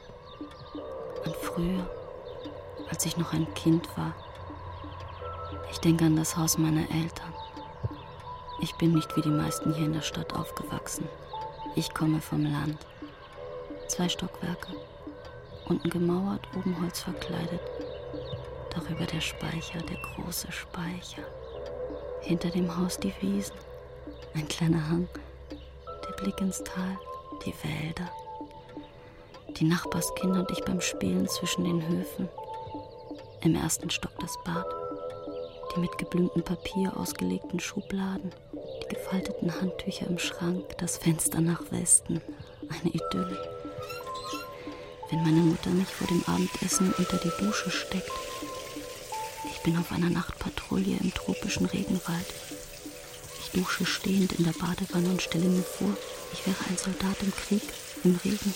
an 1.24 1.32
früher, 1.40 1.88
als 2.90 3.06
ich 3.06 3.16
noch 3.16 3.32
ein 3.32 3.46
Kind 3.54 3.88
war. 3.96 4.12
Ich 5.70 5.78
denke 5.78 6.04
an 6.04 6.16
das 6.16 6.36
Haus 6.36 6.58
meiner 6.58 6.90
Eltern. 6.90 7.32
Ich 8.60 8.74
bin 8.74 8.92
nicht 8.92 9.16
wie 9.16 9.20
die 9.20 9.28
meisten 9.28 9.72
hier 9.72 9.86
in 9.86 9.92
der 9.92 10.00
Stadt 10.00 10.34
aufgewachsen. 10.34 11.08
Ich 11.76 11.94
komme 11.94 12.20
vom 12.20 12.42
Land. 12.42 12.84
Zwei 13.86 14.08
Stockwerke, 14.08 14.72
unten 15.66 15.88
gemauert, 15.88 16.48
oben 16.56 16.76
Holz 16.82 17.02
verkleidet. 17.02 17.60
Darüber 18.70 19.06
der 19.06 19.20
Speicher, 19.20 19.78
der 19.78 19.98
große 20.16 20.50
Speicher. 20.50 21.22
Hinter 22.22 22.50
dem 22.50 22.76
Haus 22.76 22.98
die 22.98 23.14
Wiesen, 23.20 23.54
ein 24.34 24.48
kleiner 24.48 24.88
Hang, 24.88 25.08
der 25.88 26.16
Blick 26.16 26.40
ins 26.40 26.64
Tal, 26.64 26.98
die 27.46 27.54
Wälder 27.62 28.10
die 29.56 29.64
Nachbarskinder 29.64 30.40
und 30.40 30.50
ich 30.50 30.64
beim 30.64 30.80
Spielen 30.80 31.28
zwischen 31.28 31.64
den 31.64 31.86
Höfen. 31.86 32.28
Im 33.42 33.54
ersten 33.54 33.90
Stock 33.90 34.12
das 34.20 34.36
Bad, 34.44 34.66
die 35.74 35.80
mit 35.80 35.96
geblümtem 35.98 36.42
Papier 36.42 36.96
ausgelegten 36.96 37.60
Schubladen, 37.60 38.32
die 38.82 38.94
gefalteten 38.94 39.54
Handtücher 39.60 40.06
im 40.06 40.18
Schrank, 40.18 40.76
das 40.78 40.96
Fenster 40.96 41.40
nach 41.40 41.62
Westen. 41.70 42.20
Eine 42.68 42.92
Idylle. 42.92 43.38
Wenn 45.10 45.22
meine 45.22 45.40
Mutter 45.40 45.70
mich 45.70 45.88
vor 45.88 46.06
dem 46.06 46.24
Abendessen 46.26 46.92
unter 46.96 47.18
die 47.18 47.44
Dusche 47.44 47.70
steckt. 47.70 48.10
Ich 49.44 49.62
bin 49.62 49.78
auf 49.78 49.92
einer 49.92 50.10
Nachtpatrouille 50.10 50.96
im 51.00 51.12
tropischen 51.12 51.66
Regenwald. 51.66 52.26
Ich 53.40 53.50
dusche 53.50 53.84
stehend 53.86 54.32
in 54.32 54.44
der 54.44 54.52
Badewanne 54.52 55.10
und 55.10 55.22
stelle 55.22 55.44
mir 55.44 55.62
vor, 55.62 55.94
ich 56.32 56.46
wäre 56.46 56.56
ein 56.68 56.76
Soldat 56.76 57.22
im 57.22 57.32
Krieg, 57.32 57.62
im 58.02 58.18
Regen. 58.24 58.54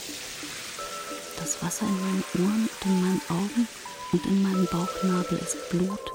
Das 1.38 1.62
Wasser 1.62 1.86
in 1.86 2.00
meinen 2.00 2.24
Ohren 2.34 2.68
und 2.68 2.86
in 2.86 3.02
meinen 3.02 3.22
Augen 3.28 3.68
und 4.12 4.26
in 4.26 4.42
meinem 4.42 4.66
Bauchnabel 4.66 5.38
ist 5.38 5.70
Blut. 5.70 6.12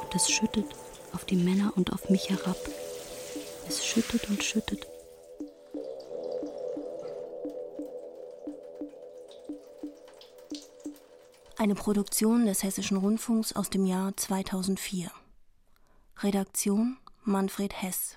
Und 0.00 0.14
es 0.14 0.30
schüttet 0.30 0.66
auf 1.12 1.24
die 1.24 1.36
Männer 1.36 1.72
und 1.76 1.92
auf 1.92 2.10
mich 2.10 2.28
herab. 2.30 2.56
Es 3.68 3.84
schüttet 3.84 4.28
und 4.28 4.42
schüttet. 4.42 4.86
Eine 11.56 11.74
Produktion 11.76 12.46
des 12.46 12.64
Hessischen 12.64 12.96
Rundfunks 12.96 13.52
aus 13.52 13.70
dem 13.70 13.86
Jahr 13.86 14.16
2004. 14.16 15.12
Redaktion 16.22 16.98
Manfred 17.24 17.80
Hess. 17.80 18.16